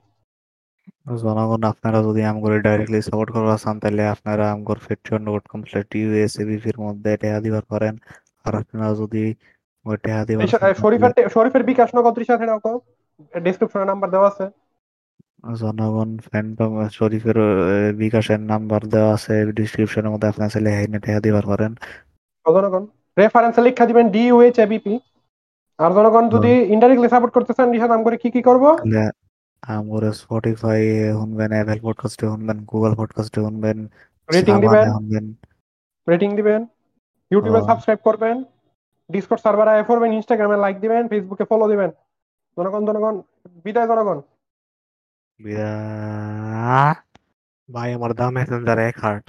জনগণ 1.18 1.64
আপনারা 1.64 2.04
যদি 2.04 2.24
আমগরে 2.24 2.60
ডাইরেক্টলি 2.60 3.02
সাপোর্ট 3.02 3.32
করবা 3.32 3.58
চান 3.58 3.80
তাহলে 3.80 4.08
আপনারা 4.08 4.52
আমগর 4.52 4.78
পেট্রিয়ন 4.88 5.24
ডট 5.26 5.48
কম 5.48 5.64
স্ল্যাশ 5.64 5.86
টিউএসএবিপির 5.90 6.80
মধ্যে 6.80 7.18
টেহা 7.18 7.40
দিবার 7.40 7.66
পারেন। 7.68 7.98
আর 8.44 8.56
আপনারা 8.56 8.94
যদি 8.94 9.36
টেহা 10.04 10.26
দিবার 10.26 10.48
শরীফের 10.76 11.30
শরীফের 11.30 11.64
বিকাশ 11.64 11.96
নগদ 11.96 12.16
হেডাও 12.40 12.60
কো 12.60 12.72
ডেসক্রিপশনে 13.46 13.86
নাম্বার 13.86 14.10
দেওয়া 14.16 14.28
আছে। 14.28 14.46
জনগণ 15.62 16.10
ফ্যান্টম 16.18 16.72
শরীফের 16.98 17.40
বিকাশের 18.02 18.42
নাম্বার 18.52 18.82
দেওয়া 18.94 19.12
আছে। 19.14 19.36
ডিসক্রিপশনের 19.52 20.12
মধ্যে 20.14 20.28
আপনারা 20.28 20.50
চাইলে 20.50 20.70
হেনে 20.70 21.00
টেহা 21.00 21.20
দিবার 21.20 21.46
পারেন। 21.52 21.72
তো 22.46 22.50
জনগণ 22.56 22.84
রেফারেন্সে 23.18 23.62
লিখা 23.62 23.86
দিবেন 23.86 24.06
ডি 24.10 24.22
ইউএইচ 24.28 24.58
এবিপি 24.60 24.96
আর 25.80 25.92
জনগণ 25.98 26.26
যদি 26.30 26.52
ইনডাইরেক্টলি 26.74 27.10
সাপোর্ট 27.10 27.32
করতে 27.34 27.52
চান 27.58 27.68
নাম 27.94 28.02
করে 28.04 28.18
কি 28.18 28.30
কি 28.32 28.42
করব? 28.42 28.64
আমগরে 29.64 30.10
স্পটিফাই 30.14 30.82
শুনবেন 31.12 31.52
অ্যাপেল 31.52 31.80
পডকাস্টে 31.84 32.26
শুনবেন 32.28 32.58
গুগল 32.72 32.92
পডকাস্টে 32.96 33.40
শুনবেন 33.42 33.78
রেটিং 34.30 34.56
দিবেন। 34.64 34.88
রেটিং 36.08 36.30
দিবেন 36.36 36.62
ইউটিউবে 37.32 37.62
সাবস্ক্রাইব 37.62 38.00
করবেন 38.04 38.36
ডিসকর্ড 39.12 39.42
সার্ভারে 39.42 39.72
আয় 39.72 39.86
করবেন 39.90 40.10
ইনস্টাগ্রামে 40.14 40.58
লাইক 40.58 40.76
দিবেন 40.84 41.04
ফেসবুকে 41.08 41.46
ফলো 41.46 41.66
দিবেন। 41.68 41.92
জনগণ 42.60 42.82
জনগণ 42.88 43.16
বিদায় 43.64 43.88
জনগণ। 43.88 44.18
বিদায়। 45.40 46.96
ভাই 47.70 47.90
আমার 47.94 48.12
দাম 48.14 48.32
মেসেঞ্জার 48.34 48.80
এক 48.90 48.96
হার্ট। 49.04 49.26